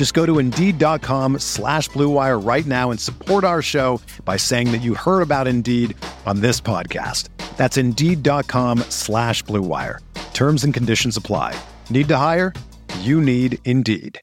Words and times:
Just 0.00 0.14
go 0.14 0.24
to 0.24 0.38
Indeed.com 0.38 1.40
slash 1.40 1.90
BlueWire 1.90 2.42
right 2.42 2.64
now 2.64 2.90
and 2.90 2.98
support 2.98 3.44
our 3.44 3.60
show 3.60 4.00
by 4.24 4.38
saying 4.38 4.72
that 4.72 4.78
you 4.78 4.94
heard 4.94 5.20
about 5.20 5.46
Indeed 5.46 5.94
on 6.24 6.40
this 6.40 6.58
podcast. 6.58 7.28
That's 7.58 7.76
Indeed.com 7.76 8.78
slash 8.88 9.44
BlueWire. 9.44 9.98
Terms 10.32 10.64
and 10.64 10.72
conditions 10.72 11.18
apply. 11.18 11.54
Need 11.90 12.08
to 12.08 12.16
hire? 12.16 12.54
You 13.00 13.20
need 13.20 13.58
Indeed. 13.66 14.18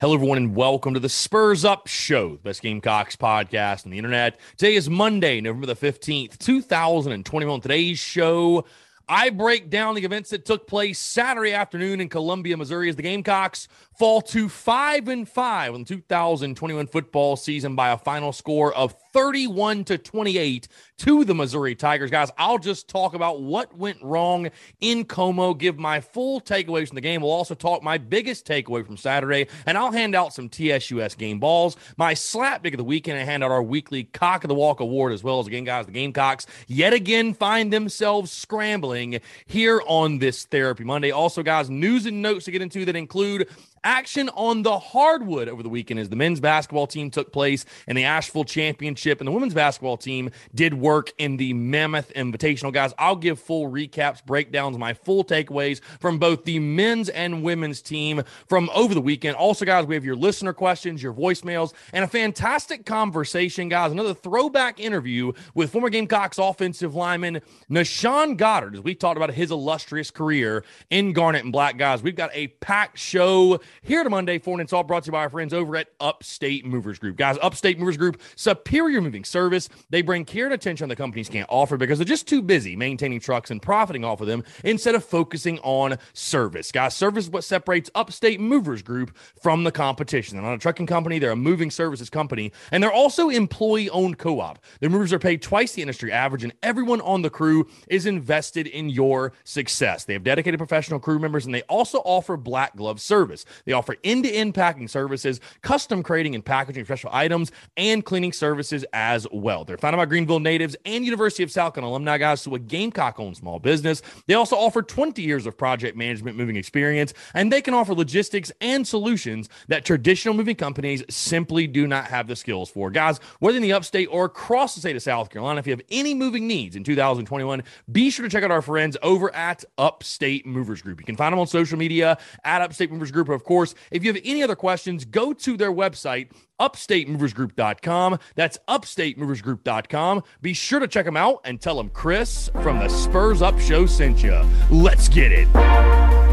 Hello, 0.00 0.14
everyone, 0.14 0.38
and 0.38 0.54
welcome 0.54 0.94
to 0.94 1.00
the 1.00 1.08
Spurs 1.08 1.64
Up 1.64 1.88
Show, 1.88 2.36
the 2.36 2.42
best 2.42 2.62
Gamecocks 2.62 3.16
podcast 3.16 3.86
on 3.86 3.90
the 3.90 3.98
internet. 3.98 4.38
Today 4.56 4.76
is 4.76 4.88
Monday, 4.88 5.40
November 5.40 5.66
the 5.66 5.74
15th, 5.74 6.38
2021. 6.38 7.60
Today's 7.60 7.98
show, 7.98 8.64
I 9.12 9.30
break 9.30 9.70
down 9.70 9.96
the 9.96 10.04
events 10.04 10.30
that 10.30 10.44
took 10.44 10.68
place 10.68 10.96
Saturday 10.96 11.52
afternoon 11.52 12.00
in 12.00 12.08
Columbia, 12.08 12.56
Missouri, 12.56 12.88
as 12.88 12.94
the 12.94 13.02
Gamecocks 13.02 13.66
fall 13.98 14.22
to 14.22 14.48
five 14.48 15.08
and 15.08 15.28
five 15.28 15.74
in 15.74 15.80
the 15.80 15.86
2021 15.88 16.86
football 16.86 17.34
season 17.34 17.74
by 17.74 17.90
a 17.90 17.98
final 17.98 18.32
score 18.32 18.72
of 18.72 18.94
31 19.12 19.84
to 19.84 19.98
28 19.98 20.68
to 20.98 21.24
the 21.24 21.34
Missouri 21.34 21.74
Tigers. 21.74 22.10
Guys, 22.10 22.30
I'll 22.38 22.58
just 22.58 22.88
talk 22.88 23.14
about 23.14 23.40
what 23.40 23.76
went 23.76 24.02
wrong 24.02 24.50
in 24.80 25.04
CoMo, 25.04 25.56
give 25.56 25.78
my 25.78 26.00
full 26.00 26.40
takeaways 26.40 26.88
from 26.88 26.96
the 26.96 27.00
game. 27.00 27.22
We'll 27.22 27.30
also 27.30 27.54
talk 27.54 27.82
my 27.82 27.98
biggest 27.98 28.46
takeaway 28.46 28.84
from 28.84 28.96
Saturday, 28.96 29.48
and 29.66 29.76
I'll 29.76 29.92
hand 29.92 30.14
out 30.14 30.34
some 30.34 30.48
TSUS 30.48 31.16
game 31.16 31.38
balls, 31.38 31.76
my 31.96 32.14
slap 32.14 32.62
pick 32.62 32.74
of 32.74 32.78
the 32.78 32.84
weekend, 32.84 33.18
and 33.18 33.28
hand 33.28 33.42
out 33.42 33.50
our 33.50 33.62
weekly 33.62 34.04
Cock 34.04 34.44
of 34.44 34.48
the 34.48 34.54
Walk 34.54 34.80
award 34.80 35.12
as 35.12 35.24
well 35.24 35.40
as 35.40 35.46
again, 35.46 35.64
guys, 35.64 35.86
the 35.86 35.92
Gamecocks 35.92 36.46
yet 36.66 36.92
again 36.92 37.34
find 37.34 37.72
themselves 37.72 38.30
scrambling 38.30 39.20
here 39.46 39.82
on 39.86 40.18
this 40.18 40.44
Therapy 40.44 40.84
Monday. 40.84 41.10
Also, 41.10 41.42
guys, 41.42 41.70
news 41.70 42.06
and 42.06 42.22
notes 42.22 42.44
to 42.44 42.50
get 42.50 42.62
into 42.62 42.84
that 42.84 42.96
include 42.96 43.48
Action 43.82 44.28
on 44.30 44.62
the 44.62 44.78
hardwood 44.78 45.48
over 45.48 45.62
the 45.62 45.68
weekend 45.70 45.98
as 46.00 46.10
the 46.10 46.16
men's 46.16 46.38
basketball 46.38 46.86
team 46.86 47.10
took 47.10 47.32
place 47.32 47.64
in 47.88 47.96
the 47.96 48.04
Asheville 48.04 48.44
Championship, 48.44 49.20
and 49.20 49.26
the 49.26 49.32
women's 49.32 49.54
basketball 49.54 49.96
team 49.96 50.30
did 50.54 50.74
work 50.74 51.12
in 51.16 51.38
the 51.38 51.54
Mammoth 51.54 52.12
Invitational. 52.14 52.74
Guys, 52.74 52.92
I'll 52.98 53.16
give 53.16 53.40
full 53.40 53.70
recaps, 53.70 54.22
breakdowns, 54.24 54.76
my 54.76 54.92
full 54.92 55.24
takeaways 55.24 55.80
from 55.98 56.18
both 56.18 56.44
the 56.44 56.58
men's 56.58 57.08
and 57.08 57.42
women's 57.42 57.80
team 57.80 58.22
from 58.46 58.68
over 58.74 58.92
the 58.92 59.00
weekend. 59.00 59.36
Also, 59.36 59.64
guys, 59.64 59.86
we 59.86 59.94
have 59.94 60.04
your 60.04 60.16
listener 60.16 60.52
questions, 60.52 61.02
your 61.02 61.14
voicemails, 61.14 61.72
and 61.94 62.04
a 62.04 62.08
fantastic 62.08 62.84
conversation, 62.84 63.70
guys. 63.70 63.92
Another 63.92 64.12
throwback 64.12 64.78
interview 64.78 65.32
with 65.54 65.72
former 65.72 65.88
Gamecocks 65.88 66.36
offensive 66.36 66.94
lineman 66.94 67.40
Na'Shan 67.70 68.36
Goddard 68.36 68.74
as 68.74 68.82
we 68.82 68.94
talked 68.94 69.16
about 69.16 69.32
his 69.32 69.50
illustrious 69.50 70.10
career 70.10 70.64
in 70.90 71.14
Garnet 71.14 71.44
and 71.44 71.52
Black. 71.52 71.78
Guys, 71.78 72.02
we've 72.02 72.14
got 72.14 72.30
a 72.34 72.48
packed 72.48 72.98
show 72.98 73.58
here 73.82 74.04
to 74.04 74.10
Monday. 74.10 74.40
And 74.44 74.60
it's 74.60 74.72
all 74.72 74.82
brought 74.82 75.04
to 75.04 75.08
you 75.08 75.12
by 75.12 75.20
our 75.20 75.30
friends 75.30 75.54
over 75.54 75.76
at 75.76 75.88
Upstate 76.00 76.64
Movers 76.64 76.98
Group. 76.98 77.16
Guys, 77.16 77.38
Upstate 77.40 77.78
Movers 77.78 77.96
Group, 77.96 78.20
superior 78.36 79.00
moving 79.00 79.24
service. 79.24 79.68
They 79.90 80.02
bring 80.02 80.24
care 80.24 80.46
and 80.46 80.54
attention 80.54 80.88
the 80.88 80.96
companies 80.96 81.28
can't 81.28 81.48
offer 81.48 81.76
because 81.76 81.98
they're 81.98 82.04
just 82.04 82.26
too 82.26 82.42
busy 82.42 82.76
maintaining 82.76 83.20
trucks 83.20 83.50
and 83.50 83.62
profiting 83.62 84.04
off 84.04 84.20
of 84.20 84.26
them 84.26 84.44
instead 84.64 84.94
of 84.94 85.04
focusing 85.04 85.58
on 85.60 85.98
service. 86.12 86.72
Guys, 86.72 86.94
service 86.94 87.24
is 87.24 87.30
what 87.30 87.44
separates 87.44 87.90
Upstate 87.94 88.40
Movers 88.40 88.82
Group 88.82 89.16
from 89.40 89.64
the 89.64 89.72
competition. 89.72 90.36
They're 90.36 90.44
not 90.44 90.54
a 90.54 90.58
trucking 90.58 90.86
company, 90.86 91.18
they're 91.18 91.30
a 91.30 91.36
moving 91.36 91.70
services 91.70 92.10
company, 92.10 92.52
and 92.70 92.82
they're 92.82 92.92
also 92.92 93.28
employee 93.28 93.88
owned 93.90 94.18
co 94.18 94.40
op. 94.40 94.58
Their 94.80 94.90
movers 94.90 95.12
are 95.12 95.18
paid 95.18 95.42
twice 95.42 95.72
the 95.72 95.82
industry 95.82 96.12
average, 96.12 96.44
and 96.44 96.52
everyone 96.62 97.00
on 97.00 97.22
the 97.22 97.30
crew 97.30 97.68
is 97.88 98.06
invested 98.06 98.66
in 98.66 98.90
your 98.90 99.32
success. 99.44 100.04
They 100.04 100.14
have 100.14 100.24
dedicated 100.24 100.58
professional 100.58 101.00
crew 101.00 101.18
members, 101.18 101.46
and 101.46 101.54
they 101.54 101.62
also 101.62 101.98
offer 101.98 102.36
black 102.36 102.76
glove 102.76 103.00
service. 103.00 103.44
They 103.64 103.72
offer 103.72 103.96
end 104.04 104.24
to 104.24 104.30
end 104.30 104.54
packing 104.54 104.88
services, 104.88 105.40
custom 105.62 106.02
crating 106.02 106.34
and 106.34 106.44
packaging 106.44 106.84
special 106.84 107.10
items, 107.12 107.52
and 107.76 108.04
cleaning 108.04 108.32
services 108.32 108.84
as 108.92 109.26
well. 109.32 109.64
They're 109.64 109.78
founded 109.78 109.98
by 109.98 110.06
Greenville 110.06 110.40
natives 110.40 110.76
and 110.84 111.04
University 111.04 111.42
of 111.42 111.50
South 111.50 111.74
Carolina 111.74 111.92
alumni 111.92 112.18
guys, 112.18 112.40
so 112.40 112.54
a 112.54 112.58
Gamecock 112.58 113.18
owned 113.18 113.36
small 113.36 113.58
business. 113.58 114.02
They 114.26 114.34
also 114.34 114.56
offer 114.56 114.82
20 114.82 115.22
years 115.22 115.46
of 115.46 115.56
project 115.56 115.96
management 115.96 116.36
moving 116.36 116.56
experience, 116.56 117.12
and 117.34 117.52
they 117.52 117.62
can 117.62 117.74
offer 117.74 117.94
logistics 117.94 118.52
and 118.60 118.86
solutions 118.86 119.48
that 119.68 119.84
traditional 119.84 120.34
moving 120.34 120.56
companies 120.56 121.02
simply 121.08 121.66
do 121.66 121.86
not 121.86 122.06
have 122.06 122.26
the 122.26 122.36
skills 122.36 122.70
for. 122.70 122.90
Guys, 122.90 123.18
whether 123.38 123.56
in 123.56 123.62
the 123.62 123.72
upstate 123.72 124.08
or 124.10 124.24
across 124.24 124.74
the 124.74 124.80
state 124.80 124.96
of 124.96 125.02
South 125.02 125.30
Carolina, 125.30 125.58
if 125.58 125.66
you 125.66 125.72
have 125.72 125.82
any 125.90 126.14
moving 126.14 126.46
needs 126.46 126.76
in 126.76 126.84
2021, 126.84 127.62
be 127.92 128.10
sure 128.10 128.24
to 128.24 128.30
check 128.30 128.44
out 128.44 128.50
our 128.50 128.62
friends 128.62 128.96
over 129.02 129.34
at 129.34 129.64
Upstate 129.78 130.46
Movers 130.46 130.82
Group. 130.82 131.00
You 131.00 131.06
can 131.06 131.16
find 131.16 131.32
them 131.32 131.40
on 131.40 131.46
social 131.46 131.78
media 131.78 132.18
at 132.44 132.62
Upstate 132.62 132.90
Movers 132.90 133.10
Group, 133.10 133.28
of 133.28 133.44
course. 133.44 133.49
Course, 133.50 133.74
if 133.90 134.04
you 134.04 134.12
have 134.12 134.22
any 134.24 134.44
other 134.44 134.54
questions, 134.54 135.04
go 135.04 135.32
to 135.32 135.56
their 135.56 135.72
website, 135.72 136.30
upstatemoversgroup.com. 136.60 138.20
That's 138.36 138.58
upstatemoversgroup.com. 138.68 140.22
Be 140.40 140.52
sure 140.52 140.78
to 140.78 140.86
check 140.86 141.04
them 141.04 141.16
out 141.16 141.40
and 141.42 141.60
tell 141.60 141.76
them 141.76 141.88
Chris 141.88 142.48
from 142.62 142.78
the 142.78 142.88
Spurs 142.88 143.42
Up 143.42 143.58
Show 143.58 143.86
sent 143.86 144.22
you. 144.22 144.40
Let's 144.70 145.08
get 145.08 145.32
it. 145.32 146.29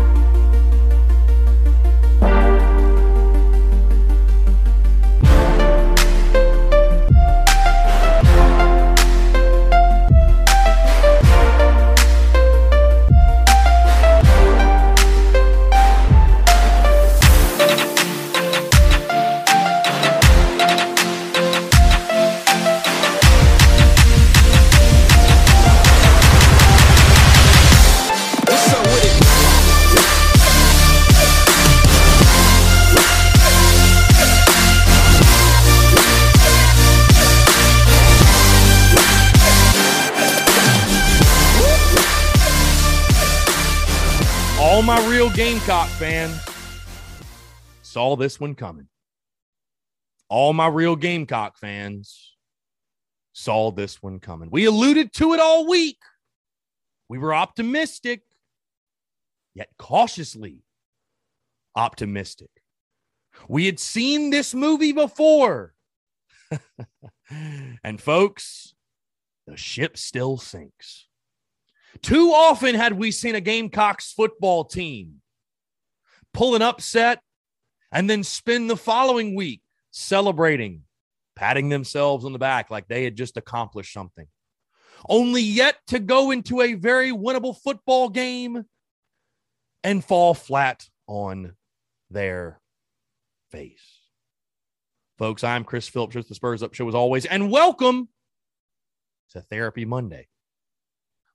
Saw 47.98 48.16
this 48.16 48.40
one 48.40 48.54
coming. 48.54 48.88
All 50.30 50.54
my 50.54 50.68
real 50.68 50.96
Gamecock 50.96 51.58
fans 51.58 52.36
saw 53.34 53.72
this 53.72 54.04
one 54.04 54.20
coming. 54.20 54.50
We 54.52 54.66
alluded 54.66 55.14
to 55.14 55.34
it 55.34 55.40
all 55.40 55.68
week. 55.68 55.98
We 57.10 57.18
were 57.18 57.34
optimistic, 57.34 58.22
yet 59.56 59.70
cautiously 59.80 60.62
optimistic. 61.76 62.52
We 63.50 63.66
had 63.66 63.80
seen 63.80 64.30
this 64.30 64.54
movie 64.54 64.92
before. 64.92 65.74
and 67.84 68.00
folks, 68.00 68.76
the 69.48 69.58
ship 69.58 69.98
still 69.98 70.38
sinks. 70.38 71.08
Too 72.04 72.30
often 72.30 72.76
had 72.76 72.94
we 72.94 73.10
seen 73.10 73.34
a 73.34 73.42
Gamecocks 73.42 74.14
football 74.14 74.66
team 74.66 75.22
pull 76.32 76.54
an 76.54 76.62
upset 76.62 77.24
and 77.92 78.10
then 78.10 78.24
spend 78.24 78.70
the 78.70 78.78
following 78.78 79.36
week 79.36 79.62
celebrating, 79.92 80.84
patting 81.36 81.70
themselves 81.70 82.26
on 82.26 82.34
the 82.34 82.40
back 82.40 82.70
like 82.70 82.88
they 82.88 83.04
had 83.04 83.16
just 83.16 83.38
accomplished 83.38 83.94
something. 83.94 84.28
only 85.08 85.42
yet 85.42 85.76
to 85.88 86.00
go 86.00 86.32
into 86.32 86.62
a 86.62 86.74
very 86.74 87.12
winnable 87.12 87.56
football 87.56 88.10
game 88.10 88.66
and 89.84 90.04
fall 90.04 90.34
flat 90.34 90.88
on 91.08 91.56
their 92.10 92.60
face. 93.52 94.00
Folks, 95.18 95.44
I'm 95.44 95.64
Chris 95.64 95.88
Phillips 95.88 96.16
with 96.16 96.28
the 96.28 96.36
Spurs 96.36 96.62
Up 96.64 96.74
Show 96.74 96.88
as 96.88 96.96
always, 96.96 97.26
and 97.26 97.52
welcome 97.52 98.10
to 99.32 99.42
Therapy 99.42 99.86
Monday 99.86 100.28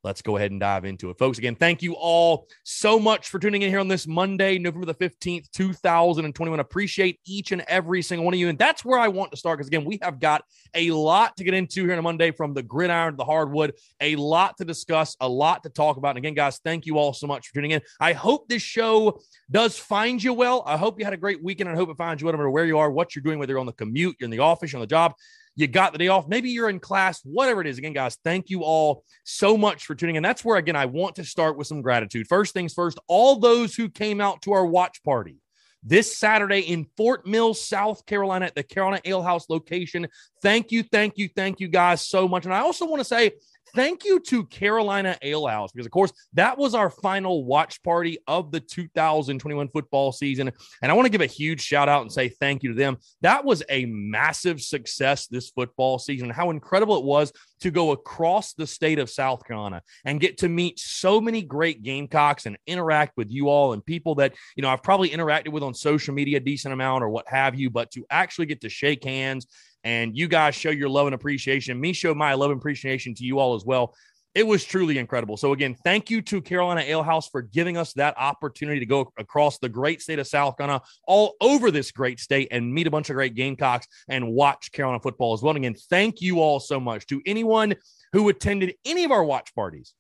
let's 0.04 0.22
go 0.22 0.36
ahead 0.36 0.50
and 0.50 0.60
dive 0.60 0.84
into 0.84 1.10
it. 1.10 1.18
Folks, 1.18 1.38
again, 1.38 1.54
thank 1.54 1.82
you 1.82 1.94
all 1.94 2.48
so 2.64 2.98
much 2.98 3.28
for 3.28 3.38
tuning 3.38 3.62
in 3.62 3.70
here 3.70 3.78
on 3.78 3.88
this 3.88 4.06
Monday, 4.06 4.58
November 4.58 4.86
the 4.86 4.94
15th, 4.94 5.50
2021. 5.52 6.60
Appreciate 6.60 7.20
each 7.24 7.52
and 7.52 7.62
every 7.68 8.02
single 8.02 8.24
one 8.24 8.34
of 8.34 8.40
you. 8.40 8.48
And 8.48 8.58
that's 8.58 8.84
where 8.84 8.98
I 8.98 9.08
want 9.08 9.30
to 9.30 9.36
start 9.36 9.58
because, 9.58 9.68
again, 9.68 9.84
we 9.84 9.98
have 10.02 10.18
got 10.18 10.44
a 10.74 10.90
lot 10.90 11.36
to 11.36 11.44
get 11.44 11.54
into 11.54 11.84
here 11.84 11.92
on 11.92 11.98
a 11.98 12.02
Monday 12.02 12.32
from 12.32 12.54
the 12.54 12.62
gridiron 12.62 13.12
to 13.12 13.16
the 13.16 13.24
hardwood, 13.24 13.74
a 14.00 14.16
lot 14.16 14.56
to 14.58 14.64
discuss, 14.64 15.16
a 15.20 15.28
lot 15.28 15.62
to 15.62 15.68
talk 15.68 15.96
about. 15.96 16.10
And 16.10 16.18
again, 16.18 16.34
guys, 16.34 16.58
thank 16.64 16.86
you 16.86 16.98
all 16.98 17.12
so 17.12 17.26
much 17.26 17.48
for 17.48 17.54
tuning 17.54 17.70
in. 17.70 17.80
I 18.00 18.12
hope 18.12 18.48
this 18.48 18.62
show 18.62 19.20
does 19.50 19.78
find 19.78 20.22
you 20.22 20.32
well. 20.32 20.62
I 20.66 20.76
hope 20.76 20.98
you 20.98 21.04
had 21.04 21.14
a 21.14 21.18
great 21.18 21.42
weekend. 21.42 21.68
I 21.70 21.74
hope 21.74 21.90
it 21.90 21.96
finds 21.96 22.20
you 22.20 22.26
well 22.26 22.32
no 22.32 22.38
matter 22.38 22.50
where 22.50 22.64
you 22.64 22.78
are, 22.78 22.90
what 22.90 23.14
you're 23.14 23.22
doing, 23.22 23.38
whether 23.38 23.52
you're 23.52 23.60
on 23.60 23.66
the 23.66 23.72
commute, 23.72 24.16
you're 24.18 24.26
in 24.26 24.30
the 24.30 24.40
office, 24.40 24.72
you're 24.72 24.78
on 24.78 24.82
the 24.82 24.86
job 24.86 25.14
you 25.54 25.66
got 25.66 25.92
the 25.92 25.98
day 25.98 26.08
off. 26.08 26.28
Maybe 26.28 26.50
you're 26.50 26.70
in 26.70 26.80
class, 26.80 27.20
whatever 27.24 27.60
it 27.60 27.66
is. 27.66 27.78
Again, 27.78 27.92
guys, 27.92 28.16
thank 28.24 28.48
you 28.50 28.62
all 28.64 29.04
so 29.24 29.56
much 29.56 29.84
for 29.86 29.94
tuning 29.94 30.16
in. 30.16 30.22
That's 30.22 30.44
where, 30.44 30.56
again, 30.56 30.76
I 30.76 30.86
want 30.86 31.16
to 31.16 31.24
start 31.24 31.56
with 31.56 31.66
some 31.66 31.82
gratitude. 31.82 32.26
First 32.26 32.54
things 32.54 32.72
first, 32.72 32.98
all 33.06 33.36
those 33.36 33.74
who 33.74 33.88
came 33.88 34.20
out 34.20 34.42
to 34.42 34.52
our 34.52 34.64
watch 34.64 35.02
party 35.02 35.36
this 35.82 36.16
Saturday 36.16 36.60
in 36.60 36.86
Fort 36.96 37.26
Mill, 37.26 37.54
South 37.54 38.06
Carolina, 38.06 38.46
at 38.46 38.54
the 38.54 38.62
Carolina 38.62 39.00
Ale 39.04 39.22
House 39.22 39.48
location. 39.48 40.06
Thank 40.40 40.70
you, 40.70 40.82
thank 40.84 41.18
you, 41.18 41.28
thank 41.34 41.60
you 41.60 41.68
guys 41.68 42.06
so 42.06 42.28
much. 42.28 42.44
And 42.44 42.54
I 42.54 42.60
also 42.60 42.86
want 42.86 43.00
to 43.00 43.04
say 43.04 43.32
thank 43.74 44.04
you 44.04 44.20
to 44.20 44.44
Carolina 44.44 45.16
Ale 45.22 45.46
House 45.46 45.72
because, 45.72 45.86
of 45.86 45.92
course, 45.92 46.12
that 46.34 46.58
was 46.58 46.74
our 46.74 46.90
final 46.90 47.44
watch 47.44 47.82
party 47.82 48.18
of 48.26 48.52
the 48.52 48.60
2021 48.60 49.68
football 49.68 50.12
season. 50.12 50.50
And 50.82 50.92
I 50.92 50.94
want 50.94 51.06
to 51.06 51.10
give 51.10 51.20
a 51.20 51.26
huge 51.26 51.60
shout 51.60 51.88
out 51.88 52.02
and 52.02 52.12
say 52.12 52.28
thank 52.28 52.62
you 52.62 52.70
to 52.70 52.74
them. 52.74 52.98
That 53.20 53.44
was 53.44 53.62
a 53.68 53.86
massive 53.86 54.60
success 54.60 55.26
this 55.26 55.50
football 55.50 55.98
season. 55.98 56.30
How 56.30 56.50
incredible 56.50 56.96
it 56.96 57.04
was 57.04 57.32
to 57.60 57.70
go 57.70 57.92
across 57.92 58.52
the 58.54 58.66
state 58.66 58.98
of 58.98 59.08
South 59.08 59.44
Carolina 59.46 59.82
and 60.04 60.20
get 60.20 60.38
to 60.38 60.48
meet 60.48 60.78
so 60.78 61.20
many 61.20 61.42
great 61.42 61.82
Gamecocks 61.82 62.46
and 62.46 62.58
interact 62.66 63.16
with 63.16 63.30
you 63.30 63.48
all 63.48 63.72
and 63.72 63.84
people 63.84 64.16
that, 64.16 64.34
you 64.56 64.62
know, 64.62 64.68
I've 64.68 64.82
probably 64.82 65.10
interacted 65.10 65.48
with 65.48 65.62
on 65.62 65.74
social 65.74 66.14
media 66.14 66.38
a 66.38 66.40
decent 66.40 66.74
amount 66.74 67.04
or 67.04 67.08
what 67.08 67.28
have 67.28 67.54
you, 67.54 67.70
but 67.70 67.90
to 67.92 68.04
actually 68.10 68.46
get 68.46 68.60
to 68.62 68.68
shake 68.68 69.04
hands 69.04 69.46
and 69.84 70.16
you 70.16 70.28
guys 70.28 70.54
show 70.54 70.70
your 70.70 70.88
love 70.88 71.06
and 71.06 71.14
appreciation. 71.14 71.80
Me 71.80 71.92
show 71.92 72.14
my 72.14 72.34
love 72.34 72.50
and 72.50 72.58
appreciation 72.58 73.14
to 73.14 73.24
you 73.24 73.38
all 73.38 73.54
as 73.54 73.64
well. 73.64 73.94
It 74.34 74.46
was 74.46 74.64
truly 74.64 74.96
incredible. 74.96 75.36
So 75.36 75.52
again, 75.52 75.76
thank 75.84 76.08
you 76.08 76.22
to 76.22 76.40
Carolina 76.40 76.80
Ale 76.80 77.02
House 77.02 77.28
for 77.28 77.42
giving 77.42 77.76
us 77.76 77.92
that 77.94 78.14
opportunity 78.16 78.80
to 78.80 78.86
go 78.86 79.12
across 79.18 79.58
the 79.58 79.68
great 79.68 80.00
state 80.00 80.18
of 80.18 80.26
South 80.26 80.56
Carolina, 80.56 80.82
all 81.06 81.34
over 81.42 81.70
this 81.70 81.92
great 81.92 82.18
state, 82.18 82.48
and 82.50 82.72
meet 82.72 82.86
a 82.86 82.90
bunch 82.90 83.10
of 83.10 83.14
great 83.14 83.34
Gamecocks 83.34 83.86
and 84.08 84.32
watch 84.32 84.72
Carolina 84.72 85.00
football 85.00 85.34
as 85.34 85.42
well. 85.42 85.54
And 85.54 85.64
again, 85.64 85.76
thank 85.90 86.22
you 86.22 86.40
all 86.40 86.60
so 86.60 86.80
much 86.80 87.06
to 87.08 87.20
anyone 87.26 87.74
who 88.14 88.30
attended 88.30 88.74
any 88.86 89.04
of 89.04 89.10
our 89.10 89.24
watch 89.24 89.54
parties 89.54 89.92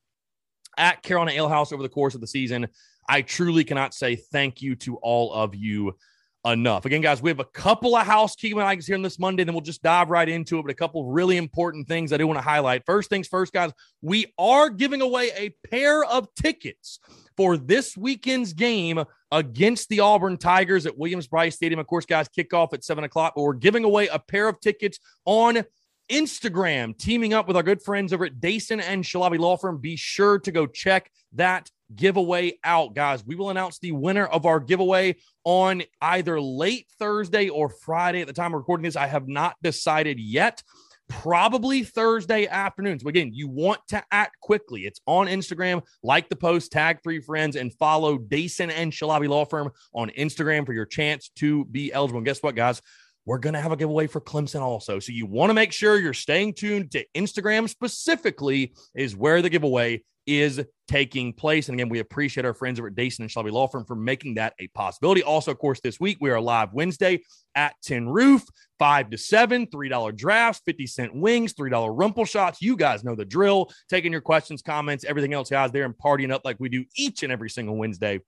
at 0.78 1.02
Carolina 1.02 1.32
Ale 1.32 1.50
House 1.50 1.72
over 1.72 1.82
the 1.82 1.88
course 1.90 2.14
of 2.14 2.22
the 2.22 2.26
season. 2.26 2.68
I 3.08 3.20
truly 3.20 3.64
cannot 3.64 3.92
say 3.92 4.16
thank 4.16 4.62
you 4.62 4.76
to 4.76 4.96
all 4.96 5.34
of 5.34 5.54
you 5.54 5.94
enough. 6.44 6.84
Again, 6.84 7.00
guys, 7.00 7.22
we 7.22 7.30
have 7.30 7.40
a 7.40 7.44
couple 7.44 7.94
of 7.94 8.06
housekeeping 8.06 8.60
items 8.60 8.86
here 8.86 8.96
on 8.96 9.02
this 9.02 9.18
Monday, 9.18 9.44
then 9.44 9.54
we'll 9.54 9.60
just 9.60 9.82
dive 9.82 10.10
right 10.10 10.28
into 10.28 10.58
it. 10.58 10.62
But 10.62 10.70
a 10.70 10.74
couple 10.74 11.02
of 11.02 11.06
really 11.08 11.36
important 11.36 11.86
things 11.86 12.12
I 12.12 12.16
do 12.16 12.26
want 12.26 12.38
to 12.38 12.42
highlight. 12.42 12.84
First 12.84 13.10
things 13.10 13.28
first, 13.28 13.52
guys, 13.52 13.70
we 14.00 14.32
are 14.38 14.68
giving 14.68 15.02
away 15.02 15.30
a 15.36 15.54
pair 15.68 16.04
of 16.04 16.26
tickets 16.34 16.98
for 17.36 17.56
this 17.56 17.96
weekend's 17.96 18.52
game 18.52 19.02
against 19.30 19.88
the 19.88 20.00
Auburn 20.00 20.36
Tigers 20.36 20.84
at 20.84 20.98
Williams-Brice 20.98 21.54
Stadium. 21.54 21.78
Of 21.78 21.86
course, 21.86 22.04
guys, 22.04 22.28
kickoff 22.28 22.72
at 22.72 22.84
seven 22.84 23.04
o'clock, 23.04 23.34
but 23.36 23.42
we're 23.42 23.54
giving 23.54 23.84
away 23.84 24.08
a 24.08 24.18
pair 24.18 24.48
of 24.48 24.60
tickets 24.60 24.98
on 25.24 25.64
Instagram, 26.12 26.96
teaming 26.96 27.32
up 27.32 27.48
with 27.48 27.56
our 27.56 27.62
good 27.62 27.82
friends 27.82 28.12
over 28.12 28.26
at 28.26 28.38
Dason 28.38 28.80
and 28.80 29.02
Shalabi 29.02 29.38
Law 29.38 29.56
Firm. 29.56 29.78
Be 29.78 29.96
sure 29.96 30.38
to 30.40 30.52
go 30.52 30.66
check 30.66 31.10
that 31.32 31.70
giveaway 31.96 32.58
out, 32.64 32.94
guys. 32.94 33.24
We 33.24 33.34
will 33.34 33.48
announce 33.48 33.78
the 33.78 33.92
winner 33.92 34.26
of 34.26 34.44
our 34.44 34.60
giveaway 34.60 35.16
on 35.44 35.82
either 36.02 36.38
late 36.38 36.86
Thursday 36.98 37.48
or 37.48 37.70
Friday 37.70 38.20
at 38.20 38.26
the 38.26 38.34
time 38.34 38.52
of 38.52 38.58
recording 38.58 38.84
this. 38.84 38.94
I 38.94 39.06
have 39.06 39.26
not 39.26 39.56
decided 39.62 40.20
yet. 40.20 40.62
Probably 41.08 41.82
Thursday 41.82 42.46
afternoons. 42.46 43.02
But 43.02 43.10
again, 43.10 43.32
you 43.32 43.48
want 43.48 43.80
to 43.88 44.02
act 44.12 44.38
quickly. 44.40 44.82
It's 44.82 45.00
on 45.06 45.26
Instagram. 45.26 45.82
Like 46.02 46.28
the 46.28 46.36
post, 46.36 46.72
tag 46.72 47.00
three 47.02 47.20
friends, 47.20 47.56
and 47.56 47.72
follow 47.74 48.18
Dason 48.18 48.70
and 48.70 48.92
Shalabi 48.92 49.28
Law 49.28 49.44
Firm 49.44 49.70
on 49.94 50.10
Instagram 50.10 50.64
for 50.64 50.72
your 50.72 50.86
chance 50.86 51.30
to 51.36 51.64
be 51.66 51.92
eligible. 51.92 52.18
And 52.18 52.26
guess 52.26 52.42
what, 52.42 52.54
guys? 52.54 52.80
We're 53.24 53.38
going 53.38 53.54
to 53.54 53.60
have 53.60 53.72
a 53.72 53.76
giveaway 53.76 54.06
for 54.06 54.20
Clemson 54.20 54.60
also. 54.60 54.98
So 54.98 55.12
you 55.12 55.26
want 55.26 55.50
to 55.50 55.54
make 55.54 55.72
sure 55.72 55.98
you're 55.98 56.12
staying 56.12 56.54
tuned 56.54 56.90
to 56.92 57.04
Instagram 57.14 57.68
specifically 57.68 58.74
is 58.94 59.16
where 59.16 59.42
the 59.42 59.50
giveaway 59.50 60.02
is 60.26 60.60
taking 60.86 61.32
place. 61.32 61.68
And 61.68 61.78
again, 61.78 61.88
we 61.88 61.98
appreciate 61.98 62.44
our 62.44 62.54
friends 62.54 62.78
over 62.78 62.88
at 62.88 62.94
Dason 62.94 63.22
and 63.22 63.30
Shelby 63.30 63.50
Law 63.50 63.66
Firm 63.66 63.84
for 63.84 63.96
making 63.96 64.34
that 64.34 64.54
a 64.60 64.68
possibility. 64.68 65.22
Also, 65.22 65.50
of 65.50 65.58
course, 65.58 65.80
this 65.80 65.98
week 65.98 66.18
we 66.20 66.30
are 66.30 66.40
live 66.40 66.72
Wednesday 66.72 67.22
at 67.54 67.74
10 67.82 68.08
Roof, 68.08 68.44
five 68.78 69.10
to 69.10 69.18
seven, 69.18 69.66
$3 69.66 70.16
drafts, 70.16 70.62
50 70.64 70.86
cent 70.86 71.14
wings, 71.14 71.54
$3 71.54 71.90
rumple 71.96 72.24
shots. 72.24 72.62
You 72.62 72.76
guys 72.76 73.04
know 73.04 73.14
the 73.14 73.24
drill. 73.24 73.70
Taking 73.88 74.12
your 74.12 74.20
questions, 74.20 74.62
comments, 74.62 75.04
everything 75.04 75.32
else, 75.32 75.50
guys, 75.50 75.72
there 75.72 75.84
and 75.84 75.94
partying 75.96 76.32
up 76.32 76.42
like 76.44 76.56
we 76.60 76.68
do 76.68 76.84
each 76.96 77.22
and 77.22 77.32
every 77.32 77.50
single 77.50 77.76
Wednesday 77.76 78.20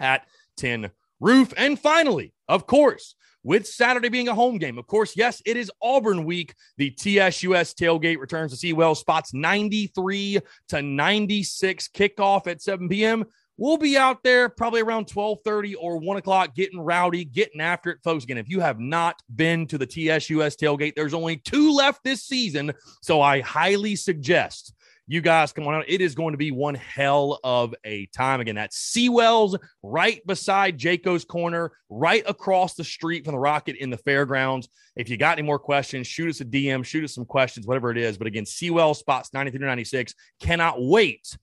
at 0.00 0.26
10 0.56 0.90
Roof. 1.20 1.52
And 1.56 1.78
finally, 1.78 2.32
of 2.48 2.66
course, 2.66 3.14
with 3.42 3.66
Saturday 3.66 4.08
being 4.08 4.28
a 4.28 4.34
home 4.34 4.58
game. 4.58 4.78
Of 4.78 4.86
course, 4.86 5.16
yes, 5.16 5.42
it 5.46 5.56
is 5.56 5.70
Auburn 5.80 6.24
week. 6.24 6.54
The 6.76 6.90
TSUS 6.90 7.74
tailgate 7.74 8.18
returns 8.18 8.52
to 8.52 8.56
Sewell 8.56 8.94
spots 8.94 9.32
93 9.32 10.40
to 10.68 10.82
96 10.82 11.88
kickoff 11.88 12.46
at 12.46 12.62
7 12.62 12.88
p.m. 12.88 13.24
We'll 13.60 13.76
be 13.76 13.96
out 13.96 14.22
there 14.22 14.48
probably 14.48 14.82
around 14.82 15.06
12:30 15.06 15.74
or 15.80 15.98
1 15.98 16.16
o'clock 16.16 16.54
getting 16.54 16.78
rowdy, 16.78 17.24
getting 17.24 17.60
after 17.60 17.90
it, 17.90 17.98
folks. 18.04 18.22
Again, 18.22 18.38
if 18.38 18.48
you 18.48 18.60
have 18.60 18.78
not 18.78 19.20
been 19.34 19.66
to 19.66 19.78
the 19.78 19.86
TSUS 19.86 20.56
tailgate, 20.56 20.94
there's 20.94 21.14
only 21.14 21.38
two 21.38 21.74
left 21.74 22.04
this 22.04 22.22
season. 22.22 22.72
So 23.02 23.20
I 23.20 23.40
highly 23.40 23.96
suggest 23.96 24.74
you 25.10 25.22
guys 25.22 25.52
come 25.52 25.66
on 25.66 25.74
out. 25.74 25.84
It 25.88 26.02
is 26.02 26.14
going 26.14 26.32
to 26.32 26.38
be 26.38 26.50
one 26.50 26.74
hell 26.74 27.40
of 27.42 27.74
a 27.84 28.06
time. 28.14 28.40
Again, 28.40 28.56
that's 28.56 28.76
Sewell's 28.76 29.56
right 29.82 30.24
beside 30.26 30.78
Jayco's 30.78 31.24
Corner, 31.24 31.72
right 31.88 32.22
across 32.26 32.74
the 32.74 32.84
street 32.84 33.24
from 33.24 33.32
the 33.32 33.38
Rocket 33.38 33.76
in 33.76 33.88
the 33.88 33.96
fairgrounds. 33.96 34.68
If 34.96 35.08
you 35.08 35.16
got 35.16 35.38
any 35.38 35.46
more 35.46 35.58
questions, 35.58 36.06
shoot 36.06 36.28
us 36.28 36.42
a 36.42 36.44
DM, 36.44 36.84
shoot 36.84 37.04
us 37.04 37.14
some 37.14 37.24
questions, 37.24 37.66
whatever 37.66 37.90
it 37.90 37.96
is. 37.96 38.18
But 38.18 38.26
again, 38.26 38.44
Sewell 38.44 38.92
spots 38.92 39.32
93 39.32 39.60
to 39.60 39.66
96. 39.66 40.14
Cannot 40.40 40.76
wait 40.78 41.36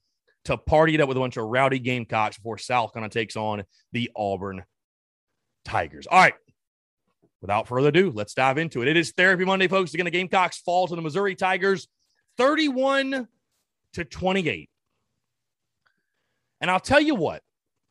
to 0.45 0.57
party 0.57 0.93
it 0.93 1.01
up 1.01 1.07
with 1.07 1.17
a 1.17 1.19
bunch 1.19 1.37
of 1.37 1.45
rowdy 1.45 1.79
Gamecocks 1.79 2.37
before 2.37 2.59
South 2.59 2.93
Carolina 2.93 3.09
takes 3.09 3.35
on 3.35 3.63
the 3.93 4.11
Auburn 4.15 4.63
Tigers. 5.65 6.05
All 6.05 6.19
right. 6.19 6.35
Without 7.41 7.67
further 7.67 7.89
ado, 7.89 8.11
let's 8.11 8.35
dive 8.35 8.59
into 8.59 8.83
it. 8.83 8.87
It 8.87 8.97
is 8.97 9.11
Therapy 9.11 9.43
Monday, 9.43 9.67
folks. 9.67 9.93
Again, 9.93 10.05
the 10.05 10.11
Gamecocks 10.11 10.59
fall 10.59 10.87
to 10.87 10.95
the 10.95 11.01
Missouri 11.01 11.35
Tigers 11.35 11.87
31 12.37 13.27
to 13.95 14.05
28. 14.05 14.69
And 16.61 16.71
I'll 16.71 16.79
tell 16.79 17.01
you 17.01 17.15
what, 17.15 17.41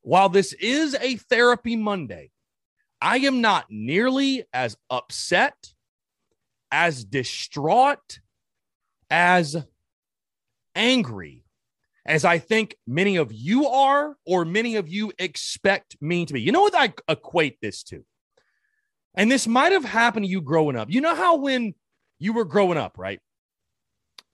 while 0.03 0.29
this 0.29 0.53
is 0.55 0.95
a 1.01 1.17
therapy 1.17 1.77
Monday, 1.77 2.31
I 3.01 3.19
am 3.19 3.41
not 3.41 3.67
nearly 3.69 4.45
as 4.53 4.77
upset, 4.89 5.73
as 6.71 7.05
distraught, 7.05 8.21
as 9.11 9.57
angry 10.75 11.45
as 12.07 12.25
I 12.25 12.39
think 12.39 12.77
many 12.87 13.17
of 13.17 13.33
you 13.33 13.67
are, 13.67 14.17
or 14.27 14.45
many 14.45 14.77
of 14.77 14.89
you 14.89 15.13
expect 15.19 15.97
me 16.03 16.27
to 16.27 16.35
be. 16.35 16.43
You 16.43 16.53
know 16.53 16.61
what 16.61 16.75
I 16.77 16.93
equate 17.09 17.61
this 17.63 17.83
to? 17.85 18.05
And 19.15 19.31
this 19.31 19.47
might 19.47 19.73
have 19.73 19.85
happened 19.85 20.27
to 20.27 20.31
you 20.31 20.43
growing 20.43 20.77
up. 20.77 20.91
You 20.91 21.01
know 21.01 21.15
how 21.15 21.37
when 21.37 21.75
you 22.19 22.33
were 22.33 22.45
growing 22.45 22.77
up, 22.77 22.99
right? 22.99 23.21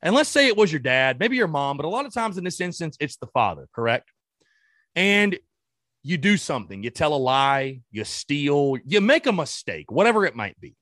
And 0.02 0.14
let's 0.14 0.30
say 0.30 0.46
it 0.46 0.56
was 0.56 0.72
your 0.72 0.80
dad, 0.80 1.18
maybe 1.18 1.36
your 1.36 1.48
mom, 1.48 1.76
but 1.76 1.84
a 1.84 1.88
lot 1.88 2.06
of 2.06 2.14
times 2.14 2.38
in 2.38 2.44
this 2.44 2.60
instance, 2.60 2.96
it's 3.00 3.16
the 3.16 3.26
father, 3.28 3.68
correct? 3.74 4.10
And 4.96 5.38
you 6.02 6.16
do 6.16 6.36
something, 6.36 6.82
you 6.82 6.90
tell 6.90 7.14
a 7.14 7.16
lie, 7.16 7.82
you 7.90 8.04
steal, 8.04 8.78
you 8.84 9.00
make 9.00 9.26
a 9.26 9.32
mistake, 9.32 9.92
whatever 9.92 10.24
it 10.24 10.34
might 10.34 10.58
be. 10.58 10.74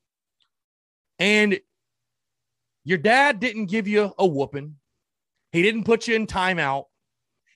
And 1.18 1.58
your 2.84 2.98
dad 2.98 3.40
didn't 3.40 3.66
give 3.66 3.88
you 3.88 4.12
a 4.16 4.26
whooping, 4.26 4.76
he 5.50 5.62
didn't 5.62 5.84
put 5.84 6.06
you 6.06 6.14
in 6.14 6.28
timeout, 6.28 6.84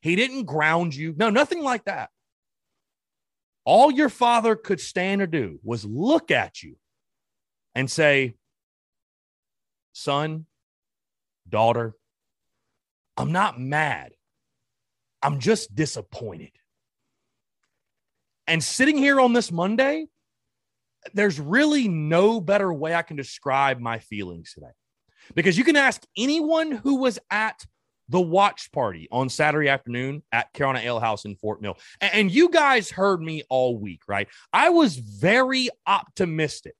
he 0.01 0.17
didn't 0.17 0.45
ground 0.45 0.95
you. 0.95 1.15
No, 1.17 1.31
nothing 1.31 1.63
like 1.63 1.85
that. 1.85 2.11
All 3.65 3.93
your 3.93 4.09
father 4.09 4.57
could 4.57 4.81
stand 4.81 5.23
or 5.23 5.29
do 5.29 5.61
was 5.63 5.85
look 5.85 6.33
at 6.33 6.65
you 6.65 6.77
and 7.77 7.89
say, 7.89 8.35
Son, 9.93 10.47
daughter, 11.53 11.95
I'm 13.17 13.31
not 13.31 13.61
mad. 13.61 14.13
I'm 15.23 15.39
just 15.39 15.75
disappointed. 15.75 16.51
And 18.49 18.63
sitting 18.63 18.99
here 18.99 19.21
on 19.21 19.33
this 19.33 19.53
Monday, 19.53 20.07
there's 21.15 21.39
really 21.39 21.87
no 21.87 22.41
better 22.41 22.73
way 22.73 22.95
I 22.95 23.03
can 23.03 23.17
describe 23.17 23.79
my 23.79 24.01
feelings 24.01 24.53
today. 24.53 24.73
Because 25.35 25.57
you 25.57 25.63
can 25.63 25.77
ask 25.77 26.03
anyone 26.17 26.73
who 26.73 26.97
was 26.97 27.21
at 27.31 27.65
the 28.09 28.21
watch 28.21 28.73
party 28.73 29.09
on 29.13 29.29
Saturday 29.29 29.69
afternoon 29.69 30.23
at 30.33 30.53
Carolina 30.53 30.81
Ale 30.85 31.01
House 31.01 31.25
in 31.25 31.37
Fort 31.37 31.63
Mill. 31.63 31.79
And 32.01 32.31
you 32.31 32.51
guys 32.51 32.91
heard 32.91 33.23
me 33.23 33.43
all 33.49 33.79
week, 33.79 34.03
right? 34.09 34.29
I 34.53 34.71
was 34.71 34.97
very 34.97 35.69
optimistic 35.87 36.75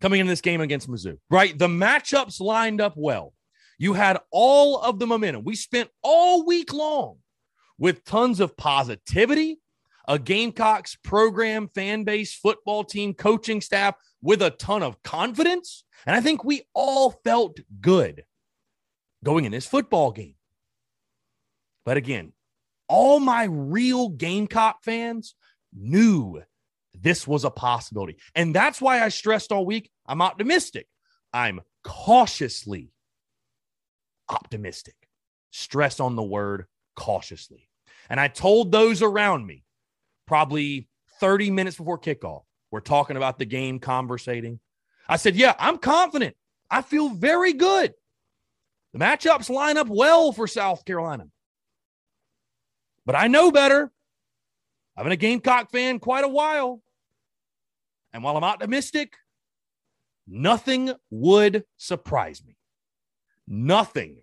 coming 0.00 0.20
into 0.20 0.30
this 0.30 0.40
game 0.40 0.60
against 0.60 0.88
Mizzou, 0.88 1.18
right? 1.30 1.56
The 1.56 1.68
matchups 1.68 2.40
lined 2.40 2.80
up 2.80 2.94
well. 2.96 3.34
You 3.78 3.94
had 3.94 4.18
all 4.30 4.78
of 4.80 4.98
the 4.98 5.06
momentum. 5.06 5.44
We 5.44 5.56
spent 5.56 5.90
all 6.02 6.44
week 6.44 6.72
long 6.72 7.18
with 7.78 8.04
tons 8.04 8.40
of 8.40 8.56
positivity, 8.56 9.58
a 10.06 10.18
Gamecocks 10.18 10.96
program, 10.96 11.68
fan 11.74 12.04
base, 12.04 12.34
football 12.34 12.84
team, 12.84 13.14
coaching 13.14 13.60
staff 13.60 13.94
with 14.22 14.42
a 14.42 14.50
ton 14.50 14.82
of 14.82 15.02
confidence. 15.02 15.84
And 16.06 16.14
I 16.14 16.20
think 16.20 16.44
we 16.44 16.62
all 16.74 17.10
felt 17.24 17.58
good 17.80 18.24
going 19.24 19.44
in 19.44 19.52
this 19.52 19.66
football 19.66 20.12
game. 20.12 20.34
But 21.84 21.96
again, 21.96 22.32
all 22.88 23.20
my 23.20 23.44
real 23.44 24.08
Gamecock 24.08 24.82
fans 24.84 25.34
knew 25.72 26.42
this 27.00 27.26
was 27.26 27.44
a 27.44 27.50
possibility. 27.50 28.16
And 28.34 28.54
that's 28.54 28.80
why 28.80 29.02
I 29.02 29.08
stressed 29.08 29.52
all 29.52 29.64
week 29.64 29.90
I'm 30.06 30.22
optimistic. 30.22 30.86
I'm 31.32 31.60
cautiously 31.84 32.92
optimistic. 34.28 34.94
Stress 35.50 36.00
on 36.00 36.16
the 36.16 36.22
word 36.22 36.66
cautiously. 36.96 37.68
And 38.08 38.18
I 38.18 38.28
told 38.28 38.72
those 38.72 39.02
around 39.02 39.46
me 39.46 39.64
probably 40.26 40.88
30 41.20 41.50
minutes 41.50 41.76
before 41.76 41.98
kickoff, 41.98 42.42
we're 42.70 42.80
talking 42.80 43.16
about 43.16 43.38
the 43.38 43.44
game, 43.44 43.78
conversating. 43.78 44.60
I 45.08 45.16
said, 45.16 45.36
Yeah, 45.36 45.54
I'm 45.58 45.78
confident. 45.78 46.36
I 46.70 46.82
feel 46.82 47.08
very 47.08 47.52
good. 47.52 47.94
The 48.92 48.98
matchups 48.98 49.50
line 49.50 49.76
up 49.76 49.88
well 49.88 50.32
for 50.32 50.46
South 50.46 50.84
Carolina. 50.84 51.26
But 53.06 53.16
I 53.16 53.28
know 53.28 53.50
better. 53.50 53.90
I've 54.96 55.04
been 55.04 55.12
a 55.12 55.16
Gamecock 55.16 55.70
fan 55.70 55.98
quite 55.98 56.24
a 56.24 56.28
while. 56.28 56.82
And 58.12 58.22
while 58.22 58.36
I'm 58.36 58.44
optimistic, 58.44 59.14
nothing 60.26 60.92
would 61.10 61.64
surprise 61.76 62.42
me. 62.44 62.56
Nothing 63.46 64.22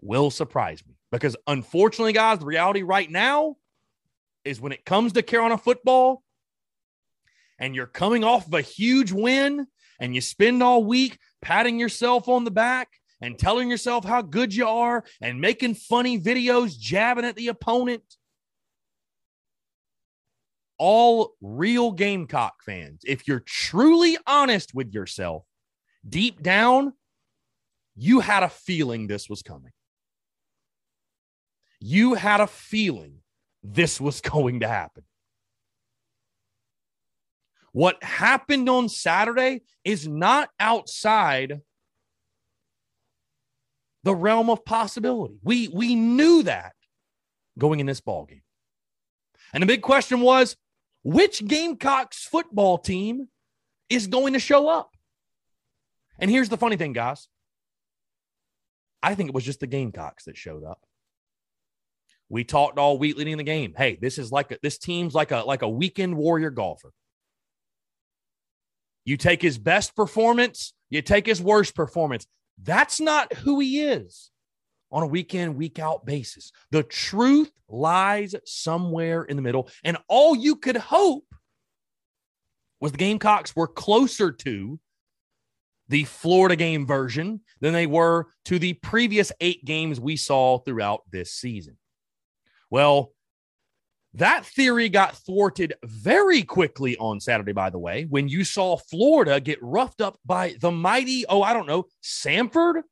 will 0.00 0.30
surprise 0.30 0.82
me 0.86 0.94
because 1.10 1.36
unfortunately, 1.46 2.12
guys, 2.12 2.38
the 2.38 2.46
reality 2.46 2.82
right 2.82 3.10
now 3.10 3.56
is 4.44 4.60
when 4.60 4.72
it 4.72 4.84
comes 4.84 5.12
to 5.12 5.22
Carolina 5.22 5.58
football 5.58 6.22
and 7.58 7.74
you're 7.74 7.86
coming 7.86 8.24
off 8.24 8.46
of 8.46 8.54
a 8.54 8.62
huge 8.62 9.12
win 9.12 9.66
and 10.00 10.14
you 10.14 10.20
spend 10.20 10.62
all 10.62 10.84
week 10.84 11.18
patting 11.42 11.78
yourself 11.78 12.28
on 12.28 12.44
the 12.44 12.50
back 12.50 12.88
and 13.20 13.38
telling 13.38 13.68
yourself 13.68 14.04
how 14.04 14.22
good 14.22 14.54
you 14.54 14.66
are 14.66 15.04
and 15.20 15.40
making 15.40 15.74
funny 15.74 16.20
videos 16.20 16.78
jabbing 16.78 17.24
at 17.24 17.36
the 17.36 17.48
opponent. 17.48 18.02
All 20.78 21.34
real 21.40 21.90
Gamecock 21.92 22.62
fans, 22.64 23.00
if 23.04 23.26
you're 23.26 23.40
truly 23.40 24.16
honest 24.26 24.74
with 24.74 24.92
yourself, 24.92 25.44
deep 26.08 26.42
down, 26.42 26.92
you 27.96 28.20
had 28.20 28.44
a 28.44 28.48
feeling 28.48 29.06
this 29.06 29.28
was 29.28 29.42
coming. 29.42 29.72
You 31.80 32.14
had 32.14 32.40
a 32.40 32.46
feeling 32.46 33.18
this 33.62 34.00
was 34.00 34.20
going 34.22 34.60
to 34.60 34.68
happen. 34.68 35.04
What 37.72 38.02
happened 38.02 38.68
on 38.68 38.88
Saturday 38.88 39.62
is 39.84 40.08
not 40.08 40.48
outside 40.58 41.60
the 44.04 44.14
realm 44.14 44.48
of 44.48 44.64
possibility. 44.64 45.38
We 45.42 45.68
we 45.68 45.94
knew 45.94 46.42
that 46.44 46.72
going 47.58 47.80
in 47.80 47.86
this 47.86 48.00
ball 48.00 48.24
game. 48.24 48.42
And 49.52 49.62
the 49.62 49.66
big 49.66 49.82
question 49.82 50.20
was 50.20 50.56
which 51.02 51.46
Gamecocks 51.46 52.24
football 52.24 52.78
team 52.78 53.28
is 53.88 54.06
going 54.06 54.32
to 54.32 54.38
show 54.38 54.68
up? 54.68 54.90
And 56.18 56.30
here's 56.30 56.48
the 56.48 56.56
funny 56.56 56.76
thing, 56.76 56.92
guys. 56.92 57.28
I 59.02 59.14
think 59.14 59.28
it 59.28 59.34
was 59.34 59.44
just 59.44 59.60
the 59.60 59.66
Gamecocks 59.66 60.24
that 60.24 60.36
showed 60.36 60.64
up. 60.64 60.80
We 62.28 62.44
talked 62.44 62.78
all 62.78 62.98
week 62.98 63.16
leading 63.16 63.36
the 63.36 63.44
game. 63.44 63.74
Hey, 63.76 63.96
this 64.00 64.18
is 64.18 64.30
like 64.30 64.52
a, 64.52 64.58
this 64.62 64.76
team's 64.78 65.14
like 65.14 65.30
a 65.30 65.38
like 65.38 65.62
a 65.62 65.68
weekend 65.68 66.16
warrior 66.16 66.50
golfer. 66.50 66.92
You 69.04 69.16
take 69.16 69.40
his 69.40 69.56
best 69.56 69.96
performance, 69.96 70.74
you 70.90 71.00
take 71.00 71.24
his 71.24 71.40
worst 71.40 71.74
performance. 71.74 72.26
That's 72.62 73.00
not 73.00 73.32
who 73.32 73.60
he 73.60 73.80
is 73.82 74.30
on 74.90 75.02
a 75.02 75.06
weekend, 75.06 75.56
week 75.56 75.78
out 75.78 76.06
basis. 76.06 76.52
The 76.70 76.82
truth 76.82 77.50
lies 77.68 78.34
somewhere 78.44 79.24
in 79.24 79.36
the 79.36 79.42
middle. 79.42 79.68
And 79.84 79.98
all 80.08 80.34
you 80.34 80.56
could 80.56 80.76
hope 80.76 81.24
was 82.80 82.92
the 82.92 82.98
Gamecocks 82.98 83.54
were 83.54 83.66
closer 83.66 84.32
to 84.32 84.78
the 85.88 86.04
Florida 86.04 86.56
game 86.56 86.86
version 86.86 87.40
than 87.60 87.72
they 87.72 87.86
were 87.86 88.26
to 88.44 88.58
the 88.58 88.74
previous 88.74 89.32
eight 89.40 89.64
games 89.64 89.98
we 89.98 90.16
saw 90.16 90.58
throughout 90.58 91.02
this 91.10 91.32
season. 91.32 91.76
Well, 92.70 93.12
that 94.14 94.44
theory 94.44 94.88
got 94.88 95.16
thwarted 95.16 95.74
very 95.84 96.42
quickly 96.42 96.96
on 96.98 97.20
Saturday, 97.20 97.52
by 97.52 97.70
the 97.70 97.78
way, 97.78 98.04
when 98.04 98.28
you 98.28 98.44
saw 98.44 98.76
Florida 98.76 99.40
get 99.40 99.62
roughed 99.62 100.00
up 100.00 100.18
by 100.24 100.56
the 100.60 100.70
mighty, 100.70 101.24
oh, 101.26 101.42
I 101.42 101.52
don't 101.52 101.66
know, 101.66 101.86
Samford. 102.02 102.82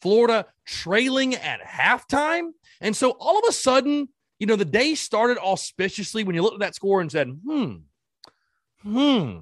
Florida 0.00 0.46
trailing 0.66 1.34
at 1.34 1.60
halftime. 1.60 2.50
And 2.80 2.96
so 2.96 3.10
all 3.18 3.38
of 3.38 3.44
a 3.48 3.52
sudden, 3.52 4.08
you 4.38 4.46
know, 4.46 4.56
the 4.56 4.64
day 4.64 4.94
started 4.94 5.38
auspiciously 5.38 6.24
when 6.24 6.34
you 6.34 6.42
looked 6.42 6.54
at 6.54 6.60
that 6.60 6.74
score 6.74 7.00
and 7.00 7.12
said, 7.12 7.28
hmm, 7.46 7.74
hmm, 8.82 9.38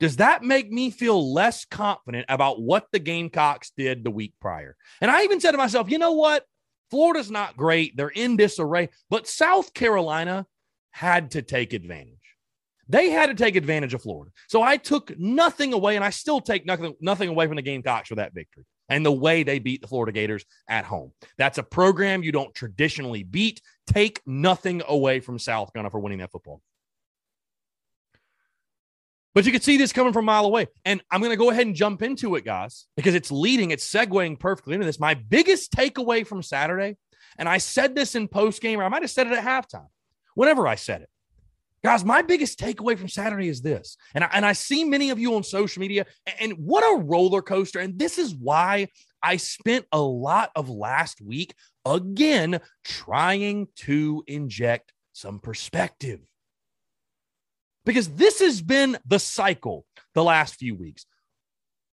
does 0.00 0.16
that 0.16 0.42
make 0.42 0.72
me 0.72 0.90
feel 0.90 1.32
less 1.32 1.66
confident 1.66 2.24
about 2.28 2.60
what 2.60 2.86
the 2.90 2.98
Gamecocks 2.98 3.70
did 3.76 4.02
the 4.02 4.10
week 4.10 4.32
prior? 4.40 4.74
And 5.02 5.10
I 5.10 5.24
even 5.24 5.40
said 5.40 5.52
to 5.52 5.58
myself, 5.58 5.90
you 5.90 5.98
know 5.98 6.12
what? 6.12 6.44
Florida's 6.90 7.30
not 7.30 7.56
great. 7.56 7.96
They're 7.96 8.08
in 8.08 8.36
disarray, 8.36 8.88
but 9.10 9.28
South 9.28 9.74
Carolina 9.74 10.46
had 10.90 11.32
to 11.32 11.42
take 11.42 11.74
advantage. 11.74 12.16
They 12.88 13.10
had 13.10 13.26
to 13.26 13.34
take 13.34 13.54
advantage 13.54 13.94
of 13.94 14.02
Florida. 14.02 14.32
So 14.48 14.62
I 14.62 14.76
took 14.78 15.16
nothing 15.16 15.72
away, 15.72 15.94
and 15.94 16.04
I 16.04 16.10
still 16.10 16.40
take 16.40 16.66
nothing, 16.66 16.94
nothing 17.00 17.28
away 17.28 17.46
from 17.46 17.56
the 17.56 17.62
Gamecocks 17.62 18.08
for 18.08 18.16
that 18.16 18.34
victory 18.34 18.64
and 18.90 19.06
the 19.06 19.12
way 19.12 19.42
they 19.42 19.58
beat 19.58 19.80
the 19.80 19.88
Florida 19.88 20.12
Gators 20.12 20.44
at 20.68 20.84
home. 20.84 21.12
That's 21.38 21.58
a 21.58 21.62
program 21.62 22.22
you 22.22 22.32
don't 22.32 22.54
traditionally 22.54 23.22
beat. 23.22 23.62
Take 23.86 24.20
nothing 24.26 24.82
away 24.86 25.20
from 25.20 25.38
South 25.38 25.72
Carolina 25.72 25.90
for 25.90 26.00
winning 26.00 26.18
that 26.18 26.32
football. 26.32 26.60
But 29.32 29.46
you 29.46 29.52
can 29.52 29.60
see 29.60 29.76
this 29.76 29.92
coming 29.92 30.12
from 30.12 30.24
a 30.24 30.26
mile 30.26 30.44
away. 30.44 30.66
And 30.84 31.00
I'm 31.10 31.20
going 31.20 31.30
to 31.30 31.36
go 31.36 31.50
ahead 31.50 31.66
and 31.66 31.76
jump 31.76 32.02
into 32.02 32.34
it, 32.34 32.44
guys, 32.44 32.86
because 32.96 33.14
it's 33.14 33.30
leading, 33.30 33.70
it's 33.70 33.88
segueing 33.88 34.38
perfectly 34.38 34.74
into 34.74 34.86
this. 34.86 34.98
My 34.98 35.14
biggest 35.14 35.72
takeaway 35.72 36.26
from 36.26 36.42
Saturday, 36.42 36.96
and 37.38 37.48
I 37.48 37.58
said 37.58 37.94
this 37.94 38.16
in 38.16 38.26
post 38.26 38.60
game, 38.60 38.80
or 38.80 38.82
I 38.82 38.88
might 38.88 39.02
have 39.02 39.10
said 39.10 39.28
it 39.28 39.32
at 39.32 39.44
halftime, 39.44 39.86
whenever 40.34 40.66
I 40.66 40.74
said 40.74 41.02
it. 41.02 41.10
Guys, 41.82 42.04
my 42.04 42.20
biggest 42.20 42.58
takeaway 42.58 42.98
from 42.98 43.08
Saturday 43.08 43.48
is 43.48 43.62
this. 43.62 43.96
And 44.14 44.24
I, 44.24 44.30
and 44.34 44.44
I 44.44 44.52
see 44.52 44.84
many 44.84 45.10
of 45.10 45.18
you 45.18 45.34
on 45.34 45.42
social 45.42 45.80
media, 45.80 46.04
and 46.38 46.52
what 46.52 46.82
a 46.82 47.02
roller 47.02 47.40
coaster. 47.40 47.78
And 47.78 47.98
this 47.98 48.18
is 48.18 48.34
why 48.34 48.88
I 49.22 49.38
spent 49.38 49.86
a 49.90 50.00
lot 50.00 50.50
of 50.54 50.68
last 50.68 51.20
week 51.22 51.54
again 51.86 52.60
trying 52.84 53.68
to 53.76 54.22
inject 54.26 54.92
some 55.12 55.38
perspective 55.38 56.20
because 57.84 58.08
this 58.08 58.40
has 58.40 58.62
been 58.62 58.98
the 59.06 59.18
cycle 59.18 59.86
the 60.14 60.24
last 60.24 60.56
few 60.56 60.74
weeks. 60.74 61.06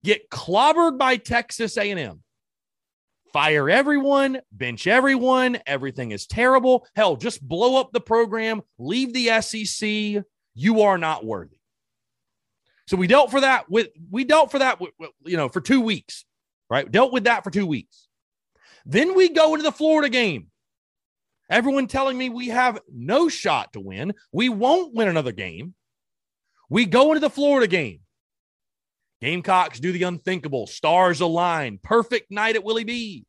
Get 0.04 0.30
clobbered 0.30 0.98
by 0.98 1.18
Texas 1.18 1.78
A&M. 1.78 2.24
Fire 3.34 3.68
everyone, 3.68 4.40
bench 4.52 4.86
everyone, 4.86 5.58
everything 5.66 6.12
is 6.12 6.28
terrible. 6.28 6.86
Hell, 6.96 7.16
just 7.16 7.42
blow 7.42 7.82
up 7.82 7.92
the 7.92 8.00
program, 8.00 8.62
leave 8.78 9.12
the 9.12 9.42
SEC. 9.42 10.24
You 10.54 10.82
are 10.84 11.00
not 11.00 11.26
worthy. 11.26 11.58
So 12.86 12.96
we 12.96 13.08
dealt 13.08 13.32
for 13.32 13.42
that 13.42 13.70
with 13.72 13.88
we 14.12 14.24
dealt 14.24 14.52
for 14.52 14.60
that 14.60 14.80
you 15.26 15.36
know 15.36 15.50
for 15.50 15.62
2 15.62 15.82
weeks, 15.82 16.26
right? 16.70 16.90
Dealt 16.92 17.12
with 17.12 17.24
that 17.24 17.44
for 17.44 17.50
2 17.50 17.66
weeks. 17.66 18.08
Then 18.86 19.16
we 19.16 19.30
go 19.30 19.54
into 19.56 19.64
the 19.64 19.72
Florida 19.72 20.10
game. 20.10 20.52
Everyone 21.50 21.88
telling 21.88 22.18
me 22.18 22.30
we 22.30 22.50
have 22.50 22.80
no 22.94 23.30
shot 23.30 23.74
to 23.74 23.80
win. 23.80 24.14
We 24.32 24.50
won't 24.50 24.94
win 24.94 25.08
another 25.08 25.32
game. 25.32 25.74
We 26.70 26.86
go 26.86 27.10
into 27.10 27.20
the 27.20 27.32
Florida 27.32 27.68
game. 27.68 28.02
Gamecocks 29.24 29.80
do 29.80 29.94
the 29.94 30.04
unthinkable. 30.04 30.68
Stars 30.68 31.22
align. 31.22 31.80
Perfect 31.82 32.30
night 32.30 32.58
at 32.58 32.64
Willie 32.66 32.84
B. 32.84 33.26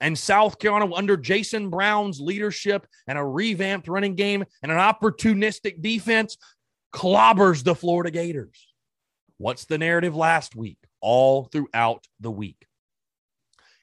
And 0.00 0.18
South 0.18 0.58
Carolina, 0.58 0.92
under 0.92 1.16
Jason 1.16 1.70
Brown's 1.70 2.20
leadership 2.20 2.84
and 3.06 3.16
a 3.16 3.24
revamped 3.24 3.86
running 3.86 4.16
game 4.16 4.44
and 4.64 4.72
an 4.72 4.78
opportunistic 4.78 5.80
defense, 5.80 6.36
clobbers 6.92 7.62
the 7.62 7.76
Florida 7.76 8.10
Gators. 8.10 8.74
What's 9.38 9.66
the 9.66 9.78
narrative 9.78 10.16
last 10.16 10.56
week? 10.56 10.78
All 11.00 11.44
throughout 11.44 12.08
the 12.18 12.32
week. 12.32 12.66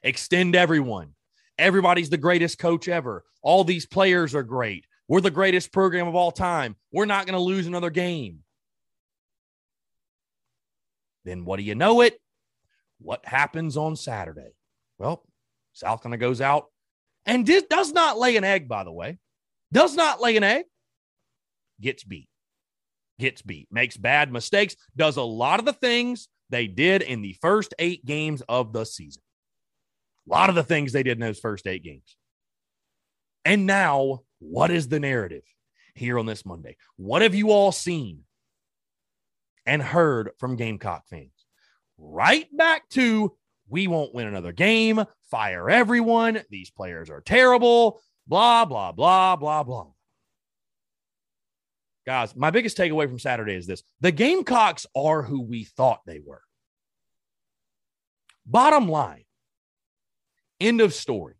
Extend 0.02 0.54
everyone. 0.54 1.14
Everybody's 1.58 2.10
the 2.10 2.18
greatest 2.18 2.58
coach 2.58 2.88
ever. 2.88 3.24
All 3.40 3.64
these 3.64 3.86
players 3.86 4.34
are 4.34 4.42
great. 4.42 4.84
We're 5.08 5.22
the 5.22 5.30
greatest 5.30 5.72
program 5.72 6.08
of 6.08 6.14
all 6.14 6.30
time. 6.30 6.76
We're 6.92 7.06
not 7.06 7.24
going 7.24 7.38
to 7.38 7.40
lose 7.40 7.66
another 7.66 7.88
game. 7.88 8.40
Then 11.24 11.44
what 11.44 11.56
do 11.56 11.62
you 11.62 11.74
know 11.74 12.00
it? 12.00 12.20
What 13.00 13.24
happens 13.24 13.76
on 13.76 13.96
Saturday? 13.96 14.52
Well, 14.98 15.24
South 15.72 16.02
Carolina 16.02 16.20
goes 16.20 16.40
out 16.40 16.66
and 17.26 17.44
did, 17.44 17.68
does 17.68 17.92
not 17.92 18.18
lay 18.18 18.36
an 18.36 18.44
egg, 18.44 18.68
by 18.68 18.84
the 18.84 18.92
way. 18.92 19.18
Does 19.72 19.94
not 19.94 20.20
lay 20.20 20.36
an 20.36 20.44
egg. 20.44 20.66
Gets 21.80 22.04
beat. 22.04 22.28
Gets 23.18 23.42
beat. 23.42 23.68
Makes 23.70 23.96
bad 23.96 24.32
mistakes. 24.32 24.76
Does 24.96 25.16
a 25.16 25.22
lot 25.22 25.58
of 25.58 25.66
the 25.66 25.72
things 25.72 26.28
they 26.50 26.66
did 26.66 27.02
in 27.02 27.22
the 27.22 27.36
first 27.40 27.74
eight 27.78 28.04
games 28.04 28.42
of 28.48 28.72
the 28.72 28.84
season. 28.84 29.22
A 30.28 30.32
lot 30.32 30.48
of 30.48 30.54
the 30.54 30.62
things 30.62 30.92
they 30.92 31.02
did 31.02 31.18
in 31.18 31.20
those 31.20 31.40
first 31.40 31.66
eight 31.66 31.82
games. 31.82 32.16
And 33.44 33.66
now, 33.66 34.20
what 34.38 34.70
is 34.70 34.88
the 34.88 35.00
narrative 35.00 35.42
here 35.94 36.18
on 36.18 36.26
this 36.26 36.46
Monday? 36.46 36.76
What 36.96 37.22
have 37.22 37.34
you 37.34 37.50
all 37.50 37.72
seen 37.72 38.23
and 39.66 39.82
heard 39.82 40.30
from 40.38 40.56
Gamecock 40.56 41.06
fans? 41.08 41.30
Right 41.98 42.48
back 42.56 42.88
to 42.90 43.36
we 43.68 43.86
won't 43.86 44.14
win 44.14 44.26
another 44.26 44.52
game, 44.52 45.04
fire 45.30 45.70
everyone, 45.70 46.42
these 46.50 46.70
players 46.70 47.10
are 47.10 47.20
terrible, 47.20 48.00
blah, 48.26 48.64
blah, 48.64 48.92
blah, 48.92 49.36
blah, 49.36 49.62
blah. 49.62 49.86
Guys, 52.06 52.36
my 52.36 52.50
biggest 52.50 52.76
takeaway 52.76 53.08
from 53.08 53.18
Saturday 53.18 53.54
is 53.54 53.66
this 53.66 53.82
the 54.00 54.12
Gamecocks 54.12 54.86
are 54.94 55.22
who 55.22 55.40
we 55.40 55.64
thought 55.64 56.00
they 56.06 56.20
were. 56.24 56.42
Bottom 58.44 58.88
line, 58.88 59.24
end 60.60 60.80
of 60.82 60.92
story. 60.92 61.34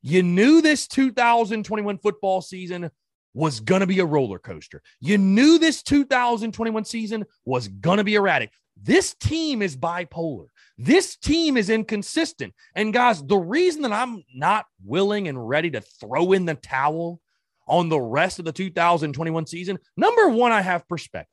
You 0.00 0.22
knew 0.22 0.62
this 0.62 0.86
2021 0.86 1.98
football 1.98 2.40
season 2.40 2.90
was 3.34 3.60
going 3.60 3.80
to 3.80 3.86
be 3.86 3.98
a 3.98 4.06
roller 4.06 4.38
coaster. 4.38 4.80
You 5.00 5.18
knew 5.18 5.58
this 5.58 5.82
2021 5.82 6.84
season 6.84 7.24
was 7.44 7.68
going 7.68 7.98
to 7.98 8.04
be 8.04 8.14
erratic. 8.14 8.50
This 8.80 9.14
team 9.14 9.62
is 9.62 9.76
bipolar. 9.76 10.46
This 10.78 11.16
team 11.16 11.56
is 11.56 11.70
inconsistent. 11.70 12.54
And 12.74 12.92
guys, 12.92 13.22
the 13.22 13.36
reason 13.36 13.82
that 13.82 13.92
I'm 13.92 14.24
not 14.34 14.66
willing 14.84 15.28
and 15.28 15.48
ready 15.48 15.70
to 15.70 15.80
throw 15.80 16.32
in 16.32 16.44
the 16.44 16.54
towel 16.54 17.20
on 17.66 17.88
the 17.88 18.00
rest 18.00 18.38
of 18.38 18.44
the 18.44 18.52
2021 18.52 19.46
season, 19.46 19.78
number 19.96 20.28
one, 20.28 20.52
I 20.52 20.60
have 20.60 20.88
perspective. 20.88 21.28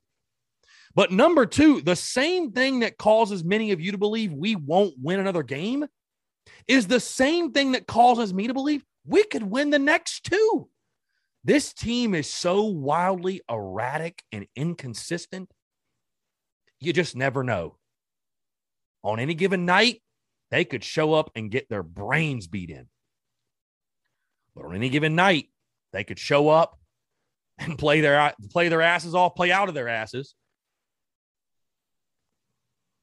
But 0.94 1.10
number 1.10 1.46
two, 1.46 1.80
the 1.80 1.96
same 1.96 2.52
thing 2.52 2.80
that 2.80 2.98
causes 2.98 3.44
many 3.44 3.72
of 3.72 3.80
you 3.80 3.92
to 3.92 3.98
believe 3.98 4.32
we 4.32 4.56
won't 4.56 4.94
win 5.02 5.20
another 5.20 5.42
game 5.42 5.86
is 6.68 6.86
the 6.86 7.00
same 7.00 7.52
thing 7.52 7.72
that 7.72 7.86
causes 7.86 8.32
me 8.34 8.46
to 8.46 8.54
believe 8.54 8.84
we 9.06 9.24
could 9.24 9.42
win 9.42 9.70
the 9.70 9.78
next 9.78 10.24
two. 10.24 10.68
This 11.44 11.72
team 11.72 12.14
is 12.14 12.30
so 12.30 12.64
wildly 12.64 13.42
erratic 13.50 14.22
and 14.30 14.46
inconsistent. 14.54 15.50
You 16.80 16.92
just 16.92 17.16
never 17.16 17.42
know. 17.42 17.78
On 19.02 19.18
any 19.18 19.34
given 19.34 19.66
night, 19.66 20.02
they 20.50 20.64
could 20.64 20.84
show 20.84 21.14
up 21.14 21.30
and 21.34 21.50
get 21.50 21.68
their 21.68 21.82
brains 21.82 22.46
beat 22.46 22.70
in. 22.70 22.86
But 24.54 24.66
on 24.66 24.76
any 24.76 24.88
given 24.88 25.16
night, 25.16 25.48
they 25.92 26.04
could 26.04 26.18
show 26.18 26.48
up 26.48 26.78
and 27.58 27.78
play 27.78 28.00
their 28.00 28.32
play 28.50 28.68
their 28.68 28.82
asses 28.82 29.14
off, 29.14 29.34
play 29.34 29.50
out 29.50 29.68
of 29.68 29.74
their 29.74 29.88
asses, 29.88 30.34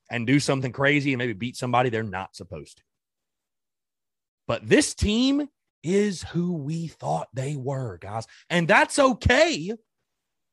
and 0.10 0.26
do 0.26 0.40
something 0.40 0.72
crazy 0.72 1.12
and 1.12 1.18
maybe 1.18 1.34
beat 1.34 1.58
somebody 1.58 1.90
they're 1.90 2.04
not 2.04 2.36
supposed 2.36 2.78
to. 2.78 2.84
But 4.48 4.68
this 4.68 4.96
team 4.96 5.48
is 5.84 6.24
who 6.24 6.54
we 6.54 6.88
thought 6.88 7.28
they 7.34 7.56
were, 7.56 7.98
guys. 7.98 8.26
And 8.50 8.68
that's 8.68 9.00
okay. 9.00 9.74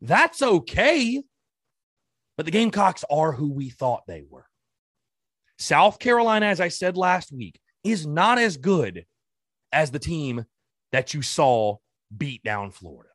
That's 0.01 0.43
okay. 0.43 1.23
But 2.37 2.47
the 2.47 2.53
Gamecocks 2.53 3.05
are 3.11 3.33
who 3.33 3.53
we 3.53 3.71
thought 3.71 4.07
they 4.07 4.23
were. 4.29 4.47
South 5.59 5.99
Carolina, 5.99 6.47
as 6.47 6.61
I 6.61 6.69
said 6.69 6.97
last 6.97 7.33
week, 7.33 7.59
is 7.83 8.07
not 8.07 8.39
as 8.39 8.57
good 8.57 9.07
as 9.73 9.91
the 9.91 9.99
team 9.99 10.45
that 10.93 11.15
you 11.15 11.23
saw 11.23 11.77
beat 12.15 12.43
down 12.43 12.71
Florida. 12.71 13.11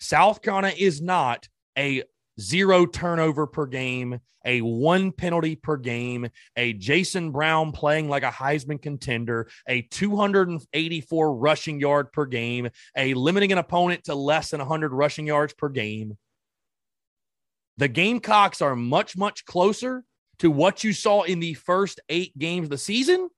South 0.00 0.42
Carolina 0.42 0.74
is 0.76 1.00
not 1.00 1.48
a 1.76 2.02
zero 2.40 2.86
turnover 2.86 3.46
per 3.46 3.66
game, 3.66 4.20
a 4.44 4.60
one 4.60 5.12
penalty 5.12 5.56
per 5.56 5.76
game, 5.76 6.28
a 6.56 6.72
Jason 6.72 7.30
Brown 7.30 7.72
playing 7.72 8.08
like 8.08 8.22
a 8.22 8.30
Heisman 8.30 8.80
contender, 8.80 9.48
a 9.68 9.82
284 9.82 11.36
rushing 11.36 11.80
yard 11.80 12.12
per 12.12 12.26
game, 12.26 12.68
a 12.96 13.14
limiting 13.14 13.52
an 13.52 13.58
opponent 13.58 14.04
to 14.04 14.14
less 14.14 14.50
than 14.50 14.60
100 14.60 14.92
rushing 14.92 15.26
yards 15.26 15.54
per 15.54 15.68
game. 15.68 16.16
The 17.76 17.88
Gamecocks 17.88 18.60
are 18.60 18.74
much, 18.74 19.16
much 19.16 19.44
closer 19.44 20.04
to 20.40 20.50
what 20.50 20.82
you 20.84 20.92
saw 20.92 21.22
in 21.22 21.40
the 21.40 21.54
first 21.54 22.00
eight 22.08 22.36
games 22.36 22.66
of 22.66 22.70
the 22.70 22.78
season 22.78 23.28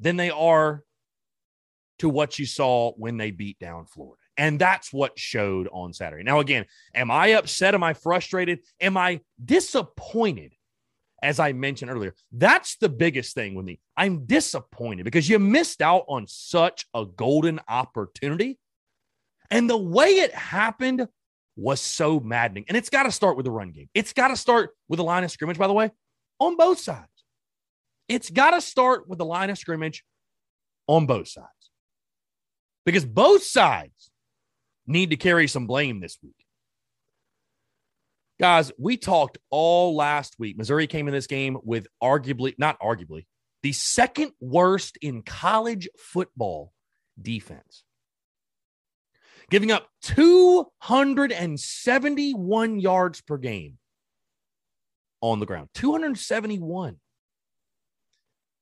than 0.00 0.16
they 0.16 0.30
are 0.30 0.84
to 1.98 2.08
what 2.08 2.38
you 2.38 2.46
saw 2.46 2.92
when 2.92 3.16
they 3.16 3.30
beat 3.30 3.58
down 3.58 3.86
Florida. 3.86 4.21
And 4.42 4.58
that's 4.58 4.92
what 4.92 5.16
showed 5.20 5.68
on 5.70 5.92
Saturday. 5.92 6.24
Now, 6.24 6.40
again, 6.40 6.64
am 6.96 7.12
I 7.12 7.28
upset? 7.28 7.76
Am 7.76 7.84
I 7.84 7.94
frustrated? 7.94 8.58
Am 8.80 8.96
I 8.96 9.20
disappointed? 9.42 10.52
As 11.22 11.38
I 11.38 11.52
mentioned 11.52 11.92
earlier, 11.92 12.16
that's 12.32 12.74
the 12.74 12.88
biggest 12.88 13.36
thing 13.36 13.54
with 13.54 13.64
me. 13.64 13.78
I'm 13.96 14.26
disappointed 14.26 15.04
because 15.04 15.28
you 15.28 15.38
missed 15.38 15.80
out 15.80 16.06
on 16.08 16.26
such 16.26 16.86
a 16.92 17.06
golden 17.06 17.60
opportunity. 17.68 18.58
And 19.48 19.70
the 19.70 19.76
way 19.76 20.08
it 20.08 20.34
happened 20.34 21.06
was 21.54 21.80
so 21.80 22.18
maddening. 22.18 22.64
And 22.66 22.76
it's 22.76 22.90
got 22.90 23.04
to 23.04 23.12
start 23.12 23.36
with 23.36 23.44
the 23.44 23.52
run 23.52 23.70
game. 23.70 23.90
It's 23.94 24.12
got 24.12 24.28
to 24.28 24.36
start 24.36 24.70
with 24.88 24.96
the 24.96 25.04
line 25.04 25.22
of 25.22 25.30
scrimmage, 25.30 25.56
by 25.56 25.68
the 25.68 25.72
way, 25.72 25.92
on 26.40 26.56
both 26.56 26.80
sides. 26.80 27.06
It's 28.08 28.28
got 28.28 28.50
to 28.50 28.60
start 28.60 29.08
with 29.08 29.18
the 29.18 29.24
line 29.24 29.50
of 29.50 29.58
scrimmage 29.58 30.04
on 30.88 31.06
both 31.06 31.28
sides 31.28 31.46
because 32.84 33.04
both 33.04 33.44
sides 33.44 34.10
need 34.92 35.10
to 35.10 35.16
carry 35.16 35.48
some 35.48 35.66
blame 35.66 36.00
this 36.00 36.16
week. 36.22 36.36
Guys, 38.38 38.72
we 38.78 38.96
talked 38.96 39.36
all 39.50 39.94
last 39.94 40.36
week. 40.38 40.56
Missouri 40.56 40.86
came 40.86 41.08
in 41.08 41.14
this 41.14 41.26
game 41.26 41.58
with 41.62 41.86
arguably, 42.02 42.54
not 42.58 42.80
arguably, 42.80 43.26
the 43.62 43.72
second 43.72 44.32
worst 44.40 44.96
in 45.00 45.22
college 45.22 45.88
football 45.98 46.72
defense, 47.20 47.84
giving 49.50 49.70
up 49.70 49.86
271 50.02 52.80
yards 52.80 53.20
per 53.20 53.36
game 53.36 53.78
on 55.20 55.38
the 55.38 55.46
ground. 55.46 55.68
271. 55.74 56.96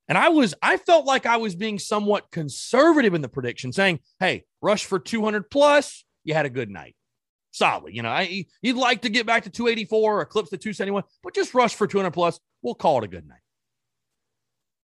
And 0.08 0.18
I 0.18 0.28
was, 0.28 0.54
I 0.60 0.76
felt 0.76 1.06
like 1.06 1.24
I 1.24 1.38
was 1.38 1.54
being 1.54 1.78
somewhat 1.78 2.30
conservative 2.30 3.14
in 3.14 3.22
the 3.22 3.28
prediction, 3.28 3.72
saying, 3.72 4.00
hey, 4.18 4.44
rush 4.60 4.84
for 4.84 4.98
200 4.98 5.48
plus, 5.50 6.04
you 6.24 6.34
had 6.34 6.46
a 6.46 6.50
good 6.50 6.70
night. 6.70 6.94
Solid. 7.52 7.94
You 7.94 8.02
know, 8.02 8.10
I, 8.10 8.46
you'd 8.62 8.76
like 8.76 9.02
to 9.02 9.08
get 9.08 9.26
back 9.26 9.44
to 9.44 9.50
284 9.50 10.18
or 10.18 10.22
eclipse 10.22 10.50
the 10.50 10.56
271, 10.56 11.02
but 11.22 11.34
just 11.34 11.54
rush 11.54 11.74
for 11.74 11.86
200 11.86 12.10
plus. 12.12 12.38
We'll 12.62 12.74
call 12.74 12.98
it 12.98 13.04
a 13.04 13.08
good 13.08 13.26
night. 13.26 13.38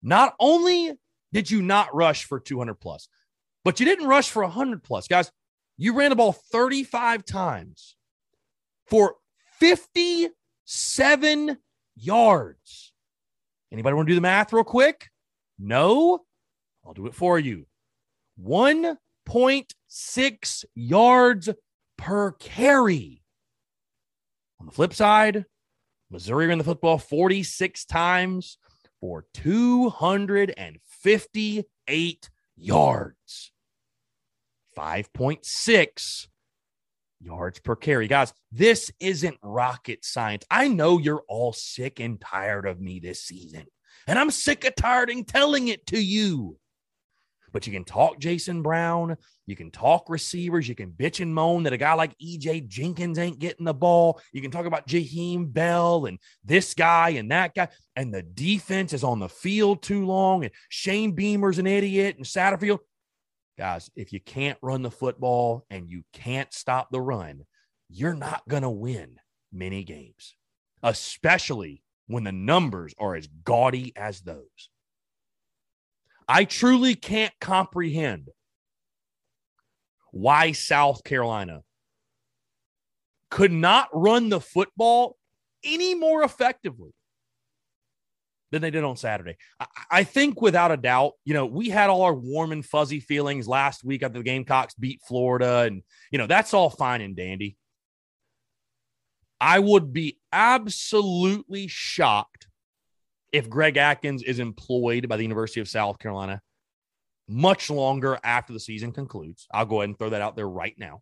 Not 0.02 0.36
only 0.40 0.94
did 1.32 1.52
you 1.52 1.62
not 1.62 1.94
rush 1.94 2.26
for 2.26 2.40
200 2.40 2.76
plus, 2.76 3.08
but 3.64 3.80
you 3.80 3.86
didn't 3.86 4.08
rush 4.08 4.30
for 4.30 4.44
100 4.44 4.84
plus. 4.84 5.08
Guys, 5.08 5.32
you 5.78 5.94
ran 5.94 6.10
the 6.10 6.16
ball 6.16 6.34
35 6.34 7.24
times 7.26 7.96
for 8.88 9.16
57 9.60 11.58
yards. 11.96 12.94
Anybody 13.72 13.96
want 13.96 14.08
to 14.08 14.12
do 14.12 14.16
the 14.16 14.22
math 14.22 14.52
real 14.52 14.64
quick? 14.64 15.10
No? 15.58 16.24
I'll 16.86 16.94
do 16.94 17.08
it 17.08 17.14
for 17.14 17.38
you. 17.38 17.68
One 18.38 18.98
0.6 19.30 20.66
yards 20.74 21.50
per 21.98 22.32
carry. 22.32 23.22
On 24.60 24.66
the 24.66 24.72
flip 24.72 24.92
side, 24.94 25.46
Missouri 26.10 26.48
ran 26.48 26.58
the 26.58 26.64
football 26.64 26.98
46 26.98 27.86
times 27.86 28.58
for 29.00 29.28
258 29.36 32.30
yards. 32.58 33.52
5.6 34.78 36.28
yards 37.22 37.60
per 37.60 37.76
carry. 37.76 38.08
Guys, 38.08 38.34
this 38.52 38.92
isn't 39.00 39.38
rocket 39.44 40.04
science. 40.04 40.44
I 40.50 40.68
know 40.68 40.98
you're 40.98 41.22
all 41.28 41.54
sick 41.54 42.00
and 42.00 42.20
tired 42.20 42.66
of 42.66 42.82
me 42.82 43.00
this 43.00 43.22
season, 43.24 43.68
and 44.08 44.18
I'm 44.18 44.32
sick 44.32 44.66
of 44.66 44.74
tired 44.76 45.12
and 45.12 45.28
telling 45.28 45.68
it 45.68 45.86
to 45.88 46.02
you. 46.02 46.58
But 47.52 47.68
you 47.68 47.74
can 47.74 47.84
talk 47.84 48.20
Jason 48.20 48.62
Brown, 48.62 49.18
you 49.46 49.56
can 49.56 49.72
talk 49.72 50.10
receivers, 50.10 50.68
you 50.68 50.76
can 50.76 50.92
bitch 50.92 51.22
and 51.22 51.34
moan 51.34 51.64
that 51.64 51.74
a 51.74 51.78
guy 51.78 51.94
like 51.94 52.18
EJ 52.20 52.68
Jenkins 52.68 53.18
ain't 53.18 53.40
getting 53.40 53.66
the 53.66 53.74
ball. 53.74 54.22
You 54.32 54.42
can 54.42 54.52
talk 54.52 54.66
about 54.66 54.88
Jaheim 54.88 55.52
Bell 55.52 56.06
and 56.06 56.20
this 56.44 56.74
guy 56.74 57.10
and 57.10 57.32
that 57.32 57.56
guy, 57.56 57.70
and 57.96 58.14
the 58.14 58.22
defense 58.22 58.94
is 58.94 59.04
on 59.04 59.20
the 59.20 59.30
field 59.30 59.82
too 59.82 60.06
long, 60.06 60.44
and 60.44 60.54
Shane 60.70 61.14
Beamer's 61.14 61.60
an 61.60 61.68
idiot, 61.68 62.18
and 62.18 62.26
Satterfield. 62.26 62.80
Guys, 63.58 63.90
if 63.96 64.14
you 64.14 64.22
can't 64.22 64.58
run 64.62 64.84
the 64.84 64.92
football 64.92 65.66
and 65.70 65.90
you 65.90 66.04
can't 66.14 66.54
stop 66.54 66.90
the 66.92 67.02
run, 67.02 67.46
you're 67.90 68.14
not 68.14 68.48
going 68.48 68.64
to 68.64 68.70
win 68.70 69.18
many 69.52 69.84
games, 69.84 70.36
especially 70.82 71.84
when 72.08 72.24
the 72.24 72.32
numbers 72.32 72.94
are 72.98 73.16
as 73.16 73.28
gaudy 73.44 73.92
as 73.96 74.22
those. 74.22 74.70
I 76.30 76.46
truly 76.46 76.94
can't 76.94 77.34
comprehend 77.42 78.30
why 80.12 80.52
South 80.52 81.04
Carolina 81.04 81.64
could 83.32 83.52
not 83.52 83.90
run 83.94 84.30
the 84.30 84.40
football 84.40 85.18
any 85.64 85.96
more 85.96 86.22
effectively 86.22 86.92
than 88.52 88.62
they 88.62 88.70
did 88.70 88.84
on 88.84 88.96
Saturday. 88.96 89.38
I, 89.60 89.66
I, 89.90 90.04
think 90.04 90.40
without 90.40 90.72
a 90.72 90.78
doubt, 90.78 91.14
you 91.26 91.34
know, 91.34 91.48
we 91.48 91.70
had 91.70 91.90
all 91.90 92.04
our 92.04 92.14
warm 92.14 92.52
and 92.52 92.66
fuzzy 92.66 93.00
feelings 93.00 93.48
last 93.48 93.84
week 93.84 94.04
after 94.04 94.20
the 94.20 94.24
Gamecocks 94.24 94.76
beat 94.76 95.02
Florida, 95.08 95.62
and, 95.62 95.82
you 96.12 96.20
know, 96.20 96.28
that's 96.28 96.54
all 96.54 96.70
fine 96.70 97.02
and 97.02 97.16
dandy. 97.16 97.58
I 99.42 99.58
would 99.60 99.94
be 99.94 100.20
absolutely 100.32 101.68
shocked 101.68 102.49
if 103.32 103.50
Greg 103.50 103.78
Adkins 103.78 104.24
is 104.24 104.40
employed 104.40 105.08
by 105.08 105.18
the 105.18 105.24
University 105.24 105.62
of 105.62 105.68
South 105.68 106.00
Carolina 106.00 106.42
much 107.28 107.70
longer 107.70 108.18
after 108.24 108.54
the 108.54 108.60
season 108.60 108.92
concludes. 108.92 109.48
I'll 109.54 109.66
go 109.66 109.82
ahead 109.82 109.90
and 109.90 110.00
throw 110.00 110.10
that 110.10 110.22
out 110.22 110.36
there 110.36 110.50
right 110.50 110.74
now. 110.78 111.02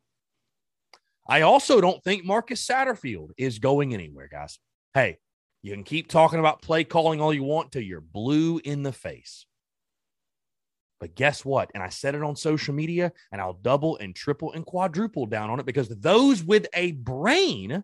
I 1.27 1.41
also 1.41 1.79
don't 1.81 2.03
think 2.03 2.25
Marcus 2.25 2.65
Satterfield 2.65 3.29
is 3.37 3.59
going 3.59 3.93
anywhere, 3.93 4.27
guys. 4.29 4.59
Hey, 4.93 5.17
you 5.61 5.73
can 5.73 5.83
keep 5.83 6.09
talking 6.09 6.39
about 6.39 6.61
play 6.61 6.83
calling 6.83 7.21
all 7.21 7.33
you 7.33 7.43
want 7.43 7.71
till 7.71 7.81
you're 7.81 8.01
blue 8.01 8.59
in 8.63 8.83
the 8.83 8.91
face. 8.91 9.45
But 10.99 11.15
guess 11.15 11.45
what? 11.45 11.69
And 11.73 11.83
I 11.83 11.89
said 11.89 12.15
it 12.15 12.23
on 12.23 12.35
social 12.35 12.73
media, 12.73 13.11
and 13.31 13.39
I'll 13.39 13.53
double 13.53 13.97
and 13.97 14.15
triple 14.15 14.53
and 14.53 14.65
quadruple 14.65 15.27
down 15.27 15.49
on 15.49 15.59
it 15.59 15.65
because 15.65 15.89
those 15.89 16.43
with 16.43 16.67
a 16.73 16.93
brain 16.93 17.83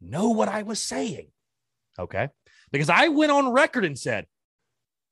know 0.00 0.30
what 0.30 0.48
I 0.48 0.62
was 0.64 0.82
saying. 0.82 1.28
Okay 1.98 2.28
because 2.72 2.90
I 2.90 3.08
went 3.08 3.32
on 3.32 3.52
record 3.52 3.84
and 3.84 3.98
said, 3.98 4.26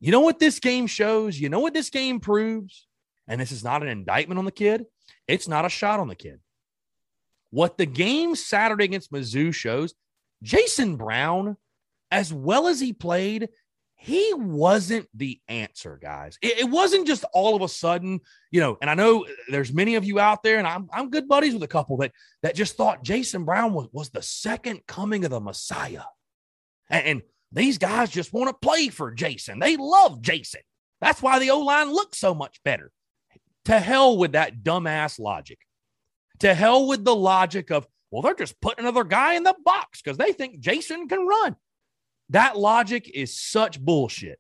you 0.01 0.13
know 0.13 0.21
what 0.21 0.39
this 0.39 0.61
game 0.61 0.87
shows? 0.87 1.39
You 1.39 1.49
know 1.49 1.61
what 1.61 1.75
this 1.75 1.91
game 1.91 2.21
proves? 2.21 2.87
And 3.27 3.41
this 3.41 3.53
is 3.53 3.65
not 3.65 3.83
an 3.83 3.89
indictment 3.89 4.39
on 4.39 4.45
the 4.45 4.53
kid. 4.53 4.85
It's 5.27 5.49
not 5.49 5.65
a 5.65 5.69
shot 5.69 6.01
on 6.01 6.09
the 6.09 6.15
kid. 6.15 6.41
What 7.51 7.79
the 7.79 7.87
game 7.87 8.35
Saturday 8.35 8.85
against 8.85 9.13
Mizzou 9.13 9.53
shows, 9.53 9.95
Jason 10.43 10.97
Brown, 10.97 11.57
as 12.11 12.33
well 12.33 12.69
as 12.69 12.81
he 12.81 12.93
played, 12.93 13.49
he 14.01 14.33
wasn't 14.35 15.09
the 15.13 15.41
answer, 15.49 15.99
guys. 16.01 16.39
It, 16.41 16.61
it, 16.61 16.71
wasn't 16.71 17.07
just 17.07 17.25
all 17.33 17.57
of 17.57 17.63
a 17.63 17.69
sudden, 17.69 18.21
you 18.53 18.61
know, 18.61 18.79
and 18.81 18.89
I 18.89 18.95
know 18.95 19.27
there's 19.51 19.73
many 19.73 19.97
of 19.97 20.05
you 20.05 20.21
out 20.21 20.45
there, 20.45 20.59
and 20.59 20.69
I'm, 20.69 20.89
I'm 20.93 21.11
good 21.11 21.27
buddies 21.27 21.53
with 21.53 21.65
a 21.65 21.69
couple 21.69 21.97
that, 21.99 22.13
that 22.43 22.55
just 22.55 22.77
thought 22.77 23.03
Jason 23.03 23.45
Brown 23.45 23.73
was, 23.73 23.89
was 23.93 24.11
the 24.11 24.23
second 24.23 24.87
coming 24.87 25.25
of 25.25 25.33
the 25.33 25.41
Messiah. 25.41 26.05
And, 26.89 27.07
and 27.07 27.23
these 27.53 27.79
guys 27.79 28.11
just 28.11 28.33
want 28.33 28.49
to 28.49 28.67
play 28.67 28.89
for 28.89 29.11
Jason. 29.11 29.59
They 29.59 29.77
love 29.77 30.21
Jason. 30.21 30.61
That's 31.01 31.23
why 31.23 31.39
the 31.39 31.51
O 31.51 31.61
line 31.61 31.93
looks 31.93 32.19
so 32.19 32.35
much 32.35 32.63
better. 32.65 32.91
To 33.67 33.79
hell 33.79 34.17
with 34.17 34.33
that 34.33 34.63
dumbass 34.63 35.19
logic. 35.19 35.59
To 36.41 36.55
hell 36.55 36.87
with 36.87 37.05
the 37.05 37.15
logic 37.15 37.71
of, 37.71 37.87
well, 38.11 38.23
they're 38.23 38.35
just 38.35 38.61
putting 38.61 38.85
another 38.85 39.05
guy 39.05 39.35
in 39.35 39.43
the 39.43 39.57
box 39.65 40.01
because 40.03 40.17
they 40.17 40.33
think 40.33 40.61
Jason 40.61 41.09
can 41.09 41.27
run. 41.27 41.57
That 42.31 42.57
logic 42.59 43.11
is 43.13 43.39
such 43.39 43.81
bullshit. 43.81 44.39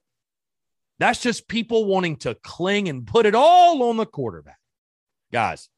That's 0.98 1.22
just 1.22 1.48
people 1.48 1.84
wanting 1.84 2.16
to 2.18 2.34
cling 2.34 2.88
and 2.88 3.06
put 3.06 3.26
it 3.26 3.34
all 3.34 3.82
on 3.84 3.96
the 3.96 4.06
quarterback. 4.06 4.58
Guys, 5.32 5.68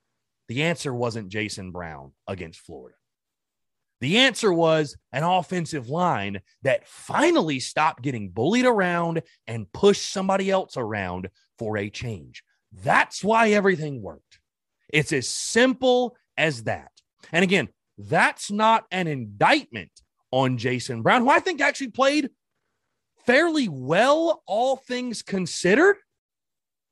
the 0.48 0.62
answer 0.64 0.92
wasn't 0.94 1.28
Jason 1.28 1.70
Brown 1.70 2.12
against 2.26 2.60
Florida. 2.60 2.96
The 4.00 4.18
answer 4.18 4.52
was 4.52 4.96
an 5.12 5.24
offensive 5.24 5.88
line 5.88 6.40
that 6.62 6.88
finally 6.88 7.60
stopped 7.60 8.02
getting 8.02 8.30
bullied 8.30 8.64
around 8.64 9.22
and 9.46 9.70
pushed 9.72 10.10
somebody 10.10 10.50
else 10.50 10.76
around 10.76 11.28
for 11.58 11.76
a 11.76 11.90
change. 11.90 12.42
That's 12.72 13.22
why 13.22 13.50
everything 13.50 14.00
worked. 14.00 14.40
It's 14.88 15.12
as 15.12 15.28
simple 15.28 16.16
as 16.36 16.64
that. 16.64 16.90
And 17.32 17.42
again, 17.42 17.68
that's 17.98 18.50
not 18.50 18.84
an 18.90 19.06
indictment 19.06 19.90
on 20.30 20.56
Jason 20.56 21.02
Brown, 21.02 21.22
who 21.22 21.28
I 21.28 21.40
think 21.40 21.60
actually 21.60 21.90
played 21.90 22.30
fairly 23.26 23.68
well, 23.68 24.42
all 24.46 24.76
things 24.76 25.22
considered, 25.22 25.96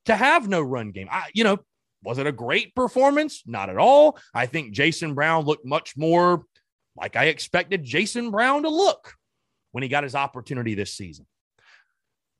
to 0.05 0.15
have 0.15 0.49
no 0.49 0.61
run 0.61 0.91
game. 0.91 1.09
I, 1.11 1.31
you 1.33 1.45
know, 1.45 1.59
was 2.03 2.19
it 2.19 2.27
a 2.27 2.33
great 2.33 2.75
performance? 2.75 3.43
Not 3.47 3.71
at 3.71 3.79
all. 3.79 4.19
I 4.35 4.47
think 4.47 4.73
Jason 4.73 5.15
Brown 5.15 5.45
looked 5.45 5.67
much 5.67 5.97
more 5.97 6.45
like 6.99 7.17
I 7.17 7.27
expected 7.27 7.85
Jason 7.85 8.31
Brown 8.31 8.63
to 8.63 8.69
look 8.69 9.15
when 9.73 9.83
he 9.83 9.89
got 9.89 10.05
his 10.05 10.15
opportunity 10.15 10.75
this 10.75 10.95
season. 10.95 11.27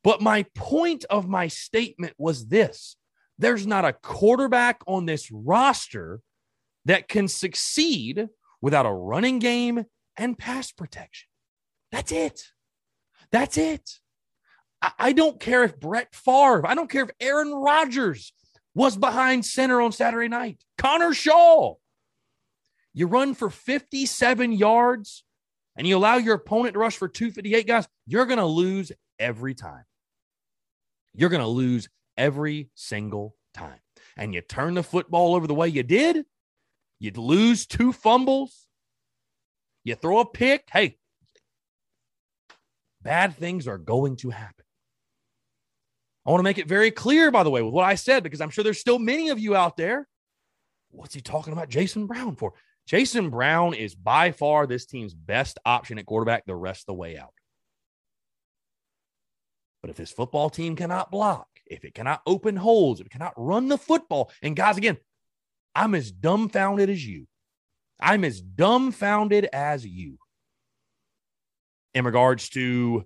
But 0.05 0.21
my 0.21 0.45
point 0.55 1.05
of 1.11 1.29
my 1.29 1.49
statement 1.49 2.15
was 2.19 2.47
this 2.47 2.97
there's 3.39 3.67
not 3.67 3.85
a 3.85 3.93
quarterback 3.93 4.81
on 4.87 5.07
this 5.07 5.31
roster 5.31 6.21
that 6.87 7.09
can 7.09 7.29
succeed 7.29 8.29
without 8.61 8.87
a 8.87 8.93
running 8.93 9.39
game 9.39 9.85
and 10.17 10.37
pass 10.37 10.73
protection. 10.73 11.29
That's 11.93 12.11
it. 12.11 12.43
That's 13.31 13.57
it. 13.57 13.89
I, 14.83 14.93
I 14.99 15.13
don't 15.13 15.39
care 15.39 15.65
if 15.65 15.79
Brett 15.79 16.15
Favre, 16.15 16.67
I 16.67 16.75
don't 16.75 16.91
care 16.91 17.05
if 17.05 17.11
Aaron 17.21 17.53
Rodgers 17.53 18.33
was 18.75 18.97
behind 18.97 19.45
center 19.45 19.81
on 19.81 19.93
Saturday 19.93 20.29
night, 20.29 20.63
Connor 20.77 21.15
Shaw, 21.15 21.75
you 22.95 23.07
run 23.07 23.35
for 23.35 23.51
57 23.51 24.53
yards 24.53 25.25
and 25.77 25.87
you 25.87 25.97
allow 25.97 26.17
your 26.17 26.35
opponent 26.35 26.75
to 26.75 26.81
rush 26.81 26.97
for 26.97 27.09
258 27.09 27.67
guys, 27.67 27.89
you're 28.07 28.27
going 28.27 28.39
to 28.39 28.47
lose 28.47 28.93
every 29.19 29.55
time. 29.55 29.85
You're 31.15 31.31
going 31.31 31.43
to 31.43 31.49
lose 31.49 31.89
every 32.17 32.71
single 32.75 33.37
time. 33.55 33.81
And 34.17 34.35
you 34.35 34.41
turn 34.41 34.75
the 34.75 34.83
football 34.83 35.35
over 35.35 35.47
the 35.47 35.55
way 35.55 35.69
you 35.69 35.83
did, 35.83 36.25
you'd 36.99 37.17
lose 37.17 37.67
two 37.67 37.93
fumbles, 37.93 38.67
you 39.85 39.95
throw 39.95 40.19
a 40.19 40.27
pick. 40.27 40.69
Hey, 40.73 40.99
bad 43.03 43.37
things 43.37 43.69
are 43.69 43.79
going 43.79 44.17
to 44.17 44.31
happen. 44.31 44.65
I 46.27 46.31
want 46.31 46.41
to 46.41 46.45
make 46.45 46.59
it 46.59 46.69
very 46.69 46.91
clear, 46.91 47.31
by 47.31 47.43
the 47.43 47.51
way, 47.51 47.63
with 47.63 47.73
what 47.73 47.87
I 47.87 47.95
said, 47.95 48.23
because 48.23 48.41
I'm 48.41 48.51
sure 48.51 48.63
there's 48.63 48.81
still 48.81 48.99
many 48.99 49.31
of 49.31 49.39
you 49.39 49.57
out 49.57 49.77
there. 49.77 50.07
What's 50.91 51.15
he 51.15 51.21
talking 51.21 51.53
about 51.53 51.69
Jason 51.71 52.07
Brown 52.07 52.37
for? 52.37 52.53
Jason 52.89 53.29
Brown 53.29 53.75
is 53.75 53.95
by 53.95 54.33
far 54.33 54.67
this 54.67 54.87
team's 54.87 55.13
best 55.13 55.59
option 55.67 55.99
at 55.99 56.07
quarterback 56.07 56.47
the 56.47 56.55
rest 56.55 56.83
of 56.83 56.87
the 56.87 56.95
way 56.95 57.19
out. 57.19 57.35
But 59.83 59.91
if 59.91 59.97
this 59.97 60.11
football 60.11 60.49
team 60.49 60.75
cannot 60.75 61.11
block, 61.11 61.49
if 61.67 61.85
it 61.85 61.93
cannot 61.93 62.23
open 62.27 62.57
holes, 62.57 63.01
if 63.01 63.07
it 63.07 63.13
cannot 63.13 63.35
run 63.37 63.69
the 63.69 63.77
football, 63.77 64.33
and 64.41 64.57
guys, 64.57 64.79
again, 64.79 64.97
I'm 65.75 65.95
as 65.95 66.11
dumbfounded 66.11 66.89
as 66.89 67.07
you. 67.07 67.27
I'm 68.01 68.25
as 68.25 68.41
dumbfounded 68.41 69.51
as 69.53 69.85
you 69.85 70.17
in 71.93 72.07
regards 72.07 72.49
to 72.51 73.05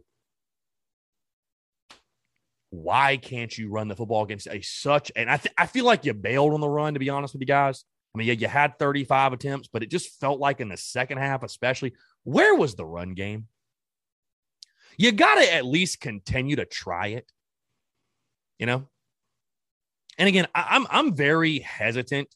why 2.71 3.17
can't 3.17 3.59
you 3.59 3.69
run 3.69 3.89
the 3.89 3.97
football 3.97 4.23
against 4.23 4.47
a 4.47 4.61
such 4.63 5.11
and 5.17 5.29
I, 5.29 5.39
th- 5.39 5.55
I 5.59 5.67
feel 5.67 5.85
like 5.85 6.05
you 6.05 6.15
bailed 6.15 6.55
on 6.55 6.61
the 6.61 6.69
run 6.69 6.95
to 6.95 7.01
be 7.01 7.11
honest 7.11 7.35
with 7.35 7.41
you 7.41 7.47
guys 7.47 7.85
I 8.15 8.19
mean, 8.19 8.29
yeah, 8.29 8.35
you 8.35 8.49
had 8.49 8.79
35 8.79 9.33
attempts, 9.33 9.69
but 9.69 9.83
it 9.83 9.91
just 9.91 10.21
felt 10.21 10.39
like 10.39 10.61
in 10.61 10.69
the 10.69 10.77
second 10.77 11.19
half, 11.19 11.43
especially, 11.43 11.95
where 12.25 12.55
was 12.55 12.75
the 12.75 12.85
run 12.85 13.15
game? 13.15 13.49
You 14.99 15.13
got 15.13 15.37
to 15.37 15.55
at 15.55 15.65
least 15.65 16.01
continue 16.01 16.57
to 16.57 16.67
try 16.67 17.09
it, 17.09 17.31
you 18.59 18.67
know? 18.67 18.87
And 20.19 20.29
again, 20.29 20.47
I'm 20.55 20.87
I'm 20.91 21.15
very 21.15 21.61
hesitant 21.61 22.29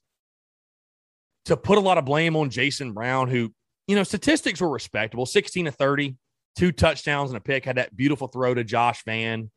to 1.44 1.56
put 1.56 1.76
a 1.76 1.80
lot 1.80 1.98
of 1.98 2.06
blame 2.06 2.34
on 2.36 2.48
Jason 2.48 2.92
Brown, 2.92 3.28
who, 3.28 3.52
you 3.86 3.94
know, 3.94 4.02
statistics 4.02 4.60
were 4.60 4.70
respectable 4.70 5.26
16 5.26 5.66
to 5.66 5.70
30, 5.70 6.16
two 6.56 6.72
touchdowns 6.72 7.30
and 7.30 7.36
a 7.36 7.40
pick, 7.40 7.66
had 7.66 7.76
that 7.76 7.94
beautiful 7.94 8.28
throw 8.28 8.54
to 8.54 8.64
Josh 8.64 9.04
Vann. 9.04 9.50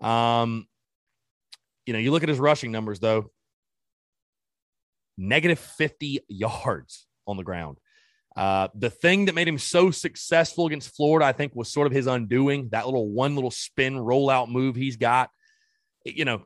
Um, 0.00 0.66
you 1.86 1.92
know, 1.92 1.98
you 1.98 2.10
look 2.10 2.24
at 2.24 2.28
his 2.28 2.40
rushing 2.40 2.72
numbers, 2.72 2.98
though, 2.98 3.30
negative 5.16 5.58
50 5.58 6.20
yards 6.28 7.06
on 7.26 7.36
the 7.36 7.44
ground. 7.44 7.78
Uh, 8.36 8.68
the 8.74 8.90
thing 8.90 9.26
that 9.26 9.34
made 9.34 9.46
him 9.46 9.58
so 9.58 9.90
successful 9.90 10.66
against 10.66 10.94
Florida, 10.96 11.24
I 11.24 11.32
think, 11.32 11.54
was 11.54 11.72
sort 11.72 11.86
of 11.86 11.92
his 11.92 12.06
undoing. 12.06 12.68
That 12.70 12.86
little 12.86 13.08
one 13.08 13.36
little 13.36 13.52
spin 13.52 13.94
rollout 13.94 14.48
move 14.48 14.74
he's 14.74 14.96
got. 14.96 15.30
You 16.04 16.24
know, 16.24 16.44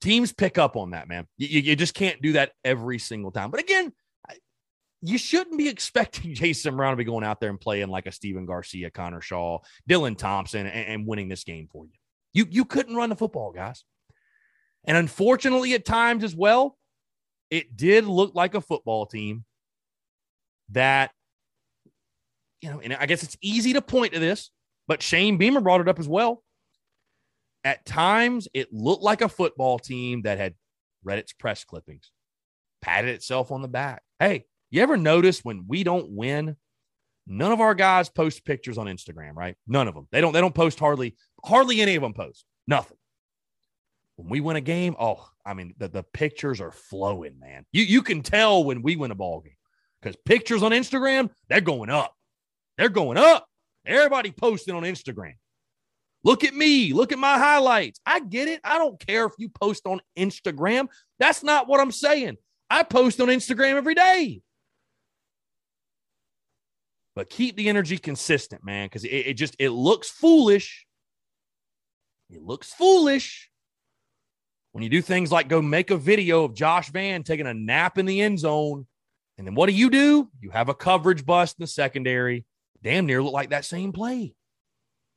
Teams 0.00 0.32
pick 0.32 0.58
up 0.58 0.76
on 0.76 0.90
that, 0.90 1.08
man. 1.08 1.26
You, 1.36 1.60
you 1.60 1.76
just 1.76 1.94
can't 1.94 2.22
do 2.22 2.32
that 2.32 2.52
every 2.64 2.98
single 2.98 3.32
time. 3.32 3.50
But 3.50 3.60
again, 3.60 3.92
you 5.02 5.18
shouldn't 5.18 5.58
be 5.58 5.68
expecting 5.68 6.34
Jason 6.34 6.76
Brown 6.76 6.92
to 6.92 6.96
be 6.96 7.04
going 7.04 7.24
out 7.24 7.40
there 7.40 7.50
and 7.50 7.60
playing 7.60 7.88
like 7.88 8.06
a 8.06 8.12
Stephen 8.12 8.46
Garcia, 8.46 8.90
Connor 8.90 9.20
Shaw, 9.20 9.58
Dylan 9.88 10.16
Thompson, 10.16 10.66
and, 10.66 10.88
and 10.88 11.06
winning 11.06 11.28
this 11.28 11.44
game 11.44 11.68
for 11.70 11.84
you. 11.84 11.92
You 12.32 12.46
you 12.50 12.64
couldn't 12.64 12.94
run 12.94 13.08
the 13.08 13.16
football, 13.16 13.52
guys. 13.52 13.84
And 14.84 14.96
unfortunately, 14.96 15.74
at 15.74 15.84
times 15.84 16.22
as 16.22 16.36
well, 16.36 16.76
it 17.50 17.76
did 17.76 18.04
look 18.04 18.34
like 18.34 18.54
a 18.54 18.60
football 18.60 19.06
team 19.06 19.44
that, 20.70 21.12
you 22.60 22.70
know, 22.70 22.80
and 22.80 22.94
I 22.94 23.06
guess 23.06 23.22
it's 23.22 23.36
easy 23.40 23.72
to 23.74 23.82
point 23.82 24.12
to 24.12 24.20
this, 24.20 24.50
but 24.86 25.02
Shane 25.02 25.36
Beamer 25.36 25.60
brought 25.60 25.80
it 25.80 25.88
up 25.88 25.98
as 25.98 26.08
well. 26.08 26.42
At 27.64 27.84
times, 27.84 28.48
it 28.54 28.72
looked 28.72 29.02
like 29.02 29.20
a 29.20 29.28
football 29.28 29.78
team 29.78 30.22
that 30.22 30.38
had 30.38 30.54
read 31.04 31.18
its 31.18 31.32
press 31.32 31.64
clippings, 31.64 32.10
patted 32.80 33.10
itself 33.10 33.50
on 33.50 33.62
the 33.62 33.68
back. 33.68 34.02
Hey, 34.18 34.44
you 34.70 34.82
ever 34.82 34.96
notice 34.96 35.44
when 35.44 35.64
we 35.66 35.84
don't 35.84 36.10
win, 36.10 36.56
none 37.26 37.52
of 37.52 37.60
our 37.60 37.74
guys 37.74 38.08
post 38.08 38.44
pictures 38.44 38.78
on 38.78 38.86
Instagram, 38.86 39.34
right? 39.34 39.56
None 39.66 39.88
of 39.88 39.94
them. 39.94 40.06
They 40.12 40.20
don't. 40.20 40.32
They 40.32 40.40
don't 40.40 40.54
post 40.54 40.78
hardly. 40.78 41.16
Hardly 41.44 41.80
any 41.80 41.96
of 41.96 42.02
them 42.02 42.14
post. 42.14 42.44
Nothing. 42.66 42.96
When 44.16 44.28
we 44.28 44.40
win 44.40 44.56
a 44.56 44.60
game, 44.60 44.96
oh, 44.98 45.28
I 45.48 45.54
mean, 45.54 45.74
the, 45.78 45.88
the 45.88 46.02
pictures 46.02 46.60
are 46.60 46.70
flowing, 46.70 47.38
man. 47.40 47.64
You 47.72 47.82
you 47.82 48.02
can 48.02 48.22
tell 48.22 48.64
when 48.64 48.82
we 48.82 48.96
win 48.96 49.10
a 49.10 49.14
ball 49.14 49.40
game 49.40 49.56
because 50.00 50.14
pictures 50.26 50.62
on 50.62 50.72
Instagram 50.72 51.30
they're 51.48 51.62
going 51.62 51.88
up. 51.88 52.14
They're 52.76 52.90
going 52.90 53.16
up. 53.16 53.48
Everybody 53.86 54.30
posting 54.30 54.74
on 54.74 54.82
Instagram. 54.82 55.34
Look 56.22 56.44
at 56.44 56.54
me. 56.54 56.92
Look 56.92 57.12
at 57.12 57.18
my 57.18 57.38
highlights. 57.38 57.98
I 58.04 58.20
get 58.20 58.48
it. 58.48 58.60
I 58.62 58.76
don't 58.76 59.00
care 59.04 59.24
if 59.24 59.32
you 59.38 59.48
post 59.48 59.86
on 59.86 60.00
Instagram. 60.18 60.88
That's 61.18 61.42
not 61.42 61.66
what 61.66 61.80
I'm 61.80 61.92
saying. 61.92 62.36
I 62.68 62.82
post 62.82 63.18
on 63.20 63.28
Instagram 63.28 63.76
every 63.76 63.94
day. 63.94 64.42
But 67.16 67.30
keep 67.30 67.56
the 67.56 67.70
energy 67.70 67.96
consistent, 67.96 68.64
man, 68.64 68.86
because 68.86 69.04
it, 69.04 69.08
it 69.08 69.34
just 69.34 69.56
it 69.58 69.70
looks 69.70 70.10
foolish. 70.10 70.86
It 72.30 72.42
looks 72.42 72.74
foolish 72.74 73.50
when 74.72 74.82
you 74.84 74.90
do 74.90 75.02
things 75.02 75.32
like 75.32 75.48
go 75.48 75.62
make 75.62 75.90
a 75.90 75.96
video 75.96 76.44
of 76.44 76.54
Josh 76.54 76.90
Vann 76.90 77.22
taking 77.22 77.46
a 77.46 77.54
nap 77.54 77.98
in 77.98 78.06
the 78.06 78.20
end 78.20 78.38
zone. 78.38 78.86
And 79.36 79.46
then 79.46 79.54
what 79.54 79.66
do 79.66 79.72
you 79.72 79.90
do? 79.90 80.28
You 80.40 80.50
have 80.50 80.68
a 80.68 80.74
coverage 80.74 81.24
bust 81.24 81.56
in 81.58 81.62
the 81.62 81.68
secondary. 81.68 82.44
Damn 82.82 83.06
near 83.06 83.22
look 83.22 83.32
like 83.32 83.50
that 83.50 83.64
same 83.64 83.92
play 83.92 84.34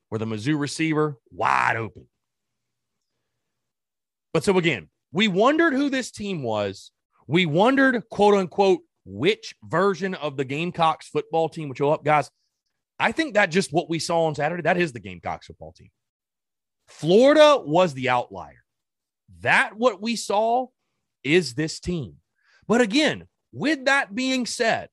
where 0.09 0.19
the 0.19 0.25
Mizzou 0.25 0.59
receiver 0.59 1.17
wide 1.31 1.77
open. 1.77 2.07
But 4.33 4.43
so 4.43 4.57
again, 4.57 4.89
we 5.11 5.27
wondered 5.27 5.73
who 5.73 5.89
this 5.89 6.11
team 6.11 6.43
was. 6.43 6.91
We 7.27 7.45
wondered, 7.45 8.03
quote 8.09 8.35
unquote, 8.35 8.81
which 9.05 9.55
version 9.63 10.13
of 10.15 10.37
the 10.37 10.45
Gamecocks 10.45 11.07
football 11.07 11.49
team 11.49 11.69
would 11.69 11.77
show 11.77 11.91
up. 11.91 12.03
Guys, 12.03 12.29
I 12.99 13.11
think 13.11 13.33
that 13.33 13.51
just 13.51 13.73
what 13.73 13.89
we 13.89 13.99
saw 13.99 14.25
on 14.25 14.35
Saturday, 14.35 14.63
that 14.63 14.77
is 14.77 14.91
the 14.91 14.99
Gamecocks 14.99 15.47
football 15.47 15.71
team. 15.71 15.89
Florida 16.87 17.61
was 17.63 17.93
the 17.93 18.09
outlier. 18.09 18.60
That 19.39 19.77
what 19.77 20.01
we 20.01 20.15
saw 20.15 20.67
is 21.23 21.53
this 21.53 21.79
team. 21.79 22.17
But 22.67 22.81
again, 22.81 23.27
with 23.51 23.85
that 23.85 24.13
being 24.13 24.45
said, 24.45 24.89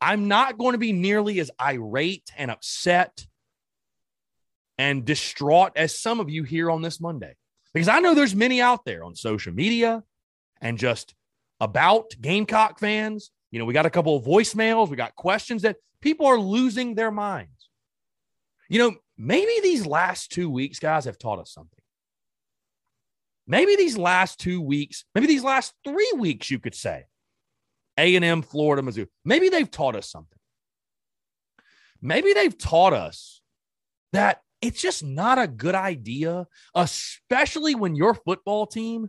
I'm 0.00 0.28
not 0.28 0.58
going 0.58 0.72
to 0.72 0.78
be 0.78 0.92
nearly 0.92 1.40
as 1.40 1.50
irate 1.60 2.30
and 2.36 2.50
upset 2.50 3.26
and 4.76 5.04
distraught 5.04 5.72
as 5.74 5.98
some 5.98 6.20
of 6.20 6.30
you 6.30 6.44
here 6.44 6.70
on 6.70 6.82
this 6.82 7.00
Monday. 7.00 7.34
Because 7.74 7.88
I 7.88 8.00
know 8.00 8.14
there's 8.14 8.34
many 8.34 8.60
out 8.60 8.84
there 8.84 9.04
on 9.04 9.14
social 9.14 9.52
media 9.52 10.02
and 10.60 10.78
just 10.78 11.14
about 11.60 12.14
Gamecock 12.20 12.78
fans. 12.78 13.30
You 13.50 13.58
know, 13.58 13.64
we 13.64 13.74
got 13.74 13.86
a 13.86 13.90
couple 13.90 14.16
of 14.16 14.24
voicemails, 14.24 14.88
we 14.88 14.96
got 14.96 15.16
questions 15.16 15.62
that 15.62 15.76
people 16.00 16.26
are 16.26 16.38
losing 16.38 16.94
their 16.94 17.10
minds. 17.10 17.70
You 18.68 18.78
know, 18.78 18.96
maybe 19.16 19.52
these 19.62 19.86
last 19.86 20.30
two 20.30 20.50
weeks, 20.50 20.78
guys, 20.78 21.06
have 21.06 21.18
taught 21.18 21.38
us 21.38 21.52
something. 21.52 21.77
Maybe 23.48 23.76
these 23.76 23.96
last 23.96 24.38
two 24.38 24.60
weeks, 24.60 25.06
maybe 25.14 25.26
these 25.26 25.42
last 25.42 25.72
three 25.82 26.12
weeks, 26.16 26.50
you 26.50 26.58
could 26.58 26.74
say, 26.74 27.06
A&M, 27.96 28.42
Florida, 28.42 28.82
Mizzou, 28.82 29.08
maybe 29.24 29.48
they've 29.48 29.70
taught 29.70 29.96
us 29.96 30.08
something. 30.10 30.38
Maybe 32.02 32.34
they've 32.34 32.56
taught 32.56 32.92
us 32.92 33.40
that 34.12 34.42
it's 34.60 34.82
just 34.82 35.02
not 35.02 35.38
a 35.38 35.48
good 35.48 35.74
idea, 35.74 36.46
especially 36.74 37.74
when 37.74 37.96
your 37.96 38.14
football 38.14 38.66
team, 38.66 39.08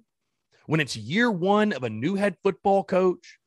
when 0.67 0.79
it's 0.79 0.95
year 0.95 1.29
one 1.29 1.73
of 1.73 1.83
a 1.83 1.89
new 1.89 2.15
head 2.15 2.37
football 2.41 2.83
coach, 2.83 3.39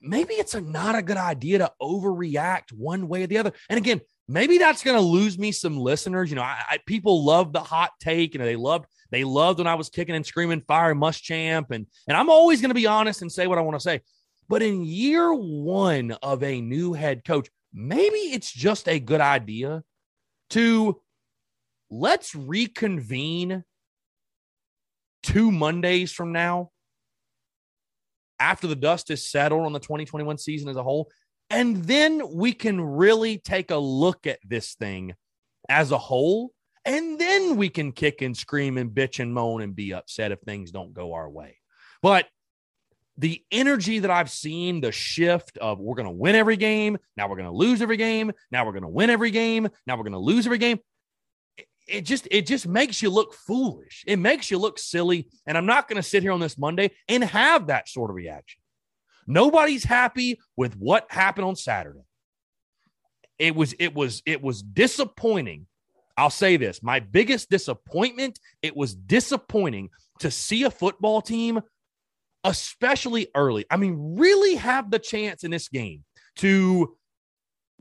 maybe 0.00 0.34
it's 0.34 0.54
a, 0.54 0.60
not 0.60 0.94
a 0.94 1.02
good 1.02 1.16
idea 1.16 1.58
to 1.58 1.72
overreact 1.80 2.72
one 2.72 3.08
way 3.08 3.22
or 3.22 3.26
the 3.26 3.38
other. 3.38 3.52
And 3.68 3.78
again, 3.78 4.00
maybe 4.30 4.58
that's 4.58 4.82
going 4.84 4.96
to 4.96 5.02
lose 5.02 5.38
me 5.38 5.50
some 5.50 5.76
listeners. 5.76 6.30
You 6.30 6.36
know, 6.36 6.42
I, 6.42 6.62
I, 6.70 6.78
people 6.86 7.24
love 7.24 7.52
the 7.52 7.60
hot 7.60 7.90
take. 8.00 8.34
Know, 8.34 8.44
they 8.44 8.56
loved 8.56 8.86
they 9.10 9.24
loved 9.24 9.58
when 9.58 9.66
I 9.66 9.74
was 9.74 9.90
kicking 9.90 10.14
and 10.14 10.24
screaming 10.24 10.60
fire 10.60 10.94
Muschamp, 10.94 11.70
and 11.70 11.86
and 12.06 12.16
I'm 12.16 12.30
always 12.30 12.60
going 12.60 12.70
to 12.70 12.74
be 12.74 12.86
honest 12.86 13.22
and 13.22 13.30
say 13.30 13.46
what 13.46 13.58
I 13.58 13.62
want 13.62 13.76
to 13.76 13.82
say. 13.82 14.00
But 14.48 14.62
in 14.62 14.84
year 14.84 15.32
one 15.32 16.12
of 16.22 16.42
a 16.42 16.60
new 16.60 16.92
head 16.92 17.24
coach, 17.24 17.48
maybe 17.74 18.16
it's 18.16 18.52
just 18.52 18.88
a 18.88 19.00
good 19.00 19.20
idea 19.20 19.82
to 20.50 21.00
let's 21.90 22.34
reconvene 22.34 23.64
two 25.22 25.50
Mondays 25.52 26.12
from 26.12 26.32
now 26.32 26.70
after 28.40 28.66
the 28.66 28.74
dust 28.74 29.10
is 29.10 29.28
settled 29.28 29.66
on 29.66 29.72
the 29.72 29.78
2021 29.78 30.38
season 30.38 30.68
as 30.68 30.76
a 30.76 30.82
whole. 30.82 31.10
And 31.50 31.84
then 31.84 32.22
we 32.32 32.52
can 32.52 32.80
really 32.80 33.38
take 33.38 33.72
a 33.72 33.76
look 33.76 34.26
at 34.26 34.38
this 34.46 34.74
thing 34.74 35.14
as 35.68 35.90
a 35.90 35.98
whole. 35.98 36.52
And 36.84 37.18
then 37.18 37.56
we 37.56 37.68
can 37.68 37.92
kick 37.92 38.22
and 38.22 38.36
scream 38.36 38.78
and 38.78 38.90
bitch 38.90 39.20
and 39.20 39.34
moan 39.34 39.60
and 39.60 39.76
be 39.76 39.92
upset 39.92 40.32
if 40.32 40.40
things 40.40 40.70
don't 40.70 40.94
go 40.94 41.12
our 41.12 41.28
way. 41.28 41.58
But 42.02 42.26
the 43.18 43.44
energy 43.52 43.98
that 43.98 44.10
I've 44.10 44.30
seen, 44.30 44.80
the 44.80 44.92
shift 44.92 45.58
of 45.58 45.78
we're 45.78 45.94
going 45.94 46.06
to 46.06 46.10
win 46.10 46.34
every 46.36 46.56
game. 46.56 46.96
Now 47.16 47.28
we're 47.28 47.36
going 47.36 47.50
to 47.50 47.54
lose 47.54 47.82
every 47.82 47.98
game. 47.98 48.32
Now 48.50 48.64
we're 48.64 48.72
going 48.72 48.82
to 48.82 48.88
win 48.88 49.10
every 49.10 49.30
game. 49.30 49.68
Now 49.86 49.96
we're 49.96 50.04
going 50.04 50.12
to 50.12 50.18
lose 50.18 50.46
every 50.46 50.58
game. 50.58 50.78
It 51.86 52.02
just 52.02 52.28
it 52.30 52.46
just 52.46 52.66
makes 52.66 53.02
you 53.02 53.10
look 53.10 53.34
foolish. 53.34 54.04
It 54.06 54.18
makes 54.18 54.50
you 54.50 54.58
look 54.58 54.78
silly. 54.78 55.28
And 55.46 55.58
I'm 55.58 55.66
not 55.66 55.88
going 55.88 55.96
to 55.96 56.02
sit 56.02 56.22
here 56.22 56.32
on 56.32 56.40
this 56.40 56.56
Monday 56.56 56.92
and 57.08 57.22
have 57.24 57.66
that 57.66 57.88
sort 57.88 58.10
of 58.10 58.16
reaction. 58.16 58.59
Nobody's 59.26 59.84
happy 59.84 60.38
with 60.56 60.76
what 60.76 61.06
happened 61.10 61.46
on 61.46 61.56
Saturday. 61.56 62.04
It 63.38 63.54
was 63.54 63.74
it 63.78 63.94
was 63.94 64.22
it 64.26 64.42
was 64.42 64.62
disappointing. 64.62 65.66
I'll 66.16 66.30
say 66.30 66.56
this, 66.58 66.82
my 66.82 67.00
biggest 67.00 67.48
disappointment, 67.48 68.38
it 68.60 68.76
was 68.76 68.94
disappointing 68.94 69.88
to 70.18 70.30
see 70.30 70.64
a 70.64 70.70
football 70.70 71.22
team 71.22 71.60
especially 72.44 73.28
early. 73.34 73.64
I 73.70 73.76
mean, 73.76 74.16
really 74.18 74.56
have 74.56 74.90
the 74.90 74.98
chance 74.98 75.44
in 75.44 75.50
this 75.50 75.68
game 75.68 76.04
to 76.36 76.96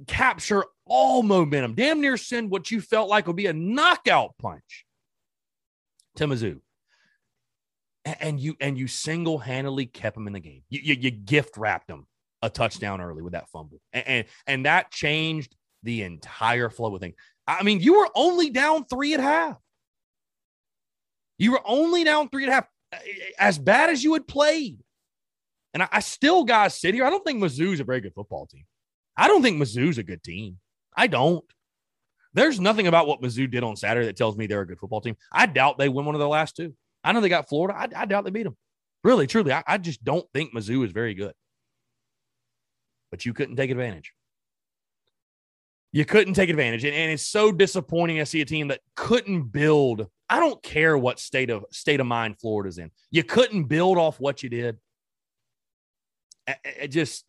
capture 0.07 0.65
all 0.85 1.23
momentum, 1.23 1.75
damn 1.75 2.01
near 2.01 2.17
send 2.17 2.49
what 2.49 2.71
you 2.71 2.81
felt 2.81 3.09
like 3.09 3.27
would 3.27 3.35
be 3.35 3.47
a 3.47 3.53
knockout 3.53 4.35
punch 4.39 4.85
to 6.15 6.27
Mizzou. 6.27 6.59
And 8.19 8.39
you 8.39 8.55
and 8.59 8.77
you 8.77 8.87
single 8.87 9.37
handedly 9.37 9.85
kept 9.85 10.15
them 10.15 10.27
in 10.27 10.33
the 10.33 10.39
game. 10.39 10.63
You, 10.69 10.79
you, 10.83 10.95
you, 10.95 11.11
gift 11.11 11.57
wrapped 11.57 11.87
them 11.87 12.07
a 12.41 12.49
touchdown 12.49 13.01
early 13.01 13.21
with 13.21 13.33
that 13.33 13.49
fumble, 13.49 13.81
and, 13.93 14.07
and 14.07 14.25
and 14.47 14.65
that 14.65 14.91
changed 14.91 15.55
the 15.83 16.03
entire 16.03 16.69
flow 16.69 16.93
of 16.95 17.01
things. 17.01 17.15
I 17.47 17.63
mean, 17.63 17.79
you 17.79 17.99
were 17.99 18.09
only 18.15 18.49
down 18.49 18.85
three 18.85 19.13
at 19.13 19.19
half. 19.19 19.57
You 21.37 21.53
were 21.53 21.61
only 21.65 22.03
down 22.03 22.29
three 22.29 22.43
and 22.43 22.51
a 22.51 22.55
half, 22.55 22.67
uh, 22.93 22.97
uh, 22.97 22.99
as 23.39 23.57
bad 23.57 23.89
as 23.89 24.03
you 24.03 24.13
had 24.13 24.27
played. 24.27 24.79
And 25.73 25.81
I, 25.83 25.87
I 25.91 25.99
still, 26.01 26.43
guys, 26.43 26.79
sit 26.79 26.93
here. 26.93 27.05
I 27.05 27.09
don't 27.09 27.25
think 27.25 27.41
Mizzou's 27.41 27.79
a 27.79 27.83
very 27.83 28.01
good 28.01 28.13
football 28.13 28.45
team. 28.45 28.65
I 29.17 29.27
don't 29.27 29.41
think 29.41 29.61
Mizzou's 29.61 29.97
a 29.97 30.03
good 30.03 30.21
team. 30.21 30.57
I 30.95 31.07
don't. 31.07 31.45
There's 32.33 32.59
nothing 32.59 32.87
about 32.87 33.07
what 33.07 33.21
Mizzou 33.21 33.49
did 33.49 33.63
on 33.63 33.75
Saturday 33.75 34.05
that 34.05 34.17
tells 34.17 34.37
me 34.37 34.45
they're 34.45 34.61
a 34.61 34.67
good 34.67 34.79
football 34.79 35.01
team. 35.01 35.15
I 35.31 35.45
doubt 35.45 35.77
they 35.77 35.89
win 35.89 36.05
one 36.05 36.15
of 36.15 36.19
their 36.19 36.27
last 36.27 36.55
two. 36.55 36.75
I 37.03 37.11
know 37.11 37.21
they 37.21 37.29
got 37.29 37.49
Florida. 37.49 37.77
I, 37.77 38.01
I 38.01 38.05
doubt 38.05 38.25
they 38.25 38.31
beat 38.31 38.43
them. 38.43 38.57
Really, 39.03 39.27
truly, 39.27 39.53
I, 39.53 39.63
I 39.65 39.77
just 39.77 40.03
don't 40.03 40.25
think 40.33 40.53
Mizzou 40.53 40.83
is 40.85 40.91
very 40.91 41.13
good. 41.13 41.33
But 43.11 43.25
you 43.25 43.33
couldn't 43.33 43.55
take 43.55 43.71
advantage. 43.71 44.13
You 45.91 46.05
couldn't 46.05 46.33
take 46.33 46.49
advantage. 46.49 46.83
And, 46.83 46.93
and 46.93 47.11
it's 47.11 47.23
so 47.23 47.51
disappointing 47.51 48.17
to 48.17 48.25
see 48.25 48.41
a 48.41 48.45
team 48.45 48.67
that 48.67 48.81
couldn't 48.95 49.51
build 49.51 50.07
I 50.29 50.39
don't 50.39 50.61
care 50.61 50.95
what 50.97 51.19
state 51.19 51.49
of 51.49 51.65
state 51.71 51.99
of 51.99 52.05
mind 52.05 52.39
Florida's 52.39 52.77
in. 52.77 52.91
You 53.09 53.23
couldn't 53.23 53.63
build 53.63 53.97
off 53.97 54.19
what 54.19 54.43
you 54.43 54.49
did. 54.49 54.77
It 56.63 56.89
just, 56.89 57.25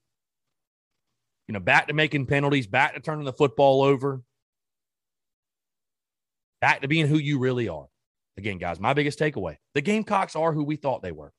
you 1.48 1.54
know, 1.54 1.60
back 1.60 1.88
to 1.88 1.94
making 1.94 2.26
penalties, 2.26 2.66
back 2.66 2.94
to 2.94 3.00
turning 3.00 3.24
the 3.24 3.32
football 3.32 3.82
over, 3.82 4.22
back 6.60 6.82
to 6.82 6.88
being 6.88 7.06
who 7.06 7.18
you 7.18 7.38
really 7.38 7.68
are. 7.68 7.86
Again, 8.40 8.56
guys, 8.56 8.80
my 8.80 8.94
biggest 8.94 9.18
takeaway 9.18 9.56
the 9.74 9.82
Gamecocks 9.82 10.34
are 10.34 10.54
who 10.54 10.64
we 10.64 10.76
thought 10.76 11.02
they 11.02 11.12
were. 11.12 11.30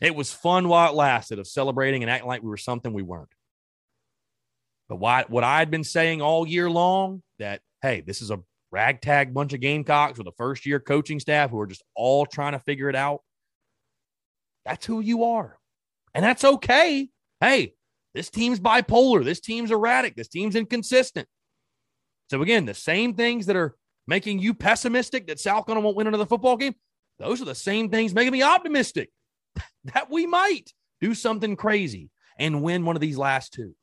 It 0.00 0.14
was 0.14 0.32
fun 0.32 0.66
while 0.66 0.90
it 0.90 0.96
lasted 0.96 1.38
of 1.38 1.46
celebrating 1.46 2.02
and 2.02 2.08
acting 2.08 2.26
like 2.26 2.42
we 2.42 2.48
were 2.48 2.56
something 2.56 2.94
we 2.94 3.02
weren't. 3.02 3.28
But 4.88 4.96
why, 4.96 5.26
what 5.28 5.44
I 5.44 5.58
had 5.58 5.70
been 5.70 5.84
saying 5.84 6.22
all 6.22 6.48
year 6.48 6.70
long 6.70 7.22
that, 7.38 7.60
hey, 7.82 8.00
this 8.00 8.22
is 8.22 8.30
a 8.30 8.40
ragtag 8.70 9.34
bunch 9.34 9.52
of 9.52 9.60
Gamecocks 9.60 10.16
with 10.16 10.26
a 10.26 10.32
first 10.38 10.64
year 10.64 10.80
coaching 10.80 11.20
staff 11.20 11.50
who 11.50 11.60
are 11.60 11.66
just 11.66 11.84
all 11.94 12.24
trying 12.24 12.52
to 12.52 12.60
figure 12.60 12.88
it 12.88 12.96
out. 12.96 13.20
That's 14.64 14.86
who 14.86 15.00
you 15.00 15.24
are. 15.24 15.58
And 16.14 16.24
that's 16.24 16.44
okay. 16.44 17.10
Hey, 17.42 17.74
this 18.14 18.30
team's 18.30 18.58
bipolar. 18.58 19.22
This 19.22 19.40
team's 19.40 19.70
erratic. 19.70 20.16
This 20.16 20.28
team's 20.28 20.56
inconsistent. 20.56 21.28
So, 22.30 22.40
again, 22.40 22.64
the 22.64 22.72
same 22.72 23.12
things 23.12 23.44
that 23.46 23.56
are 23.56 23.76
making 24.06 24.38
you 24.38 24.54
pessimistic 24.54 25.26
that 25.26 25.40
South 25.40 25.66
Carolina 25.66 25.84
won't 25.84 25.96
win 25.96 26.06
another 26.06 26.26
football 26.26 26.56
game, 26.56 26.74
those 27.18 27.40
are 27.40 27.46
the 27.46 27.54
same 27.54 27.88
things 27.88 28.14
making 28.14 28.32
me 28.32 28.42
optimistic 28.42 29.10
that 29.84 30.10
we 30.10 30.26
might 30.26 30.72
do 31.00 31.14
something 31.14 31.56
crazy 31.56 32.10
and 32.38 32.62
win 32.62 32.84
one 32.84 32.96
of 32.96 33.00
these 33.00 33.18
last 33.18 33.52
two. 33.52 33.74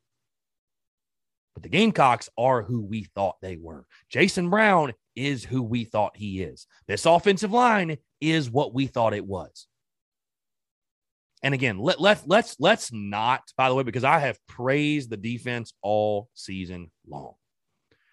But 1.53 1.63
the 1.63 1.69
Gamecocks 1.69 2.29
are 2.37 2.61
who 2.61 2.81
we 2.81 3.03
thought 3.15 3.37
they 3.41 3.57
were. 3.57 3.85
Jason 4.09 4.49
Brown 4.49 4.93
is 5.15 5.43
who 5.43 5.61
we 5.61 5.83
thought 5.83 6.15
he 6.15 6.41
is. 6.41 6.67
This 6.87 7.05
offensive 7.05 7.51
line 7.51 7.97
is 8.21 8.49
what 8.49 8.73
we 8.73 8.87
thought 8.87 9.13
it 9.13 9.25
was. 9.25 9.67
And 11.41 11.53
again, 11.53 11.79
let, 11.79 12.01
let, 12.01 12.27
let's 12.27 12.57
let's 12.59 12.91
not, 12.91 13.41
by 13.57 13.69
the 13.69 13.75
way, 13.75 13.83
because 13.83 14.03
I 14.03 14.19
have 14.19 14.37
praised 14.47 15.09
the 15.09 15.17
defense 15.17 15.73
all 15.81 16.29
season 16.33 16.91
long. 17.07 17.33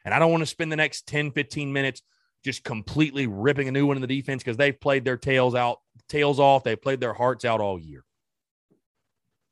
And 0.07 0.15
I 0.15 0.21
don't 0.21 0.31
want 0.31 0.43
to 0.43 0.47
spend 0.47 0.71
the 0.71 0.77
next 0.77 1.09
10, 1.09 1.33
15 1.33 1.73
minutes 1.73 2.01
just 2.45 2.63
completely 2.63 3.27
ripping 3.27 3.67
a 3.67 3.73
new 3.73 3.87
one 3.87 3.97
in 3.97 4.01
the 4.01 4.07
defense 4.07 4.43
because 4.43 4.57
they've 4.57 4.81
played 4.81 5.05
their 5.05 5.17
tails 5.17 5.57
out, 5.57 5.81
tails 6.09 6.39
off. 6.39 6.63
They've 6.63 6.81
played 6.81 7.01
their 7.01 7.13
hearts 7.13 7.45
out 7.45 7.61
all 7.61 7.77
year. 7.77 8.05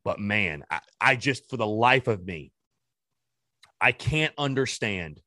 But 0.05 0.21
man, 0.21 0.63
I, 0.71 0.81
I 1.01 1.17
just, 1.17 1.51
for 1.51 1.57
the 1.57 1.67
life 1.67 2.07
of 2.07 2.25
me, 2.25 2.53
I 3.81 3.91
can't 3.91 4.33
understand 4.39 5.21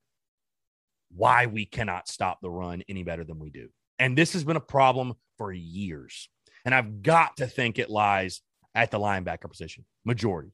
why 1.14 1.48
we 1.48 1.66
cannot 1.66 2.08
stop 2.08 2.40
the 2.42 2.50
run 2.50 2.84
any 2.88 3.04
better 3.04 3.26
than 3.26 3.38
we 3.38 3.50
do. 3.50 3.68
And 4.00 4.18
this 4.18 4.32
has 4.32 4.46
been 4.46 4.56
a 4.56 4.62
problem 4.62 5.16
for 5.38 5.52
years. 5.52 6.30
And 6.64 6.74
I've 6.74 7.02
got 7.02 7.38
to 7.38 7.48
think 7.48 7.80
it 7.80 7.90
lies 7.90 8.42
at 8.74 8.92
the 8.92 9.00
linebacker 9.00 9.50
position, 9.50 9.84
majority. 10.06 10.54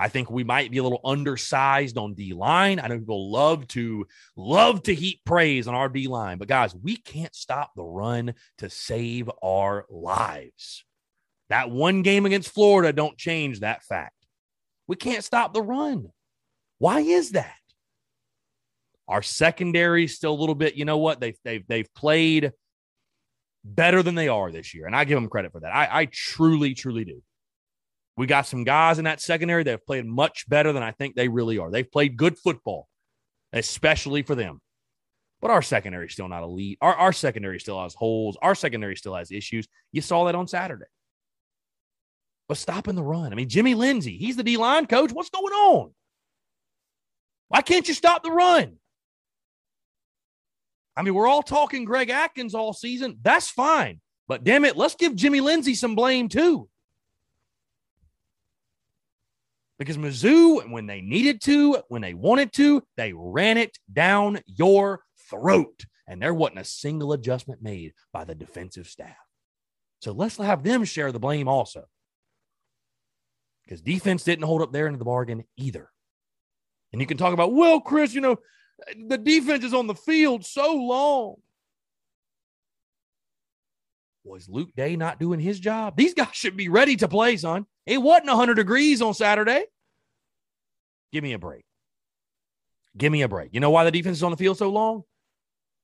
I 0.00 0.08
think 0.08 0.30
we 0.30 0.44
might 0.44 0.70
be 0.70 0.78
a 0.78 0.82
little 0.82 1.02
undersized 1.04 1.98
on 1.98 2.14
D 2.14 2.32
line. 2.32 2.80
I 2.80 2.88
know 2.88 2.98
people 2.98 3.30
love 3.30 3.68
to 3.68 4.06
love 4.34 4.82
to 4.84 4.94
heap 4.94 5.20
praise 5.26 5.68
on 5.68 5.74
our 5.74 5.90
D 5.90 6.08
line, 6.08 6.38
but 6.38 6.48
guys, 6.48 6.74
we 6.74 6.96
can't 6.96 7.34
stop 7.34 7.72
the 7.76 7.84
run 7.84 8.32
to 8.58 8.70
save 8.70 9.30
our 9.42 9.84
lives. 9.90 10.86
That 11.50 11.70
one 11.70 12.00
game 12.00 12.24
against 12.24 12.48
Florida 12.48 12.94
don't 12.94 13.18
change 13.18 13.60
that 13.60 13.82
fact. 13.82 14.14
We 14.86 14.96
can't 14.96 15.22
stop 15.22 15.52
the 15.52 15.62
run. 15.62 16.08
Why 16.78 17.00
is 17.00 17.32
that? 17.32 17.56
Our 19.06 19.20
secondary 19.20 20.06
still 20.06 20.32
a 20.32 20.40
little 20.40 20.54
bit, 20.54 20.76
you 20.76 20.86
know 20.86 20.98
what? 20.98 21.20
They've 21.20 21.38
they've 21.44 21.66
they've 21.68 21.94
played 21.94 22.52
better 23.64 24.02
than 24.02 24.14
they 24.14 24.28
are 24.28 24.50
this 24.50 24.72
year. 24.72 24.86
And 24.86 24.96
I 24.96 25.04
give 25.04 25.16
them 25.16 25.28
credit 25.28 25.52
for 25.52 25.60
that. 25.60 25.74
I, 25.74 25.88
I 25.92 26.04
truly, 26.06 26.72
truly 26.72 27.04
do. 27.04 27.22
We 28.20 28.26
got 28.26 28.46
some 28.46 28.64
guys 28.64 28.98
in 28.98 29.06
that 29.06 29.22
secondary 29.22 29.62
that 29.62 29.70
have 29.70 29.86
played 29.86 30.04
much 30.04 30.46
better 30.46 30.74
than 30.74 30.82
I 30.82 30.90
think 30.90 31.14
they 31.14 31.28
really 31.28 31.56
are. 31.56 31.70
They've 31.70 31.90
played 31.90 32.18
good 32.18 32.38
football, 32.38 32.86
especially 33.54 34.20
for 34.20 34.34
them. 34.34 34.60
But 35.40 35.50
our 35.50 35.62
secondary 35.62 36.04
is 36.04 36.12
still 36.12 36.28
not 36.28 36.42
elite. 36.42 36.76
Our, 36.82 36.94
our 36.94 37.12
secondary 37.14 37.58
still 37.58 37.82
has 37.82 37.94
holes. 37.94 38.36
Our 38.42 38.54
secondary 38.54 38.94
still 38.96 39.14
has 39.14 39.32
issues. 39.32 39.66
You 39.92 40.02
saw 40.02 40.24
that 40.24 40.34
on 40.34 40.46
Saturday. 40.48 40.84
But 42.46 42.58
stopping 42.58 42.94
the 42.94 43.02
run. 43.02 43.32
I 43.32 43.36
mean, 43.36 43.48
Jimmy 43.48 43.72
Lindsey, 43.72 44.18
he's 44.18 44.36
the 44.36 44.42
D 44.42 44.58
line 44.58 44.84
coach. 44.84 45.12
What's 45.12 45.30
going 45.30 45.54
on? 45.54 45.94
Why 47.48 47.62
can't 47.62 47.88
you 47.88 47.94
stop 47.94 48.22
the 48.22 48.32
run? 48.32 48.76
I 50.94 51.00
mean, 51.00 51.14
we're 51.14 51.26
all 51.26 51.42
talking 51.42 51.86
Greg 51.86 52.10
Adkins 52.10 52.54
all 52.54 52.74
season. 52.74 53.16
That's 53.22 53.48
fine. 53.48 53.98
But 54.28 54.44
damn 54.44 54.66
it, 54.66 54.76
let's 54.76 54.94
give 54.94 55.16
Jimmy 55.16 55.40
Lindsey 55.40 55.74
some 55.74 55.94
blame 55.94 56.28
too. 56.28 56.68
Because 59.80 59.96
Mizzou, 59.96 60.70
when 60.70 60.86
they 60.86 61.00
needed 61.00 61.40
to, 61.40 61.78
when 61.88 62.02
they 62.02 62.12
wanted 62.12 62.52
to, 62.52 62.82
they 62.98 63.14
ran 63.16 63.56
it 63.56 63.78
down 63.90 64.38
your 64.44 65.00
throat. 65.30 65.86
And 66.06 66.20
there 66.20 66.34
wasn't 66.34 66.58
a 66.58 66.64
single 66.64 67.14
adjustment 67.14 67.62
made 67.62 67.94
by 68.12 68.24
the 68.24 68.34
defensive 68.34 68.86
staff. 68.86 69.16
So 70.02 70.12
let's 70.12 70.36
have 70.36 70.62
them 70.62 70.84
share 70.84 71.12
the 71.12 71.18
blame 71.18 71.48
also. 71.48 71.86
Because 73.64 73.80
defense 73.80 74.22
didn't 74.22 74.44
hold 74.44 74.60
up 74.60 74.70
there 74.70 74.86
into 74.86 74.98
the 74.98 75.04
bargain 75.06 75.44
either. 75.56 75.88
And 76.92 77.00
you 77.00 77.06
can 77.06 77.16
talk 77.16 77.32
about, 77.32 77.54
well, 77.54 77.80
Chris, 77.80 78.12
you 78.12 78.20
know, 78.20 78.36
the 79.06 79.16
defense 79.16 79.64
is 79.64 79.72
on 79.72 79.86
the 79.86 79.94
field 79.94 80.44
so 80.44 80.74
long. 80.74 81.36
Was 84.24 84.46
Luke 84.46 84.74
Day 84.76 84.96
not 84.96 85.18
doing 85.18 85.40
his 85.40 85.58
job? 85.58 85.96
These 85.96 86.12
guys 86.12 86.28
should 86.34 86.58
be 86.58 86.68
ready 86.68 86.96
to 86.96 87.08
play, 87.08 87.38
son. 87.38 87.64
It 87.86 88.00
wasn't 88.00 88.28
100 88.28 88.54
degrees 88.54 89.02
on 89.02 89.14
Saturday. 89.14 89.64
Give 91.12 91.24
me 91.24 91.32
a 91.32 91.38
break. 91.38 91.64
Give 92.96 93.12
me 93.12 93.22
a 93.22 93.28
break. 93.28 93.50
You 93.52 93.60
know 93.60 93.70
why 93.70 93.84
the 93.84 93.90
defense 93.90 94.18
is 94.18 94.22
on 94.22 94.30
the 94.30 94.36
field 94.36 94.58
so 94.58 94.70
long? 94.70 95.04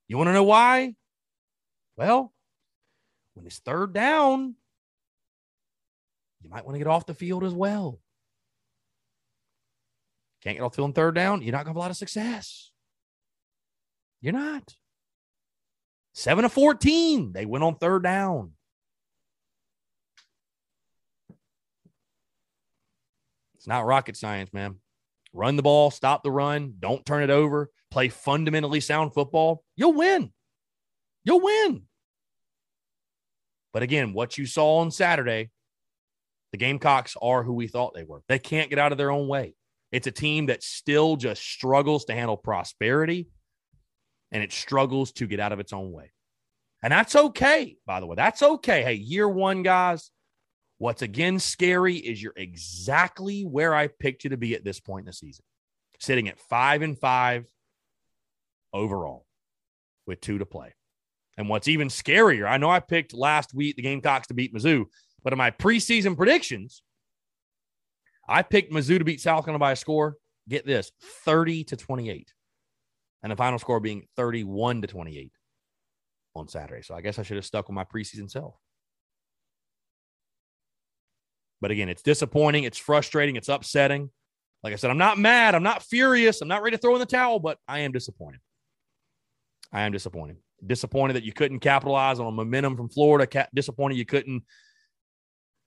You 0.07 0.17
want 0.17 0.27
to 0.27 0.33
know 0.33 0.43
why? 0.43 0.95
Well, 1.95 2.33
when 3.33 3.45
it's 3.45 3.59
third 3.59 3.93
down, 3.93 4.55
you 6.41 6.49
might 6.49 6.65
want 6.65 6.75
to 6.75 6.79
get 6.79 6.87
off 6.87 7.05
the 7.05 7.13
field 7.13 7.43
as 7.43 7.53
well. 7.53 7.99
Can't 10.43 10.57
get 10.57 10.63
off 10.63 10.73
the 10.73 10.77
field 10.77 10.89
on 10.89 10.93
third 10.93 11.15
down, 11.15 11.41
you're 11.41 11.51
not 11.51 11.65
going 11.65 11.65
to 11.65 11.69
have 11.71 11.75
a 11.77 11.79
lot 11.79 11.91
of 11.91 11.97
success. 11.97 12.71
You're 14.21 14.33
not. 14.33 14.75
Seven 16.13 16.45
of 16.45 16.53
14. 16.53 17.33
They 17.33 17.45
went 17.45 17.63
on 17.63 17.75
third 17.75 18.03
down. 18.03 18.53
Not 23.67 23.85
rocket 23.85 24.15
science, 24.17 24.51
man. 24.53 24.77
Run 25.33 25.57
the 25.57 25.61
ball, 25.61 25.91
stop 25.91 26.23
the 26.23 26.31
run, 26.31 26.75
don't 26.79 27.05
turn 27.05 27.21
it 27.21 27.29
over, 27.29 27.69
play 27.91 28.07
fundamentally 28.07 28.79
sound 28.79 29.13
football. 29.13 29.63
You'll 29.75 29.93
win. 29.93 30.31
You'll 31.25 31.41
win. 31.41 31.83
But 33.73 33.83
again, 33.83 34.13
what 34.13 34.37
you 34.37 34.45
saw 34.45 34.77
on 34.77 34.89
Saturday, 34.89 35.51
the 36.53 36.57
Gamecocks 36.57 37.15
are 37.21 37.43
who 37.43 37.53
we 37.53 37.67
thought 37.67 37.93
they 37.93 38.05
were. 38.05 38.23
They 38.29 38.39
can't 38.39 38.69
get 38.69 38.79
out 38.79 38.93
of 38.93 38.97
their 38.97 39.11
own 39.11 39.27
way. 39.27 39.53
It's 39.91 40.07
a 40.07 40.11
team 40.11 40.47
that 40.47 40.63
still 40.63 41.17
just 41.17 41.43
struggles 41.43 42.05
to 42.05 42.13
handle 42.13 42.37
prosperity 42.37 43.27
and 44.31 44.41
it 44.41 44.53
struggles 44.53 45.11
to 45.13 45.27
get 45.27 45.39
out 45.41 45.51
of 45.51 45.59
its 45.59 45.73
own 45.73 45.91
way. 45.91 46.11
And 46.81 46.91
that's 46.91 47.15
okay, 47.15 47.77
by 47.85 47.99
the 47.99 48.05
way. 48.05 48.15
That's 48.15 48.41
okay. 48.41 48.83
Hey, 48.83 48.93
year 48.93 49.27
one, 49.27 49.63
guys, 49.63 50.09
what's 50.77 51.01
again 51.01 51.39
scary 51.39 51.95
is 51.95 52.21
you're 52.21 52.33
exactly 52.35 53.43
where 53.43 53.73
I 53.73 53.87
picked 53.87 54.23
you 54.23 54.31
to 54.31 54.37
be 54.37 54.55
at 54.55 54.63
this 54.63 54.79
point 54.79 55.03
in 55.03 55.07
the 55.07 55.13
season, 55.13 55.43
sitting 55.99 56.27
at 56.27 56.39
five 56.39 56.81
and 56.81 56.97
five 56.97 57.47
overall 58.73 59.25
with 60.05 60.21
two 60.21 60.37
to 60.37 60.45
play. 60.45 60.73
And 61.37 61.49
what's 61.49 61.67
even 61.67 61.87
scarier, 61.89 62.47
I 62.47 62.57
know 62.57 62.69
I 62.69 62.79
picked 62.79 63.13
last 63.13 63.53
week 63.53 63.75
the 63.75 63.83
Gamecocks 63.83 64.27
to 64.27 64.33
beat 64.33 64.53
Mizzou, 64.53 64.85
but 65.23 65.33
in 65.33 65.37
my 65.37 65.51
preseason 65.51 66.17
predictions, 66.17 66.81
I 68.27 68.41
picked 68.41 68.73
Mizzou 68.73 68.97
to 68.97 69.05
beat 69.05 69.21
South 69.21 69.45
Carolina 69.45 69.59
by 69.59 69.71
a 69.73 69.75
score. 69.75 70.15
Get 70.49 70.65
this 70.65 70.91
30 71.25 71.65
to 71.65 71.77
28 71.77 72.33
and 73.21 73.31
the 73.31 73.35
final 73.35 73.59
score 73.59 73.79
being 73.79 74.07
31 74.15 74.81
to 74.81 74.87
28 74.87 75.31
on 76.35 76.47
Saturday. 76.47 76.81
So 76.81 76.95
I 76.95 77.01
guess 77.01 77.19
I 77.19 77.23
should 77.23 77.37
have 77.37 77.45
stuck 77.45 77.67
with 77.67 77.75
my 77.75 77.83
preseason 77.83 78.29
self. 78.29 78.55
But 81.61 81.71
again, 81.71 81.89
it's 81.89 82.01
disappointing. 82.01 82.63
It's 82.63 82.77
frustrating. 82.77 83.35
It's 83.35 83.49
upsetting. 83.49 84.11
Like 84.63 84.73
I 84.73 84.75
said, 84.75 84.89
I'm 84.89 84.97
not 84.97 85.17
mad. 85.17 85.55
I'm 85.55 85.63
not 85.63 85.83
furious. 85.83 86.41
I'm 86.41 86.47
not 86.47 86.61
ready 86.61 86.75
to 86.75 86.81
throw 86.81 86.93
in 86.93 86.99
the 86.99 87.05
towel, 87.05 87.39
but 87.39 87.57
I 87.67 87.79
am 87.79 87.91
disappointed. 87.91 88.41
I 89.71 89.81
am 89.81 89.91
disappointed. 89.91 90.37
Disappointed 90.65 91.13
that 91.13 91.23
you 91.23 91.33
couldn't 91.33 91.59
capitalize 91.59 92.19
on 92.19 92.27
a 92.27 92.31
momentum 92.31 92.75
from 92.75 92.89
Florida. 92.89 93.27
Ca- 93.27 93.47
disappointed 93.53 93.97
you 93.97 94.05
couldn't 94.05 94.43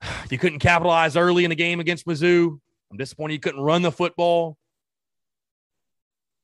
you 0.31 0.39
couldn't 0.39 0.59
capitalize 0.59 1.17
early 1.17 1.45
in 1.45 1.51
the 1.51 1.57
game 1.57 1.81
against 1.81 2.07
Mizzou. 2.07 2.59
I'm 2.91 2.97
disappointed 2.97 3.35
you 3.35 3.41
couldn't 3.41 3.61
run 3.61 3.83
the 3.83 3.93
football. 3.93 4.57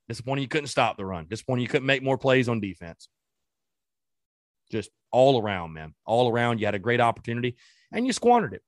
Disappointed 0.09 0.43
you 0.43 0.49
couldn't 0.49 0.69
stop 0.69 0.97
the 0.97 1.05
run. 1.05 1.27
Disappointed 1.29 1.63
you 1.63 1.69
couldn't 1.69 1.87
make 1.87 2.03
more 2.03 2.19
plays 2.19 2.49
on 2.49 2.61
defense. 2.61 3.09
Just 4.71 4.91
all 5.11 5.41
around, 5.41 5.73
man. 5.73 5.95
All 6.05 6.31
around. 6.31 6.61
You 6.61 6.67
had 6.67 6.77
a 6.77 6.81
great 6.81 7.01
opportunity 7.01 7.57
and 7.93 8.07
you 8.07 8.13
squandered 8.13 8.53
it. 8.55 8.63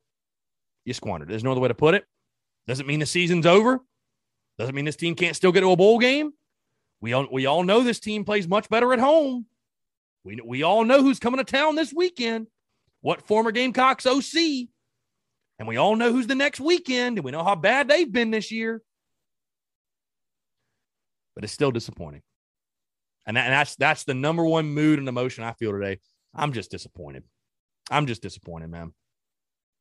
You 0.88 0.94
squandered. 0.94 1.28
There's 1.28 1.44
no 1.44 1.52
other 1.52 1.60
way 1.60 1.68
to 1.68 1.74
put 1.74 1.94
it. 1.94 2.06
Doesn't 2.66 2.86
mean 2.86 2.98
the 2.98 3.04
season's 3.04 3.44
over. 3.44 3.80
Doesn't 4.56 4.74
mean 4.74 4.86
this 4.86 4.96
team 4.96 5.14
can't 5.14 5.36
still 5.36 5.52
get 5.52 5.60
to 5.60 5.70
a 5.70 5.76
bowl 5.76 5.98
game. 5.98 6.32
We 7.02 7.12
all, 7.12 7.26
we 7.30 7.44
all 7.44 7.62
know 7.62 7.82
this 7.82 8.00
team 8.00 8.24
plays 8.24 8.48
much 8.48 8.70
better 8.70 8.94
at 8.94 8.98
home. 8.98 9.44
We, 10.24 10.40
we 10.42 10.62
all 10.62 10.84
know 10.84 11.02
who's 11.02 11.18
coming 11.18 11.44
to 11.44 11.44
town 11.44 11.74
this 11.74 11.92
weekend. 11.92 12.46
What 13.02 13.20
former 13.20 13.52
Gamecocks 13.52 14.06
OC. 14.06 14.68
And 15.58 15.68
we 15.68 15.76
all 15.76 15.94
know 15.94 16.10
who's 16.10 16.26
the 16.26 16.34
next 16.34 16.58
weekend. 16.58 17.18
And 17.18 17.24
we 17.24 17.32
know 17.32 17.44
how 17.44 17.54
bad 17.54 17.88
they've 17.88 18.10
been 18.10 18.30
this 18.30 18.50
year. 18.50 18.80
But 21.34 21.44
it's 21.44 21.52
still 21.52 21.70
disappointing. 21.70 22.22
And, 23.26 23.36
that, 23.36 23.44
and 23.44 23.52
that's 23.52 23.76
that's 23.76 24.04
the 24.04 24.14
number 24.14 24.42
one 24.42 24.72
mood 24.72 24.98
and 24.98 25.06
emotion 25.06 25.44
I 25.44 25.52
feel 25.52 25.72
today. 25.72 25.98
I'm 26.34 26.54
just 26.54 26.70
disappointed. 26.70 27.24
I'm 27.90 28.06
just 28.06 28.22
disappointed, 28.22 28.70
man. 28.70 28.94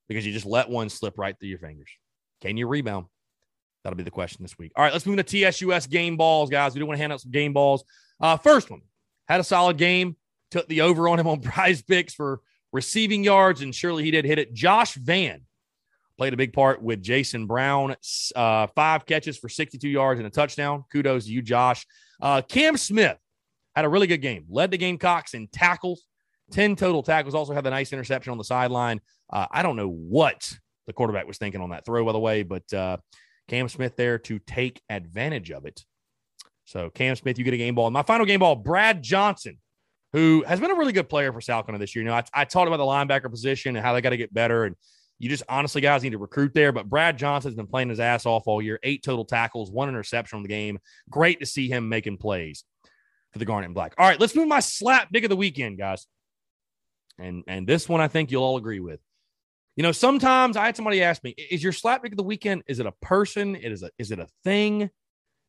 Because 0.07 0.25
you 0.25 0.33
just 0.33 0.45
let 0.45 0.69
one 0.69 0.89
slip 0.89 1.17
right 1.17 1.37
through 1.37 1.49
your 1.49 1.59
fingers. 1.59 1.89
Can 2.41 2.57
you 2.57 2.67
rebound? 2.67 3.07
That'll 3.83 3.97
be 3.97 4.03
the 4.03 4.11
question 4.11 4.43
this 4.43 4.57
week. 4.57 4.71
All 4.75 4.83
right, 4.83 4.91
let's 4.93 5.05
move 5.05 5.17
to 5.17 5.23
TSUS 5.23 5.89
game 5.89 6.17
balls, 6.17 6.49
guys. 6.49 6.73
We 6.73 6.79
do 6.79 6.85
want 6.85 6.97
to 6.97 7.01
hand 7.01 7.13
out 7.13 7.21
some 7.21 7.31
game 7.31 7.53
balls. 7.53 7.83
Uh, 8.19 8.37
first 8.37 8.69
one 8.69 8.81
had 9.27 9.39
a 9.39 9.43
solid 9.43 9.77
game. 9.77 10.15
Took 10.51 10.67
the 10.67 10.81
over 10.81 11.07
on 11.09 11.19
him 11.19 11.27
on 11.27 11.41
PrizePicks 11.41 12.13
for 12.13 12.41
receiving 12.71 13.23
yards, 13.23 13.61
and 13.61 13.73
surely 13.73 14.03
he 14.03 14.11
did 14.11 14.25
hit 14.25 14.39
it. 14.39 14.53
Josh 14.53 14.95
Vann 14.95 15.41
played 16.17 16.33
a 16.33 16.37
big 16.37 16.53
part 16.53 16.81
with 16.81 17.01
Jason 17.01 17.45
Brown. 17.45 17.95
Uh, 18.35 18.67
five 18.75 19.05
catches 19.05 19.37
for 19.37 19.49
62 19.49 19.87
yards 19.87 20.19
and 20.19 20.27
a 20.27 20.31
touchdown. 20.31 20.83
Kudos 20.91 21.25
to 21.25 21.31
you, 21.31 21.41
Josh. 21.41 21.85
Uh, 22.21 22.41
Cam 22.41 22.75
Smith 22.77 23.17
had 23.75 23.85
a 23.85 23.89
really 23.89 24.07
good 24.07 24.21
game. 24.21 24.45
Led 24.49 24.71
the 24.71 24.77
Gamecocks 24.77 25.33
in 25.33 25.47
tackles, 25.47 26.03
10 26.51 26.75
total 26.75 27.03
tackles. 27.03 27.35
Also 27.35 27.53
had 27.53 27.65
a 27.67 27.69
nice 27.69 27.93
interception 27.93 28.31
on 28.31 28.37
the 28.37 28.43
sideline. 28.43 29.01
Uh, 29.31 29.47
I 29.51 29.63
don't 29.63 29.75
know 29.75 29.89
what 29.89 30.57
the 30.85 30.93
quarterback 30.93 31.27
was 31.27 31.37
thinking 31.37 31.61
on 31.61 31.71
that 31.71 31.85
throw, 31.85 32.05
by 32.05 32.13
the 32.13 32.19
way, 32.19 32.43
but 32.43 32.71
uh, 32.73 32.97
Cam 33.47 33.67
Smith 33.69 33.95
there 33.95 34.17
to 34.19 34.39
take 34.39 34.81
advantage 34.89 35.51
of 35.51 35.65
it. 35.65 35.83
So, 36.65 36.89
Cam 36.89 37.15
Smith, 37.15 37.37
you 37.37 37.45
get 37.45 37.53
a 37.53 37.57
game 37.57 37.75
ball. 37.75 37.89
My 37.91 38.03
final 38.03 38.25
game 38.25 38.39
ball, 38.39 38.55
Brad 38.55 39.01
Johnson, 39.01 39.57
who 40.13 40.43
has 40.47 40.59
been 40.59 40.71
a 40.71 40.75
really 40.75 40.93
good 40.93 41.09
player 41.09 41.31
for 41.31 41.41
Carolina 41.41 41.77
this 41.77 41.95
year. 41.95 42.03
You 42.03 42.09
know, 42.09 42.15
I, 42.15 42.23
I 42.33 42.45
talked 42.45 42.67
about 42.67 42.77
the 42.77 42.83
linebacker 42.83 43.29
position 43.29 43.75
and 43.75 43.85
how 43.85 43.93
they 43.93 44.01
got 44.01 44.09
to 44.09 44.17
get 44.17 44.33
better. 44.33 44.65
And 44.65 44.75
you 45.19 45.29
just 45.29 45.43
honestly, 45.49 45.81
guys, 45.81 46.03
need 46.03 46.11
to 46.11 46.17
recruit 46.17 46.53
there. 46.53 46.71
But 46.71 46.89
Brad 46.89 47.17
Johnson's 47.17 47.55
been 47.55 47.67
playing 47.67 47.89
his 47.89 47.99
ass 47.99 48.25
off 48.25 48.43
all 48.47 48.61
year. 48.61 48.79
Eight 48.83 49.03
total 49.03 49.25
tackles, 49.25 49.71
one 49.71 49.89
interception 49.89 50.37
on 50.37 50.43
the 50.43 50.49
game. 50.49 50.79
Great 51.09 51.39
to 51.39 51.45
see 51.45 51.69
him 51.69 51.89
making 51.89 52.17
plays 52.17 52.63
for 53.31 53.39
the 53.39 53.45
Garnet 53.45 53.67
and 53.67 53.75
Black. 53.75 53.93
All 53.97 54.07
right, 54.07 54.19
let's 54.19 54.35
move 54.35 54.47
my 54.47 54.59
slap 54.59 55.09
dig 55.11 55.23
of 55.23 55.29
the 55.29 55.35
weekend, 55.35 55.77
guys. 55.77 56.05
And 57.19 57.43
and 57.47 57.67
this 57.67 57.89
one 57.89 58.01
I 58.01 58.07
think 58.07 58.31
you'll 58.31 58.43
all 58.43 58.57
agree 58.57 58.79
with. 58.79 58.99
You 59.75 59.83
know, 59.83 59.91
sometimes 59.91 60.57
I 60.57 60.65
had 60.65 60.75
somebody 60.75 61.03
ask 61.03 61.23
me, 61.23 61.35
is 61.37 61.63
your 61.63 61.71
slap 61.71 62.01
pick 62.01 62.11
of 62.11 62.17
the 62.17 62.23
weekend, 62.23 62.63
is 62.67 62.79
it 62.79 62.85
a 62.85 62.91
person? 62.93 63.55
It 63.55 63.71
is 63.71 63.83
a 63.83 63.91
is 63.97 64.11
it 64.11 64.19
a 64.19 64.27
thing? 64.43 64.89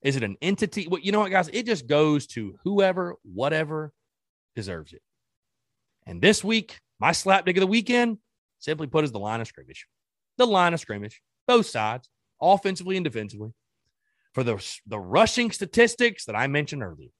Is 0.03 0.17
it 0.17 0.23
an 0.23 0.37
entity? 0.41 0.87
Well, 0.89 1.01
you 1.01 1.13
know 1.13 1.21
what, 1.21 1.31
guys? 1.31 1.51
It 1.53 1.67
just 1.67 1.87
goes 1.87 2.27
to 2.29 2.57
whoever, 2.63 3.17
whatever 3.23 3.93
deserves 4.55 4.93
it. 4.93 5.03
And 6.07 6.23
this 6.23 6.45
week, 6.45 6.79
my 7.01 7.13
slap 7.13 7.45
pick 7.45 7.57
of 7.57 7.61
the 7.61 7.67
weekend, 7.67 8.19
simply 8.59 8.87
put, 8.87 9.05
is 9.05 9.13
the 9.13 9.19
line 9.19 9.41
of 9.41 9.49
scrimmage. 9.49 9.87
The 10.37 10.47
line 10.47 10.73
of 10.73 10.81
scrimmage, 10.81 11.21
both 11.47 11.67
sides, 11.67 12.09
offensively 12.41 12.97
and 12.97 13.05
defensively. 13.05 13.53
For 14.35 14.45
the, 14.45 14.65
the 14.87 15.01
rushing 15.01 15.51
statistics 15.51 16.27
that 16.27 16.37
I 16.37 16.47
mentioned 16.47 16.83
earlier, 16.83 17.11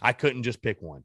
I 0.00 0.12
couldn't 0.12 0.44
just 0.44 0.62
pick 0.62 0.80
one. 0.80 1.04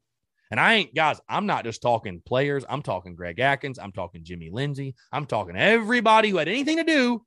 And 0.52 0.60
I 0.60 0.74
ain't, 0.74 0.94
guys, 0.94 1.18
I'm 1.30 1.46
not 1.46 1.64
just 1.64 1.80
talking 1.80 2.20
players. 2.26 2.62
I'm 2.68 2.82
talking 2.82 3.14
Greg 3.14 3.40
Adkins. 3.40 3.78
I'm 3.78 3.90
talking 3.90 4.22
Jimmy 4.22 4.50
Lindsey. 4.50 4.94
I'm 5.10 5.24
talking 5.24 5.56
everybody 5.56 6.28
who 6.28 6.36
had 6.36 6.46
anything 6.46 6.76
to 6.76 6.84
do 6.84 7.24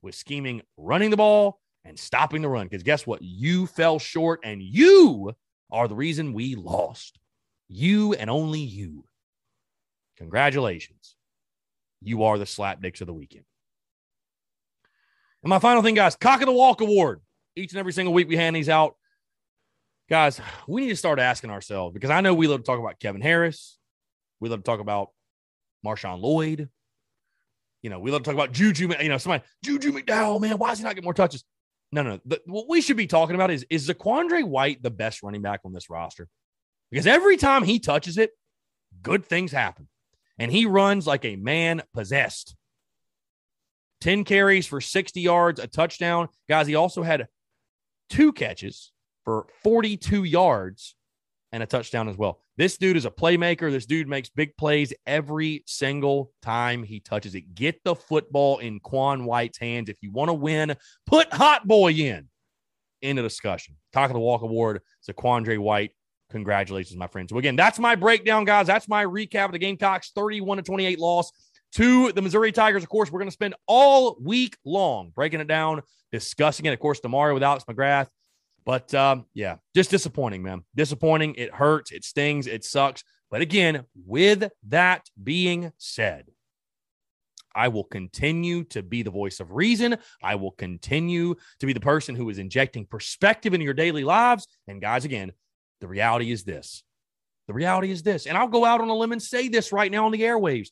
with 0.00 0.14
scheming, 0.14 0.62
running 0.76 1.10
the 1.10 1.16
ball, 1.16 1.58
and 1.84 1.98
stopping 1.98 2.40
the 2.40 2.48
run. 2.48 2.68
Because 2.68 2.84
guess 2.84 3.04
what? 3.04 3.20
You 3.20 3.66
fell 3.66 3.98
short, 3.98 4.38
and 4.44 4.62
you 4.62 5.32
are 5.72 5.88
the 5.88 5.96
reason 5.96 6.32
we 6.32 6.54
lost. 6.54 7.18
You 7.66 8.12
and 8.12 8.30
only 8.30 8.60
you. 8.60 9.04
Congratulations. 10.16 11.16
You 12.00 12.22
are 12.22 12.38
the 12.38 12.46
slap 12.46 12.80
slapdicks 12.80 13.00
of 13.00 13.08
the 13.08 13.12
weekend. 13.12 13.44
And 15.42 15.50
my 15.50 15.58
final 15.58 15.82
thing, 15.82 15.96
guys, 15.96 16.14
Cock 16.14 16.42
of 16.42 16.46
the 16.46 16.52
Walk 16.52 16.80
Award. 16.80 17.22
Each 17.56 17.72
and 17.72 17.80
every 17.80 17.92
single 17.92 18.14
week 18.14 18.28
we 18.28 18.36
hand 18.36 18.54
these 18.54 18.68
out 18.68 18.94
guys, 20.08 20.40
we 20.66 20.82
need 20.82 20.88
to 20.88 20.96
start 20.96 21.18
asking 21.18 21.50
ourselves 21.50 21.94
because 21.94 22.10
I 22.10 22.20
know 22.20 22.34
we 22.34 22.46
love 22.46 22.60
to 22.60 22.66
talk 22.66 22.78
about 22.78 22.98
Kevin 22.98 23.20
Harris. 23.20 23.78
We 24.40 24.48
love 24.48 24.60
to 24.60 24.64
talk 24.64 24.80
about 24.80 25.10
Marshawn 25.84 26.20
Lloyd. 26.20 26.68
You 27.82 27.90
know, 27.90 28.00
we 28.00 28.10
love 28.10 28.22
to 28.22 28.24
talk 28.24 28.34
about 28.34 28.52
Juju. 28.52 28.90
You 29.00 29.08
know, 29.08 29.18
somebody, 29.18 29.44
Juju 29.62 29.92
McDowell, 29.92 30.40
man, 30.40 30.58
why 30.58 30.70
does 30.70 30.78
he 30.78 30.84
not 30.84 30.94
get 30.94 31.04
more 31.04 31.14
touches? 31.14 31.44
No, 31.92 32.02
no. 32.02 32.20
The, 32.24 32.40
what 32.46 32.68
we 32.68 32.80
should 32.80 32.96
be 32.96 33.06
talking 33.06 33.34
about 33.34 33.50
is 33.50 33.64
is 33.70 33.88
Zaquandre 33.88 34.44
White 34.44 34.82
the 34.82 34.90
best 34.90 35.22
running 35.22 35.42
back 35.42 35.60
on 35.64 35.72
this 35.72 35.88
roster? 35.88 36.28
Because 36.90 37.06
every 37.06 37.36
time 37.36 37.62
he 37.62 37.78
touches 37.78 38.18
it, 38.18 38.30
good 39.02 39.24
things 39.24 39.52
happen. 39.52 39.88
And 40.38 40.50
he 40.50 40.66
runs 40.66 41.06
like 41.06 41.24
a 41.24 41.36
man 41.36 41.82
possessed. 41.94 42.54
10 44.00 44.24
carries 44.24 44.66
for 44.66 44.80
60 44.80 45.20
yards, 45.20 45.58
a 45.58 45.66
touchdown. 45.66 46.28
Guys, 46.48 46.66
he 46.66 46.76
also 46.76 47.02
had 47.02 47.26
two 48.08 48.32
catches 48.32 48.92
for 49.28 49.44
42 49.62 50.24
yards 50.24 50.94
and 51.52 51.62
a 51.62 51.66
touchdown 51.66 52.08
as 52.08 52.16
well. 52.16 52.40
This 52.56 52.78
dude 52.78 52.96
is 52.96 53.04
a 53.04 53.10
playmaker. 53.10 53.70
This 53.70 53.84
dude 53.84 54.08
makes 54.08 54.30
big 54.30 54.56
plays 54.56 54.94
every 55.06 55.64
single 55.66 56.32
time 56.40 56.82
he 56.82 56.98
touches 57.00 57.34
it. 57.34 57.54
Get 57.54 57.78
the 57.84 57.94
football 57.94 58.56
in 58.56 58.80
Quan 58.80 59.26
White's 59.26 59.58
hands. 59.58 59.90
If 59.90 59.98
you 60.00 60.12
want 60.12 60.30
to 60.30 60.32
win, 60.32 60.74
put 61.04 61.30
Hot 61.34 61.68
Boy 61.68 61.92
in. 61.92 62.26
In 63.02 63.18
a 63.18 63.22
discussion. 63.22 63.76
Talk 63.92 64.08
of 64.08 64.14
the 64.14 64.20
Walk 64.20 64.40
Award. 64.40 64.80
A 65.10 65.12
Quandre 65.12 65.58
White. 65.58 65.92
Congratulations, 66.30 66.96
my 66.96 67.06
friends. 67.06 67.28
So 67.28 67.36
again, 67.36 67.54
that's 67.54 67.78
my 67.78 67.96
breakdown, 67.96 68.46
guys. 68.46 68.66
That's 68.66 68.88
my 68.88 69.04
recap 69.04 69.44
of 69.44 69.52
the 69.52 69.58
Gamecocks 69.58 70.10
31 70.14 70.56
to 70.56 70.62
28 70.62 70.98
loss 70.98 71.30
to 71.72 72.12
the 72.12 72.22
Missouri 72.22 72.50
Tigers. 72.50 72.82
Of 72.82 72.88
course, 72.88 73.12
we're 73.12 73.20
going 73.20 73.28
to 73.28 73.32
spend 73.32 73.56
all 73.66 74.16
week 74.22 74.56
long 74.64 75.12
breaking 75.14 75.40
it 75.40 75.48
down, 75.48 75.82
discussing 76.12 76.64
it. 76.64 76.72
Of 76.72 76.78
course, 76.78 77.00
tomorrow 77.00 77.34
with 77.34 77.42
Alex 77.42 77.64
McGrath 77.68 78.08
but 78.68 78.92
um, 78.92 79.24
yeah, 79.32 79.56
just 79.74 79.90
disappointing, 79.90 80.42
man. 80.42 80.62
Disappointing. 80.74 81.36
It 81.36 81.54
hurts. 81.54 81.90
It 81.90 82.04
stings. 82.04 82.46
It 82.46 82.66
sucks. 82.66 83.02
But 83.30 83.40
again, 83.40 83.86
with 84.04 84.50
that 84.68 85.08
being 85.24 85.72
said, 85.78 86.26
I 87.54 87.68
will 87.68 87.84
continue 87.84 88.64
to 88.64 88.82
be 88.82 89.02
the 89.02 89.10
voice 89.10 89.40
of 89.40 89.52
reason. 89.52 89.96
I 90.22 90.34
will 90.34 90.50
continue 90.50 91.36
to 91.60 91.66
be 91.66 91.72
the 91.72 91.80
person 91.80 92.14
who 92.14 92.28
is 92.28 92.36
injecting 92.36 92.84
perspective 92.84 93.54
into 93.54 93.64
your 93.64 93.72
daily 93.72 94.04
lives. 94.04 94.46
And 94.66 94.82
guys, 94.82 95.06
again, 95.06 95.32
the 95.80 95.88
reality 95.88 96.30
is 96.30 96.44
this. 96.44 96.84
The 97.46 97.54
reality 97.54 97.90
is 97.90 98.02
this. 98.02 98.26
And 98.26 98.36
I'll 98.36 98.48
go 98.48 98.66
out 98.66 98.82
on 98.82 98.90
a 98.90 98.94
limb 98.94 99.12
and 99.12 99.22
say 99.22 99.48
this 99.48 99.72
right 99.72 99.90
now 99.90 100.04
on 100.04 100.12
the 100.12 100.20
airwaves. 100.20 100.68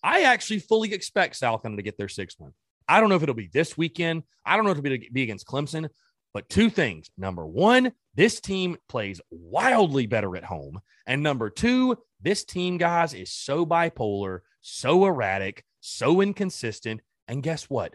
I 0.00 0.22
actually 0.22 0.60
fully 0.60 0.94
expect 0.94 1.34
South 1.34 1.62
Carolina 1.62 1.78
to 1.78 1.82
get 1.82 1.98
their 1.98 2.08
sixth 2.08 2.38
win. 2.38 2.52
I 2.88 3.00
don't 3.00 3.08
know 3.08 3.16
if 3.16 3.22
it'll 3.24 3.34
be 3.34 3.50
this 3.52 3.76
weekend. 3.76 4.22
I 4.46 4.54
don't 4.54 4.64
know 4.64 4.70
if 4.70 4.78
it'll 4.78 4.98
be 5.12 5.22
against 5.24 5.46
Clemson, 5.46 5.88
but 6.34 6.48
two 6.48 6.68
things. 6.68 7.08
Number 7.16 7.46
one, 7.46 7.92
this 8.14 8.40
team 8.40 8.76
plays 8.88 9.20
wildly 9.30 10.06
better 10.06 10.36
at 10.36 10.44
home. 10.44 10.80
And 11.06 11.22
number 11.22 11.48
two, 11.48 11.96
this 12.20 12.44
team, 12.44 12.76
guys, 12.76 13.14
is 13.14 13.32
so 13.32 13.64
bipolar, 13.64 14.40
so 14.60 15.06
erratic, 15.06 15.64
so 15.80 16.20
inconsistent. 16.20 17.00
And 17.28 17.42
guess 17.42 17.70
what? 17.70 17.94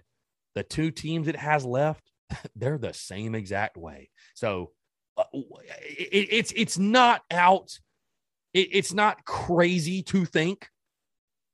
The 0.55 0.63
two 0.63 0.89
teams 0.89 1.27
it 1.27 1.35
has 1.35 1.65
left, 1.65 2.09
they're 2.55 2.77
the 2.77 2.93
same 2.93 3.35
exact 3.35 3.77
way. 3.77 4.09
So 4.35 4.71
uh, 5.17 5.25
it, 5.33 6.29
it's 6.31 6.53
it's 6.55 6.77
not 6.77 7.21
out. 7.29 7.77
It, 8.53 8.69
it's 8.71 8.93
not 8.93 9.25
crazy 9.25 10.01
to 10.03 10.25
think 10.25 10.69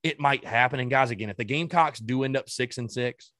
it 0.02 0.20
might 0.20 0.44
happen. 0.44 0.78
And 0.78 0.88
guys, 0.88 1.10
again, 1.10 1.30
if 1.30 1.36
the 1.36 1.44
Gamecocks 1.44 1.98
do 1.98 2.22
end 2.22 2.36
up 2.36 2.48
six 2.48 2.78
and 2.78 2.90
six, 2.90 3.32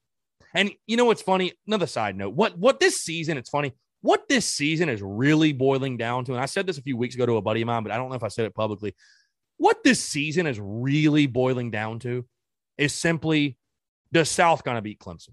and 0.55 0.71
you 0.87 0.97
know 0.97 1.05
what's 1.05 1.23
funny? 1.23 1.53
Another 1.67 1.87
side 1.87 2.17
note. 2.17 2.35
What 2.35 2.59
what 2.59 2.81
this 2.81 3.03
season, 3.03 3.39
it's 3.39 3.51
funny. 3.51 3.73
What 4.03 4.29
this 4.29 4.47
season 4.47 4.89
is 4.89 5.03
really 5.03 5.53
boiling 5.53 5.97
down 5.97 6.25
to, 6.27 6.33
and 6.33 6.41
I 6.41 6.47
said 6.47 6.67
this 6.67 6.79
a 6.79 6.83
few 6.83 6.97
weeks 6.97 7.15
ago 7.15 7.27
to 7.27 7.37
a 7.37 7.43
buddy 7.43 7.63
of 7.63 7.67
mine, 7.67 7.83
but 7.83 7.93
I 7.93 7.97
don't 7.97 8.09
know 8.09 8.15
if 8.15 8.23
I 8.23 8.29
said 8.29 8.47
it 8.47 8.55
publicly. 8.55 8.95
What 9.57 9.83
this 9.83 10.01
season 10.01 10.47
is 10.47 10.61
really 10.61 11.27
boiling 11.27 11.71
down 11.71 11.99
to 12.01 12.27
is 12.79 12.93
simply 12.93 13.57
the 14.13 14.25
South 14.25 14.63
to 14.65 14.83
beat 14.83 15.01
Clemson? 15.01 15.31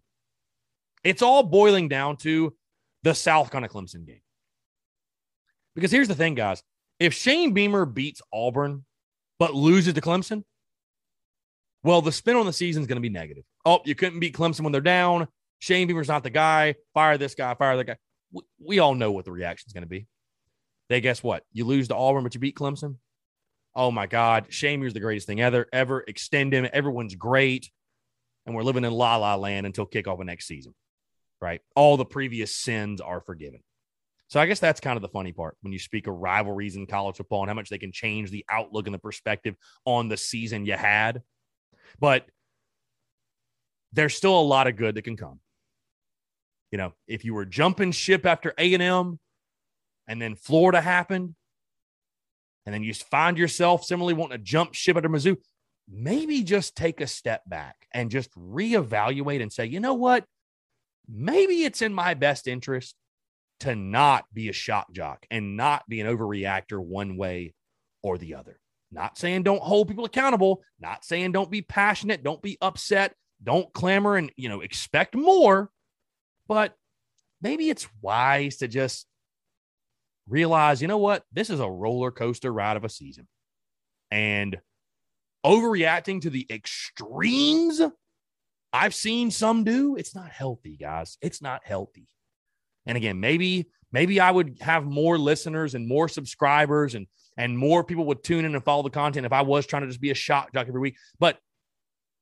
It's 1.04 1.22
all 1.22 1.44
boiling 1.44 1.90
down 1.90 2.18
to 2.18 2.56
the 3.04 3.14
South 3.14 3.52
to 3.52 3.60
Clemson 3.62 4.06
game. 4.06 4.22
Because 5.76 5.92
here's 5.92 6.08
the 6.08 6.16
thing, 6.16 6.36
guys. 6.36 6.64
If 7.00 7.14
Shane 7.14 7.54
Beamer 7.54 7.86
beats 7.86 8.22
Auburn 8.32 8.86
but 9.40 9.54
loses 9.54 9.94
to 9.94 10.02
Clemson, 10.02 10.44
well, 11.84 12.02
the 12.02 12.12
spin 12.12 12.36
on 12.36 12.46
the 12.46 12.54
season 12.54 12.82
is 12.82 12.88
going 12.88 12.98
to 12.98 13.02
be 13.02 13.10
negative. 13.10 13.44
Oh, 13.66 13.82
you 13.86 13.96
couldn't 13.96 14.20
beat 14.20 14.36
Clemson 14.36 14.62
when 14.62 14.72
they're 14.72 14.82
down. 14.82 15.28
Shane 15.60 15.88
Beamer's 15.88 16.08
not 16.08 16.24
the 16.24 16.30
guy. 16.30 16.76
Fire 16.94 17.18
this 17.18 17.36
guy, 17.36 17.54
fire 17.56 17.78
that 17.78 17.86
guy. 17.86 17.98
We, 18.32 18.42
we 18.60 18.80
all 18.80 18.96
know 18.96 19.12
what 19.12 19.26
the 19.26 19.32
reaction 19.32 19.66
is 19.68 19.74
going 19.74 19.84
to 19.84 19.90
be. 19.90 20.08
They 20.90 21.02
guess 21.02 21.24
what? 21.24 21.44
You 21.52 21.66
lose 21.66 21.88
to 21.90 21.96
Auburn, 21.96 22.24
but 22.24 22.34
you 22.34 22.40
beat 22.40 22.56
Clemson. 22.56 22.98
Oh 23.76 23.92
my 23.92 24.08
God. 24.08 24.48
Shane 24.50 24.80
Beamer's 24.80 24.94
the 24.94 25.00
greatest 25.00 25.28
thing 25.28 25.42
ever. 25.42 25.68
Ever 25.74 26.04
extend 26.08 26.54
him. 26.54 26.68
Everyone's 26.72 27.16
great. 27.16 27.70
And 28.46 28.56
we're 28.56 28.64
living 28.64 28.84
in 28.84 28.92
la 28.92 29.16
la 29.18 29.36
land 29.36 29.66
until 29.66 29.86
kickoff 29.86 30.20
of 30.20 30.26
next 30.26 30.48
season. 30.48 30.74
Right. 31.42 31.62
All 31.76 31.98
the 31.98 32.06
previous 32.06 32.56
sins 32.56 33.02
are 33.02 33.22
forgiven. 33.22 33.62
So 34.28 34.40
I 34.40 34.46
guess 34.46 34.60
that's 34.60 34.80
kind 34.80 34.96
of 34.96 35.02
the 35.02 35.10
funny 35.10 35.32
part 35.32 35.58
when 35.62 35.74
you 35.74 35.80
speak 35.80 36.08
of 36.08 36.16
rivalries 36.16 36.76
in 36.76 36.88
college 36.88 37.18
football 37.18 37.42
and 37.42 37.50
how 37.50 37.54
much 37.54 37.70
they 37.70 37.78
can 37.78 37.92
change 37.92 38.32
the 38.32 38.46
outlook 38.50 38.88
and 38.88 38.94
the 38.94 39.00
perspective 39.00 39.56
on 39.86 40.10
the 40.10 40.18
season 40.18 40.66
you 40.66 40.74
had. 40.74 41.22
But 42.04 42.26
there's 43.94 44.14
still 44.14 44.38
a 44.38 44.42
lot 44.42 44.68
of 44.68 44.76
good 44.76 44.96
that 44.96 45.04
can 45.04 45.16
come. 45.16 45.40
You 46.70 46.78
know, 46.78 46.94
if 47.08 47.24
you 47.24 47.34
were 47.34 47.46
jumping 47.46 47.94
ship 47.94 48.26
after 48.26 48.54
A&M 48.58 49.18
and 50.10 50.22
then 50.22 50.36
Florida 50.36 50.82
happened 50.82 51.34
and 52.66 52.76
then 52.76 52.84
you 52.84 52.94
find 52.94 53.38
yourself 53.38 53.86
similarly 53.86 54.16
wanting 54.16 54.38
to 54.38 54.44
jump 54.44 54.74
ship 54.74 54.98
after 54.98 55.08
Mizzou, 55.08 55.38
maybe 55.90 56.44
just 56.44 56.76
take 56.76 57.00
a 57.00 57.08
step 57.08 57.42
back 57.48 57.88
and 57.94 58.12
just 58.12 58.30
reevaluate 58.36 59.42
and 59.42 59.54
say, 59.54 59.66
you 59.66 59.80
know 59.80 59.94
what? 59.94 60.26
Maybe 61.08 61.64
it's 61.64 61.82
in 61.82 61.94
my 61.94 62.16
best 62.16 62.50
interest 62.50 62.96
to 63.62 63.78
not 63.78 64.26
be 64.34 64.50
a 64.50 64.54
shock 64.54 64.92
jock 64.92 65.26
and 65.32 65.56
not 65.56 65.88
be 65.88 66.02
an 66.02 66.08
overreactor 66.08 66.84
one 66.84 67.16
way 67.16 67.54
or 68.02 68.18
the 68.18 68.36
other. 68.36 68.60
Not 68.94 69.18
saying 69.18 69.44
don't 69.44 69.62
hold 69.62 69.88
people 69.88 70.06
accountable, 70.06 70.62
not 70.80 71.04
saying 71.04 71.32
don't 71.32 71.52
be 71.52 71.62
passionate, 71.62 72.24
don't 72.24 72.42
be 72.42 72.58
upset, 72.62 73.16
don't 73.44 73.72
clamor 73.74 74.16
and, 74.16 74.32
you 74.36 74.50
know, 74.50 74.62
expect 74.62 75.16
more, 75.16 75.72
but 76.48 76.76
maybe 77.42 77.70
it's 77.70 77.88
wise 78.02 78.58
to 78.58 78.68
just 78.68 79.08
realize, 80.28 80.82
you 80.82 80.88
know 80.88 80.98
what? 80.98 81.24
This 81.32 81.50
is 81.50 81.60
a 81.60 81.70
roller 81.70 82.12
coaster 82.12 82.54
ride 82.54 82.78
of 82.78 82.86
a 82.86 82.90
season. 82.90 83.28
And 84.12 84.60
overreacting 85.46 86.22
to 86.22 86.30
the 86.30 86.46
extremes 86.50 87.82
I've 88.74 88.96
seen 88.96 89.30
some 89.30 89.64
do, 89.64 89.96
it's 89.96 90.16
not 90.16 90.32
healthy, 90.32 90.78
guys. 90.78 91.20
It's 91.22 91.44
not 91.44 91.62
healthy. 91.64 92.08
And 92.88 92.98
again, 92.98 93.20
maybe 93.20 93.68
maybe 93.92 94.20
I 94.20 94.32
would 94.32 94.58
have 94.62 94.84
more 94.84 95.20
listeners 95.20 95.76
and 95.76 95.88
more 95.88 96.10
subscribers 96.10 96.96
and 96.96 97.06
and 97.38 97.58
more 97.58 97.84
people 97.84 98.06
would 98.06 98.24
tune 98.24 98.46
in 98.46 98.54
and 98.54 98.64
follow 98.64 98.84
the 98.84 98.90
content 98.90 99.26
if 99.26 99.34
I 99.34 99.42
was 99.42 99.66
trying 99.66 99.84
to 99.84 99.88
just 99.88 100.02
be 100.02 100.12
a 100.12 100.16
shock 100.16 100.54
jock 100.54 100.68
every 100.68 100.82
week. 100.82 100.98
But 101.20 101.38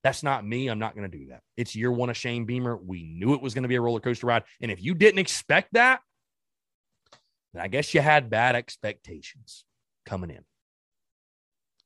that's 0.04 0.24
not 0.24 0.46
me. 0.46 0.68
I'm 0.68 0.80
not 0.80 0.96
going 0.96 1.10
to 1.10 1.18
do 1.18 1.28
that. 1.28 1.42
It's 1.58 1.76
year 1.76 1.92
one 1.92 2.10
of 2.10 2.18
Shane 2.18 2.46
Beamer. 2.46 2.78
We 2.78 3.04
knew 3.04 3.34
it 3.34 3.42
was 3.42 3.54
going 3.54 3.64
to 3.64 3.70
be 3.70 3.76
a 3.76 3.82
roller 3.82 4.00
coaster 4.00 4.28
ride. 4.28 4.44
And 4.62 4.72
if 4.72 4.82
you 4.82 4.96
didn't 4.96 5.20
expect 5.20 5.74
that, 5.74 6.02
then 7.54 7.62
I 7.64 7.68
guess 7.68 7.94
you 7.94 8.02
had 8.02 8.30
bad 8.30 8.56
expectations 8.56 9.64
coming 10.06 10.32
in. 10.32 10.44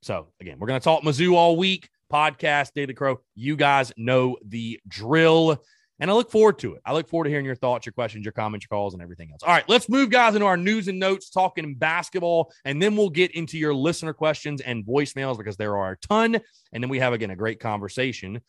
So 0.02 0.28
again, 0.40 0.58
we're 0.58 0.68
going 0.68 0.80
to 0.80 0.84
talk 0.84 1.02
Mizzou 1.02 1.34
all 1.34 1.56
week. 1.56 1.88
Podcast, 2.12 2.72
Daily 2.72 2.94
Crow. 2.94 3.20
You 3.34 3.56
guys 3.56 3.92
know 3.96 4.36
the 4.44 4.80
drill. 4.86 5.60
And 5.98 6.10
I 6.10 6.14
look 6.14 6.30
forward 6.30 6.58
to 6.58 6.74
it. 6.74 6.82
I 6.84 6.92
look 6.92 7.08
forward 7.08 7.24
to 7.24 7.30
hearing 7.30 7.46
your 7.46 7.54
thoughts, 7.54 7.86
your 7.86 7.92
questions, 7.92 8.24
your 8.24 8.32
comments, 8.32 8.64
your 8.64 8.76
calls, 8.76 8.92
and 8.92 9.02
everything 9.02 9.30
else. 9.30 9.42
All 9.42 9.52
right, 9.52 9.66
let's 9.68 9.88
move, 9.88 10.10
guys, 10.10 10.34
into 10.34 10.46
our 10.46 10.56
news 10.56 10.88
and 10.88 10.98
notes, 10.98 11.30
talking 11.30 11.74
basketball, 11.74 12.52
and 12.64 12.82
then 12.82 12.96
we'll 12.96 13.08
get 13.08 13.30
into 13.32 13.56
your 13.58 13.74
listener 13.74 14.12
questions 14.12 14.60
and 14.60 14.84
voicemails 14.84 15.38
because 15.38 15.56
there 15.56 15.76
are 15.76 15.92
a 15.92 15.96
ton. 15.98 16.38
And 16.72 16.82
then 16.82 16.90
we 16.90 16.98
have, 16.98 17.12
again, 17.12 17.30
a 17.30 17.36
great 17.36 17.60
conversation 17.60 18.40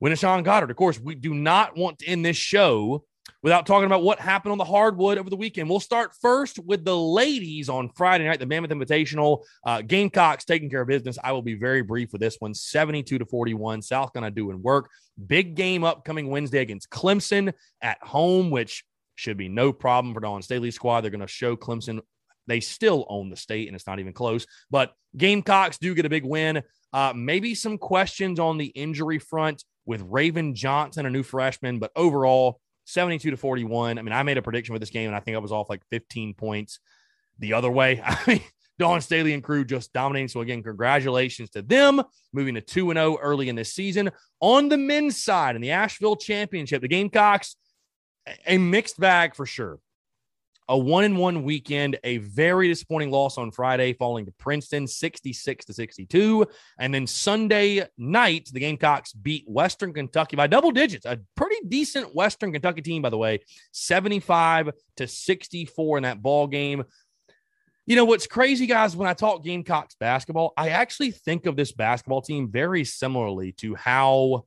with 0.00 0.18
Sean 0.18 0.42
Goddard. 0.42 0.70
Of 0.70 0.76
course, 0.76 1.00
we 1.00 1.14
do 1.14 1.32
not 1.32 1.76
want 1.76 2.00
to 2.00 2.06
end 2.06 2.26
this 2.26 2.36
show 2.36 3.04
without 3.42 3.66
talking 3.66 3.86
about 3.86 4.02
what 4.02 4.18
happened 4.18 4.52
on 4.52 4.58
the 4.58 4.64
hardwood 4.64 5.18
over 5.18 5.30
the 5.30 5.36
weekend. 5.36 5.68
We'll 5.68 5.80
start 5.80 6.12
first 6.20 6.58
with 6.58 6.84
the 6.84 6.96
ladies 6.96 7.68
on 7.68 7.88
Friday 7.90 8.24
night, 8.24 8.38
the 8.38 8.46
Mammoth 8.46 8.70
Invitational. 8.70 9.42
Uh, 9.64 9.82
Gamecocks 9.82 10.44
taking 10.44 10.70
care 10.70 10.82
of 10.82 10.88
business. 10.88 11.18
I 11.22 11.32
will 11.32 11.42
be 11.42 11.54
very 11.54 11.82
brief 11.82 12.12
with 12.12 12.20
this 12.20 12.36
one 12.38 12.54
72 12.54 13.18
to 13.18 13.26
41. 13.26 13.82
South 13.82 14.12
going 14.12 14.24
to 14.24 14.30
do 14.30 14.50
and 14.50 14.62
work. 14.62 14.90
Big 15.26 15.54
game 15.54 15.84
upcoming 15.84 16.28
Wednesday 16.28 16.60
against 16.60 16.90
Clemson 16.90 17.52
at 17.80 18.02
home, 18.02 18.50
which 18.50 18.84
should 19.14 19.36
be 19.36 19.48
no 19.48 19.72
problem 19.72 20.14
for 20.14 20.20
Dawn 20.20 20.42
Staley's 20.42 20.74
squad. 20.74 21.02
They're 21.02 21.10
going 21.10 21.20
to 21.20 21.26
show 21.26 21.56
Clemson 21.56 22.00
they 22.46 22.60
still 22.60 23.06
own 23.08 23.30
the 23.30 23.36
state 23.36 23.68
and 23.68 23.76
it's 23.76 23.86
not 23.86 24.00
even 24.00 24.12
close. 24.12 24.46
But 24.70 24.92
Gamecocks 25.16 25.78
do 25.78 25.94
get 25.94 26.06
a 26.06 26.10
big 26.10 26.24
win. 26.24 26.62
Uh, 26.92 27.12
maybe 27.14 27.54
some 27.54 27.78
questions 27.78 28.38
on 28.38 28.58
the 28.58 28.66
injury 28.66 29.18
front 29.18 29.64
with 29.86 30.02
Raven 30.02 30.54
Johnson, 30.54 31.06
a 31.06 31.10
new 31.10 31.22
freshman, 31.22 31.78
but 31.78 31.92
overall, 31.96 32.60
72 32.92 33.30
to 33.30 33.36
41. 33.36 33.98
I 33.98 34.02
mean, 34.02 34.12
I 34.12 34.22
made 34.22 34.38
a 34.38 34.42
prediction 34.42 34.72
with 34.72 34.80
this 34.80 34.90
game 34.90 35.08
and 35.08 35.16
I 35.16 35.20
think 35.20 35.34
I 35.34 35.40
was 35.40 35.52
off 35.52 35.70
like 35.70 35.82
15 35.90 36.34
points 36.34 36.78
the 37.38 37.54
other 37.54 37.70
way. 37.70 38.00
I 38.04 38.18
mean, 38.26 38.40
Dawn 38.78 39.00
Staley 39.00 39.34
and 39.34 39.42
crew 39.42 39.64
just 39.64 39.92
dominating. 39.92 40.28
So, 40.28 40.40
again, 40.40 40.62
congratulations 40.62 41.50
to 41.50 41.62
them 41.62 42.02
moving 42.32 42.54
to 42.54 42.60
2 42.60 42.92
0 42.92 43.18
early 43.20 43.48
in 43.48 43.56
this 43.56 43.72
season. 43.72 44.10
On 44.40 44.68
the 44.68 44.78
men's 44.78 45.22
side 45.22 45.56
in 45.56 45.62
the 45.62 45.70
Asheville 45.70 46.16
Championship, 46.16 46.82
the 46.82 46.88
Gamecocks, 46.88 47.56
a 48.46 48.58
mixed 48.58 48.98
bag 48.98 49.34
for 49.34 49.46
sure 49.46 49.78
a 50.68 50.78
one 50.78 51.04
and 51.04 51.18
one 51.18 51.42
weekend, 51.42 51.98
a 52.04 52.18
very 52.18 52.68
disappointing 52.68 53.10
loss 53.10 53.38
on 53.38 53.50
Friday, 53.50 53.92
falling 53.92 54.24
to 54.26 54.32
Princeton 54.32 54.86
66 54.86 55.64
to 55.66 55.72
62. 55.72 56.46
And 56.78 56.94
then 56.94 57.06
Sunday 57.06 57.86
night, 57.98 58.48
the 58.52 58.60
Gamecocks 58.60 59.12
beat 59.12 59.44
Western 59.48 59.92
Kentucky 59.92 60.36
by 60.36 60.46
double 60.46 60.70
digits. 60.70 61.04
A 61.06 61.20
pretty 61.36 61.56
decent 61.68 62.14
Western 62.14 62.52
Kentucky 62.52 62.82
team, 62.82 63.02
by 63.02 63.10
the 63.10 63.18
way, 63.18 63.40
75 63.72 64.70
to 64.96 65.06
64 65.06 65.96
in 65.98 66.02
that 66.04 66.22
ball 66.22 66.46
game. 66.46 66.84
You 67.84 67.96
know 67.96 68.04
what's 68.04 68.28
crazy, 68.28 68.66
guys? 68.66 68.94
When 68.94 69.08
I 69.08 69.14
talk 69.14 69.42
Gamecocks 69.42 69.96
basketball, 69.96 70.52
I 70.56 70.68
actually 70.68 71.10
think 71.10 71.46
of 71.46 71.56
this 71.56 71.72
basketball 71.72 72.22
team 72.22 72.48
very 72.50 72.84
similarly 72.84 73.52
to 73.58 73.74
how 73.74 74.46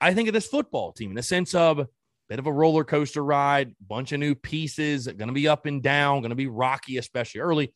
I 0.00 0.14
think 0.14 0.28
of 0.28 0.34
this 0.34 0.46
football 0.46 0.92
team 0.92 1.10
in 1.10 1.16
the 1.16 1.22
sense 1.22 1.54
of 1.54 1.86
bit 2.28 2.38
of 2.38 2.46
a 2.46 2.52
roller 2.52 2.84
coaster 2.84 3.24
ride, 3.24 3.74
bunch 3.86 4.12
of 4.12 4.20
new 4.20 4.34
pieces, 4.34 5.06
going 5.06 5.28
to 5.28 5.32
be 5.34 5.48
up 5.48 5.66
and 5.66 5.82
down, 5.82 6.20
going 6.20 6.30
to 6.30 6.36
be 6.36 6.46
rocky, 6.46 6.98
especially 6.98 7.40
early. 7.40 7.72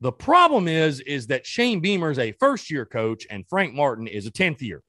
The 0.00 0.12
problem 0.12 0.68
is, 0.68 1.00
is 1.00 1.28
that 1.28 1.46
Shane 1.46 1.80
Beamer 1.80 2.10
is 2.10 2.18
a 2.18 2.32
first 2.32 2.70
year 2.70 2.86
coach 2.86 3.26
and 3.30 3.44
Frank 3.48 3.74
Martin 3.74 4.06
is 4.06 4.26
a 4.26 4.30
10th 4.30 4.60
year. 4.62 4.82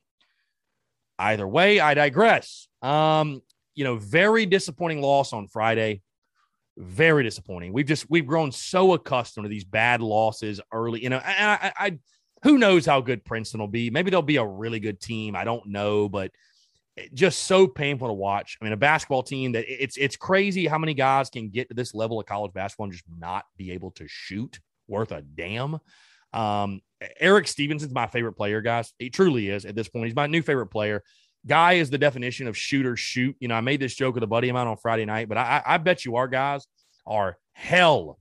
Either 1.18 1.48
way, 1.48 1.80
I 1.80 1.94
digress. 1.94 2.68
Um, 2.82 3.42
you 3.76 3.84
know, 3.84 3.98
very 3.98 4.46
disappointing 4.46 5.02
loss 5.02 5.34
on 5.34 5.48
Friday. 5.48 6.02
Very 6.78 7.24
disappointing. 7.24 7.74
We've 7.74 7.86
just 7.86 8.10
we've 8.10 8.26
grown 8.26 8.52
so 8.52 8.94
accustomed 8.94 9.44
to 9.44 9.50
these 9.50 9.66
bad 9.66 10.02
losses 10.02 10.62
early. 10.72 11.04
You 11.04 11.10
know, 11.10 11.22
I, 11.24 11.74
I, 11.78 11.86
I 11.86 12.00
who 12.44 12.58
knows 12.58 12.86
how 12.86 13.02
good 13.02 13.26
Princeton 13.26 13.60
will 13.60 13.68
be? 13.68 13.90
Maybe 13.90 14.12
they'll 14.12 14.22
be 14.22 14.38
a 14.38 14.46
really 14.46 14.80
good 14.80 15.02
team. 15.02 15.36
I 15.36 15.44
don't 15.44 15.68
know, 15.68 16.08
but 16.08 16.32
just 17.14 17.44
so 17.44 17.68
painful 17.68 18.08
to 18.08 18.14
watch. 18.14 18.58
I 18.60 18.66
mean, 18.66 18.74
a 18.74 18.78
basketball 18.78 19.24
team 19.24 19.54
that 19.54 19.66
it's 19.68 19.98
it's 19.98 20.16
crazy 20.16 20.68
how 20.68 20.78
many 20.78 20.94
guys 20.94 21.30
can 21.30 21.50
get 21.50 21.70
to 21.70 21.74
this 21.74 21.94
level 21.94 22.20
of 22.20 22.26
college 22.26 22.54
basketball 22.54 22.86
and 22.86 22.94
just 22.94 23.06
not 23.18 23.46
be 23.58 23.72
able 23.72 23.92
to 23.92 24.08
shoot 24.08 24.60
worth 24.88 25.12
a 25.12 25.22
damn. 25.22 25.80
Um, 26.34 26.82
Erik 27.20 27.48
Stevenson's 27.48 27.94
my 27.94 28.08
favorite 28.08 28.34
player, 28.34 28.62
guys. 28.62 28.94
He 29.00 29.10
truly 29.10 29.50
is 29.50 29.66
at 29.66 29.76
this 29.76 29.88
point. 29.88 30.06
He's 30.06 30.16
my 30.16 30.28
new 30.28 30.42
favorite 30.42 30.68
player. 30.68 31.04
Guy 31.46 31.74
is 31.74 31.90
the 31.90 31.98
definition 31.98 32.48
of 32.48 32.58
shooter 32.58 32.98
shoot. 32.98 33.36
You 33.40 33.48
know, 33.48 33.56
I 33.56 33.62
made 33.62 33.80
this 33.80 33.96
joke 33.96 34.16
with 34.16 34.24
a 34.24 34.28
buddy 34.28 34.50
of 34.50 34.56
mine 34.56 34.68
on 34.68 34.78
Friday 34.78 35.06
night, 35.06 35.30
but 35.30 35.38
I, 35.38 35.62
I 35.66 35.78
bet 35.78 36.04
you 36.04 36.18
our 36.18 36.28
guys 36.28 36.68
are 37.06 37.38
hell 37.54 38.20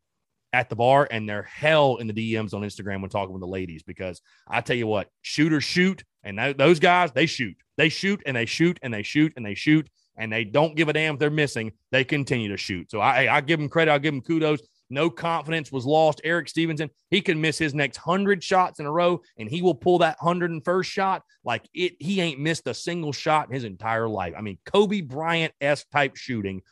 at 0.53 0.69
the 0.69 0.77
bar 0.77 1.07
and 1.11 1.29
they're 1.29 1.43
hell 1.43 1.97
in 1.97 2.07
the 2.07 2.13
DMs 2.13 2.55
on 2.55 2.63
Instagram 2.63 3.01
when 3.01 3.11
talking 3.11 3.33
with 3.33 3.43
the 3.43 3.49
ladies 3.49 3.83
because 3.83 4.21
I 4.47 4.61
tell 4.61 4.77
you 4.77 4.87
what, 4.87 5.09
shooters 5.23 5.65
shoot, 5.65 6.05
and 6.23 6.39
those 6.59 6.79
guys 6.79 7.13
they 7.13 7.27
shoot. 7.27 7.57
They 7.77 7.89
shoot 7.89 8.23
and 8.27 8.37
they 8.37 8.47
shoot 8.47 8.79
and 8.83 8.93
they 8.93 9.03
shoot 9.03 9.33
and 9.37 9.47
they 9.47 9.55
shoot 9.55 9.89
and 10.17 10.33
they 10.33 10.45
don't 10.45 10.75
give 10.75 10.89
a 10.89 10.93
damn 10.93 11.15
if 11.15 11.21
they're 11.21 11.31
missing. 11.31 11.73
They 11.93 12.05
continue 12.05 12.49
to 12.49 12.57
shoot. 12.57 12.91
So 12.91 13.01
I, 13.01 13.37
I 13.37 13.41
give 13.41 13.61
them 13.61 13.69
credit. 13.69 13.93
I'll 13.93 13.99
give 14.01 14.13
them 14.13 14.23
kudos. 14.23 14.61
No 14.91 15.11
confidence 15.11 15.71
was 15.71 15.87
lost. 15.87 16.21
Erik 16.25 16.49
Stevenson, 16.49 16.91
he 17.11 17.21
can 17.21 17.41
miss 17.41 17.59
his 17.59 17.75
next 17.75 17.99
100 17.99 18.43
shots 18.43 18.81
in 18.81 18.87
a 18.87 18.91
row 18.91 19.21
and 19.39 19.49
he 19.49 19.63
will 19.63 19.75
pull 19.75 19.99
that 19.99 20.19
101st 20.19 20.85
shot 20.85 21.23
like 21.45 21.69
it. 21.75 21.95
He 22.01 22.21
ain't 22.21 22.41
missed 22.41 22.67
a 22.67 22.75
single 22.75 23.13
shot 23.13 23.49
in 23.49 23.55
his 23.55 23.65
entire 23.65 24.09
life. 24.09 24.35
I 24.37 24.41
mean, 24.41 24.59
Kobe 24.65 25.03
Bryant 25.03 25.53
S 25.61 25.85
type 25.93 26.17
shooting. 26.17 26.63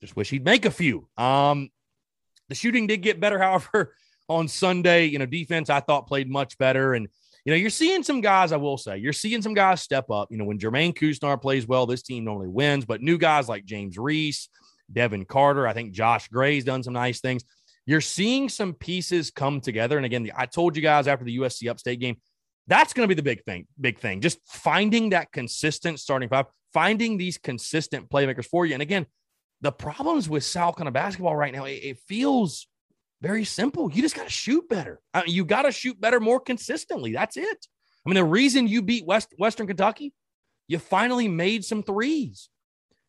Just 0.00 0.16
wish 0.16 0.30
he'd 0.30 0.44
make 0.44 0.64
a 0.64 0.70
few. 0.70 1.06
Um, 1.18 1.68
the 2.50 2.54
shooting 2.54 2.86
did 2.86 2.98
get 2.98 3.20
better, 3.20 3.38
however, 3.42 3.94
on 4.28 4.46
Sunday. 4.48 5.06
You 5.06 5.18
know, 5.18 5.26
defense 5.26 5.70
I 5.70 5.80
thought 5.80 6.06
played 6.06 6.28
much 6.28 6.58
better. 6.58 6.92
And 6.92 7.08
you 7.46 7.52
know, 7.52 7.56
you're 7.56 7.70
seeing 7.70 8.02
some 8.02 8.20
guys, 8.20 8.52
I 8.52 8.58
will 8.58 8.76
say, 8.76 8.98
you're 8.98 9.14
seeing 9.14 9.40
some 9.40 9.54
guys 9.54 9.80
step 9.80 10.10
up. 10.10 10.28
You 10.30 10.36
know, 10.36 10.44
when 10.44 10.58
Jermaine 10.58 10.94
Couisnard 10.94 11.40
plays 11.40 11.66
well, 11.66 11.86
this 11.86 12.02
team 12.02 12.24
normally 12.24 12.48
wins, 12.48 12.84
but 12.84 13.00
new 13.00 13.16
guys 13.16 13.48
like 13.48 13.64
James 13.64 13.96
Reese, 13.96 14.50
Devin 14.92 15.24
Carter, 15.24 15.66
I 15.66 15.72
think 15.72 15.92
Josh 15.92 16.28
Gray's 16.28 16.64
done 16.64 16.82
some 16.82 16.92
nice 16.92 17.20
things. 17.20 17.42
You're 17.86 18.02
seeing 18.02 18.50
some 18.50 18.74
pieces 18.74 19.30
come 19.30 19.60
together. 19.60 19.96
And 19.96 20.04
again, 20.04 20.30
I 20.36 20.46
told 20.46 20.76
you 20.76 20.82
guys 20.82 21.08
after 21.08 21.24
the 21.24 21.38
USC 21.38 21.70
upstate 21.70 21.98
game, 21.98 22.20
that's 22.66 22.92
going 22.92 23.08
to 23.08 23.12
be 23.12 23.18
the 23.18 23.22
big 23.22 23.42
thing, 23.44 23.66
big 23.80 23.98
thing. 23.98 24.20
Just 24.20 24.38
finding 24.46 25.10
that 25.10 25.32
consistent 25.32 25.98
starting 25.98 26.28
five, 26.28 26.46
finding 26.72 27.16
these 27.16 27.38
consistent 27.38 28.10
playmakers 28.10 28.44
for 28.44 28.66
you. 28.66 28.74
And 28.74 28.82
again, 28.82 29.06
the 29.60 29.72
problems 29.72 30.28
with 30.28 30.44
South 30.44 30.76
Carolina 30.76 30.92
basketball 30.92 31.36
right 31.36 31.52
now, 31.52 31.64
it, 31.64 31.80
it 31.82 31.98
feels 32.06 32.66
very 33.20 33.44
simple. 33.44 33.90
You 33.92 34.02
just 34.02 34.16
got 34.16 34.24
to 34.24 34.30
shoot 34.30 34.68
better. 34.68 35.00
I 35.12 35.24
mean, 35.24 35.34
you 35.34 35.44
got 35.44 35.62
to 35.62 35.72
shoot 35.72 36.00
better 36.00 36.20
more 36.20 36.40
consistently. 36.40 37.12
That's 37.12 37.36
it. 37.36 37.66
I 38.04 38.08
mean, 38.08 38.14
the 38.14 38.24
reason 38.24 38.66
you 38.66 38.80
beat 38.82 39.06
West 39.06 39.34
Western 39.36 39.66
Kentucky, 39.66 40.14
you 40.68 40.78
finally 40.78 41.28
made 41.28 41.64
some 41.64 41.82
threes. 41.82 42.48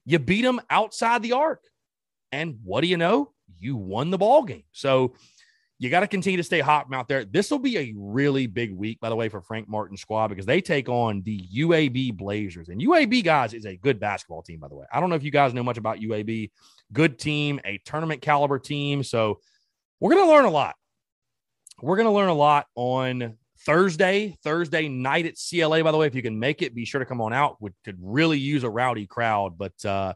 You 0.05 0.19
beat 0.19 0.41
them 0.41 0.59
outside 0.69 1.21
the 1.21 1.33
arc. 1.33 1.61
And 2.33 2.59
what 2.63 2.81
do 2.81 2.87
you 2.87 2.97
know? 2.97 3.33
you 3.61 3.75
won 3.75 4.09
the 4.09 4.17
ball 4.17 4.43
game. 4.43 4.63
So 4.71 5.13
you 5.81 5.89
got 5.89 6.01
to 6.01 6.07
continue 6.07 6.37
to 6.37 6.43
stay 6.43 6.59
hot 6.59 6.93
out 6.93 7.07
there. 7.07 7.25
This 7.25 7.49
will 7.49 7.57
be 7.57 7.75
a 7.79 7.91
really 7.97 8.45
big 8.45 8.71
week, 8.71 8.99
by 8.99 9.09
the 9.09 9.15
way, 9.15 9.29
for 9.29 9.41
Frank 9.41 9.67
Martin 9.67 9.97
squad 9.97 10.27
because 10.27 10.45
they 10.45 10.61
take 10.61 10.87
on 10.89 11.23
the 11.23 11.43
UAB 11.57 12.15
Blazers. 12.15 12.69
And 12.69 12.79
UAB, 12.79 13.23
guys, 13.23 13.55
is 13.55 13.65
a 13.65 13.77
good 13.77 13.99
basketball 13.99 14.43
team, 14.43 14.59
by 14.59 14.67
the 14.67 14.75
way. 14.75 14.85
I 14.93 14.99
don't 14.99 15.09
know 15.09 15.15
if 15.15 15.23
you 15.23 15.31
guys 15.31 15.55
know 15.55 15.63
much 15.63 15.79
about 15.79 15.97
UAB. 15.97 16.51
Good 16.93 17.17
team, 17.17 17.59
a 17.65 17.79
tournament 17.83 18.21
caliber 18.21 18.59
team. 18.59 19.01
So 19.01 19.39
we're 19.99 20.13
going 20.13 20.23
to 20.23 20.31
learn 20.31 20.45
a 20.45 20.51
lot. 20.51 20.75
We're 21.81 21.97
going 21.97 22.07
to 22.07 22.13
learn 22.13 22.29
a 22.29 22.35
lot 22.35 22.67
on 22.75 23.37
Thursday, 23.65 24.37
Thursday 24.43 24.87
night 24.87 25.25
at 25.25 25.33
CLA, 25.33 25.83
by 25.83 25.91
the 25.91 25.97
way. 25.97 26.05
If 26.05 26.13
you 26.13 26.21
can 26.21 26.37
make 26.37 26.61
it, 26.61 26.75
be 26.75 26.85
sure 26.85 26.99
to 26.99 27.07
come 27.07 27.21
on 27.21 27.33
out. 27.33 27.57
We 27.59 27.71
could 27.83 27.97
really 27.99 28.37
use 28.37 28.63
a 28.63 28.69
rowdy 28.69 29.07
crowd. 29.07 29.57
But, 29.57 29.83
uh, 29.83 30.13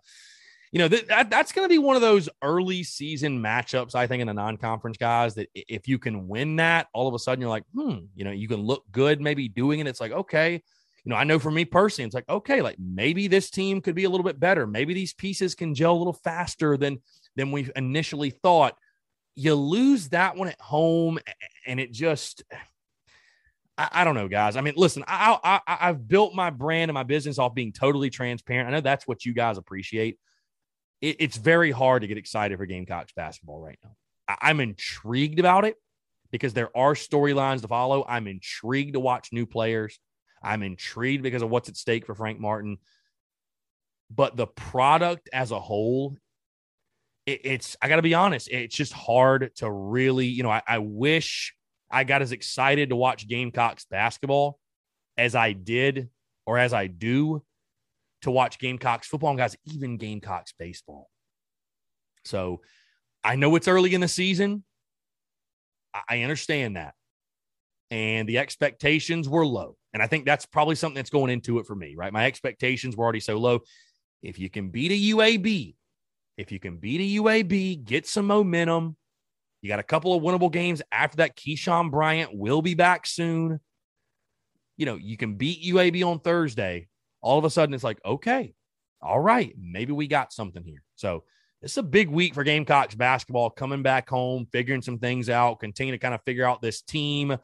you 0.76 0.80
know, 0.80 0.90
th- 0.90 1.08
that, 1.08 1.30
that's 1.30 1.54
going 1.54 1.64
to 1.64 1.74
be 1.74 1.78
one 1.78 1.96
of 1.96 2.02
those 2.02 2.28
early 2.42 2.84
season 2.84 3.42
matchups, 3.42 3.96
I 3.96 4.08
think, 4.08 4.20
in 4.20 4.28
the 4.28 4.34
non 4.34 4.58
conference 4.58 4.98
guys 4.98 5.34
that 5.36 5.48
if 5.56 5.88
you 5.88 5.98
can 5.98 6.28
win 6.28 6.58
that, 6.58 6.88
all 6.94 7.08
of 7.08 7.14
a 7.14 7.20
sudden 7.20 7.40
you're 7.40 7.50
like, 7.50 7.64
hmm, 7.74 8.00
you 8.14 8.26
know, 8.26 8.32
you 8.32 8.50
can 8.50 8.60
look 8.60 8.84
good 8.92 9.22
maybe 9.22 9.48
doing 9.48 9.80
it. 9.80 9.88
It's 9.88 10.02
like, 10.02 10.12
okay, 10.12 10.56
you 11.06 11.10
know, 11.10 11.16
I 11.16 11.24
know 11.24 11.40
for 11.40 11.50
me 11.50 11.64
personally, 11.64 12.08
it's 12.08 12.14
like, 12.14 12.28
okay, 12.28 12.62
like 12.62 12.76
maybe 12.78 13.30
this 13.30 13.50
team 13.50 13.80
could 13.80 13.96
be 13.96 14.04
a 14.04 14.10
little 14.10 14.26
bit 14.26 14.38
better. 14.38 14.68
Maybe 14.68 14.94
these 14.94 15.14
pieces 15.14 15.56
can 15.56 15.74
gel 15.76 15.94
a 15.94 15.98
little 15.98 16.12
faster 16.12 16.76
than 16.76 16.98
than 17.38 17.54
we 17.54 17.70
initially 17.78 18.32
thought. 18.32 18.76
You 19.36 19.56
lose 19.56 20.10
that 20.10 20.36
one 20.36 20.50
at 20.50 20.60
home, 20.60 21.20
and 21.66 21.80
it 21.80 21.94
just, 21.94 22.44
I, 23.78 23.88
I 23.94 24.04
don't 24.04 24.16
know, 24.16 24.28
guys. 24.28 24.58
I 24.58 24.62
mean, 24.62 24.74
listen, 24.76 25.06
I, 25.08 25.40
I 25.42 25.88
I've 25.88 26.06
built 26.06 26.36
my 26.36 26.50
brand 26.50 26.90
and 26.90 26.96
my 26.96 27.04
business 27.04 27.40
off 27.40 27.56
being 27.56 27.72
totally 27.72 28.10
transparent. 28.10 28.68
I 28.68 28.72
know 28.74 28.82
that's 28.82 29.08
what 29.08 29.24
you 29.24 29.34
guys 29.34 29.58
appreciate 29.58 30.20
it, 31.02 31.18
it's 31.20 31.38
very 31.38 31.72
hard 31.72 32.02
to 32.02 32.08
get 32.08 32.18
excited 32.18 32.58
for 32.58 32.66
Gamecocks 32.66 33.14
basketball 33.16 33.60
right 33.60 33.80
now. 33.84 33.96
I, 34.28 34.50
I'm 34.50 34.60
intrigued 34.60 35.40
about 35.40 35.66
it 35.66 35.76
because 36.32 36.54
there 36.54 36.76
are 36.76 36.94
storylines 36.94 37.62
to 37.62 37.68
follow. 37.68 38.06
I'm 38.08 38.28
intrigued 38.28 38.94
to 38.94 39.00
watch 39.00 39.30
new 39.32 39.46
players. 39.46 40.00
I'm 40.42 40.64
intrigued 40.64 41.24
because 41.24 41.42
of 41.42 41.50
what's 41.50 41.70
at 41.70 41.78
stake 41.78 42.06
for 42.06 42.16
Frank 42.16 42.40
Martin. 42.40 42.78
But 44.14 44.36
the 44.38 44.48
product 44.48 45.30
as 45.34 45.52
a 45.52 45.60
whole, 45.60 46.18
it, 47.26 47.42
it's, 47.44 47.76
I 47.82 47.88
got 47.88 47.96
to 47.96 48.02
be 48.02 48.14
honest, 48.14 48.50
it's 48.50 48.76
just 48.76 48.94
hard 48.94 49.56
to 49.58 49.72
really, 49.72 50.28
you 50.28 50.44
know, 50.44 50.52
I, 50.52 50.62
I 50.68 50.78
wish 50.80 51.56
I 51.90 52.04
got 52.04 52.22
as 52.22 52.32
excited 52.32 52.90
to 52.90 52.96
watch 52.96 53.28
Gamecocks 53.28 53.86
basketball 53.86 54.60
as 55.18 55.36
I 55.36 55.54
did 55.54 56.10
or 56.46 56.58
as 56.58 56.74
I 56.74 56.88
do 56.88 57.44
to 58.26 58.32
watch 58.32 58.60
Gamecocks 58.60 59.08
football 59.08 59.30
and 59.30 59.38
guys, 59.38 59.56
even 59.66 59.98
Gamecocks 59.98 60.54
baseball. 60.58 61.10
So 62.26 62.62
I 63.24 63.36
know 63.36 63.56
it's 63.56 63.68
early 63.68 63.94
in 63.94 64.02
the 64.02 64.08
season. 64.08 64.64
I 66.10 66.24
understand 66.24 66.76
that. 66.76 66.96
And 67.92 68.28
the 68.28 68.40
expectations 68.40 69.30
were 69.30 69.46
low. 69.46 69.78
And 69.94 70.02
I 70.02 70.08
think 70.08 70.26
that's 70.26 70.46
probably 70.46 70.76
something 70.76 70.96
that's 70.96 71.12
going 71.12 71.32
into 71.32 71.60
it 71.60 71.68
for 71.68 71.76
me, 71.76 71.96
right? 71.96 72.12
My 72.12 72.26
expectations 72.26 72.98
were 72.98 73.04
already 73.04 73.20
so 73.20 73.38
low. 73.38 73.60
If 74.24 74.40
you 74.40 74.50
can 74.50 74.70
beat 74.70 74.92
a 74.92 75.16
UAB, 75.16 75.76
if 76.36 76.52
you 76.52 76.60
can 76.60 76.78
beat 76.78 77.00
a 77.00 77.22
UAB, 77.22 77.86
get 77.86 78.08
some 78.08 78.26
momentum. 78.26 78.98
You 79.62 79.70
got 79.70 79.80
a 79.80 79.84
couple 79.84 80.16
of 80.16 80.24
winnable 80.24 80.52
games 80.52 80.82
after 80.92 81.18
that. 81.18 81.38
Keyshawn 81.38 81.92
Bryant 81.92 82.36
will 82.36 82.64
be 82.64 82.74
back 82.74 83.06
soon. 83.06 83.60
You 84.78 84.88
know, 84.88 84.96
you 84.96 85.16
can 85.16 85.36
beat 85.36 85.64
UAB 85.64 86.04
on 86.04 86.20
Thursday 86.20 86.88
all 87.26 87.40
of 87.40 87.44
a 87.44 87.50
sudden 87.50 87.74
it's 87.74 87.84
like, 87.84 88.00
okay, 88.06 88.54
all 89.02 89.20
right, 89.20 89.54
maybe 89.60 89.92
we 89.92 90.08
got 90.08 90.32
something 90.32 90.64
here. 90.64 90.84
So 90.96 91.24
it's 91.64 91.78
a 91.78 91.84
big 91.84 92.08
week 92.08 92.36
for 92.36 92.44
Gamecocks 92.44 92.94
basketball 92.94 93.50
coming 93.50 93.82
back 93.82 94.08
home, 94.08 94.48
figuring 94.52 94.84
some 94.84 95.00
things 95.00 95.28
out, 95.28 95.60
continue 95.60 95.94
to 95.94 95.98
kind 95.98 96.14
of 96.14 96.22
figure 96.24 96.46
out 96.46 96.62
this 96.62 96.84
team, 96.84 97.32
you 97.32 97.38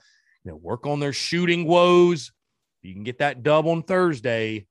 know, 0.51 0.55
work 0.55 0.85
on 0.85 0.99
their 0.99 1.13
shooting 1.13 1.65
woes. 1.65 2.31
If 2.81 2.89
you 2.89 2.93
can 2.93 3.03
get 3.03 3.17
that 3.19 3.41
dub 3.41 3.65
on 3.65 3.81
Thursday, 3.81 4.67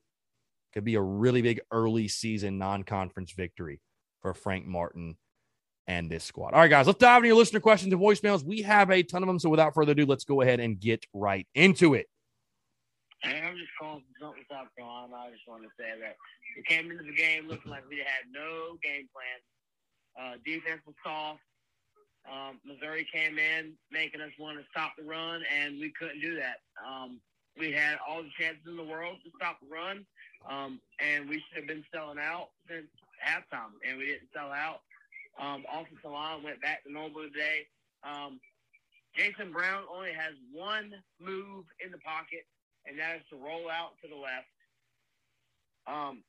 could 0.72 0.84
be 0.84 0.94
a 0.94 1.02
really 1.02 1.42
big 1.42 1.61
early 1.72 2.06
season 2.06 2.58
non-conference 2.58 3.32
victory 3.32 3.80
for 4.22 4.32
Frank 4.32 4.64
Martin 4.64 5.16
and 5.88 6.08
this 6.08 6.22
squad. 6.22 6.54
All 6.54 6.61
right, 6.61 6.70
guys, 6.70 6.86
let's 6.86 7.00
dive 7.00 7.18
into 7.18 7.28
your 7.28 7.36
listener 7.36 7.58
questions 7.58 7.92
and 7.92 8.00
voicemails. 8.00 8.44
We 8.44 8.62
have 8.62 8.92
a 8.92 9.02
ton 9.02 9.24
of 9.24 9.26
them. 9.26 9.40
So 9.40 9.48
without 9.48 9.74
further 9.74 9.90
ado, 9.90 10.06
let's 10.06 10.24
go 10.24 10.40
ahead 10.40 10.61
and 10.61 10.78
get 10.78 11.04
right 11.12 11.48
into 11.56 11.94
it. 11.94 12.06
Hey, 13.22 13.42
I'm 13.44 13.56
just 13.56 13.68
calling 13.78 14.02
from 14.18 14.32
South 14.50 14.72
Carolina. 14.76 15.12
I 15.12 15.30
just 15.30 15.44
want 15.46 15.62
to 15.62 15.68
say 15.76 15.92
that 16.00 16.16
we 16.56 16.62
came 16.64 16.90
into 16.90 17.04
the 17.04 17.12
game 17.12 17.48
looking 17.48 17.70
like 17.70 17.84
we 17.88 17.98
had 17.98 18.24
no 18.32 18.80
game 18.82 19.08
plan. 19.12 19.38
Uh, 20.16 20.34
defense 20.44 20.80
was 20.86 20.96
soft. 21.04 21.40
Um, 22.24 22.60
Missouri 22.64 23.06
came 23.12 23.38
in 23.38 23.72
making 23.92 24.20
us 24.20 24.32
want 24.38 24.56
to 24.56 24.64
stop 24.70 24.92
the 24.96 25.04
run, 25.04 25.42
and 25.52 25.78
we 25.80 25.92
couldn't 25.92 26.20
do 26.20 26.36
that. 26.36 26.64
Um, 26.80 27.20
we 27.58 27.72
had 27.72 27.98
all 28.08 28.22
the 28.22 28.32
chances 28.40 28.64
in 28.66 28.76
the 28.76 28.84
world 28.84 29.16
to 29.24 29.30
stop 29.36 29.60
the 29.60 29.68
run, 29.68 30.06
um, 30.48 30.80
and 30.98 31.28
we 31.28 31.44
should 31.44 31.60
have 31.60 31.68
been 31.68 31.84
selling 31.92 32.18
out 32.18 32.48
since 32.68 32.88
halftime, 33.20 33.76
and 33.86 33.98
we 33.98 34.06
didn't 34.06 34.32
sell 34.32 34.52
out. 34.52 34.80
Um, 35.38 35.64
offensive 35.68 36.10
line 36.10 36.42
went 36.42 36.60
back 36.62 36.84
to 36.84 36.92
normal 36.92 37.28
today. 37.28 37.68
Um, 38.02 38.40
Jason 39.14 39.52
Brown 39.52 39.84
only 39.92 40.12
has 40.12 40.32
one 40.52 40.92
move 41.20 41.64
in 41.84 41.90
the 41.90 41.98
pocket, 41.98 42.48
and 42.86 42.98
that 42.98 43.16
is 43.16 43.22
to 43.30 43.36
roll 43.36 43.68
out 43.70 43.92
to 44.02 44.08
the 44.08 44.16
left. 44.16 44.46
Um, 45.86 46.22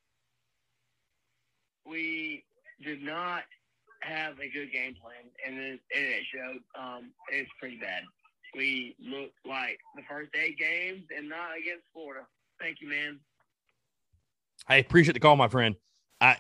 we 1.86 2.44
did 2.84 3.02
not 3.02 3.44
have 4.02 4.40
a 4.40 4.50
good 4.50 4.72
game 4.72 4.96
plan, 5.02 5.30
and 5.46 5.58
it, 5.58 5.80
and 5.96 6.06
it 6.06 6.24
showed. 6.34 6.62
Um, 6.80 7.12
it's 7.30 7.50
pretty 7.60 7.78
bad. 7.78 8.04
We 8.56 8.96
looked 9.00 9.38
like 9.46 9.80
the 9.96 10.02
first 10.10 10.32
eight 10.36 10.58
games, 10.58 11.04
and 11.16 11.30
not 11.30 11.58
against 11.60 11.84
Florida. 11.94 12.26
Thank 12.60 12.78
you, 12.82 12.90
man. 12.90 13.20
I 14.68 14.76
appreciate 14.76 15.14
the 15.14 15.20
call, 15.20 15.36
my 15.36 15.48
friend. 15.48 15.76
I 16.20 16.38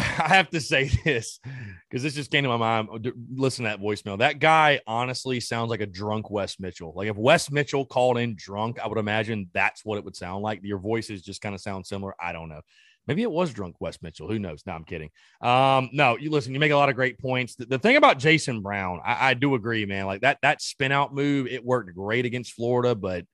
I 0.18 0.28
have 0.28 0.50
to 0.50 0.60
say 0.60 0.90
this 1.04 1.40
because 1.88 2.02
this 2.02 2.14
just 2.14 2.30
came 2.30 2.44
to 2.44 2.48
my 2.48 2.56
mind. 2.56 3.12
Listen 3.34 3.64
to 3.64 3.70
that 3.70 3.80
voicemail. 3.80 4.18
That 4.18 4.38
guy 4.38 4.80
honestly 4.86 5.40
sounds 5.40 5.68
like 5.68 5.80
a 5.80 5.86
drunk 5.86 6.30
Wes 6.30 6.58
Mitchell. 6.58 6.92
Like 6.96 7.08
if 7.08 7.16
Wes 7.16 7.50
Mitchell 7.50 7.84
called 7.84 8.18
in 8.18 8.34
drunk, 8.36 8.78
I 8.80 8.88
would 8.88 8.98
imagine 8.98 9.50
that's 9.52 9.84
what 9.84 9.98
it 9.98 10.04
would 10.04 10.16
sound 10.16 10.42
like. 10.42 10.60
Your 10.62 10.78
voices 10.78 11.22
just 11.22 11.42
kind 11.42 11.54
of 11.54 11.60
sound 11.60 11.86
similar. 11.86 12.14
I 12.18 12.32
don't 12.32 12.48
know. 12.48 12.62
Maybe 13.06 13.22
it 13.22 13.30
was 13.30 13.52
drunk 13.52 13.76
Wes 13.80 14.00
Mitchell. 14.02 14.28
Who 14.28 14.38
knows? 14.38 14.62
No, 14.66 14.72
I'm 14.72 14.84
kidding. 14.84 15.10
Um, 15.42 15.90
no, 15.92 16.16
you 16.16 16.30
listen. 16.30 16.54
You 16.54 16.60
make 16.60 16.72
a 16.72 16.76
lot 16.76 16.88
of 16.88 16.94
great 16.94 17.18
points. 17.18 17.56
The, 17.56 17.66
the 17.66 17.78
thing 17.78 17.96
about 17.96 18.18
Jason 18.18 18.62
Brown, 18.62 19.00
I, 19.04 19.30
I 19.30 19.34
do 19.34 19.54
agree, 19.54 19.84
man. 19.84 20.06
Like 20.06 20.22
that 20.22 20.38
that 20.42 20.62
spin 20.62 20.92
out 20.92 21.14
move, 21.14 21.46
it 21.46 21.64
worked 21.64 21.94
great 21.94 22.24
against 22.24 22.52
Florida, 22.52 22.94
but 22.94 23.26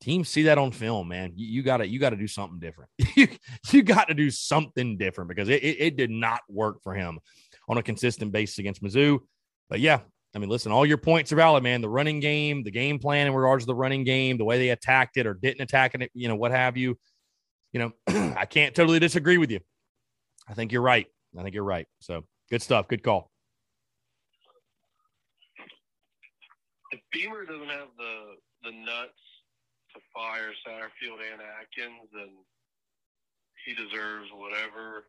teams 0.00 0.28
see 0.28 0.44
that 0.44 0.58
on 0.58 0.72
film, 0.72 1.08
man. 1.08 1.32
You, 1.36 1.46
you 1.46 1.62
gotta 1.62 1.86
you 1.86 1.98
gotta 1.98 2.16
do 2.16 2.28
something 2.28 2.58
different. 2.58 2.90
you, 3.16 3.28
you 3.70 3.82
got 3.82 4.08
to 4.08 4.14
do 4.14 4.30
something 4.30 4.96
different 4.96 5.28
because 5.28 5.48
it, 5.48 5.62
it, 5.62 5.76
it, 5.80 5.96
did 5.96 6.10
not 6.10 6.40
work 6.48 6.82
for 6.82 6.94
him 6.94 7.18
on 7.68 7.78
a 7.78 7.82
consistent 7.82 8.32
basis 8.32 8.58
against 8.58 8.82
Mizzou. 8.82 9.20
But 9.68 9.80
yeah, 9.80 10.00
I 10.34 10.38
mean, 10.38 10.48
listen, 10.48 10.72
all 10.72 10.86
your 10.86 10.98
points 10.98 11.32
are 11.32 11.36
valid, 11.36 11.62
man. 11.62 11.80
The 11.80 11.88
running 11.88 12.20
game, 12.20 12.62
the 12.62 12.70
game 12.70 12.98
plan 12.98 13.26
in 13.26 13.34
regards 13.34 13.64
to 13.64 13.66
the 13.66 13.74
running 13.74 14.04
game, 14.04 14.38
the 14.38 14.44
way 14.44 14.58
they 14.58 14.70
attacked 14.70 15.16
it 15.16 15.26
or 15.26 15.34
didn't 15.34 15.62
attack 15.62 15.94
it, 15.94 16.10
you 16.14 16.28
know, 16.28 16.36
what 16.36 16.50
have 16.50 16.76
you. 16.76 16.98
You 17.72 17.80
know, 17.80 17.92
I 18.36 18.46
can't 18.46 18.74
totally 18.74 18.98
disagree 18.98 19.38
with 19.38 19.50
you. 19.50 19.60
I 20.48 20.54
think 20.54 20.72
you're 20.72 20.82
right. 20.82 21.06
I 21.38 21.42
think 21.42 21.54
you're 21.54 21.64
right. 21.64 21.86
So 22.00 22.24
good 22.50 22.62
stuff. 22.62 22.88
Good 22.88 23.02
call. 23.02 23.30
If 26.90 27.00
Beamer 27.12 27.44
doesn't 27.44 27.68
have 27.68 27.88
the 27.98 28.36
the 28.62 28.72
nuts 28.72 29.12
to 29.94 30.00
fire 30.14 30.52
Satterfield 30.66 31.20
and 31.20 31.40
Adkins, 31.60 32.10
and 32.14 32.30
he 33.64 33.74
deserves 33.74 34.28
whatever 34.34 35.04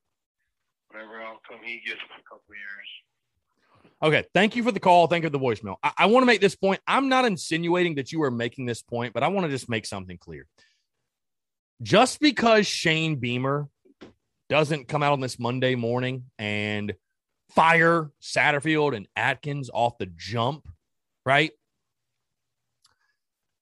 whatever 0.89 1.21
outcome 1.21 1.59
he 1.63 1.81
gets 1.85 1.99
in 1.99 2.19
a 2.19 2.23
couple 2.27 2.55
years. 2.55 2.89
Okay, 4.01 4.25
thank 4.33 4.55
you 4.55 4.63
for 4.63 4.71
the 4.71 4.79
call. 4.79 5.07
Thank 5.07 5.23
you 5.23 5.29
for 5.29 5.37
the 5.37 5.39
voicemail. 5.39 5.75
I, 5.83 5.91
I 5.99 6.05
want 6.07 6.23
to 6.23 6.25
make 6.25 6.41
this 6.41 6.55
point. 6.55 6.79
I'm 6.87 7.09
not 7.09 7.25
insinuating 7.25 7.95
that 7.95 8.11
you 8.11 8.23
are 8.23 8.31
making 8.31 8.65
this 8.65 8.81
point, 8.81 9.13
but 9.13 9.23
I 9.23 9.27
want 9.27 9.45
to 9.45 9.51
just 9.51 9.69
make 9.69 9.85
something 9.85 10.17
clear. 10.17 10.45
Just 11.81 12.19
because 12.19 12.67
Shane 12.67 13.17
Beamer 13.17 13.67
doesn't 14.49 14.87
come 14.87 15.03
out 15.03 15.13
on 15.13 15.19
this 15.19 15.39
Monday 15.39 15.75
morning 15.75 16.25
and 16.37 16.93
fire 17.51 18.11
Satterfield 18.21 18.95
and 18.95 19.07
Adkins 19.15 19.69
off 19.73 19.97
the 19.97 20.07
jump, 20.07 20.67
right? 21.25 21.51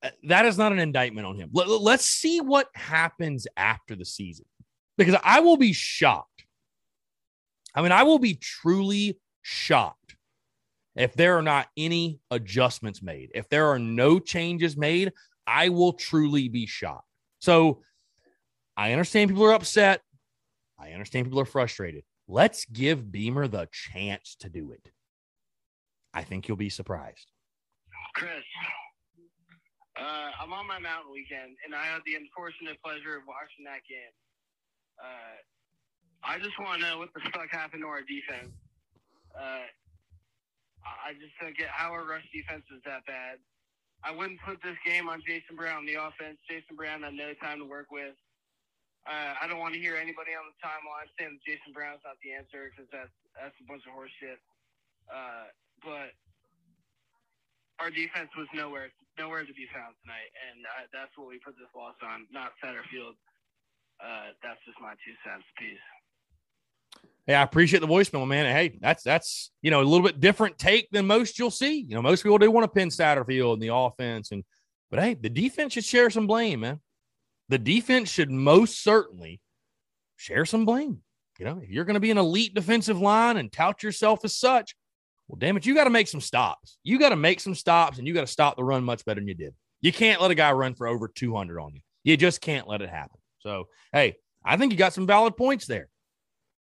Uh, 0.03 0.09
that 0.23 0.45
is 0.45 0.57
not 0.57 0.71
an 0.71 0.79
indictment 0.79 1.25
on 1.25 1.35
him. 1.35 1.49
Let, 1.53 1.67
us 1.67 2.05
see 2.05 2.39
what 2.39 2.67
happens 2.75 3.47
after 3.57 3.95
the 3.95 4.05
season 4.05 4.45
because 4.97 5.15
I 5.23 5.39
will 5.39 5.57
be 5.57 5.73
shocked. 5.73 6.45
I 7.73 7.81
mean, 7.81 7.91
I 7.91 8.03
will 8.03 8.19
be 8.19 8.35
truly 8.35 9.19
shocked 9.41 10.15
if 10.95 11.13
there 11.13 11.37
are 11.37 11.43
not 11.43 11.67
any 11.77 12.19
adjustments 12.31 13.01
made. 13.01 13.31
If 13.33 13.49
there 13.49 13.67
are 13.67 13.79
no 13.79 14.19
changes 14.19 14.77
made, 14.77 15.13
I 15.45 15.69
will 15.69 15.93
truly 15.93 16.49
be 16.49 16.65
shocked. 16.65 17.07
So 17.39 17.81
I 18.75 18.91
understand 18.91 19.29
people 19.29 19.45
are 19.45 19.53
upset. 19.53 20.01
I 20.79 20.91
understand 20.91 21.25
people 21.25 21.39
are 21.39 21.45
frustrated. 21.45 22.03
Let's 22.27 22.65
give 22.65 23.11
Beamer 23.11 23.47
the 23.47 23.67
chance 23.71 24.35
to 24.41 24.49
do 24.49 24.71
it. 24.71 24.91
I 26.13 26.23
think 26.23 26.47
you'll 26.47 26.57
be 26.57 26.69
surprised. 26.69 27.31
Chris, 28.15 28.43
uh, 29.97 30.29
I'm 30.37 30.53
on 30.53 30.69
my 30.69 30.77
mountain 30.77 31.09
weekend, 31.09 31.57
and 31.65 31.73
I 31.73 31.85
had 31.89 32.05
the 32.05 32.15
unfortunate 32.15 32.77
pleasure 32.85 33.17
of 33.17 33.25
watching 33.25 33.65
that 33.65 33.81
game. 33.89 34.13
Uh, 35.01 35.37
I 36.21 36.37
just 36.37 36.57
want 36.61 36.81
to 36.81 36.85
know 36.85 36.97
what 37.01 37.09
the 37.17 37.21
fuck 37.33 37.49
happened 37.49 37.81
to 37.81 37.89
our 37.89 38.05
defense. 38.05 38.53
Uh, 39.33 39.65
I 40.85 41.17
just 41.17 41.33
don't 41.41 41.57
get 41.57 41.73
how 41.73 41.91
our 41.91 42.05
rush 42.05 42.25
defense 42.29 42.65
is 42.69 42.81
that 42.85 43.05
bad. 43.09 43.41
I 44.05 44.13
wouldn't 44.13 44.41
put 44.45 44.61
this 44.61 44.77
game 44.85 45.09
on 45.09 45.25
Jason 45.25 45.57
Brown, 45.57 45.85
the 45.89 45.97
offense. 45.97 46.37
Jason 46.45 46.77
Brown 46.77 47.01
had 47.01 47.17
no 47.17 47.33
time 47.41 47.57
to 47.59 47.65
work 47.65 47.89
with. 47.89 48.13
Uh, 49.09 49.33
I 49.41 49.47
don't 49.49 49.57
want 49.57 49.73
to 49.73 49.81
hear 49.81 49.95
anybody 49.97 50.37
on 50.37 50.45
the 50.45 50.57
timeline 50.61 51.09
saying 51.17 51.39
that 51.39 51.43
Jason 51.47 51.73
Brown's 51.73 52.03
not 52.05 52.19
the 52.21 52.35
answer 52.37 52.69
because 52.69 52.85
that's 52.91 53.13
that's 53.33 53.55
a 53.57 53.65
bunch 53.65 53.81
of 53.87 53.95
horseshit. 53.97 54.37
Uh, 55.09 55.49
but 55.81 56.11
our 57.79 57.89
defense 57.89 58.29
was 58.37 58.47
nowhere 58.53 58.91
nowhere 59.17 59.43
to 59.43 59.53
be 59.53 59.67
found 59.73 59.97
tonight, 60.01 60.29
and 60.49 60.63
that's 60.93 61.11
what 61.17 61.27
we 61.27 61.39
put 61.43 61.57
this 61.57 61.69
loss 61.75 61.95
on, 62.01 62.25
not 62.31 62.53
Satterfield. 62.63 63.17
Uh, 63.99 64.33
that's 64.43 64.61
just 64.65 64.77
my 64.79 64.93
two 65.01 65.15
cents. 65.25 65.45
Peace. 65.57 65.85
Yeah, 67.27 67.41
I 67.41 67.43
appreciate 67.43 67.81
the 67.81 67.87
voicemail, 67.87 68.27
man. 68.27 68.45
Hey, 68.45 68.77
that's 68.79 69.03
that's 69.03 69.51
you 69.61 69.71
know 69.71 69.81
a 69.81 69.83
little 69.83 70.05
bit 70.05 70.19
different 70.19 70.57
take 70.57 70.89
than 70.91 71.07
most 71.07 71.37
you'll 71.37 71.51
see. 71.51 71.85
You 71.87 71.95
know, 71.95 72.01
most 72.01 72.23
people 72.23 72.37
do 72.37 72.49
want 72.49 72.63
to 72.63 72.69
pin 72.69 72.89
Satterfield 72.89 73.55
in 73.55 73.59
the 73.59 73.73
offense, 73.73 74.31
and 74.31 74.43
but 74.89 75.01
hey, 75.01 75.13
the 75.15 75.29
defense 75.29 75.73
should 75.73 75.85
share 75.85 76.09
some 76.09 76.27
blame, 76.27 76.61
man. 76.61 76.79
The 77.49 77.57
defense 77.57 78.09
should 78.09 78.31
most 78.31 78.83
certainly 78.83 79.41
share 80.15 80.45
some 80.45 80.65
blame. 80.65 81.01
You 81.39 81.45
know, 81.45 81.59
if 81.61 81.69
you're 81.69 81.85
going 81.85 81.95
to 81.95 81.99
be 81.99 82.11
an 82.11 82.17
elite 82.17 82.53
defensive 82.53 82.99
line 82.99 83.37
and 83.37 83.51
tout 83.51 83.83
yourself 83.83 84.25
as 84.25 84.35
such, 84.35 84.75
well, 85.27 85.37
damn 85.37 85.57
it, 85.57 85.65
you 85.65 85.75
got 85.75 85.85
to 85.85 85.89
make 85.89 86.07
some 86.07 86.21
stops. 86.21 86.77
You 86.83 86.99
got 86.99 87.09
to 87.09 87.15
make 87.15 87.39
some 87.39 87.55
stops, 87.55 87.97
and 87.97 88.07
you 88.07 88.13
got 88.13 88.21
to 88.21 88.27
stop 88.27 88.55
the 88.55 88.63
run 88.63 88.83
much 88.83 89.03
better 89.05 89.19
than 89.19 89.27
you 89.27 89.33
did. 89.33 89.53
You 89.81 89.91
can't 89.91 90.21
let 90.21 90.31
a 90.31 90.35
guy 90.35 90.51
run 90.51 90.73
for 90.73 90.87
over 90.87 91.07
200 91.07 91.59
on 91.59 91.75
you. 91.75 91.81
You 92.03 92.17
just 92.17 92.41
can't 92.41 92.67
let 92.67 92.81
it 92.81 92.89
happen. 92.89 93.19
So, 93.39 93.67
hey, 93.91 94.15
I 94.43 94.57
think 94.57 94.71
you 94.71 94.77
got 94.77 94.93
some 94.93 95.05
valid 95.05 95.35
points 95.35 95.65
there. 95.67 95.89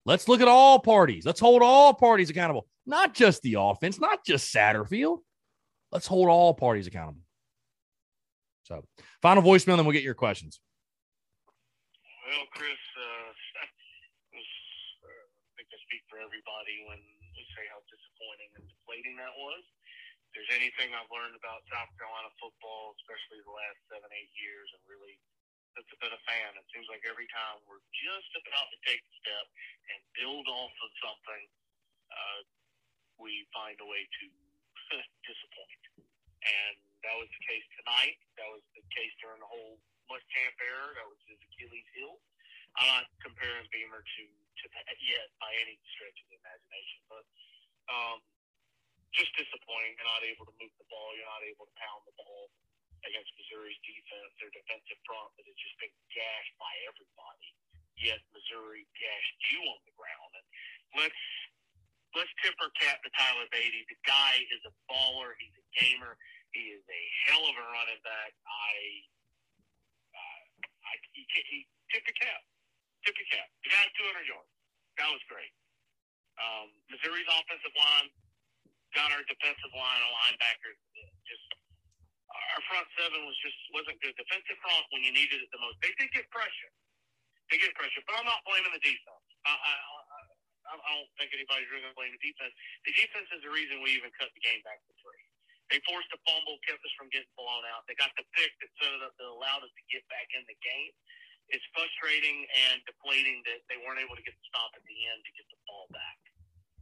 Let's 0.04 0.28
look 0.28 0.40
at 0.40 0.48
all 0.48 0.78
parties. 0.78 1.24
Let's 1.24 1.40
hold 1.40 1.62
all 1.62 1.94
parties 1.94 2.30
accountable, 2.30 2.66
not 2.86 3.14
just 3.14 3.42
the 3.42 3.56
offense, 3.58 4.00
not 4.00 4.24
just 4.24 4.54
Satterfield. 4.54 5.18
Let's 5.92 6.06
hold 6.06 6.28
all 6.28 6.54
parties 6.54 6.86
accountable. 6.86 7.22
So, 8.64 8.82
final 9.22 9.42
voicemail, 9.42 9.76
then 9.76 9.86
we'll 9.86 9.94
get 9.94 10.02
your 10.02 10.14
questions. 10.14 10.60
Well, 12.26 12.46
Chris, 12.50 12.82
uh, 12.98 13.30
I 13.62 13.66
think 15.54 15.70
I 15.70 15.78
speak 15.86 16.02
for 16.10 16.18
everybody 16.18 16.82
when 16.90 16.98
we 17.34 17.42
say 17.54 17.62
how 17.70 17.78
disappointing 17.86 18.50
and 18.58 18.66
deflating 18.96 19.20
that 19.20 19.36
was. 19.36 19.60
If 19.60 20.40
there's 20.40 20.52
anything 20.56 20.96
I've 20.96 21.12
learned 21.12 21.36
about 21.36 21.60
South 21.68 21.92
Carolina 22.00 22.32
football, 22.40 22.96
especially 23.04 23.44
the 23.44 23.52
last 23.52 23.76
seven, 23.92 24.08
eight 24.16 24.32
years, 24.40 24.72
and 24.72 24.80
really 24.88 25.20
that's 25.76 25.92
been 26.00 26.08
a 26.08 26.24
fan. 26.24 26.56
It 26.56 26.64
seems 26.72 26.88
like 26.88 27.04
every 27.04 27.28
time 27.28 27.60
we're 27.68 27.84
just 27.92 28.32
about 28.40 28.72
to 28.72 28.78
take 28.88 29.04
a 29.04 29.12
step 29.20 29.46
and 29.92 30.00
build 30.16 30.48
off 30.48 30.72
of 30.72 30.90
something, 31.04 31.44
uh, 32.08 32.40
we 33.20 33.44
find 33.52 33.76
a 33.84 33.84
way 33.84 34.08
to 34.08 34.24
disappoint. 35.28 35.82
And 36.00 36.76
that 37.04 37.16
was 37.20 37.28
the 37.28 37.42
case 37.44 37.66
tonight. 37.76 38.16
That 38.40 38.48
was 38.48 38.64
the 38.72 38.80
case 38.88 39.12
during 39.20 39.36
the 39.44 39.50
whole 39.52 39.76
Muschamp 40.08 40.56
era. 40.64 40.96
That 40.96 41.08
was 41.12 41.20
his 41.28 41.36
Achilles 41.44 41.88
heel. 41.92 42.16
I'm 42.80 42.88
not 42.88 43.04
comparing 43.20 43.68
Beamer 43.68 44.00
to, 44.00 44.24
to 44.24 44.64
that 44.72 44.96
yet 45.04 45.28
by 45.44 45.52
any 45.60 45.76
stretch 45.92 46.16
of 46.24 46.26
the 46.32 46.40
imagination, 46.40 47.00
but 47.12 47.24
um, 47.92 48.18
just 49.16 49.32
disappointing. 49.34 49.96
You're 49.96 50.12
not 50.12 50.24
able 50.28 50.44
to 50.46 50.54
move 50.60 50.72
the 50.76 50.88
ball. 50.92 51.16
You're 51.16 51.28
not 51.28 51.44
able 51.48 51.64
to 51.64 51.74
pound 51.80 52.04
the 52.04 52.14
ball 52.20 52.52
against 53.04 53.32
Missouri's 53.40 53.80
defense, 53.80 54.30
their 54.38 54.52
defensive 54.52 55.00
front 55.08 55.32
that 55.40 55.48
has 55.48 55.56
just 55.56 55.76
been 55.80 55.92
gashed 56.12 56.54
by 56.60 56.72
everybody. 56.84 57.50
Yet 57.96 58.20
Missouri 58.36 58.84
gashed 58.92 59.38
you 59.56 59.60
on 59.72 59.80
the 59.88 59.94
ground. 59.96 60.30
And 60.36 60.46
let's 61.00 61.22
let's 62.12 62.32
temper 62.44 62.68
cap 62.76 63.00
to 63.04 63.10
Tyler 63.16 63.48
Badie. 63.48 63.88
The 63.88 63.96
guy 64.04 64.44
is 64.52 64.60
a 64.68 64.72
baller. 64.92 65.32
He's 65.40 65.56
a 65.56 65.66
gamer. 65.80 66.20
He 66.52 66.76
is 66.76 66.84
a 66.84 67.02
hell 67.28 67.44
of 67.48 67.56
a 67.56 67.66
running 67.72 68.00
back. 68.04 68.32
I, 68.44 68.72
uh, 70.12 70.40
I 70.88 70.92
he, 71.16 71.24
he 71.24 71.58
tip 71.92 72.04
your 72.04 72.16
cap, 72.20 72.40
tip 73.04 73.16
your 73.16 73.28
cap. 73.32 73.48
The 73.64 73.72
guy 73.72 73.80
had 73.80 73.92
200 73.96 74.28
yards. 74.28 74.52
That 75.00 75.08
was 75.12 75.24
great. 75.28 75.52
Um, 76.36 76.68
Missouri's 76.92 77.28
offensive 77.28 77.72
line 77.76 78.08
got 78.96 79.12
our 79.12 79.22
defensive 79.28 79.72
line 79.76 80.00
and 80.00 80.12
linebackers 80.24 80.80
just 81.28 81.44
our 82.56 82.62
front 82.72 82.88
seven 82.96 83.20
was 83.28 83.36
just 83.44 83.58
wasn't 83.70 84.00
good. 84.00 84.16
Defensive 84.16 84.58
front 84.64 84.84
when 84.90 85.04
you 85.04 85.12
needed 85.12 85.44
it 85.44 85.50
the 85.52 85.60
most. 85.60 85.76
They 85.84 85.92
did 86.00 86.08
get 86.16 86.26
pressure. 86.32 86.72
They 87.52 87.60
get 87.60 87.70
pressure, 87.78 88.02
but 88.08 88.18
I'm 88.18 88.26
not 88.26 88.42
blaming 88.42 88.74
the 88.74 88.82
defense. 88.82 89.26
I, 89.46 89.54
I, 89.54 89.74
I, 90.66 90.74
I 90.74 90.90
don't 90.98 91.10
think 91.14 91.30
anybody's 91.30 91.70
really 91.70 91.86
going 91.86 91.94
to 91.94 92.00
blame 92.00 92.10
the 92.10 92.24
defense. 92.24 92.50
The 92.82 92.94
defense 92.98 93.28
is 93.30 93.40
the 93.46 93.52
reason 93.54 93.78
we 93.86 93.94
even 93.94 94.10
cut 94.18 94.34
the 94.34 94.42
game 94.42 94.58
back 94.66 94.82
to 94.82 94.92
three. 94.98 95.24
They 95.70 95.78
forced 95.86 96.10
a 96.14 96.18
fumble, 96.26 96.58
kept 96.66 96.82
us 96.82 96.94
from 96.98 97.10
getting 97.14 97.30
blown 97.38 97.62
out. 97.70 97.86
They 97.86 97.94
got 97.98 98.10
the 98.18 98.26
pick 98.34 98.50
that 98.62 98.70
set 98.82 98.90
it 98.90 99.02
up 99.02 99.14
that 99.14 99.26
allowed 99.30 99.62
us 99.62 99.70
to 99.70 99.84
get 99.90 100.02
back 100.10 100.26
in 100.34 100.42
the 100.46 100.58
game. 100.62 100.94
It's 101.54 101.62
frustrating 101.70 102.46
and 102.66 102.82
deflating 102.86 103.42
that 103.46 103.62
they 103.70 103.78
weren't 103.82 104.02
able 104.02 104.18
to 104.18 104.24
get 104.26 104.34
the 104.34 104.46
stop 104.50 104.74
at 104.74 104.82
the 104.82 104.98
end 105.06 105.22
to 105.22 105.32
get 105.38 105.46
the 105.46 105.58
ball 105.70 105.86
back. 105.94 106.18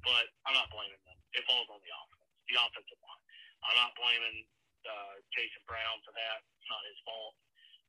But 0.00 0.32
I'm 0.48 0.56
not 0.56 0.72
blaming 0.72 1.00
them. 1.04 1.23
It 1.34 1.42
falls 1.50 1.66
on 1.66 1.82
the 1.82 1.90
offense, 1.90 2.30
the 2.46 2.56
offensive 2.62 3.00
line. 3.02 3.24
I'm 3.66 3.78
not 3.78 3.92
blaming 3.98 4.46
uh, 4.86 5.14
Jason 5.34 5.62
Brown 5.66 5.98
for 6.06 6.14
that. 6.14 6.46
It's 6.60 6.70
not 6.70 6.82
his 6.86 6.98
fault. 7.02 7.34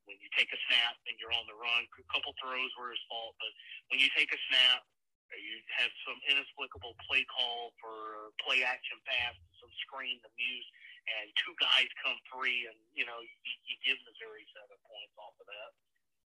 When 0.10 0.18
you 0.22 0.30
take 0.38 0.50
a 0.54 0.60
snap 0.70 0.98
and 1.10 1.18
you're 1.18 1.34
on 1.34 1.46
the 1.50 1.58
run, 1.58 1.86
a 1.86 2.10
couple 2.14 2.34
throws 2.38 2.70
were 2.78 2.94
his 2.94 3.02
fault, 3.10 3.34
but 3.42 3.52
when 3.90 3.98
you 3.98 4.10
take 4.14 4.30
a 4.30 4.40
snap, 4.50 4.86
or 5.34 5.38
you 5.42 5.58
have 5.82 5.90
some 6.06 6.18
inexplicable 6.30 6.94
play 7.10 7.26
call 7.26 7.74
for 7.82 8.30
play 8.46 8.62
action 8.62 9.02
pass, 9.10 9.34
some 9.58 9.74
screen 9.82 10.22
to 10.22 10.30
Muse, 10.38 10.70
and 11.10 11.34
two 11.42 11.54
guys 11.58 11.90
come 12.06 12.18
free, 12.30 12.70
and 12.70 12.78
you 12.94 13.10
know 13.10 13.18
you, 13.18 13.54
you 13.66 13.76
give 13.82 13.98
Missouri 14.06 14.46
seven 14.54 14.78
points 14.86 15.16
off 15.18 15.34
of 15.42 15.50
that. 15.50 15.72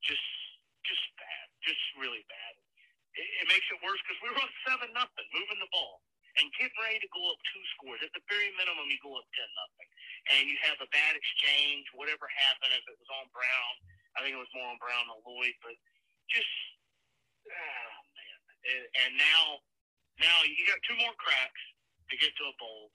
Just, 0.02 0.26
just 0.82 1.06
bad, 1.22 1.46
just 1.62 1.82
really 2.02 2.26
bad. 2.26 2.54
It, 3.14 3.46
it 3.46 3.48
makes 3.54 3.70
it 3.70 3.78
worse 3.86 4.02
because 4.02 4.18
we 4.26 4.34
were 4.34 4.42
up 4.42 4.54
seven 4.66 4.90
nothing, 4.98 5.28
moving 5.38 5.62
the 5.62 5.70
ball 5.70 6.02
and 6.38 6.54
getting 6.58 6.78
ready 6.82 7.02
to 7.02 7.10
go 7.10 7.22
up 7.34 7.40
two 7.50 7.64
scores. 7.78 8.02
At 8.06 8.14
the 8.14 8.24
very 8.30 8.54
minimum, 8.58 8.86
you 8.90 9.02
go 9.02 9.18
up 9.18 9.28
ten 9.34 9.50
nothing, 9.58 9.90
and 10.38 10.42
you 10.46 10.58
have 10.66 10.78
a 10.82 10.90
bad 10.94 11.18
exchange. 11.18 11.90
Whatever 11.98 12.30
happened, 12.30 12.74
if 12.78 12.86
it 12.86 12.98
was 12.98 13.12
on 13.18 13.26
Brown, 13.34 13.74
I 14.18 14.22
think 14.22 14.38
it 14.38 14.42
was 14.42 14.52
more 14.54 14.70
on 14.70 14.78
Brown 14.78 15.10
than 15.10 15.20
Lloyd, 15.26 15.58
but 15.66 15.76
just 16.30 16.50
oh 17.50 17.98
man. 18.14 18.38
And, 18.68 18.84
and 19.06 19.12
now, 19.16 19.64
now 20.20 20.38
you 20.44 20.62
got 20.68 20.82
two 20.84 20.98
more 21.00 21.16
cracks 21.16 21.64
to 22.12 22.16
get 22.20 22.36
to 22.36 22.46
a 22.52 22.56
bowl, 22.60 22.92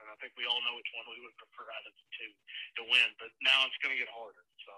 and 0.00 0.06
I 0.12 0.14
think 0.20 0.36
we 0.36 0.44
all 0.44 0.60
know 0.68 0.76
which 0.76 0.90
one 0.92 1.08
we 1.08 1.22
would 1.24 1.36
prefer 1.40 1.64
out 1.72 1.86
of 1.88 1.94
the 1.96 2.06
two 2.14 2.32
to 2.80 2.82
win. 2.92 3.08
But 3.16 3.32
now 3.40 3.64
it's 3.64 3.78
going 3.80 3.96
to 3.96 4.00
get 4.00 4.10
harder. 4.12 4.44
So 4.68 4.74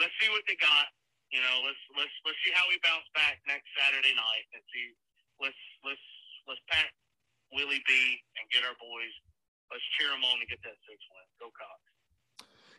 let's 0.00 0.14
see 0.18 0.30
what 0.32 0.46
they 0.48 0.56
got. 0.56 0.88
You 1.28 1.44
know, 1.44 1.60
let's 1.60 1.82
let's 1.92 2.16
let's 2.24 2.40
see 2.40 2.54
how 2.56 2.64
we 2.72 2.80
bounce 2.80 3.04
back 3.12 3.44
next 3.44 3.68
Saturday 3.76 4.16
night 4.16 4.46
and 4.56 4.64
see. 4.72 4.96
Let's 5.36 5.60
let's 5.84 6.06
let's 6.48 6.62
pack 6.72 6.88
Willie 7.52 7.82
B, 7.86 7.92
and 8.38 8.44
get 8.52 8.64
our 8.64 8.76
boys. 8.76 9.14
Let's 9.70 9.84
cheer 9.98 10.08
them 10.08 10.24
on 10.24 10.40
to 10.40 10.46
get 10.46 10.58
that 10.64 10.76
six 10.88 10.98
win. 11.12 11.24
Go 11.40 11.46
Cox. 11.52 11.80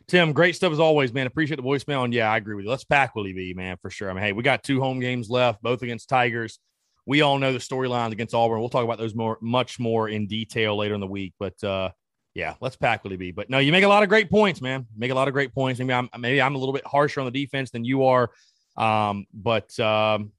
Tim, 0.08 0.32
great 0.32 0.56
stuff 0.56 0.72
as 0.72 0.80
always, 0.80 1.12
man. 1.12 1.26
Appreciate 1.26 1.56
the 1.56 1.62
voicemail. 1.62 2.04
And 2.04 2.12
yeah, 2.12 2.30
I 2.30 2.36
agree 2.36 2.56
with 2.56 2.64
you. 2.64 2.70
Let's 2.70 2.84
pack 2.84 3.14
Willie 3.14 3.32
B, 3.32 3.54
man, 3.54 3.76
for 3.80 3.90
sure. 3.90 4.10
I 4.10 4.12
mean, 4.12 4.24
hey, 4.24 4.32
we 4.32 4.42
got 4.42 4.64
two 4.64 4.80
home 4.80 4.98
games 4.98 5.30
left, 5.30 5.62
both 5.62 5.82
against 5.82 6.08
Tigers. 6.08 6.58
We 7.06 7.22
all 7.22 7.38
know 7.38 7.52
the 7.52 7.60
storylines 7.60 8.12
against 8.12 8.34
Auburn. 8.34 8.58
We'll 8.58 8.68
talk 8.68 8.84
about 8.84 8.98
those 8.98 9.14
more, 9.14 9.38
much 9.40 9.78
more 9.78 10.08
in 10.08 10.26
detail 10.26 10.76
later 10.76 10.94
in 10.94 11.00
the 11.00 11.06
week. 11.06 11.34
But 11.38 11.62
uh, 11.62 11.90
yeah, 12.34 12.54
let's 12.60 12.76
pack 12.76 13.04
Willie 13.04 13.16
B. 13.16 13.30
But 13.30 13.50
no, 13.50 13.58
you 13.58 13.70
make 13.72 13.84
a 13.84 13.88
lot 13.88 14.02
of 14.02 14.08
great 14.08 14.30
points, 14.30 14.60
man. 14.60 14.86
Make 14.96 15.10
a 15.10 15.14
lot 15.14 15.28
of 15.28 15.34
great 15.34 15.54
points. 15.54 15.78
Maybe 15.78 15.92
I'm 15.92 16.08
maybe 16.18 16.42
I'm 16.42 16.54
a 16.54 16.58
little 16.58 16.74
bit 16.74 16.86
harsher 16.86 17.20
on 17.20 17.26
the 17.26 17.32
defense 17.32 17.70
than 17.70 17.84
you 17.84 18.04
are. 18.04 18.30
Um, 18.76 19.26
but 19.32 19.78
um, 19.78 20.32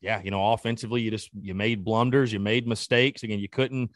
yeah, 0.00 0.20
you 0.22 0.30
know, 0.30 0.52
offensively, 0.52 1.02
you 1.02 1.10
just 1.10 1.30
you 1.40 1.54
made 1.54 1.84
blunders, 1.84 2.32
you 2.32 2.38
made 2.38 2.66
mistakes. 2.66 3.22
Again, 3.22 3.38
you 3.38 3.48
couldn't 3.48 3.90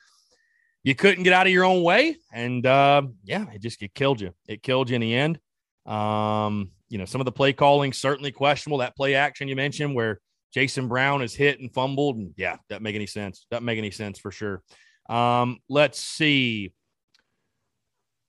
you 0.83 0.95
couldn't 0.95 1.25
get 1.25 1.33
out 1.33 1.47
of 1.47 1.53
your 1.53 1.65
own 1.65 1.83
way, 1.83 2.17
and 2.33 2.65
uh, 2.65 3.03
yeah, 3.25 3.47
it 3.53 3.61
just 3.61 3.83
it 3.83 3.95
killed 3.95 4.21
you. 4.21 4.33
It 4.49 4.63
killed 4.63 4.89
you 4.89 4.95
in 4.95 5.01
the 5.01 5.15
end. 5.15 5.39
Um, 5.87 6.71
you 6.89 6.99
know, 6.99 7.05
some 7.05 7.21
of 7.21 7.25
the 7.27 7.33
play 7.33 7.53
calling 7.53 7.93
certainly 7.93 8.33
questionable. 8.33 8.79
That 8.79 8.97
play 8.97 9.15
action 9.15 9.49
you 9.49 9.57
mentioned 9.57 9.95
where 9.95 10.21
Jason 10.53 10.89
Brown 10.89 11.23
is 11.23 11.35
hit 11.35 11.61
and 11.61 11.73
fumbled, 11.73 12.17
and 12.17 12.33
yeah, 12.37 12.57
doesn't 12.69 12.83
make 12.83 12.97
any 12.97 13.07
sense. 13.07 13.47
Doesn't 13.51 13.65
make 13.65 13.79
any 13.79 13.91
sense 13.91 14.19
for 14.19 14.31
sure. 14.31 14.63
Um, 15.09 15.59
let's 15.69 16.01
see. 16.01 16.73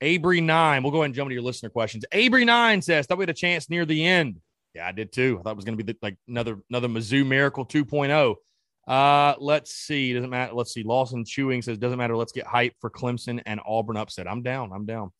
Abry 0.02 0.42
nine. 0.42 0.82
We'll 0.82 0.92
go 0.92 0.98
ahead 0.98 1.06
and 1.06 1.14
jump 1.14 1.26
into 1.26 1.34
your 1.34 1.44
listener 1.44 1.70
questions. 1.70 2.04
Abry 2.12 2.44
nine 2.44 2.82
says, 2.82 3.06
"Thought 3.06 3.18
we 3.18 3.22
had 3.22 3.30
a 3.30 3.34
chance 3.34 3.70
near 3.70 3.86
the 3.86 4.04
end." 4.04 4.40
Yeah, 4.74 4.86
I 4.86 4.92
did 4.92 5.12
too. 5.12 5.38
I 5.38 5.42
thought 5.42 5.52
it 5.52 5.56
was 5.56 5.64
going 5.64 5.76
to 5.76 5.84
be 5.84 5.92
the, 5.92 5.98
like 6.02 6.16
another 6.28 6.58
another 6.70 6.88
Mizzou 6.88 7.26
Miracle 7.26 7.66
2.0. 7.66 8.36
Uh, 8.86 9.34
let's 9.38 9.74
see. 9.74 10.12
Doesn't 10.12 10.30
matter. 10.30 10.54
Let's 10.54 10.72
see. 10.72 10.82
Lawson 10.82 11.24
Chewing 11.24 11.62
says 11.62 11.78
doesn't 11.78 11.98
matter. 11.98 12.16
Let's 12.16 12.32
get 12.32 12.46
hype 12.46 12.74
for 12.80 12.90
Clemson 12.90 13.40
and 13.46 13.60
Auburn 13.66 13.96
upset. 13.96 14.26
I'm 14.26 14.42
down. 14.42 14.72
I'm 14.72 14.86
down. 14.86 15.12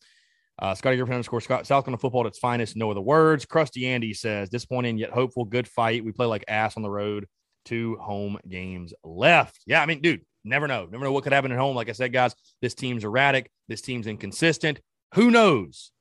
Uh, 0.58 0.74
Scotty 0.74 0.96
Griffin 0.96 1.14
underscore 1.14 1.40
Scott 1.40 1.66
South 1.66 1.84
Carolina 1.84 1.98
football 1.98 2.22
at 2.22 2.28
its 2.28 2.38
finest. 2.38 2.76
No 2.76 2.90
other 2.90 3.00
words. 3.00 3.44
Crusty 3.44 3.86
Andy 3.86 4.14
says 4.14 4.48
disappointing 4.48 4.98
yet 4.98 5.10
hopeful. 5.10 5.44
Good 5.44 5.68
fight. 5.68 6.04
We 6.04 6.12
play 6.12 6.26
like 6.26 6.44
ass 6.48 6.76
on 6.76 6.82
the 6.82 6.90
road. 6.90 7.26
Two 7.64 7.96
home 8.00 8.38
games 8.48 8.92
left. 9.04 9.62
Yeah, 9.66 9.82
I 9.82 9.86
mean, 9.86 10.00
dude, 10.00 10.22
never 10.44 10.66
know. 10.66 10.88
Never 10.90 11.04
know 11.04 11.12
what 11.12 11.24
could 11.24 11.32
happen 11.32 11.52
at 11.52 11.58
home. 11.58 11.76
Like 11.76 11.88
I 11.88 11.92
said, 11.92 12.12
guys, 12.12 12.34
this 12.60 12.74
team's 12.74 13.04
erratic. 13.04 13.50
This 13.68 13.80
team's 13.80 14.06
inconsistent. 14.06 14.80
Who 15.14 15.30
knows 15.30 15.92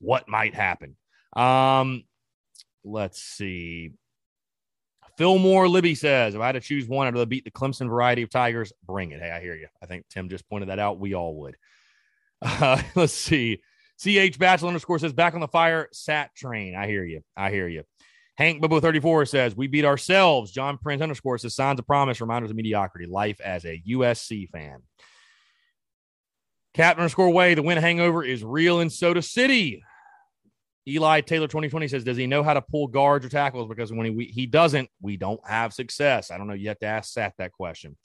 what 0.00 0.28
might 0.28 0.54
happen? 0.54 0.96
Um, 1.36 2.04
let's 2.84 3.22
see. 3.22 3.92
Fillmore 5.16 5.68
Libby 5.68 5.94
says, 5.94 6.34
if 6.34 6.40
I 6.40 6.46
had 6.46 6.52
to 6.52 6.60
choose 6.60 6.88
one, 6.88 7.06
I'd 7.06 7.14
rather 7.14 7.26
beat 7.26 7.44
the 7.44 7.50
Clemson 7.50 7.88
variety 7.88 8.22
of 8.22 8.30
Tigers. 8.30 8.72
Bring 8.86 9.10
it. 9.10 9.20
Hey, 9.20 9.30
I 9.30 9.40
hear 9.40 9.54
you. 9.54 9.68
I 9.82 9.86
think 9.86 10.06
Tim 10.08 10.28
just 10.28 10.48
pointed 10.48 10.70
that 10.70 10.78
out. 10.78 10.98
We 10.98 11.14
all 11.14 11.36
would. 11.40 11.56
Uh, 12.42 12.80
let's 12.94 13.12
see. 13.12 13.60
CH 14.02 14.38
Bachelor 14.38 14.68
underscore 14.68 14.98
says, 14.98 15.12
back 15.12 15.34
on 15.34 15.40
the 15.40 15.48
fire, 15.48 15.90
sat 15.92 16.34
train. 16.34 16.74
I 16.74 16.86
hear 16.86 17.04
you. 17.04 17.20
I 17.36 17.50
hear 17.50 17.68
you. 17.68 17.84
Hank 18.38 18.62
Bubbo 18.62 18.80
34 18.80 19.26
says, 19.26 19.54
we 19.54 19.66
beat 19.66 19.84
ourselves. 19.84 20.50
John 20.50 20.78
Prince 20.78 21.02
underscore 21.02 21.36
says, 21.36 21.54
signs 21.54 21.78
of 21.78 21.86
promise, 21.86 22.22
reminders 22.22 22.50
of 22.50 22.56
mediocrity. 22.56 23.04
Life 23.04 23.42
as 23.42 23.66
a 23.66 23.82
USC 23.86 24.48
fan. 24.48 24.78
Captain 26.72 27.02
underscore 27.02 27.28
way, 27.28 27.52
the 27.52 27.62
win 27.62 27.76
hangover 27.76 28.24
is 28.24 28.42
real 28.42 28.80
in 28.80 28.88
Soda 28.88 29.20
City. 29.20 29.82
Eli 30.88 31.20
Taylor 31.20 31.46
2020 31.46 31.88
says, 31.88 32.04
Does 32.04 32.16
he 32.16 32.26
know 32.26 32.42
how 32.42 32.54
to 32.54 32.62
pull 32.62 32.86
guards 32.86 33.24
or 33.24 33.28
tackles? 33.28 33.68
Because 33.68 33.92
when 33.92 34.18
he, 34.18 34.24
he 34.26 34.46
doesn't, 34.46 34.88
we 35.00 35.16
don't 35.16 35.40
have 35.46 35.72
success. 35.72 36.30
I 36.30 36.38
don't 36.38 36.46
know. 36.46 36.54
You 36.54 36.68
have 36.68 36.78
to 36.80 36.86
ask 36.86 37.12
Sat 37.12 37.34
that 37.38 37.52
question. 37.52 37.96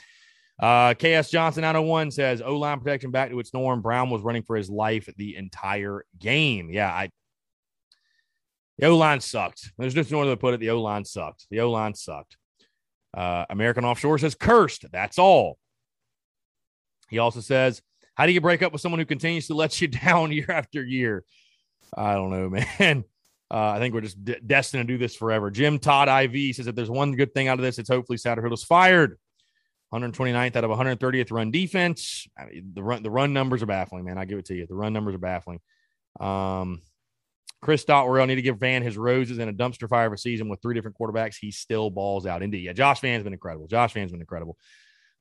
Uh, 0.59 0.93
KS 0.93 1.29
Johnson 1.29 1.61
901 1.61 2.11
says, 2.11 2.41
O 2.41 2.55
line 2.55 2.79
protection 2.79 3.11
back 3.11 3.29
to 3.29 3.39
its 3.39 3.53
norm. 3.53 3.81
Brown 3.81 4.09
was 4.09 4.21
running 4.21 4.43
for 4.43 4.55
his 4.55 4.69
life 4.69 5.09
the 5.17 5.35
entire 5.35 6.05
game. 6.19 6.69
Yeah, 6.69 6.91
I. 6.91 7.09
The 8.77 8.87
O 8.87 8.97
line 8.97 9.21
sucked. 9.21 9.71
There's 9.77 9.93
just 9.93 10.11
no 10.11 10.21
other 10.21 10.31
way 10.31 10.35
to 10.35 10.39
put 10.39 10.53
it. 10.53 10.59
The 10.59 10.69
O 10.71 10.81
line 10.81 11.05
sucked. 11.05 11.47
The 11.49 11.61
O 11.61 11.71
line 11.71 11.93
sucked. 11.93 12.37
Uh, 13.15 13.45
American 13.49 13.85
Offshore 13.85 14.17
says, 14.17 14.35
Cursed. 14.35 14.85
That's 14.91 15.17
all. 15.17 15.57
He 17.09 17.19
also 17.19 17.39
says, 17.39 17.81
How 18.15 18.25
do 18.25 18.33
you 18.33 18.41
break 18.41 18.61
up 18.61 18.73
with 18.73 18.81
someone 18.81 18.99
who 18.99 19.05
continues 19.05 19.47
to 19.47 19.53
let 19.53 19.79
you 19.81 19.87
down 19.87 20.31
year 20.31 20.49
after 20.49 20.83
year? 20.83 21.23
I 21.93 22.13
don't 22.13 22.31
know, 22.31 22.49
man. 22.79 23.03
Uh, 23.51 23.69
I 23.69 23.79
think 23.79 23.93
we're 23.93 24.01
just 24.01 24.23
de- 24.23 24.39
destined 24.39 24.87
to 24.87 24.93
do 24.93 24.97
this 24.97 25.15
forever. 25.15 25.51
Jim 25.51 25.79
Todd 25.79 26.09
IV 26.09 26.55
says 26.55 26.65
that 26.65 26.75
there's 26.75 26.89
one 26.89 27.15
good 27.15 27.33
thing 27.33 27.47
out 27.47 27.59
of 27.59 27.63
this, 27.63 27.79
it's 27.79 27.89
hopefully 27.89 28.17
Satterfield's 28.17 28.63
fired. 28.63 29.17
129th 29.93 30.55
out 30.55 30.63
of 30.63 30.71
130th 30.71 31.31
run 31.31 31.51
defense. 31.51 32.27
I 32.37 32.45
mean, 32.47 32.71
the 32.73 32.83
run 32.83 33.03
the 33.03 33.11
run 33.11 33.33
numbers 33.33 33.63
are 33.63 33.67
baffling, 33.67 34.03
man. 34.03 34.17
I 34.17 34.25
give 34.25 34.39
it 34.39 34.45
to 34.45 34.55
you. 34.55 34.65
The 34.65 34.75
run 34.75 34.91
numbers 34.91 35.15
are 35.15 35.19
baffling. 35.19 35.61
Um, 36.19 36.81
Chris 37.61 37.85
Dotwell 37.85 38.27
need 38.27 38.35
to 38.35 38.41
give 38.41 38.59
Vann 38.59 38.83
his 38.83 38.97
roses 38.97 39.39
in 39.39 39.47
a 39.47 39.53
dumpster 39.53 39.87
fire 39.87 40.07
of 40.07 40.13
a 40.13 40.17
season 40.17 40.49
with 40.49 40.61
three 40.61 40.75
different 40.75 40.97
quarterbacks. 40.99 41.35
He 41.39 41.51
still 41.51 41.89
balls 41.89 42.25
out. 42.25 42.43
Indeed, 42.43 42.63
yeah. 42.63 42.73
Josh 42.73 43.01
Vann's 43.01 43.23
been 43.23 43.33
incredible. 43.33 43.67
Josh 43.67 43.93
Vann's 43.93 44.11
been 44.11 44.21
incredible. 44.21 44.57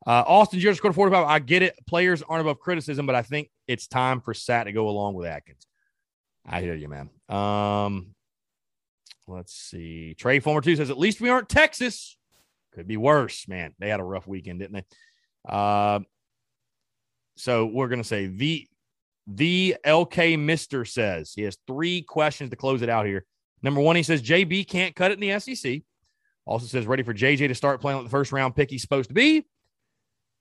Uh, 0.07 0.25
Austin 0.27 0.61
Jr. 0.61 0.75
scored 0.75 0.95
45. 0.95 1.27
I 1.27 1.39
get 1.39 1.63
it. 1.63 1.75
Players 1.87 2.23
aren't 2.23 2.43
above 2.43 2.59
criticism, 2.59 3.07
but 3.07 3.15
I 3.15 3.23
think 3.23 3.49
it's 3.67 3.87
time 3.87 4.21
for 4.21 4.35
Sat 4.35 4.65
to 4.65 4.73
go 4.73 4.89
along 4.89 5.15
with 5.15 5.27
Adkins. 5.27 5.67
I 6.47 6.61
hear 6.61 6.75
you, 6.75 6.89
man. 6.89 7.11
Um, 7.29 8.15
let's 9.27 9.55
see. 9.55 10.15
Trey 10.15 10.41
Former 10.41 10.61
two 10.61 10.77
says, 10.77 10.91
at 10.91 10.99
least 10.99 11.21
we 11.21 11.31
aren't 11.31 11.49
Texas. 11.49 12.17
Could 12.75 12.89
be 12.89 12.97
worse, 12.97 13.47
man. 13.49 13.73
They 13.79 13.89
had 13.89 14.01
a 14.01 14.05
rough 14.05 14.27
weekend, 14.27 14.59
didn't 14.59 14.75
they? 14.75 14.85
Uh, 15.49 16.01
so 17.37 17.67
we're 17.67 17.89
gonna 17.89 18.05
say 18.05 18.27
the 18.27 18.67
the 19.27 19.77
LK 19.87 20.39
Mister 20.39 20.85
says 20.85 21.33
he 21.35 21.43
has 21.43 21.57
three 21.67 22.03
questions 22.03 22.51
to 22.51 22.57
close 22.57 22.83
it 22.83 22.89
out 22.89 23.07
here. 23.07 23.25
Number 23.63 23.81
one, 23.81 23.97
he 23.97 24.03
says 24.03 24.23
JB 24.23 24.69
can't 24.69 24.95
cut 24.95 25.13
it 25.13 25.21
in 25.23 25.29
the 25.29 25.39
SEC. 25.39 25.83
Also 26.47 26.67
says 26.67 26.87
ready 26.87 27.03
for 27.03 27.15
JJ 27.15 27.49
to 27.49 27.55
start 27.55 27.81
playing 27.81 27.99
like 27.99 28.07
the 28.07 28.11
first 28.11 28.33
round 28.33 28.55
pick 28.55 28.71
he's 28.71 28.83
supposed 28.83 29.09
to 29.09 29.15
be. 29.15 29.47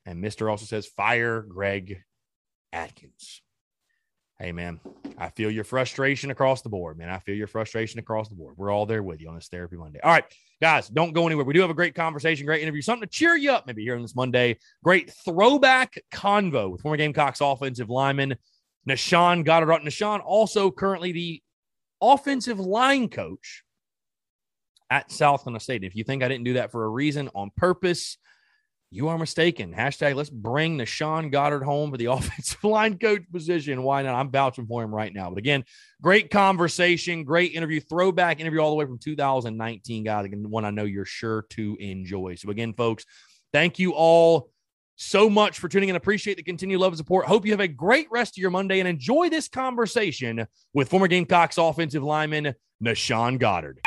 And 0.05 0.19
Mister 0.19 0.49
also 0.49 0.65
says 0.65 0.87
fire 0.87 1.41
Greg 1.41 2.01
Adkins 2.73 3.42
hey 4.39 4.51
man, 4.51 4.79
I 5.17 5.29
feel 5.29 5.51
your 5.51 5.63
frustration 5.63 6.31
across 6.31 6.61
the 6.61 6.69
board, 6.69 6.97
man. 6.97 7.09
I 7.09 7.19
feel 7.19 7.35
your 7.35 7.47
frustration 7.47 7.99
across 7.99 8.29
the 8.29 8.35
board. 8.35 8.55
We're 8.57 8.71
all 8.71 8.85
there 8.85 9.03
with 9.03 9.21
you 9.21 9.29
on 9.29 9.35
this 9.35 9.47
therapy 9.47 9.75
Monday. 9.75 9.99
All 10.01 10.11
right, 10.11 10.25
guys, 10.61 10.89
don't 10.89 11.13
go 11.13 11.25
anywhere. 11.25 11.45
We 11.45 11.53
do 11.53 11.61
have 11.61 11.69
a 11.69 11.75
great 11.75 11.95
conversation, 11.95 12.45
great 12.45 12.61
interview, 12.61 12.81
something 12.81 13.07
to 13.07 13.13
cheer 13.13 13.35
you 13.35 13.51
up 13.51 13.67
maybe 13.67 13.83
here 13.83 13.95
on 13.95 14.01
this 14.01 14.15
Monday. 14.15 14.57
Great 14.83 15.11
throwback 15.25 15.95
convo 16.11 16.71
with 16.71 16.81
former 16.81 16.97
Gamecocks 16.97 17.41
offensive 17.41 17.89
lineman 17.89 18.35
Na'Shan 18.87 19.45
Goddard. 19.45 19.81
Na'Shan 19.81 20.21
also 20.23 20.71
currently 20.71 21.11
the 21.11 21.41
offensive 22.01 22.59
line 22.59 23.09
coach 23.09 23.63
at 24.89 25.11
South 25.11 25.43
Carolina 25.43 25.59
State. 25.59 25.83
If 25.83 25.95
you 25.95 26.03
think 26.03 26.23
I 26.23 26.27
didn't 26.27 26.43
do 26.43 26.53
that 26.53 26.71
for 26.71 26.85
a 26.85 26.89
reason 26.89 27.29
on 27.33 27.51
purpose, 27.55 28.17
you 28.93 29.07
are 29.07 29.17
mistaken. 29.17 29.73
Hashtag 29.73 30.13
let's 30.13 30.29
bring 30.29 30.77
the 30.77 30.85
Sean 30.85 31.31
Goddard 31.31 31.63
home 31.63 31.89
for 31.89 31.97
the 31.97 32.05
offensive 32.11 32.63
line 32.63 32.99
coach 32.99 33.23
position. 33.31 33.81
Why 33.81 34.03
not? 34.03 34.13
I'm 34.13 34.29
vouching 34.29 34.67
for 34.67 34.83
him 34.83 34.93
right 34.93 35.11
now. 35.11 35.29
But 35.29 35.39
again, 35.39 35.63
great 36.01 36.29
conversation, 36.29 37.23
great 37.23 37.53
interview, 37.53 37.79
throwback 37.79 38.39
interview 38.39 38.59
all 38.59 38.69
the 38.69 38.75
way 38.75 38.85
from 38.85 38.99
2019, 38.99 40.03
guys. 40.03 40.25
Again, 40.25 40.47
one 40.49 40.63
I 40.63 40.69
know 40.69 40.83
you're 40.83 41.05
sure 41.05 41.45
to 41.51 41.75
enjoy. 41.79 42.35
So 42.35 42.51
again, 42.51 42.73
folks, 42.73 43.05
thank 43.51 43.79
you 43.79 43.93
all 43.93 44.51
so 44.95 45.27
much 45.27 45.57
for 45.57 45.67
tuning 45.67 45.89
in. 45.89 45.95
Appreciate 45.95 46.37
the 46.37 46.43
continued 46.43 46.79
love 46.79 46.93
and 46.93 46.97
support. 46.97 47.25
Hope 47.25 47.45
you 47.45 47.51
have 47.51 47.59
a 47.59 47.67
great 47.67 48.07
rest 48.11 48.37
of 48.37 48.41
your 48.41 48.51
Monday 48.51 48.79
and 48.79 48.87
enjoy 48.87 49.27
this 49.27 49.47
conversation 49.47 50.45
with 50.73 50.89
former 50.89 51.07
Gamecocks 51.07 51.57
offensive 51.57 52.03
lineman 52.03 52.53
Na'Shan 52.83 53.39
Goddard. 53.39 53.79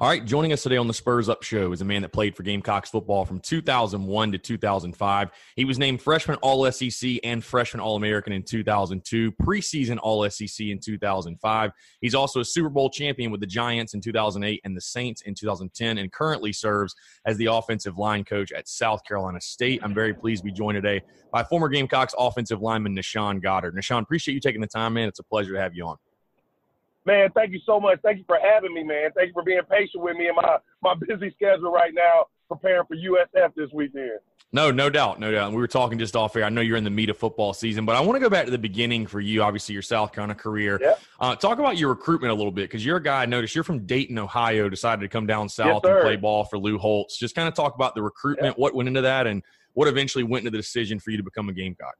All 0.00 0.08
right, 0.08 0.24
joining 0.24 0.50
us 0.54 0.62
today 0.62 0.78
on 0.78 0.86
the 0.86 0.94
Spurs 0.94 1.28
Up 1.28 1.42
Show 1.42 1.72
is 1.72 1.82
a 1.82 1.84
man 1.84 2.00
that 2.00 2.08
played 2.10 2.34
for 2.34 2.42
Gamecocks 2.42 2.88
football 2.88 3.26
from 3.26 3.38
2001 3.38 4.32
to 4.32 4.38
2005. 4.38 5.30
He 5.56 5.66
was 5.66 5.78
named 5.78 6.00
freshman 6.00 6.38
All 6.40 6.72
SEC 6.72 7.18
and 7.22 7.44
freshman 7.44 7.82
All 7.82 7.96
American 7.96 8.32
in 8.32 8.42
2002, 8.42 9.30
preseason 9.32 9.98
All 10.02 10.26
SEC 10.30 10.68
in 10.68 10.78
2005. 10.78 11.72
He's 12.00 12.14
also 12.14 12.40
a 12.40 12.44
Super 12.46 12.70
Bowl 12.70 12.88
champion 12.88 13.30
with 13.30 13.42
the 13.42 13.46
Giants 13.46 13.92
in 13.92 14.00
2008 14.00 14.62
and 14.64 14.74
the 14.74 14.80
Saints 14.80 15.20
in 15.20 15.34
2010, 15.34 15.98
and 15.98 16.10
currently 16.10 16.54
serves 16.54 16.94
as 17.26 17.36
the 17.36 17.52
offensive 17.52 17.98
line 17.98 18.24
coach 18.24 18.52
at 18.52 18.68
South 18.68 19.04
Carolina 19.04 19.42
State. 19.42 19.80
I'm 19.82 19.92
very 19.92 20.14
pleased 20.14 20.40
to 20.40 20.46
be 20.46 20.52
joined 20.52 20.76
today 20.76 21.02
by 21.30 21.44
former 21.44 21.68
Gamecocks 21.68 22.14
offensive 22.18 22.62
lineman 22.62 22.96
Na'Shan 22.96 23.42
Goddard. 23.42 23.76
Na'Shan, 23.76 24.00
appreciate 24.00 24.32
you 24.32 24.40
taking 24.40 24.62
the 24.62 24.66
time, 24.66 24.94
man. 24.94 25.08
It's 25.08 25.18
a 25.18 25.24
pleasure 25.24 25.52
to 25.52 25.60
have 25.60 25.74
you 25.74 25.86
on. 25.86 25.98
Man, 27.06 27.30
thank 27.34 27.52
you 27.52 27.60
so 27.64 27.80
much. 27.80 27.98
Thank 28.02 28.18
you 28.18 28.24
for 28.26 28.38
having 28.42 28.74
me, 28.74 28.82
man. 28.82 29.10
Thank 29.16 29.28
you 29.28 29.32
for 29.32 29.42
being 29.42 29.60
patient 29.70 30.02
with 30.02 30.16
me 30.16 30.28
in 30.28 30.34
my, 30.34 30.58
my 30.82 30.94
busy 30.94 31.30
schedule 31.34 31.72
right 31.72 31.92
now, 31.94 32.26
preparing 32.48 32.84
for 32.86 32.94
USF 32.94 33.54
this 33.54 33.70
weekend. 33.72 34.20
No, 34.52 34.72
no 34.72 34.90
doubt, 34.90 35.20
no 35.20 35.30
doubt. 35.30 35.52
We 35.52 35.58
were 35.58 35.68
talking 35.68 35.98
just 35.98 36.16
off 36.16 36.34
air. 36.34 36.42
I 36.42 36.48
know 36.48 36.60
you're 36.60 36.76
in 36.76 36.82
the 36.82 36.90
meat 36.90 37.08
of 37.08 37.16
football 37.16 37.54
season, 37.54 37.86
but 37.86 37.94
I 37.94 38.00
want 38.00 38.16
to 38.16 38.20
go 38.20 38.28
back 38.28 38.46
to 38.46 38.50
the 38.50 38.58
beginning 38.58 39.06
for 39.06 39.20
you. 39.20 39.42
Obviously, 39.42 39.74
your 39.74 39.82
South 39.82 40.12
Carolina 40.12 40.34
career. 40.34 40.78
Yeah. 40.82 40.94
Uh, 41.20 41.36
talk 41.36 41.60
about 41.60 41.78
your 41.78 41.88
recruitment 41.90 42.32
a 42.32 42.34
little 42.34 42.50
bit 42.50 42.62
because 42.62 42.84
you're 42.84 42.96
a 42.96 43.02
guy. 43.02 43.22
I 43.22 43.26
noticed 43.26 43.54
you're 43.54 43.62
from 43.62 43.86
Dayton, 43.86 44.18
Ohio. 44.18 44.68
Decided 44.68 45.02
to 45.02 45.08
come 45.08 45.24
down 45.24 45.48
south 45.48 45.82
yes, 45.84 45.92
and 45.92 46.02
play 46.02 46.16
ball 46.16 46.44
for 46.44 46.58
Lou 46.58 46.78
Holtz. 46.78 47.16
Just 47.16 47.36
kind 47.36 47.46
of 47.46 47.54
talk 47.54 47.76
about 47.76 47.94
the 47.94 48.02
recruitment, 48.02 48.56
yeah. 48.56 48.60
what 48.60 48.74
went 48.74 48.88
into 48.88 49.02
that, 49.02 49.28
and 49.28 49.44
what 49.74 49.86
eventually 49.86 50.24
went 50.24 50.40
into 50.40 50.50
the 50.50 50.58
decision 50.58 50.98
for 50.98 51.12
you 51.12 51.16
to 51.16 51.22
become 51.22 51.48
a 51.48 51.52
Gamecock. 51.52 51.94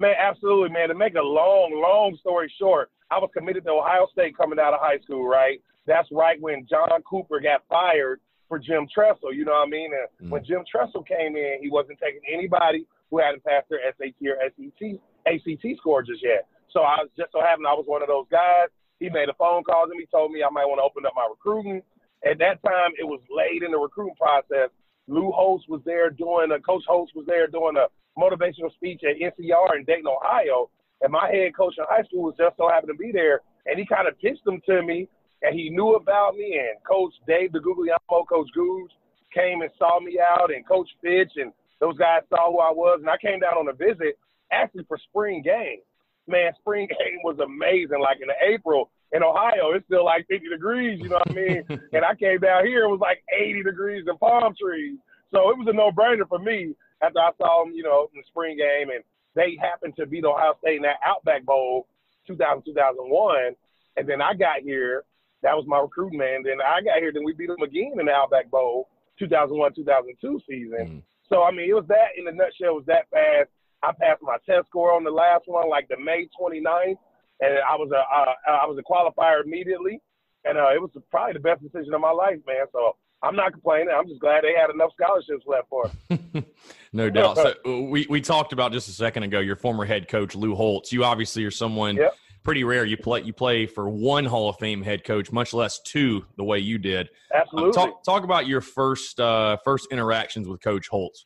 Man, 0.00 0.14
absolutely, 0.18 0.70
man. 0.70 0.88
To 0.88 0.94
make 0.94 1.14
a 1.14 1.22
long, 1.22 1.80
long 1.80 2.16
story 2.18 2.52
short, 2.58 2.90
I 3.10 3.18
was 3.18 3.30
committed 3.36 3.64
to 3.64 3.70
Ohio 3.70 4.06
State 4.12 4.36
coming 4.36 4.58
out 4.58 4.74
of 4.74 4.80
high 4.80 4.98
school, 4.98 5.26
right? 5.26 5.60
That's 5.86 6.08
right 6.10 6.40
when 6.40 6.66
John 6.68 7.02
Cooper 7.08 7.40
got 7.40 7.62
fired 7.68 8.20
for 8.48 8.58
Jim 8.58 8.86
Tressel, 8.92 9.32
you 9.32 9.44
know 9.44 9.52
what 9.52 9.68
I 9.68 9.70
mean? 9.70 9.90
And 9.92 10.08
mm-hmm. 10.08 10.30
when 10.30 10.44
Jim 10.44 10.62
Tressel 10.70 11.02
came 11.02 11.36
in, 11.36 11.58
he 11.60 11.70
wasn't 11.70 11.98
taking 11.98 12.20
anybody 12.30 12.86
who 13.10 13.18
hadn't 13.18 13.44
passed 13.44 13.68
their 13.68 13.80
SAT 13.96 14.20
or 14.26 14.36
SAT, 14.40 15.00
ACT 15.26 15.64
score 15.78 16.02
just 16.02 16.22
yet. 16.22 16.46
So 16.70 16.80
I 16.80 17.02
was 17.02 17.10
just 17.16 17.32
so 17.32 17.40
happened 17.40 17.66
I 17.66 17.74
was 17.74 17.86
one 17.86 18.02
of 18.02 18.08
those 18.08 18.26
guys. 18.30 18.68
He 19.00 19.08
made 19.08 19.28
a 19.28 19.34
phone 19.34 19.64
call 19.64 19.86
to 19.86 19.94
me, 19.94 20.06
told 20.10 20.32
me 20.32 20.42
I 20.42 20.50
might 20.50 20.66
want 20.66 20.78
to 20.78 20.86
open 20.86 21.06
up 21.06 21.12
my 21.14 21.26
recruiting. 21.28 21.82
At 22.24 22.38
that 22.38 22.62
time, 22.64 22.92
it 22.98 23.04
was 23.04 23.20
late 23.28 23.62
in 23.62 23.70
the 23.70 23.78
recruiting 23.78 24.16
process. 24.16 24.70
Lou 25.06 25.30
Holtz 25.30 25.68
was 25.68 25.82
there 25.84 26.10
doing 26.10 26.50
a 26.50 26.60
Coach 26.60 26.84
Holtz 26.88 27.12
was 27.14 27.26
there 27.26 27.46
doing 27.46 27.76
a 27.76 27.86
motivational 28.18 28.72
speech 28.72 29.02
at 29.04 29.20
NCR 29.20 29.76
in 29.76 29.84
Dayton, 29.84 30.08
Ohio. 30.08 30.70
And 31.04 31.12
my 31.12 31.28
head 31.30 31.54
coach 31.54 31.74
in 31.76 31.84
high 31.86 32.02
school 32.04 32.22
was 32.24 32.34
just 32.38 32.56
so 32.56 32.66
happened 32.66 32.90
to 32.96 32.98
be 32.98 33.12
there, 33.12 33.42
and 33.66 33.78
he 33.78 33.84
kind 33.84 34.08
of 34.08 34.18
pitched 34.18 34.42
them 34.44 34.60
to 34.64 34.82
me, 34.82 35.06
and 35.42 35.54
he 35.54 35.68
knew 35.68 35.96
about 35.96 36.34
me. 36.34 36.58
And 36.58 36.82
Coach 36.82 37.12
Dave 37.28 37.52
the 37.52 37.60
DeGuglielmo, 37.60 38.26
Coach 38.26 38.48
Goose, 38.54 38.90
came 39.32 39.60
and 39.60 39.70
saw 39.78 40.00
me 40.00 40.18
out, 40.18 40.50
and 40.50 40.66
Coach 40.66 40.88
Fitch, 41.02 41.32
and 41.36 41.52
those 41.78 41.98
guys 41.98 42.22
saw 42.30 42.50
who 42.50 42.58
I 42.58 42.72
was, 42.72 43.00
and 43.00 43.10
I 43.10 43.18
came 43.18 43.40
down 43.40 43.52
on 43.52 43.68
a 43.68 43.74
visit 43.74 44.16
actually 44.50 44.84
for 44.88 44.96
spring 44.96 45.42
game. 45.42 45.84
Man, 46.26 46.52
spring 46.58 46.88
game 46.98 47.20
was 47.22 47.38
amazing. 47.38 48.00
Like 48.00 48.18
in 48.22 48.28
April, 48.40 48.90
in 49.12 49.22
Ohio, 49.22 49.72
it's 49.74 49.84
still 49.84 50.06
like 50.06 50.26
50 50.30 50.48
degrees, 50.48 51.00
you 51.02 51.10
know 51.10 51.20
what 51.20 51.30
I 51.30 51.34
mean? 51.34 51.64
and 51.92 52.04
I 52.04 52.14
came 52.14 52.38
down 52.40 52.64
here, 52.66 52.84
it 52.84 52.88
was 52.88 53.00
like 53.00 53.22
80 53.28 53.62
degrees 53.62 54.04
and 54.06 54.18
palm 54.18 54.54
trees. 54.58 54.96
So 55.32 55.50
it 55.50 55.58
was 55.58 55.66
a 55.68 55.76
no 55.76 55.90
brainer 55.90 56.26
for 56.26 56.38
me 56.38 56.74
after 57.02 57.18
I 57.18 57.30
saw 57.36 57.62
them, 57.62 57.74
you 57.74 57.82
know, 57.82 58.08
in 58.14 58.20
the 58.20 58.26
spring 58.26 58.56
game. 58.56 58.88
And 58.88 59.04
they 59.34 59.58
happened 59.60 59.94
to 59.96 60.06
beat 60.06 60.24
Ohio 60.24 60.54
State 60.60 60.76
in 60.76 60.82
that 60.82 61.00
Outback 61.04 61.44
Bowl 61.44 61.86
2000, 62.26 62.62
2001. 62.64 63.54
And 63.96 64.08
then 64.08 64.20
I 64.20 64.34
got 64.34 64.60
here. 64.62 65.04
That 65.42 65.54
was 65.54 65.66
my 65.66 65.78
recruiting 65.78 66.18
man. 66.18 66.42
Then 66.42 66.58
I 66.64 66.80
got 66.80 66.98
here. 66.98 67.12
Then 67.12 67.24
we 67.24 67.34
beat 67.34 67.48
them 67.48 67.62
again 67.62 67.92
in 67.98 68.06
the 68.06 68.12
Outback 68.12 68.50
Bowl 68.50 68.88
2001, 69.18 69.74
2002 69.74 70.40
season. 70.48 70.78
Mm. 70.78 71.02
So, 71.28 71.42
I 71.42 71.50
mean, 71.50 71.68
it 71.68 71.74
was 71.74 71.86
that 71.88 72.16
in 72.16 72.26
a 72.28 72.32
nutshell, 72.32 72.80
it 72.80 72.84
was 72.84 72.86
that 72.86 73.10
fast. 73.10 73.50
I 73.82 73.92
passed 73.92 74.22
my 74.22 74.38
test 74.46 74.68
score 74.68 74.92
on 74.92 75.04
the 75.04 75.10
last 75.10 75.44
one, 75.46 75.68
like 75.68 75.88
the 75.88 75.98
May 75.98 76.28
29th 76.40 76.96
and 77.40 77.58
I 77.58 77.74
was 77.74 77.90
a 77.90 78.02
uh, 78.02 78.62
I 78.62 78.66
was 78.66 78.78
a 78.78 78.86
qualifier 78.86 79.44
immediately, 79.44 80.00
and 80.44 80.58
uh, 80.58 80.70
it 80.74 80.80
was 80.80 80.90
probably 81.10 81.34
the 81.34 81.40
best 81.40 81.62
decision 81.62 81.94
of 81.94 82.00
my 82.00 82.10
life, 82.10 82.38
man. 82.46 82.66
So 82.72 82.96
I'm 83.24 83.36
not 83.36 83.52
complaining. 83.52 83.88
I'm 83.96 84.06
just 84.06 84.20
glad 84.20 84.44
they 84.44 84.54
had 84.54 84.70
enough 84.70 84.90
scholarships 85.00 85.44
left 85.46 85.68
for 85.68 85.86
us. 85.86 86.44
no 86.92 87.08
doubt. 87.08 87.36
So 87.36 87.86
we 87.88 88.06
we 88.10 88.20
talked 88.20 88.52
about 88.52 88.72
just 88.72 88.88
a 88.88 88.92
second 88.92 89.22
ago 89.22 89.40
your 89.40 89.56
former 89.56 89.84
head 89.84 90.08
coach 90.08 90.34
Lou 90.34 90.54
Holtz. 90.54 90.92
You 90.92 91.04
obviously 91.04 91.44
are 91.44 91.50
someone 91.50 91.96
yep. 91.96 92.14
pretty 92.42 92.64
rare. 92.64 92.84
You 92.84 92.96
play 92.98 93.22
you 93.22 93.32
play 93.32 93.66
for 93.66 93.88
one 93.88 94.26
Hall 94.26 94.50
of 94.50 94.56
Fame 94.58 94.82
head 94.82 95.04
coach, 95.04 95.32
much 95.32 95.54
less 95.54 95.80
two, 95.80 96.24
the 96.36 96.44
way 96.44 96.58
you 96.58 96.76
did. 96.78 97.08
Absolutely. 97.34 97.68
Um, 97.68 97.72
talk 97.72 98.04
talk 98.04 98.24
about 98.24 98.46
your 98.46 98.60
first 98.60 99.18
uh, 99.18 99.56
first 99.64 99.88
interactions 99.90 100.46
with 100.46 100.60
Coach 100.62 100.88
Holtz. 100.88 101.24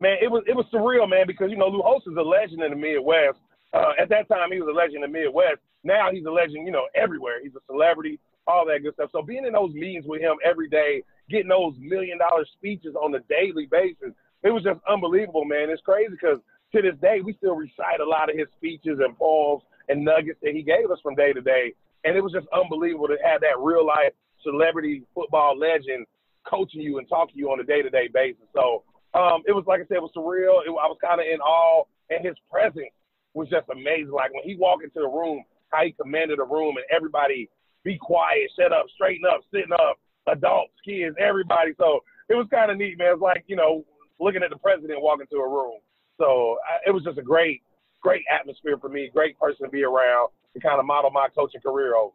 Man, 0.00 0.16
it 0.22 0.30
was 0.30 0.44
it 0.46 0.54
was 0.54 0.66
surreal, 0.72 1.08
man, 1.08 1.26
because 1.26 1.50
you 1.50 1.56
know 1.56 1.68
Lou 1.68 1.82
Holtz 1.82 2.06
is 2.06 2.16
a 2.16 2.22
legend 2.22 2.62
in 2.62 2.70
the 2.70 2.76
Midwest. 2.76 3.38
Uh, 3.72 3.92
at 4.00 4.08
that 4.08 4.28
time, 4.28 4.52
he 4.52 4.60
was 4.60 4.68
a 4.68 4.76
legend 4.76 5.02
in 5.02 5.12
the 5.12 5.18
Midwest. 5.18 5.58
Now 5.82 6.10
he's 6.12 6.24
a 6.24 6.30
legend, 6.30 6.64
you 6.64 6.70
know, 6.72 6.86
everywhere. 6.94 7.42
He's 7.42 7.54
a 7.54 7.64
celebrity, 7.66 8.20
all 8.46 8.66
that 8.66 8.82
good 8.82 8.94
stuff. 8.94 9.10
So 9.12 9.22
being 9.22 9.46
in 9.46 9.52
those 9.52 9.72
meetings 9.72 10.06
with 10.06 10.20
him 10.20 10.36
every 10.44 10.68
day, 10.68 11.02
getting 11.30 11.48
those 11.48 11.74
million 11.78 12.18
dollar 12.18 12.44
speeches 12.52 12.94
on 12.94 13.14
a 13.14 13.20
daily 13.20 13.66
basis, 13.66 14.14
it 14.42 14.50
was 14.50 14.62
just 14.62 14.80
unbelievable, 14.88 15.44
man. 15.44 15.70
It's 15.70 15.82
crazy 15.82 16.10
because 16.10 16.38
to 16.74 16.82
this 16.82 16.98
day, 17.00 17.20
we 17.24 17.34
still 17.34 17.54
recite 17.54 18.00
a 18.00 18.08
lot 18.08 18.28
of 18.28 18.36
his 18.36 18.48
speeches 18.56 18.98
and 19.00 19.16
poems 19.16 19.62
and 19.88 20.04
nuggets 20.04 20.38
that 20.42 20.54
he 20.54 20.62
gave 20.62 20.90
us 20.90 20.98
from 21.02 21.14
day 21.14 21.32
to 21.32 21.40
day. 21.40 21.72
And 22.04 22.16
it 22.16 22.20
was 22.20 22.32
just 22.32 22.46
unbelievable 22.52 23.08
to 23.08 23.16
have 23.24 23.40
that 23.40 23.58
real 23.58 23.86
life 23.86 24.12
celebrity 24.42 25.02
football 25.14 25.56
legend 25.56 26.06
coaching 26.44 26.82
you 26.82 26.98
and 26.98 27.08
talking 27.08 27.34
to 27.34 27.38
you 27.38 27.50
on 27.50 27.60
a 27.60 27.64
day 27.64 27.80
to 27.80 27.88
day 27.88 28.08
basis. 28.12 28.44
So 28.52 28.84
um, 29.14 29.42
it 29.46 29.52
was, 29.52 29.64
like 29.66 29.80
I 29.80 29.86
said, 29.88 29.96
it 29.96 30.02
was 30.02 30.12
surreal. 30.14 30.60
It, 30.66 30.68
I 30.68 30.88
was 30.90 30.98
kind 31.00 31.20
of 31.20 31.26
in 31.26 31.40
awe, 31.40 31.84
and 32.10 32.24
his 32.24 32.36
presence 32.50 32.92
was 33.32 33.48
just 33.48 33.68
amazing. 33.70 34.12
Like 34.12 34.34
when 34.34 34.44
he 34.44 34.56
walked 34.56 34.84
into 34.84 35.00
the 35.00 35.08
room, 35.08 35.44
how 35.70 35.84
he 35.84 35.92
commanded 35.92 36.38
the 36.38 36.44
room 36.44 36.76
and 36.76 36.84
everybody 36.90 37.48
be 37.84 37.98
quiet, 37.98 38.50
shut 38.58 38.72
up, 38.72 38.86
straighten 38.94 39.26
up, 39.26 39.40
sitting 39.52 39.72
up, 39.72 39.98
adults, 40.26 40.72
kids, 40.84 41.14
everybody. 41.18 41.72
So 41.78 42.00
it 42.28 42.34
was 42.34 42.46
kind 42.50 42.70
of 42.70 42.78
neat, 42.78 42.98
man. 42.98 43.12
It's 43.12 43.22
like, 43.22 43.44
you 43.46 43.56
know, 43.56 43.84
looking 44.18 44.42
at 44.42 44.50
the 44.50 44.56
president 44.56 45.00
walk 45.02 45.20
into 45.20 45.36
a 45.36 45.48
room. 45.48 45.78
So 46.18 46.58
I, 46.68 46.88
it 46.88 46.92
was 46.92 47.04
just 47.04 47.18
a 47.18 47.22
great, 47.22 47.62
great 48.02 48.24
atmosphere 48.32 48.78
for 48.78 48.88
me, 48.88 49.10
great 49.12 49.38
person 49.38 49.66
to 49.66 49.70
be 49.70 49.84
around 49.84 50.30
to 50.54 50.60
kind 50.60 50.78
of 50.78 50.86
model 50.86 51.10
my 51.10 51.28
coaching 51.36 51.60
career 51.60 51.96
over. 51.96 52.14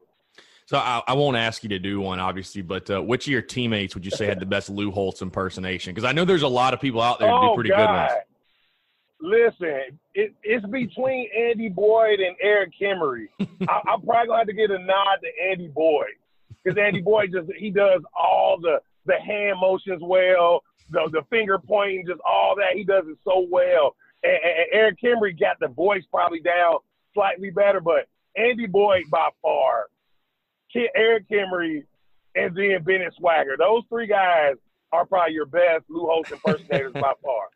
So 0.65 0.77
I, 0.77 1.01
I, 1.07 1.13
won't 1.13 1.35
ask 1.35 1.63
you 1.63 1.69
to 1.69 1.79
do 1.79 1.99
one, 1.99 2.19
obviously, 2.19 2.61
but 2.61 2.91
uh, 2.91 3.01
which 3.01 3.25
of 3.25 3.31
your 3.31 3.41
teammates 3.41 3.95
would 3.95 4.05
you 4.05 4.11
say 4.11 4.27
had 4.27 4.39
the 4.39 4.45
best 4.45 4.69
Lou 4.69 4.91
Holtz 4.91 5.23
impersonation? 5.23 5.95
Because 5.95 6.07
I 6.07 6.11
know 6.11 6.25
there's 6.25 6.43
a 6.43 6.47
lot 6.47 6.75
of 6.75 6.79
people 6.79 7.01
out 7.01 7.17
there 7.17 7.27
who 7.27 7.35
oh, 7.35 7.49
do 7.49 7.55
pretty 7.55 7.71
God. 7.71 7.77
good 7.77 7.91
ones. 7.91 8.11
Listen, 9.21 9.99
it, 10.13 10.33
it's 10.43 10.65
between 10.67 11.29
Andy 11.37 11.69
Boyd 11.69 12.19
and 12.19 12.35
Erik 12.41 12.71
Kimrey. 12.79 13.27
I, 13.39 13.81
I'm 13.87 14.01
probably 14.01 14.27
gonna 14.27 14.37
have 14.37 14.47
to 14.47 14.53
get 14.53 14.71
a 14.71 14.79
nod 14.79 15.17
to 15.21 15.49
Andy 15.49 15.67
Boyd 15.67 16.15
because 16.63 16.77
Andy 16.77 17.01
Boyd 17.01 17.31
just 17.33 17.49
he 17.57 17.69
does 17.69 18.01
all 18.17 18.59
the 18.61 18.79
the 19.05 19.15
hand 19.19 19.59
motions 19.59 20.01
well, 20.01 20.63
the 20.89 21.09
the 21.11 21.23
finger 21.29 21.59
pointing, 21.59 22.05
just 22.07 22.21
all 22.27 22.55
that. 22.55 22.75
He 22.75 22.83
does 22.83 23.05
it 23.07 23.17
so 23.23 23.45
well. 23.49 23.95
And, 24.23 24.33
and 24.33 24.65
Erik 24.71 24.97
Kimrey 25.03 25.37
got 25.37 25.57
the 25.59 25.67
voice 25.67 26.03
probably 26.11 26.39
down 26.39 26.77
slightly 27.13 27.49
better, 27.49 27.81
but 27.81 28.07
Andy 28.35 28.67
Boyd 28.67 29.09
by 29.09 29.29
far, 29.41 29.87
Erik 30.95 31.27
Kimrey, 31.29 31.83
and 32.35 32.55
then 32.55 32.83
Bennett 32.83 33.13
Swagger. 33.17 33.55
Those 33.57 33.83
three 33.89 34.07
guys 34.07 34.55
are 34.91 35.05
probably 35.05 35.33
your 35.33 35.45
best 35.45 35.85
Lou 35.89 36.05
Holtz 36.05 36.31
impersonators 36.31 36.93
by 36.93 37.13
far. 37.23 37.49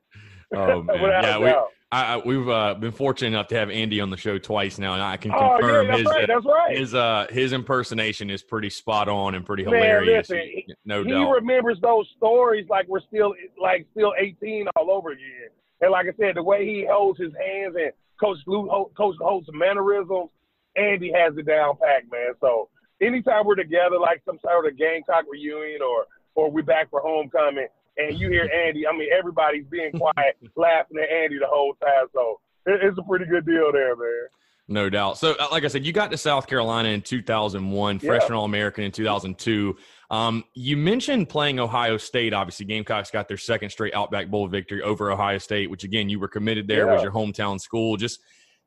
Oh 0.54 0.84
man, 0.84 1.00
yeah, 1.02 1.38
we, 1.38 1.54
I, 1.94 2.18
we've 2.18 2.50
uh, 2.50 2.74
been 2.74 2.92
fortunate 2.92 3.28
enough 3.28 3.48
to 3.50 3.56
have 3.56 3.70
Andy 3.70 4.02
on 4.02 4.10
the 4.10 4.18
show 4.18 4.40
twice 4.40 4.80
now, 4.80 4.94
and 4.94 5.02
I 5.02 5.16
can 5.16 5.32
oh, 5.32 5.58
confirm 5.60 5.88
yeah, 5.88 5.98
his 5.98 6.06
right, 6.06 6.30
right. 6.30 6.78
his 6.78 6.94
uh, 6.96 7.28
his 7.30 7.54
impersonation 7.54 8.32
is 8.32 8.42
pretty 8.42 8.72
spot 8.72 9.08
on 9.08 9.36
and 9.36 9.46
pretty 9.46 9.64
hilarious. 9.64 10.30
Man, 10.30 10.40
listen, 10.40 10.76
no 10.86 11.04
he 11.04 11.12
doubt. 11.12 11.28
He 11.28 11.32
remembers 11.32 11.80
those 11.82 12.08
stories 12.18 12.66
like 12.68 12.88
we're 12.88 13.02
still 13.02 13.36
like 13.62 13.86
still 13.92 14.14
18 14.18 14.68
all 14.76 14.90
over 14.90 15.12
again. 15.12 15.50
And 15.82 15.92
like 15.92 16.08
I 16.08 16.14
said, 16.18 16.36
the 16.36 16.44
way 16.44 16.66
he 16.66 16.88
holds 16.90 17.20
his 17.20 17.34
hands 17.40 17.76
and 17.76 17.92
Coach 18.20 18.40
Lou, 18.48 18.68
Coach 18.98 19.16
Holtz 19.20 19.48
mannerisms, 19.54 20.30
Andy 20.76 21.12
has 21.12 21.38
it 21.38 21.46
down 21.46 21.76
packed, 21.78 22.12
man. 22.12 22.34
So 22.42 22.70
anytime 23.02 23.46
we're 23.46 23.56
together, 23.56 24.00
like 24.00 24.22
some 24.26 24.40
sort 24.42 24.66
of 24.66 24.78
Gamecock 24.78 25.26
reunion 25.30 25.82
or 25.82 26.06
or 26.36 26.50
we're 26.50 26.64
back 26.64 26.90
for 26.90 27.02
homecoming, 27.02 27.68
and 27.98 28.18
you 28.18 28.30
hear 28.30 28.50
Andy, 28.52 28.88
I 28.88 28.92
mean, 28.92 29.10
everybody's 29.18 29.66
being 29.68 29.92
quiet, 29.98 30.38
laughing 30.56 30.98
at 31.02 31.10
Andy 31.10 31.40
the 31.40 31.48
whole 31.48 31.76
time. 31.82 32.08
So 32.14 32.40
it's 32.66 32.98
a 32.98 33.04
pretty 33.04 33.26
good 33.26 33.46
deal 33.46 33.72
there, 33.72 33.96
man. 33.96 34.28
No 34.70 34.90
doubt. 34.90 35.18
So, 35.18 35.36
uh, 35.40 35.48
like 35.52 35.66
I 35.66 35.68
said, 35.68 35.86
you 35.86 35.92
got 35.92 36.10
to 36.12 36.18
South 36.18 36.48
Carolina 36.48 36.90
in 36.90 37.02
2001, 37.02 38.00
yeah. 38.02 38.08
freshman 38.08 38.34
All 38.34 38.46
American 38.46 38.86
in 38.86 38.92
2002. 38.92 39.76
Um, 40.10 40.46
you 40.54 40.78
mentioned 40.78 41.28
playing 41.28 41.60
Ohio 41.60 41.98
State. 41.98 42.34
Obviously, 42.34 42.66
Gamecocks 42.66 43.12
got 43.12 43.28
their 43.28 43.38
second 43.38 43.72
straight 43.72 43.94
Outback 43.94 44.30
Bowl 44.30 44.48
victory 44.48 44.82
over 44.82 45.12
Ohio 45.12 45.38
State, 45.38 45.70
which 45.70 45.84
again 45.84 46.08
you 46.08 46.20
were 46.20 46.30
committed 46.30 46.68
there 46.68 46.86
yeah. 46.86 46.94
was 46.94 47.04
your 47.04 47.12
hometown 47.12 47.60
school. 47.60 47.98
Just 47.98 48.22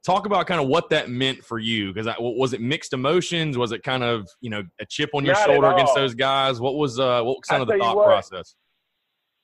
talk 0.05 0.27
about 0.27 0.47
kind 0.47 0.61
of 0.61 0.69
what 0.69 0.91
that 0.91 1.09
meant 1.09 1.43
for 1.43 1.59
you 1.59 1.93
because 1.93 2.15
was 2.19 2.53
it 2.53 2.61
mixed 2.61 2.93
emotions? 2.93 3.57
Was 3.57 3.73
it 3.73 3.83
kind 3.83 4.03
of 4.03 4.29
you 4.41 4.51
know 4.51 4.63
a 4.81 4.87
chip 4.87 5.11
on 5.15 5.25
your 5.25 5.35
Not 5.35 5.47
shoulder 5.47 5.71
against 5.71 5.95
those 5.95 6.15
guys? 6.15 6.61
What 6.61 6.75
was 6.75 6.99
uh, 7.01 7.23
what 7.23 7.39
was 7.39 7.47
kind 7.49 7.63
of 7.63 7.69
the 7.69 7.79
thought 7.79 8.05
process? 8.05 8.55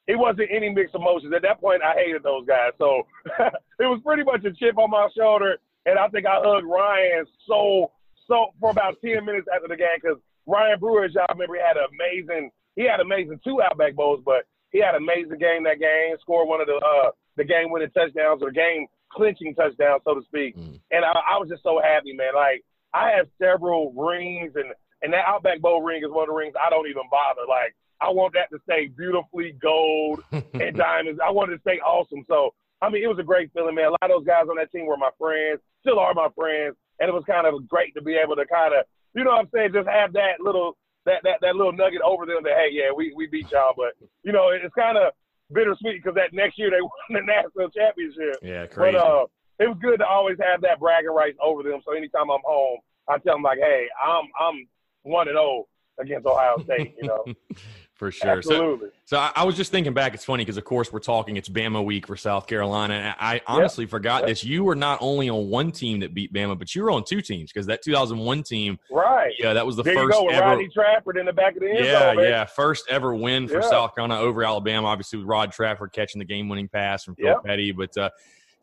It 0.06 0.18
wasn't 0.18 0.50
any 0.50 0.68
mixed 0.70 0.94
emotions. 0.94 1.32
At 1.34 1.42
that 1.42 1.60
point, 1.60 1.82
I 1.82 1.94
hated 1.94 2.22
those 2.22 2.46
guys. 2.46 2.72
So 2.78 3.06
it 3.78 3.86
was 3.86 4.00
pretty 4.04 4.24
much 4.24 4.44
a 4.44 4.52
chip 4.52 4.78
on 4.78 4.90
my 4.90 5.08
shoulder. 5.16 5.58
And 5.86 5.98
I 5.98 6.08
think 6.08 6.26
I 6.26 6.40
hugged 6.42 6.66
Ryan 6.66 7.26
so, 7.46 7.90
so 8.26 8.54
for 8.60 8.70
about 8.70 9.00
10 9.04 9.24
minutes 9.24 9.46
after 9.52 9.68
the 9.68 9.76
game 9.76 9.98
because 10.02 10.18
Ryan 10.46 10.78
Brewer, 10.78 11.04
as 11.04 11.14
y'all 11.14 11.26
remember, 11.30 11.54
he 11.54 11.62
had 11.62 11.76
an 11.76 11.86
amazing, 11.90 12.50
he 12.74 12.86
had 12.86 13.00
amazing 13.00 13.40
two 13.44 13.62
Outback 13.62 13.94
Bowls, 13.94 14.22
but 14.24 14.46
he 14.70 14.80
had 14.80 14.94
an 14.94 15.02
amazing 15.02 15.38
game 15.38 15.64
that 15.64 15.78
game, 15.78 16.16
scored 16.20 16.48
one 16.48 16.60
of 16.60 16.66
the, 16.66 16.78
uh, 16.78 17.10
the 17.36 17.44
game 17.44 17.70
winning 17.70 17.90
touchdowns 17.94 18.42
or 18.42 18.50
the 18.50 18.58
game 18.58 18.86
clinching 19.12 19.54
touchdowns, 19.54 20.02
so 20.04 20.14
to 20.14 20.22
speak. 20.26 20.56
Mm. 20.56 20.80
And 20.90 21.04
I, 21.04 21.12
I 21.12 21.38
was 21.38 21.48
just 21.48 21.62
so 21.62 21.80
happy, 21.82 22.12
man. 22.12 22.34
Like, 22.34 22.64
I 22.94 23.10
have 23.16 23.28
several 23.38 23.92
rings, 23.92 24.52
and, 24.56 24.72
and 25.02 25.12
that 25.12 25.26
Outback 25.26 25.60
Bowl 25.60 25.82
ring 25.82 26.02
is 26.02 26.10
one 26.10 26.24
of 26.24 26.32
the 26.32 26.38
rings 26.38 26.54
I 26.56 26.70
don't 26.70 26.88
even 26.88 27.06
bother. 27.10 27.46
Like, 27.48 27.74
I 28.02 28.10
want 28.10 28.34
that 28.34 28.50
to 28.50 28.58
stay 28.68 28.88
beautifully 28.88 29.54
gold 29.62 30.22
and 30.32 30.76
diamonds. 30.76 31.20
I 31.24 31.30
want 31.30 31.52
it 31.52 31.56
to 31.56 31.60
stay 31.60 31.78
awesome. 31.80 32.24
So, 32.28 32.54
I 32.80 32.90
mean, 32.90 33.04
it 33.04 33.06
was 33.06 33.18
a 33.18 33.24
great 33.24 33.52
feeling, 33.52 33.74
man. 33.74 33.86
A 33.86 33.90
lot 33.90 34.02
of 34.02 34.10
those 34.10 34.26
guys 34.26 34.46
on 34.50 34.56
that 34.56 34.72
team 34.72 34.86
were 34.86 34.96
my 34.96 35.10
friends, 35.18 35.60
still 35.80 35.98
are 35.98 36.14
my 36.14 36.28
friends, 36.34 36.74
and 36.98 37.08
it 37.08 37.12
was 37.12 37.24
kind 37.26 37.46
of 37.46 37.68
great 37.68 37.94
to 37.94 38.02
be 38.02 38.14
able 38.14 38.36
to 38.36 38.46
kind 38.46 38.74
of, 38.74 38.84
you 39.14 39.24
know 39.24 39.30
what 39.30 39.40
I'm 39.40 39.50
saying, 39.54 39.72
just 39.72 39.88
have 39.88 40.12
that 40.14 40.40
little 40.40 40.76
that 41.04 41.22
that, 41.24 41.38
that 41.40 41.56
little 41.56 41.72
nugget 41.72 42.00
over 42.02 42.26
them 42.26 42.42
that 42.44 42.54
hey, 42.54 42.68
yeah, 42.70 42.90
we 42.94 43.12
we 43.14 43.26
beat 43.26 43.50
y'all, 43.50 43.74
but 43.76 43.94
you 44.22 44.32
know, 44.32 44.50
it's 44.50 44.74
kind 44.74 44.98
of 44.98 45.12
bittersweet 45.52 46.02
because 46.02 46.14
that 46.14 46.32
next 46.32 46.58
year 46.58 46.70
they 46.70 46.80
won 46.80 46.90
the 47.10 47.20
national 47.22 47.70
championship. 47.70 48.36
Yeah, 48.42 48.66
crazy. 48.66 48.96
But 48.96 49.06
uh, 49.06 49.26
it 49.58 49.68
was 49.68 49.78
good 49.80 49.98
to 49.98 50.06
always 50.06 50.38
have 50.40 50.60
that 50.62 50.80
bragging 50.80 51.10
rights 51.14 51.38
over 51.42 51.62
them. 51.62 51.80
So 51.84 51.92
anytime 51.92 52.30
I'm 52.30 52.42
home, 52.44 52.78
I 53.08 53.18
tell 53.18 53.34
them 53.34 53.42
like, 53.42 53.58
hey, 53.58 53.86
I'm 54.02 54.24
I'm 54.38 54.66
one 55.02 55.28
and 55.28 55.34
zero 55.34 55.66
oh 55.66 55.68
against 56.00 56.26
Ohio 56.26 56.58
State. 56.64 56.94
You 57.00 57.08
know. 57.08 57.24
for 58.02 58.10
sure. 58.10 58.30
Absolutely. 58.30 58.88
So, 59.04 59.16
so 59.16 59.18
I, 59.18 59.30
I, 59.36 59.44
was 59.44 59.56
just 59.56 59.70
thinking 59.70 59.94
back. 59.94 60.12
It's 60.12 60.24
funny 60.24 60.42
because, 60.42 60.56
of 60.56 60.64
course, 60.64 60.92
we're 60.92 60.98
talking. 60.98 61.36
It's 61.36 61.48
Bama 61.48 61.84
week 61.84 62.08
for 62.08 62.16
South 62.16 62.48
Carolina. 62.48 62.94
And 62.94 63.14
I 63.20 63.40
honestly 63.46 63.84
yep. 63.84 63.90
forgot 63.90 64.22
yep. 64.22 64.28
this. 64.30 64.42
You 64.42 64.64
were 64.64 64.74
not 64.74 64.98
only 65.00 65.30
on 65.30 65.48
one 65.48 65.70
team 65.70 66.00
that 66.00 66.12
beat 66.12 66.32
Bama, 66.32 66.58
but 66.58 66.74
you 66.74 66.82
were 66.82 66.90
on 66.90 67.04
two 67.04 67.22
teams 67.22 67.52
because 67.52 67.64
that 67.66 67.80
2001 67.80 68.42
team. 68.42 68.76
Right. 68.90 69.32
Yeah, 69.38 69.52
that 69.52 69.64
was 69.64 69.76
the 69.76 69.84
there 69.84 69.94
first 69.94 70.18
you 70.18 70.30
go, 70.30 70.34
ever. 70.34 70.46
Rodney 70.46 70.68
Trafford 70.68 71.16
in 71.16 71.26
the 71.26 71.32
back 71.32 71.54
of 71.54 71.60
the 71.60 71.70
end 71.70 71.84
Yeah, 71.84 72.14
zone, 72.14 72.24
yeah, 72.24 72.44
first 72.44 72.86
ever 72.90 73.14
win 73.14 73.46
for 73.46 73.60
yeah. 73.60 73.70
South 73.70 73.94
Carolina 73.94 74.20
over 74.20 74.42
Alabama. 74.42 74.88
Obviously, 74.88 75.20
with 75.20 75.28
Rod 75.28 75.52
Trafford 75.52 75.92
catching 75.92 76.18
the 76.18 76.24
game-winning 76.24 76.68
pass 76.68 77.04
from 77.04 77.14
Phil 77.14 77.26
yep. 77.26 77.44
Petty, 77.44 77.70
but. 77.70 77.96
Uh, 77.96 78.10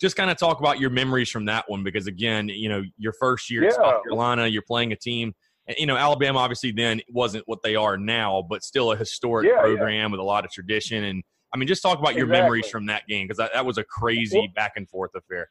just 0.02 0.16
kind 0.16 0.32
of 0.32 0.38
talk 0.38 0.62
about 0.62 0.80
your 0.80 0.90
memories 0.90 1.30
from 1.30 1.44
that 1.44 1.66
one 1.68 1.84
because 1.84 2.08
again, 2.08 2.48
you 2.48 2.70
know, 2.70 2.82
your 2.98 3.12
first 3.12 3.52
year 3.52 3.64
yeah. 3.64 3.68
at 3.68 3.76
South 3.76 4.04
Carolina, 4.04 4.48
you're 4.48 4.62
playing 4.62 4.94
a 4.94 4.96
team 4.96 5.36
you 5.78 5.86
know, 5.86 5.96
Alabama 5.96 6.40
obviously 6.40 6.72
then 6.72 7.02
wasn't 7.10 7.44
what 7.48 7.60
they 7.64 7.76
are 7.76 7.98
now, 7.98 8.46
but 8.48 8.64
still 8.64 8.92
a 8.92 8.98
historic 8.98 9.48
yeah, 9.48 9.62
program 9.62 9.94
yeah. 9.94 10.08
with 10.08 10.20
a 10.20 10.24
lot 10.24 10.46
of 10.46 10.52
tradition. 10.52 11.04
And 11.04 11.24
I 11.54 11.58
mean, 11.58 11.68
just 11.68 11.82
talk 11.82 12.00
about 12.00 12.16
your 12.16 12.26
exactly. 12.26 12.42
memories 12.42 12.70
from 12.70 12.86
that 12.88 13.08
game 13.08 13.28
because 13.28 13.38
that, 13.38 13.52
that, 13.54 13.66
was 13.66 13.78
a 13.78 13.84
crazy 13.84 14.40
well, 14.40 14.48
back 14.56 14.74
and 14.76 14.90
forth 14.90 15.12
affair. 15.16 15.50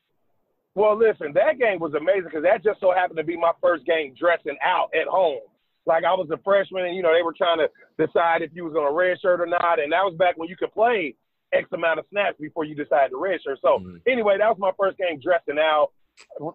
Well, 0.74 0.96
listen, 0.96 1.32
that 1.34 1.58
game 1.58 1.80
was 1.80 1.94
amazing 1.94 2.24
because 2.24 2.42
that 2.42 2.62
just 2.62 2.80
so 2.80 2.92
happened 2.92 3.18
to 3.18 3.24
be 3.24 3.36
my 3.36 3.52
first 3.60 3.84
game 3.84 4.14
dressing 4.18 4.56
out 4.64 4.90
at 4.94 5.06
home. 5.06 5.40
Like 5.86 6.04
I 6.04 6.12
was 6.12 6.28
a 6.32 6.38
freshman, 6.44 6.84
and 6.84 6.96
you 6.96 7.02
know 7.02 7.14
they 7.14 7.22
were 7.22 7.34
trying 7.36 7.58
to 7.58 7.68
decide 7.98 8.42
if 8.42 8.50
you 8.52 8.64
was 8.64 8.74
on 8.74 8.86
a 8.86 8.92
red 8.92 9.18
shirt 9.20 9.40
or 9.40 9.46
not, 9.46 9.80
and 9.80 9.92
that 9.92 10.04
was 10.04 10.14
back 10.18 10.36
when 10.36 10.48
you 10.48 10.56
could 10.56 10.72
play 10.72 11.14
X 11.52 11.66
amount 11.72 11.98
of 11.98 12.04
snaps 12.10 12.36
before 12.38 12.64
you 12.64 12.74
decided 12.74 13.10
to 13.10 13.16
red 13.16 13.40
shirt. 13.42 13.58
So 13.62 13.78
mm-hmm. 13.78 13.96
anyway, 14.06 14.36
that 14.38 14.48
was 14.48 14.58
my 14.58 14.72
first 14.78 14.98
game 14.98 15.18
dressing 15.20 15.58
out. 15.58 15.88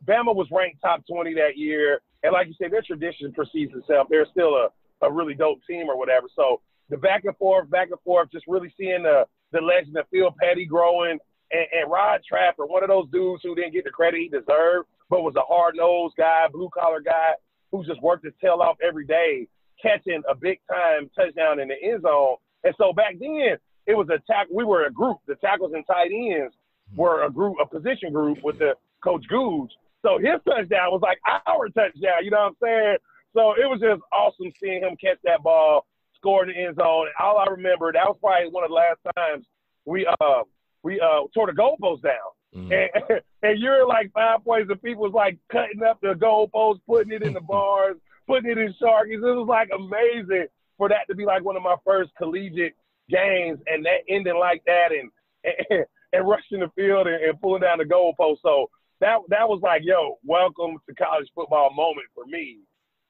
Bama 0.08 0.36
was 0.36 0.48
ranked 0.52 0.82
top 0.82 1.04
20 1.10 1.34
that 1.36 1.58
year, 1.58 2.02
and 2.24 2.34
like 2.34 2.48
you 2.48 2.54
said, 2.60 2.72
their 2.72 2.82
tradition 2.82 3.34
precedes 3.34 3.74
itself. 3.76 4.08
They're 4.10 4.28
still 4.32 4.56
a, 4.56 4.70
a 5.06 5.12
really 5.12 5.34
dope 5.34 5.60
team 5.70 5.88
or 5.90 5.98
whatever. 5.98 6.28
So 6.36 6.62
the 6.90 6.98
back 6.98 7.26
and 7.26 7.36
forth, 7.38 7.70
back 7.70 7.90
and 7.92 8.00
forth, 8.02 8.30
just 8.32 8.46
really 8.48 8.74
seeing 8.78 9.04
the 9.04 9.26
the 9.52 9.62
legend 9.62 9.96
of 9.98 10.08
Phil 10.12 10.34
Petty 10.42 10.66
growing, 10.66 11.20
and, 11.52 11.68
and 11.72 11.92
Rod 11.92 12.22
Trafford, 12.28 12.70
one 12.70 12.84
of 12.84 12.90
those 12.90 13.08
dudes 13.12 13.44
who 13.44 13.54
didn't 13.54 13.74
get 13.74 13.84
the 13.84 13.92
credit 13.92 14.20
he 14.20 14.30
deserved, 14.30 14.88
but 15.10 15.22
was 15.22 15.36
a 15.36 15.42
hard 15.42 15.76
nosed 15.76 16.16
guy, 16.18 16.48
blue 16.52 16.70
collar 16.74 17.02
guy 17.02 17.34
who 17.72 17.86
just 17.86 18.02
worked 18.02 18.26
his 18.26 18.34
tail 18.42 18.60
off 18.62 18.78
every 18.86 19.06
day, 19.06 19.48
catching 19.82 20.22
a 20.30 20.36
big 20.36 20.60
time 20.70 21.10
touchdown 21.16 21.60
in 21.60 21.68
the 21.68 21.76
end 21.84 22.02
zone. 22.02 22.38
And 22.64 22.74
so 22.78 22.94
back 22.94 23.16
then, 23.20 23.58
it 23.86 23.96
was 23.96 24.08
a. 24.10 24.20
We 24.52 24.64
were 24.64 24.86
a 24.86 24.92
group. 24.92 25.18
The 25.28 25.36
tackles 25.36 25.74
and 25.74 25.86
tight 25.86 26.12
ends 26.12 26.54
were 26.96 27.26
a 27.26 27.30
group, 27.30 27.58
a 27.62 27.68
position 27.68 28.14
group 28.14 28.40
with 28.44 28.60
the 28.60 28.74
coach 29.04 29.26
Googe. 29.32 29.70
So 30.04 30.20
his 30.20 30.40
touchdown 30.46 30.92
was 30.92 31.02
like 31.02 31.20
our 31.26 31.70
touchdown. 31.70 32.24
You 32.24 32.32
know 32.32 32.52
what 32.52 32.54
I'm 32.54 32.56
saying? 32.62 32.98
So 33.34 33.54
it 33.54 33.68
was 33.68 33.80
just 33.80 34.02
awesome 34.12 34.52
seeing 34.60 34.84
him 34.84 34.96
catch 34.98 35.18
that 35.24 35.42
ball, 35.42 35.86
score 36.16 36.44
in 36.44 36.50
the 36.50 36.68
end 36.68 36.76
zone. 36.76 37.08
And 37.08 37.16
all 37.20 37.38
I 37.38 37.46
remember, 37.50 37.92
that 37.92 38.06
was 38.06 38.18
probably 38.22 38.50
one 38.50 38.64
of 38.64 38.70
the 38.70 38.76
last 38.76 39.00
times 39.16 39.46
we 39.86 40.06
uh 40.06 40.44
we 40.84 41.00
uh 41.00 41.28
tore 41.34 41.48
the 41.48 41.54
goalpost 41.54 42.04
down. 42.04 42.32
Mm-hmm. 42.56 42.72
And, 42.72 43.22
and 43.44 43.60
you're 43.60 43.88
like 43.88 44.12
five 44.14 44.44
points, 44.44 44.70
and 44.70 44.82
people 44.82 45.04
was 45.04 45.14
like 45.14 45.38
cutting 45.52 45.84
up 45.84 46.00
the 46.02 46.14
goalposts, 46.14 46.82
putting 46.88 47.14
it 47.14 47.24
in 47.24 47.34
the 47.34 47.42
bars, 47.48 47.96
putting 48.28 48.52
it 48.52 48.58
in 48.58 48.74
Sharky's. 48.82 49.24
It 49.24 49.36
was 49.36 49.48
like 49.48 49.70
amazing 49.74 50.48
for 50.78 50.90
that 50.90 51.08
to 51.10 51.16
be 51.16 51.26
like 51.26 51.44
one 51.44 51.56
of 51.56 51.64
my 51.64 51.76
first 51.86 52.12
collegiate 52.18 52.76
games, 53.10 53.60
and 53.68 53.86
that 53.86 54.04
ending 54.08 54.38
like 54.38 54.64
that, 54.66 54.90
and 54.92 55.10
and, 55.70 55.86
and 56.14 56.28
rushing 56.28 56.60
the 56.60 56.70
field 56.76 57.08
and, 57.08 57.24
and 57.24 57.42
pulling 57.42 57.62
down 57.62 57.80
the 57.80 57.86
goalpost. 57.86 58.38
So 58.44 58.70
that 59.04 59.20
that 59.30 59.48
was 59.48 59.60
like, 59.62 59.82
yo, 59.84 60.18
welcome 60.24 60.78
to 60.88 60.96
college 60.96 61.28
football 61.36 61.72
moment 61.74 62.08
for 62.16 62.26
me, 62.26 62.60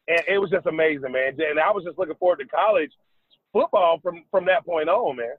and 0.07 0.21
it 0.27 0.39
was 0.39 0.49
just 0.49 0.65
amazing, 0.65 1.11
man. 1.11 1.37
And 1.39 1.59
I 1.59 1.71
was 1.71 1.83
just 1.83 1.97
looking 1.97 2.15
forward 2.15 2.39
to 2.39 2.45
college 2.45 2.91
football 3.53 3.99
from 4.01 4.23
from 4.31 4.45
that 4.45 4.65
point 4.65 4.89
on, 4.89 5.17
man. 5.17 5.35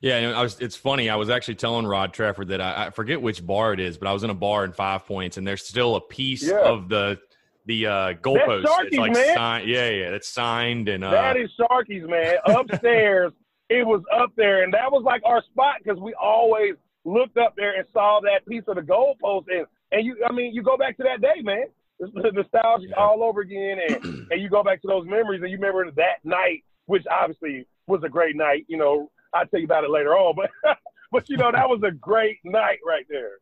Yeah, 0.00 0.32
I 0.36 0.42
was. 0.42 0.58
It's 0.60 0.76
funny. 0.76 1.10
I 1.10 1.16
was 1.16 1.30
actually 1.30 1.56
telling 1.56 1.86
Rod 1.86 2.12
Trafford 2.12 2.48
that 2.48 2.60
I, 2.60 2.86
I, 2.86 2.90
forget 2.90 3.20
which 3.20 3.46
bar 3.46 3.72
it 3.72 3.80
is, 3.80 3.98
but 3.98 4.08
I 4.08 4.12
was 4.12 4.24
in 4.24 4.30
a 4.30 4.34
bar 4.34 4.64
in 4.64 4.72
Five 4.72 5.06
Points, 5.06 5.36
and 5.36 5.46
there's 5.46 5.64
still 5.64 5.96
a 5.96 6.00
piece 6.00 6.42
yeah. 6.42 6.60
of 6.60 6.88
the 6.88 7.20
the 7.66 7.86
uh, 7.86 8.12
goalpost. 8.14 8.64
It's 8.86 8.96
like 8.96 9.12
man. 9.12 9.34
signed. 9.34 9.68
Yeah, 9.68 9.88
yeah, 9.90 10.08
it's 10.08 10.28
signed 10.28 10.88
and 10.88 11.04
uh, 11.04 11.10
that 11.10 11.36
is 11.36 11.50
Sharky's, 11.60 12.08
man. 12.08 12.36
Upstairs, 12.46 13.32
it 13.68 13.86
was 13.86 14.02
up 14.12 14.32
there, 14.36 14.64
and 14.64 14.72
that 14.72 14.90
was 14.90 15.02
like 15.04 15.22
our 15.24 15.42
spot 15.42 15.76
because 15.84 16.00
we 16.00 16.14
always 16.14 16.74
looked 17.04 17.36
up 17.36 17.54
there 17.56 17.76
and 17.76 17.86
saw 17.92 18.20
that 18.20 18.46
piece 18.46 18.64
of 18.66 18.76
the 18.76 18.82
goalpost, 18.82 19.44
and 19.50 19.66
and 19.92 20.04
you, 20.04 20.16
I 20.26 20.32
mean, 20.32 20.54
you 20.54 20.62
go 20.62 20.76
back 20.76 20.96
to 20.96 21.04
that 21.04 21.20
day, 21.20 21.42
man. 21.42 21.66
The 22.00 22.30
nostalgia 22.34 22.86
yeah. 22.88 22.96
all 22.96 23.22
over 23.22 23.42
again, 23.42 23.78
and 23.86 24.04
and 24.30 24.42
you 24.42 24.48
go 24.48 24.64
back 24.64 24.82
to 24.82 24.88
those 24.88 25.06
memories, 25.06 25.42
and 25.42 25.50
you 25.50 25.58
remember 25.58 25.90
that 25.92 26.24
night, 26.24 26.64
which 26.86 27.04
obviously 27.10 27.66
was 27.86 28.02
a 28.02 28.08
great 28.08 28.34
night. 28.34 28.64
You 28.68 28.78
know, 28.78 29.10
I'll 29.32 29.46
tell 29.46 29.60
you 29.60 29.66
about 29.66 29.84
it 29.84 29.90
later 29.90 30.14
on. 30.14 30.34
But 30.62 30.76
but 31.12 31.28
you 31.28 31.36
know 31.36 31.52
that 31.52 31.68
was 31.68 31.82
a 31.86 31.90
great 31.90 32.38
night 32.42 32.78
right 32.86 33.04
there. 33.08 33.32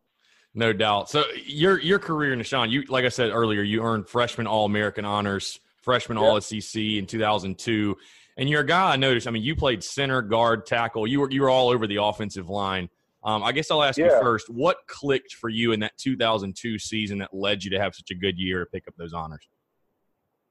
No 0.54 0.72
doubt. 0.72 1.08
So 1.08 1.24
your 1.44 1.78
your 1.80 2.00
career, 2.00 2.34
Na'Shan, 2.34 2.70
you 2.70 2.82
like 2.88 3.04
I 3.04 3.08
said 3.08 3.30
earlier, 3.30 3.62
you 3.62 3.82
earned 3.82 4.08
freshman 4.08 4.48
All 4.48 4.64
American 4.64 5.04
honors, 5.04 5.60
freshman 5.82 6.18
yep. 6.18 6.26
All 6.26 6.40
SEC 6.40 6.82
in 6.82 7.06
2002, 7.06 7.96
and 8.36 8.50
you're 8.50 8.62
a 8.62 8.66
guy 8.66 8.92
I 8.92 8.96
noticed. 8.96 9.28
I 9.28 9.30
mean, 9.30 9.44
you 9.44 9.54
played 9.54 9.84
center, 9.84 10.20
guard, 10.20 10.66
tackle. 10.66 11.06
You 11.06 11.20
were 11.20 11.30
you 11.30 11.42
were 11.42 11.50
all 11.50 11.68
over 11.68 11.86
the 11.86 12.02
offensive 12.02 12.48
line. 12.48 12.88
Um, 13.22 13.42
I 13.42 13.52
guess 13.52 13.70
I'll 13.70 13.82
ask 13.82 13.98
yeah. 13.98 14.06
you 14.06 14.20
first, 14.22 14.48
what 14.48 14.78
clicked 14.86 15.34
for 15.34 15.48
you 15.48 15.72
in 15.72 15.80
that 15.80 15.96
2002 15.98 16.78
season 16.78 17.18
that 17.18 17.34
led 17.34 17.62
you 17.62 17.70
to 17.70 17.78
have 17.78 17.94
such 17.94 18.10
a 18.10 18.14
good 18.14 18.38
year 18.38 18.60
to 18.60 18.66
pick 18.66 18.88
up 18.88 18.94
those 18.96 19.12
honors? 19.12 19.46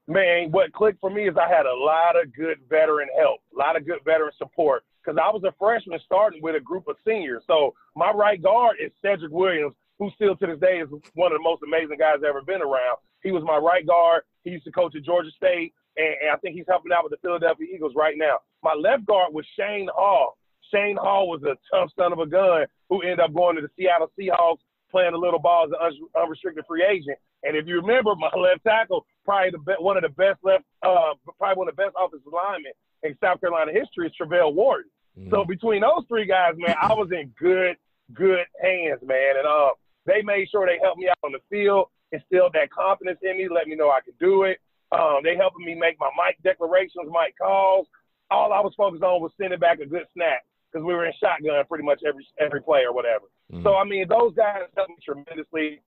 Man, 0.06 0.50
what 0.50 0.72
clicked 0.72 1.00
for 1.00 1.10
me 1.10 1.28
is 1.28 1.36
I 1.36 1.48
had 1.48 1.66
a 1.66 1.74
lot 1.74 2.20
of 2.20 2.34
good 2.34 2.58
veteran 2.68 3.08
help, 3.18 3.40
a 3.54 3.58
lot 3.58 3.76
of 3.76 3.86
good 3.86 4.00
veteran 4.04 4.32
support 4.38 4.84
because 5.02 5.18
I 5.22 5.30
was 5.30 5.42
a 5.44 5.54
freshman 5.58 5.98
starting 6.04 6.42
with 6.42 6.56
a 6.56 6.60
group 6.60 6.88
of 6.88 6.96
seniors. 7.06 7.42
So 7.46 7.74
my 7.96 8.10
right 8.10 8.40
guard 8.40 8.76
is 8.80 8.92
Cedric 9.02 9.32
Williams, 9.32 9.74
who 9.98 10.10
still 10.14 10.36
to 10.36 10.46
this 10.46 10.58
day 10.60 10.78
is 10.78 10.88
one 11.14 11.32
of 11.32 11.38
the 11.38 11.42
most 11.42 11.62
amazing 11.66 11.98
guys 11.98 12.18
ever 12.26 12.42
been 12.42 12.62
around. 12.62 12.98
He 13.22 13.32
was 13.32 13.42
my 13.44 13.56
right 13.56 13.86
guard. 13.86 14.22
He 14.44 14.50
used 14.50 14.64
to 14.64 14.72
coach 14.72 14.96
at 14.96 15.04
Georgia 15.04 15.30
State, 15.36 15.74
and, 15.96 16.14
and 16.22 16.30
I 16.32 16.36
think 16.36 16.56
he's 16.56 16.64
helping 16.68 16.92
out 16.92 17.04
with 17.04 17.12
the 17.12 17.18
Philadelphia 17.22 17.66
Eagles 17.72 17.92
right 17.94 18.16
now. 18.16 18.38
My 18.62 18.74
left 18.74 19.06
guard 19.06 19.32
was 19.32 19.44
Shane 19.58 19.88
Hall. 19.94 20.36
Shane 20.72 20.96
Hall 20.96 21.28
was 21.28 21.42
a 21.42 21.56
tough 21.74 21.90
son 21.98 22.12
of 22.12 22.18
a 22.18 22.26
gun 22.26 22.66
who 22.88 23.02
ended 23.02 23.20
up 23.20 23.34
going 23.34 23.56
to 23.56 23.62
the 23.62 23.70
Seattle 23.76 24.10
Seahawks, 24.18 24.58
playing 24.90 25.14
a 25.14 25.18
little 25.18 25.38
ball 25.38 25.66
as 25.66 25.94
an 25.94 26.06
unrestricted 26.20 26.64
free 26.66 26.84
agent. 26.84 27.18
And 27.42 27.56
if 27.56 27.66
you 27.66 27.76
remember, 27.80 28.14
my 28.16 28.30
left 28.38 28.64
tackle, 28.64 29.06
probably 29.24 29.50
the 29.50 29.58
be- 29.58 29.82
one 29.82 29.96
of 29.96 30.02
the 30.02 30.10
best 30.10 30.38
left, 30.42 30.64
uh, 30.82 31.14
probably 31.38 31.56
one 31.56 31.68
of 31.68 31.76
the 31.76 31.82
best 31.82 31.94
offensive 31.98 32.32
linemen 32.32 32.72
in 33.02 33.16
South 33.22 33.40
Carolina 33.40 33.72
history 33.72 34.06
is 34.06 34.12
Travelle 34.20 34.54
Wharton. 34.54 34.90
Mm-hmm. 35.18 35.30
So 35.30 35.44
between 35.44 35.80
those 35.82 36.04
three 36.08 36.26
guys, 36.26 36.54
man, 36.56 36.76
I 36.80 36.92
was 36.94 37.08
in 37.12 37.32
good, 37.38 37.76
good 38.12 38.44
hands, 38.60 39.00
man. 39.02 39.38
And 39.38 39.46
uh, 39.46 39.70
they 40.06 40.22
made 40.22 40.48
sure 40.50 40.66
they 40.66 40.78
helped 40.82 40.98
me 40.98 41.08
out 41.08 41.18
on 41.24 41.32
the 41.32 41.40
field, 41.48 41.86
instilled 42.12 42.52
that 42.54 42.70
confidence 42.70 43.18
in 43.22 43.38
me, 43.38 43.48
let 43.48 43.66
me 43.66 43.76
know 43.76 43.90
I 43.90 44.00
could 44.00 44.18
do 44.18 44.44
it. 44.44 44.58
Um, 44.92 45.20
they 45.22 45.36
helping 45.36 45.64
me 45.64 45.74
make 45.74 45.98
my 46.00 46.10
mic 46.18 46.42
declarations, 46.42 47.06
mic 47.06 47.38
calls. 47.38 47.86
All 48.30 48.52
I 48.52 48.60
was 48.60 48.74
focused 48.76 49.02
on 49.02 49.22
was 49.22 49.32
sending 49.40 49.58
back 49.58 49.80
a 49.80 49.86
good 49.86 50.06
snap 50.14 50.42
because 50.70 50.84
we 50.84 50.94
were 50.94 51.06
in 51.06 51.12
shotgun 51.20 51.64
pretty 51.68 51.84
much 51.84 52.00
every 52.06 52.26
every 52.38 52.62
play 52.62 52.82
or 52.86 52.94
whatever. 52.94 53.26
Mm-hmm. 53.52 53.62
So 53.62 53.76
I 53.76 53.84
mean, 53.84 54.06
those 54.08 54.34
guys 54.34 54.62
helped 54.76 54.90
me 54.90 54.96
tremendously. 55.04 55.80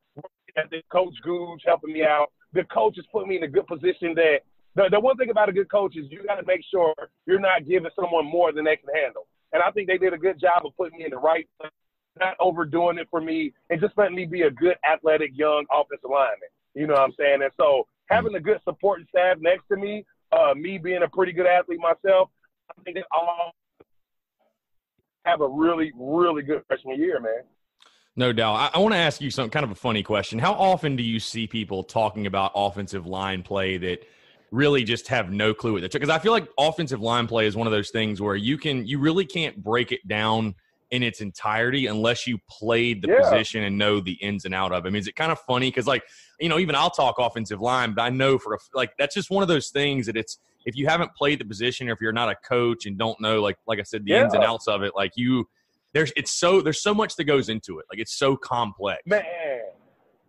Coach 0.92 1.16
Googe 1.26 1.62
helping 1.66 1.94
me 1.94 2.04
out. 2.04 2.28
The 2.54 2.64
coaches 2.66 3.06
put 3.12 3.28
me 3.28 3.38
in 3.38 3.44
a 3.44 3.48
good 3.48 3.66
position 3.66 4.14
that 4.16 4.42
the, 4.76 4.88
the 4.92 5.00
one 5.00 5.18
thing 5.18 5.30
about 5.30 5.50
a 5.50 5.54
good 5.54 5.70
coach 5.70 5.96
is 5.96 6.06
you 6.10 6.24
got 6.26 6.36
to 6.36 6.46
make 6.46 6.62
sure 6.70 6.94
you're 7.26 7.40
not 7.40 7.68
giving 7.68 7.90
someone 7.96 8.26
more 8.26 8.52
than 8.52 8.66
they 8.66 8.76
can 8.76 8.90
handle. 8.94 9.28
And 9.52 9.62
I 9.62 9.72
think 9.72 9.88
they 9.88 9.98
did 9.98 10.14
a 10.14 10.18
good 10.18 10.40
job 10.40 10.66
of 10.66 10.76
putting 10.78 10.98
me 10.98 11.06
in 11.06 11.12
the 11.12 11.18
right 11.18 11.48
place, 11.60 11.72
not 12.20 12.36
overdoing 12.40 12.98
it 12.98 13.08
for 13.10 13.22
me, 13.22 13.54
and 13.70 13.80
just 13.80 13.98
letting 13.98 14.16
me 14.16 14.26
be 14.26 14.44
a 14.44 14.52
good 14.52 14.76
athletic 14.90 15.32
young 15.34 15.66
offensive 15.72 16.10
lineman. 16.10 16.50
You 16.74 16.88
know 16.88 16.94
what 16.94 17.04
I'm 17.04 17.14
saying? 17.20 17.42
And 17.44 17.52
so 17.58 17.88
having 18.08 18.36
a 18.36 18.40
good 18.40 18.60
supporting 18.64 19.06
staff 19.10 19.38
next 19.40 19.68
to 19.68 19.78
me, 19.78 20.06
uh, 20.32 20.54
me 20.56 20.80
being 20.80 21.04
a 21.04 21.08
pretty 21.08 21.32
good 21.32 21.46
athlete 21.46 21.80
myself, 21.80 22.30
I 22.70 22.82
think 22.84 22.98
it 22.98 23.06
all 23.12 23.54
have 25.26 25.42
a 25.42 25.48
really, 25.48 25.92
really 25.96 26.44
good 26.44 26.64
freshman 26.68 27.00
year, 27.00 27.20
man. 27.20 27.44
No 28.16 28.32
doubt. 28.32 28.56
I, 28.56 28.70
I 28.76 28.80
want 28.80 28.94
to 28.94 29.00
ask 29.00 29.22
you 29.22 29.32
some 29.32 29.50
kind 29.50 29.64
of 29.64 29.72
a 29.72 29.76
funny 29.76 30.04
question. 30.04 30.38
How 30.38 30.54
often 30.54 30.96
do 30.96 31.04
you 31.04 31.20
see 31.20 31.48
people 31.48 31.84
talking 31.84 32.28
about 32.28 32.52
offensive 32.56 33.08
line 33.08 33.42
play 33.42 33.78
that 33.78 34.06
really 34.52 34.84
just 34.84 35.08
have 35.08 35.32
no 35.32 35.52
clue 35.52 35.74
what 35.74 35.80
they're 35.82 35.90
because 35.90 36.10
I 36.10 36.20
feel 36.20 36.32
like 36.32 36.48
offensive 36.60 37.02
line 37.02 37.26
play 37.26 37.48
is 37.48 37.56
one 37.56 37.66
of 37.66 37.74
those 37.74 37.90
things 37.90 38.22
where 38.22 38.36
you 38.36 38.56
can 38.56 38.86
you 38.86 39.00
really 39.00 39.26
can't 39.26 39.62
break 39.64 39.92
it 39.92 40.08
down 40.08 40.54
in 40.92 41.02
its 41.02 41.22
entirety 41.22 41.88
unless 41.88 42.28
you 42.28 42.38
played 42.48 43.02
the 43.02 43.08
yeah. 43.08 43.28
position 43.28 43.64
and 43.64 43.76
know 43.80 44.00
the 44.00 44.12
ins 44.14 44.46
and 44.46 44.54
out 44.54 44.72
of 44.72 44.86
it. 44.86 44.90
I 44.90 44.92
mean, 44.92 45.00
is 45.00 45.08
it 45.08 45.16
kind 45.16 45.32
of 45.32 45.40
funny 45.40 45.72
because 45.72 45.88
like 45.88 46.04
you 46.40 46.50
know 46.50 46.60
even 46.60 46.76
I'll 46.76 46.92
talk 46.92 47.16
offensive 47.18 47.62
line, 47.62 47.96
but 47.96 48.04
I 48.04 48.10
know 48.10 48.38
for 48.38 48.54
a, 48.54 48.58
like 48.76 48.92
that's 49.00 49.16
just 49.16 49.32
one 49.32 49.42
of 49.42 49.48
those 49.48 49.70
things 49.70 50.06
that 50.06 50.16
it's 50.16 50.38
if 50.66 50.76
you 50.76 50.88
haven't 50.88 51.14
played 51.16 51.40
the 51.40 51.46
position 51.46 51.90
or 51.90 51.94
if 51.94 52.02
you're 52.02 52.14
not 52.14 52.30
a 52.30 52.36
coach 52.48 52.86
and 52.86 52.98
don't 52.98 53.20
know 53.20 53.42
like 53.42 53.58
like 53.68 53.80
I 53.80 53.84
said 53.84 54.06
the 54.06 54.12
yeah. 54.12 54.24
ins 54.24 54.34
and 54.34 54.44
outs 54.44 54.68
of 54.68 54.84
it, 54.84 54.94
like 54.96 55.12
you 55.16 55.48
there's 55.94 56.12
it's 56.16 56.32
so 56.32 56.62
there's 56.62 56.82
so 56.82 56.94
much 56.94 57.16
that 57.16 57.26
goes 57.26 57.50
into 57.50 57.80
it. 57.80 57.86
Like 57.92 58.00
it's 58.00 58.18
so 58.18 58.36
complex. 58.36 59.02
Man, 59.06 59.24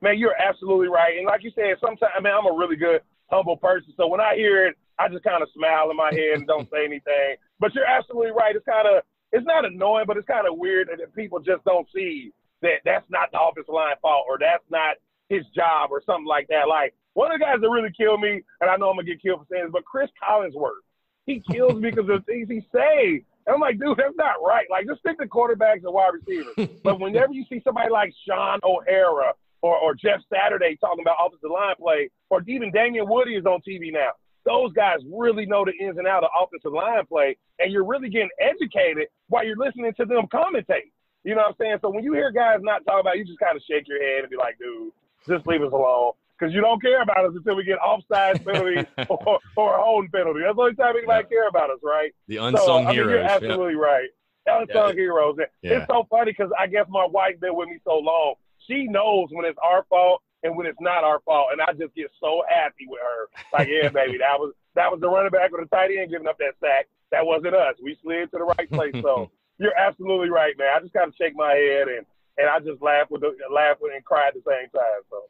man, 0.01 0.19
you're 0.19 0.37
absolutely 0.37 0.89
right. 0.89 1.17
And 1.17 1.27
like 1.27 1.43
you 1.43 1.51
said, 1.55 1.75
sometimes 1.81 2.13
I 2.17 2.21
mean 2.21 2.33
I'm 2.33 2.47
a 2.47 2.57
really 2.57 2.77
good 2.77 3.01
humble 3.31 3.57
person. 3.57 3.93
So 3.97 4.07
when 4.07 4.21
I 4.21 4.35
hear 4.35 4.67
it, 4.67 4.77
I 4.99 5.09
just 5.09 5.25
kind 5.25 5.43
of 5.43 5.49
smile 5.55 5.91
in 5.91 5.97
my 5.97 6.13
head 6.13 6.39
and 6.39 6.47
don't 6.47 6.69
say 6.71 6.85
anything. 6.85 7.37
But 7.59 7.75
you're 7.75 7.87
absolutely 7.87 8.33
right. 8.33 8.55
It's 8.55 8.65
kind 8.65 8.87
of 8.87 9.03
it's 9.33 9.47
not 9.47 9.65
annoying, 9.65 10.05
but 10.07 10.17
it's 10.17 10.27
kind 10.27 10.47
of 10.47 10.59
weird 10.59 10.89
that 10.89 11.15
people 11.15 11.41
just 11.41 11.65
don't 11.65 11.89
see 11.95 12.33
that 12.63 12.81
that's 12.85 13.07
not 13.11 13.31
the 13.33 13.41
offensive 13.41 13.75
line 13.75 13.97
fault 14.01 14.27
or 14.29 14.39
that's 14.39 14.65
not 14.71 14.97
his 15.29 15.45
job 15.55 15.91
or 15.91 16.03
something 16.07 16.27
like 16.27 16.47
that. 16.49 16.69
Like 16.69 16.95
one 17.15 17.33
of 17.33 17.39
the 17.39 17.45
guys 17.45 17.61
that 17.61 17.71
really 17.71 17.93
killed 17.97 18.21
me, 18.21 18.43
and 18.61 18.71
I 18.71 18.77
know 18.77 18.91
I'm 18.91 18.97
gonna 18.97 19.05
get 19.07 19.23
killed 19.23 19.41
for 19.41 19.47
saying 19.51 19.65
this, 19.65 19.73
but 19.73 19.85
Chris 19.85 20.11
Collinsworth, 20.23 20.83
he 21.27 21.43
kills 21.51 21.75
me 21.75 21.91
because 21.91 22.09
of 22.11 22.25
the 22.25 22.33
things 22.33 22.49
he 22.49 22.61
say. 22.75 23.25
And 23.47 23.55
I'm 23.55 23.61
like, 23.61 23.79
dude, 23.79 23.99
that's 23.99 24.17
not 24.17 24.37
right. 24.45 24.67
Like, 24.71 24.87
just 24.87 25.01
stick 25.01 25.19
to 25.19 25.27
quarterbacks 25.27 25.85
and 25.85 25.93
wide 25.93 26.13
receivers. 26.15 26.69
but 26.83 27.01
whenever 27.01 27.33
you 27.33 27.45
see 27.49 27.61
somebody 27.65 27.91
like 27.91 28.13
Shaun 28.27 28.61
O'Hara 28.65 29.33
or, 29.63 29.77
or 29.79 29.95
Jeff 29.95 30.21
Saturday 30.33 30.77
talking 30.81 31.03
about 31.03 31.17
offensive 31.25 31.51
line 31.51 31.75
play, 31.79 32.11
or 32.31 32.43
even 32.47 32.71
Damien 32.71 33.09
Woody 33.09 33.37
is 33.37 33.47
on 33.47 33.61
TV 33.67 33.93
now. 33.93 34.11
Those 34.45 34.73
guys 34.75 34.99
really 35.11 35.47
know 35.47 35.65
the 35.65 35.73
ins 35.83 35.97
and 35.97 36.07
outs 36.07 36.27
of 36.27 36.31
offensive 36.39 36.73
line 36.73 37.07
play, 37.07 37.37
and 37.59 37.73
you're 37.73 37.85
really 37.85 38.11
getting 38.11 38.29
educated 38.39 39.09
while 39.29 39.45
you're 39.45 39.57
listening 39.57 39.93
to 39.99 40.05
them 40.05 40.27
commentate. 40.33 40.93
You 41.25 41.35
know 41.35 41.43
what 41.43 41.49
I'm 41.49 41.55
saying? 41.59 41.79
So 41.81 41.89
when 41.89 42.05
you 42.05 42.13
hear 42.13 42.31
guys 42.31 42.59
not 42.61 42.85
talk 42.85 43.01
about, 43.01 43.17
it, 43.17 43.21
you 43.21 43.25
just 43.25 43.39
kind 43.39 43.57
of 43.57 43.63
shake 43.63 43.89
your 43.89 44.03
head 44.03 44.21
and 44.21 44.31
be 44.31 44.37
like, 44.37 44.59
dude, 44.59 44.93
just 45.27 45.47
leave 45.47 45.63
us 45.63 45.73
alone. 45.73 46.13
Because 46.39 46.53
you 46.55 46.61
don't 46.61 46.83
care 46.83 47.03
about 47.03 47.25
us 47.25 47.33
until 47.35 47.57
we 47.57 47.65
get 47.65 47.79
offside 47.79 48.45
penalty 48.47 48.87
or, 49.09 49.39
or 49.57 49.79
a 49.79 49.83
holding 49.83 50.11
penalty. 50.11 50.41
That's 50.43 50.57
the 50.57 50.63
only 50.63 50.75
time 50.75 50.97
anybody 50.97 51.27
yeah. 51.31 51.37
care 51.37 51.49
about 51.49 51.71
us, 51.71 51.79
right? 51.83 52.13
The 52.29 52.39
unsung 52.39 52.67
so, 52.67 52.79
I 52.79 52.85
mean, 52.87 52.95
heroes. 52.95 53.11
You're 53.11 53.23
absolutely 53.23 53.75
yeah. 53.75 53.79
right. 53.79 54.09
Unsung 54.47 54.89
yeah. 54.89 54.95
heroes. 54.95 55.37
It's 55.63 55.87
so 55.87 56.07
funny 56.11 56.33
because 56.33 56.51
I 56.59 56.67
guess 56.67 56.87
my 56.89 57.07
wife's 57.07 57.41
been 57.41 57.55
with 57.55 57.69
me 57.69 57.79
so 57.85 57.99
long. 57.99 58.35
She 58.67 58.85
knows 58.89 59.29
when 59.31 59.45
it's 59.45 59.59
our 59.63 59.85
fault 59.89 60.23
and 60.43 60.57
when 60.57 60.67
it's 60.67 60.81
not 60.81 61.05
our 61.05 61.21
fault, 61.25 61.49
and 61.53 61.61
I 61.61 61.73
just 61.73 61.95
get 61.95 62.11
so 62.21 62.43
happy 62.49 62.87
with 62.87 63.01
her. 63.01 63.29
Like, 63.53 63.69
yeah, 63.69 63.89
baby, 63.89 64.19
that 64.19 64.39
was 64.39 64.53
that 64.75 64.91
was 64.91 65.01
the 65.01 65.09
running 65.09 65.31
back 65.31 65.53
with 65.53 65.63
the 65.63 65.75
tight 65.75 65.91
end 65.91 66.11
giving 66.11 66.29
up 66.29 66.39
that 66.39 66.55
sack. 66.61 66.89
That 67.11 67.25
wasn't 67.25 67.55
us. 67.55 67.77
We 67.83 67.97
slid 68.03 68.31
to 68.33 68.39
the 68.39 68.45
right 68.45 68.71
place. 68.71 68.95
So 69.03 69.31
you're 69.59 69.77
absolutely 69.77 70.31
right, 70.31 70.57
man. 70.59 70.69
I 70.77 70.81
just 70.81 70.93
kind 70.93 71.09
of 71.09 71.15
shake 71.17 71.35
my 71.35 71.55
head 71.55 71.89
and 71.89 72.07
and 72.37 72.49
I 72.51 72.59
just 72.59 72.83
laugh 72.83 73.07
with 73.11 73.23
the, 73.23 73.33
laugh 73.53 73.79
with 73.81 73.95
and 73.95 74.05
cry 74.05 74.29
at 74.29 74.35
the 74.35 74.43
same 74.47 74.69
time. 74.71 75.03
So. 75.11 75.23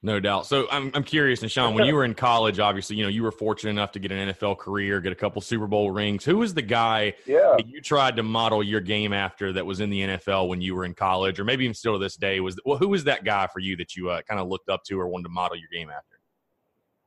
No 0.00 0.20
doubt. 0.20 0.46
So 0.46 0.68
I'm 0.70 0.92
I'm 0.94 1.02
curious, 1.02 1.40
Na'Shan, 1.40 1.74
when 1.74 1.84
you 1.84 1.94
were 1.96 2.04
in 2.04 2.14
college, 2.14 2.60
obviously, 2.60 2.94
you 2.94 3.02
know, 3.02 3.08
you 3.08 3.24
were 3.24 3.32
fortunate 3.32 3.70
enough 3.70 3.90
to 3.92 3.98
get 3.98 4.12
an 4.12 4.28
NFL 4.28 4.58
career, 4.58 5.00
get 5.00 5.10
a 5.10 5.16
couple 5.16 5.42
Super 5.42 5.66
Bowl 5.66 5.90
rings. 5.90 6.24
Who 6.24 6.38
was 6.38 6.54
the 6.54 6.62
guy 6.62 7.14
yeah. 7.26 7.54
that 7.56 7.66
you 7.66 7.80
tried 7.80 8.14
to 8.16 8.22
model 8.22 8.62
your 8.62 8.80
game 8.80 9.12
after 9.12 9.52
that 9.54 9.66
was 9.66 9.80
in 9.80 9.90
the 9.90 10.00
NFL 10.02 10.48
when 10.48 10.60
you 10.60 10.76
were 10.76 10.84
in 10.84 10.94
college, 10.94 11.40
or 11.40 11.44
maybe 11.44 11.64
even 11.64 11.74
still 11.74 11.94
to 11.94 11.98
this 11.98 12.14
day? 12.14 12.38
Was 12.38 12.60
well, 12.64 12.78
who 12.78 12.88
was 12.88 13.04
that 13.04 13.24
guy 13.24 13.48
for 13.48 13.58
you 13.58 13.76
that 13.78 13.96
you 13.96 14.08
uh, 14.08 14.22
kind 14.22 14.40
of 14.40 14.46
looked 14.46 14.68
up 14.68 14.84
to 14.84 15.00
or 15.00 15.08
wanted 15.08 15.24
to 15.24 15.30
model 15.30 15.56
your 15.56 15.68
game 15.72 15.90
after? 15.90 16.20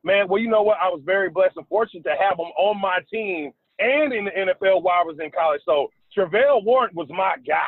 Man, 0.04 0.28
well, 0.28 0.42
you 0.42 0.50
know 0.50 0.64
what? 0.64 0.78
I 0.82 0.90
was 0.90 1.02
very 1.06 1.30
blessed 1.30 1.56
and 1.56 1.68
fortunate 1.68 2.04
to 2.04 2.16
have 2.20 2.38
him 2.38 2.52
on 2.58 2.82
my 2.82 3.00
team 3.10 3.54
and 3.80 4.12
in 4.12 4.26
the 4.26 4.32
NFL 4.32 4.82
while 4.84 5.00
I 5.00 5.04
was 5.04 5.18
in 5.24 5.32
college. 5.32 5.62
So 5.64 5.88
Travelle 6.16 6.64
Wharton 6.66 6.98
was 6.98 7.08
my 7.10 7.36
guy. 7.48 7.62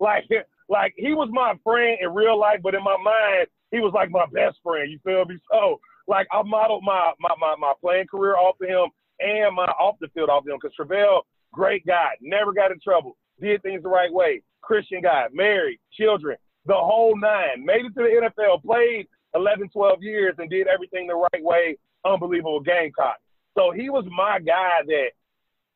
Like, 0.00 0.24
like 0.68 0.92
he 0.96 1.14
was 1.14 1.28
my 1.32 1.54
friend 1.62 1.98
in 2.02 2.12
real 2.12 2.38
life, 2.38 2.58
but 2.62 2.74
in 2.74 2.82
my 2.82 2.96
mind, 2.96 3.46
he 3.74 3.80
was 3.80 3.92
like 3.92 4.10
my 4.10 4.26
best 4.32 4.58
friend. 4.62 4.90
You 4.90 5.00
feel 5.02 5.24
me? 5.24 5.36
So, 5.50 5.80
like, 6.06 6.28
I 6.32 6.42
modeled 6.42 6.84
my 6.84 7.12
my 7.18 7.34
my, 7.40 7.56
my 7.58 7.72
playing 7.80 8.06
career 8.06 8.36
off 8.36 8.56
of 8.62 8.68
him 8.68 8.86
and 9.18 9.56
my 9.56 9.64
off 9.64 9.96
the 10.00 10.08
field 10.14 10.30
off 10.30 10.44
of 10.44 10.48
him. 10.48 10.58
Because 10.62 10.76
Travelle, 10.78 11.22
great 11.52 11.84
guy, 11.84 12.10
never 12.20 12.52
got 12.52 12.70
in 12.70 12.78
trouble, 12.80 13.16
did 13.40 13.62
things 13.62 13.82
the 13.82 13.88
right 13.88 14.12
way, 14.12 14.42
Christian 14.62 15.02
guy, 15.02 15.26
married, 15.32 15.80
children, 15.92 16.36
the 16.66 16.74
whole 16.74 17.18
nine. 17.18 17.64
Made 17.64 17.86
it 17.86 17.94
to 17.94 18.02
the 18.02 18.30
NFL, 18.30 18.62
played 18.62 19.08
11, 19.34 19.70
12 19.70 20.02
years, 20.02 20.34
and 20.38 20.48
did 20.48 20.68
everything 20.68 21.08
the 21.08 21.28
right 21.32 21.42
way. 21.42 21.76
Unbelievable 22.04 22.60
Gamecock. 22.60 23.16
So 23.56 23.72
he 23.72 23.90
was 23.90 24.04
my 24.14 24.38
guy 24.38 24.82
that 24.86 25.08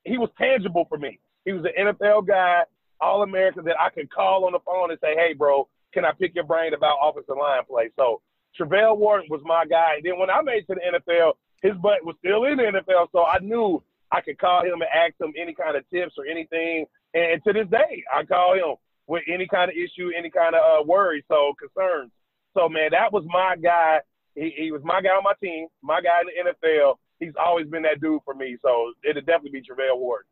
he 0.04 0.18
was 0.18 0.30
tangible 0.38 0.86
for 0.88 0.98
me. 0.98 1.18
He 1.44 1.52
was 1.52 1.64
an 1.64 1.96
NFL 1.96 2.28
guy, 2.28 2.62
All 3.00 3.22
American 3.22 3.64
that 3.64 3.80
I 3.80 3.90
could 3.90 4.10
call 4.10 4.44
on 4.44 4.52
the 4.52 4.58
phone 4.60 4.90
and 4.90 5.00
say, 5.00 5.14
"Hey, 5.14 5.32
bro, 5.32 5.68
can 5.92 6.04
I 6.04 6.12
pick 6.12 6.34
your 6.34 6.44
brain 6.44 6.74
about 6.74 6.98
offensive 7.02 7.36
line 7.38 7.64
play?" 7.68 7.90
So 7.96 8.20
Travelle 8.58 8.96
Wharton 8.96 9.28
was 9.30 9.40
my 9.44 9.64
guy. 9.64 9.96
And 9.96 10.04
then 10.04 10.18
when 10.18 10.30
I 10.30 10.42
made 10.42 10.66
to 10.66 10.74
the 10.74 10.98
NFL, 10.98 11.34
his 11.62 11.76
butt 11.82 12.04
was 12.04 12.16
still 12.18 12.44
in 12.44 12.56
the 12.56 12.64
NFL, 12.64 13.08
so 13.12 13.24
I 13.24 13.38
knew 13.40 13.82
I 14.10 14.20
could 14.20 14.38
call 14.38 14.62
him 14.62 14.80
and 14.80 14.90
ask 14.94 15.14
him 15.20 15.34
any 15.40 15.54
kind 15.54 15.76
of 15.76 15.88
tips 15.90 16.14
or 16.16 16.26
anything. 16.26 16.86
And 17.14 17.42
to 17.44 17.52
this 17.52 17.68
day, 17.68 18.04
I 18.12 18.24
call 18.24 18.54
him 18.54 18.76
with 19.06 19.22
any 19.26 19.46
kind 19.46 19.70
of 19.70 19.76
issue, 19.76 20.10
any 20.16 20.30
kind 20.30 20.54
of 20.54 20.60
uh, 20.60 20.84
worry, 20.84 21.24
so 21.28 21.54
concerns. 21.58 22.10
So 22.54 22.68
man, 22.68 22.90
that 22.92 23.12
was 23.12 23.24
my 23.26 23.56
guy. 23.56 24.00
He, 24.34 24.54
he 24.56 24.70
was 24.70 24.82
my 24.84 25.00
guy 25.00 25.10
on 25.10 25.24
my 25.24 25.34
team, 25.42 25.66
my 25.82 26.00
guy 26.00 26.20
in 26.20 26.44
the 26.44 26.68
NFL. 26.68 26.96
He's 27.18 27.34
always 27.38 27.66
been 27.66 27.82
that 27.82 28.00
dude 28.00 28.22
for 28.24 28.34
me. 28.34 28.56
So 28.62 28.92
it'd 29.02 29.26
definitely 29.26 29.60
be 29.60 29.62
Travelle 29.62 29.98
Wharton. 29.98 30.30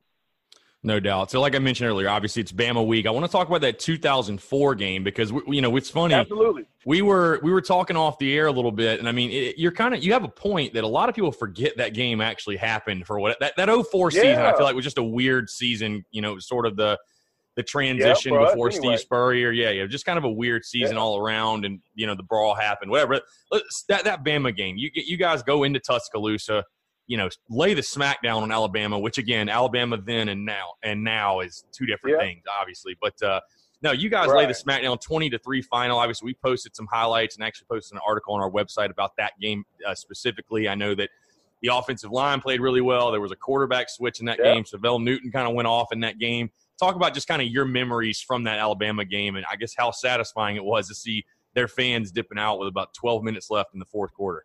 No 0.83 1.01
doubt. 1.01 1.31
So, 1.31 1.41
like 1.41 1.55
I 1.57 1.59
mentioned 1.59 1.89
earlier, 1.89 2.09
obviously 2.09 2.43
it's 2.43 2.53
Bama 2.53 2.87
week. 2.87 3.07
I 3.07 3.11
want 3.11 3.27
to 3.27 3.33
talk 3.33 3.49
about 3.49 3.63
that 3.63 3.79
2004 3.81 4.75
game 4.77 5.03
because 5.03 5.33
we, 5.33 5.43
you 5.49 5.61
know 5.61 5.75
it's 5.77 5.91
funny. 5.91 6.15
Absolutely. 6.15 6.65
We 6.85 7.03
were 7.03 7.41
we 7.43 7.51
were 7.51 7.61
talking 7.61 7.97
off 7.97 8.19
the 8.19 8.33
air 8.33 8.47
a 8.47 8.53
little 8.53 8.71
bit, 8.71 9.01
and 9.01 9.09
I 9.09 9.13
mean 9.13 9.31
it, 9.31 9.59
you're 9.59 9.73
kind 9.73 9.95
of 9.95 10.05
you 10.05 10.13
have 10.13 10.23
a 10.23 10.29
point 10.29 10.75
that 10.75 10.85
a 10.85 10.89
lot 10.89 11.09
of 11.09 11.15
people 11.15 11.33
forget 11.33 11.77
that 11.79 11.93
game 11.95 12.21
actually 12.21 12.57
happened 12.57 13.07
for 13.07 13.19
what 13.19 13.37
that 13.41 13.55
that 13.57 13.69
04 13.69 14.13
yeah. 14.13 14.21
season. 14.21 14.45
I 14.45 14.53
feel 14.53 14.65
like 14.65 14.77
was 14.77 14.85
just 14.85 14.99
a 14.99 15.03
weird 15.03 15.51
season. 15.51 16.05
You 16.13 16.23
know, 16.23 16.39
sort 16.39 16.67
of 16.67 16.77
the 16.77 16.99
the 17.57 17.63
transition 17.63 18.35
yeah, 18.35 18.51
before 18.51 18.69
anyway. 18.69 18.97
Steve 18.97 19.01
Spurrier. 19.01 19.51
Yeah, 19.51 19.71
yeah, 19.71 19.87
just 19.87 20.05
kind 20.05 20.19
of 20.19 20.25
a 20.25 20.31
weird 20.31 20.65
season 20.65 20.97
yeah. 20.97 21.03
all 21.03 21.19
around, 21.19 21.65
and 21.65 21.81
you 21.95 22.07
know 22.07 22.15
the 22.15 22.23
brawl 22.23 22.55
happened. 22.55 22.91
Whatever. 22.93 23.23
That 23.89 24.05
that 24.05 24.25
Bama 24.25 24.55
game, 24.55 24.77
you 24.77 24.91
you 24.95 25.17
guys 25.17 25.43
go 25.43 25.65
into 25.65 25.81
Tuscaloosa 25.81 26.63
you 27.07 27.17
know, 27.17 27.29
lay 27.49 27.75
the 27.75 27.83
smackdown 27.83 28.43
on 28.43 28.51
Alabama, 28.51 28.99
which 28.99 29.19
again, 29.19 29.49
Alabama 29.49 29.99
then 30.05 30.29
and 30.29 30.45
now 30.45 30.73
and 30.83 31.05
now 31.05 31.41
is 31.41 31.65
two 31.73 31.87
different 31.87 32.19
things, 32.21 32.43
obviously. 32.61 32.97
But 33.01 33.21
uh, 33.23 33.41
no, 33.83 33.93
you 33.93 34.09
guys 34.09 34.29
right. 34.29 34.39
lay 34.39 34.47
the 34.47 34.53
smackdown 34.53 35.01
twenty 35.01 35.31
to 35.31 35.39
three 35.39 35.63
final. 35.63 35.99
Obviously, 35.99 36.27
we 36.27 36.35
posted 36.35 36.75
some 36.75 36.87
highlights 36.91 37.37
and 37.37 37.45
actually 37.45 37.67
posted 37.71 37.97
an 37.97 38.03
article 38.07 38.35
on 38.35 38.41
our 38.41 38.51
website 38.51 38.91
about 38.91 39.13
that 39.19 39.33
game 39.41 39.65
uh, 39.87 39.95
specifically. 39.95 40.69
I 40.69 40.75
know 40.75 40.95
that 40.95 41.11
the 41.63 41.75
offensive 41.75 42.11
line 42.11 42.41
played 42.41 42.61
really 42.61 42.81
well. 42.81 43.11
There 43.11 43.21
was 43.21 43.33
a 43.33 43.37
quarterback 43.37 43.89
switch 43.89 44.21
in 44.21 44.27
that 44.27 44.39
game. 44.39 44.65
Syvelle 44.65 44.99
Newton 44.99 45.31
kind 45.31 45.49
of 45.49 45.55
went 45.55 45.69
off 45.69 45.89
in 45.93 46.01
that 46.01 46.19
game. 46.19 46.51
Talk 46.79 46.97
about 46.97 47.15
just 47.15 47.27
kind 47.27 47.41
of 47.41 47.49
your 47.49 47.65
memories 47.65 48.21
from 48.21 48.45
that 48.45 48.59
Alabama 48.59 49.05
game, 49.05 49.37
and 49.37 49.47
I 49.51 49.57
guess 49.57 49.75
how 49.77 49.91
satisfying 49.91 50.57
it 50.57 50.65
was 50.65 50.89
to 50.89 50.95
see 50.95 51.25
their 51.55 51.69
fans 51.69 52.13
dipping 52.13 52.39
out 52.39 52.59
with 52.59 52.69
about 52.69 52.93
12 52.93 53.23
minutes 53.23 53.49
left 53.51 53.71
in 53.73 53.79
the 53.79 53.87
fourth 53.87 54.13
quarter. 54.13 54.45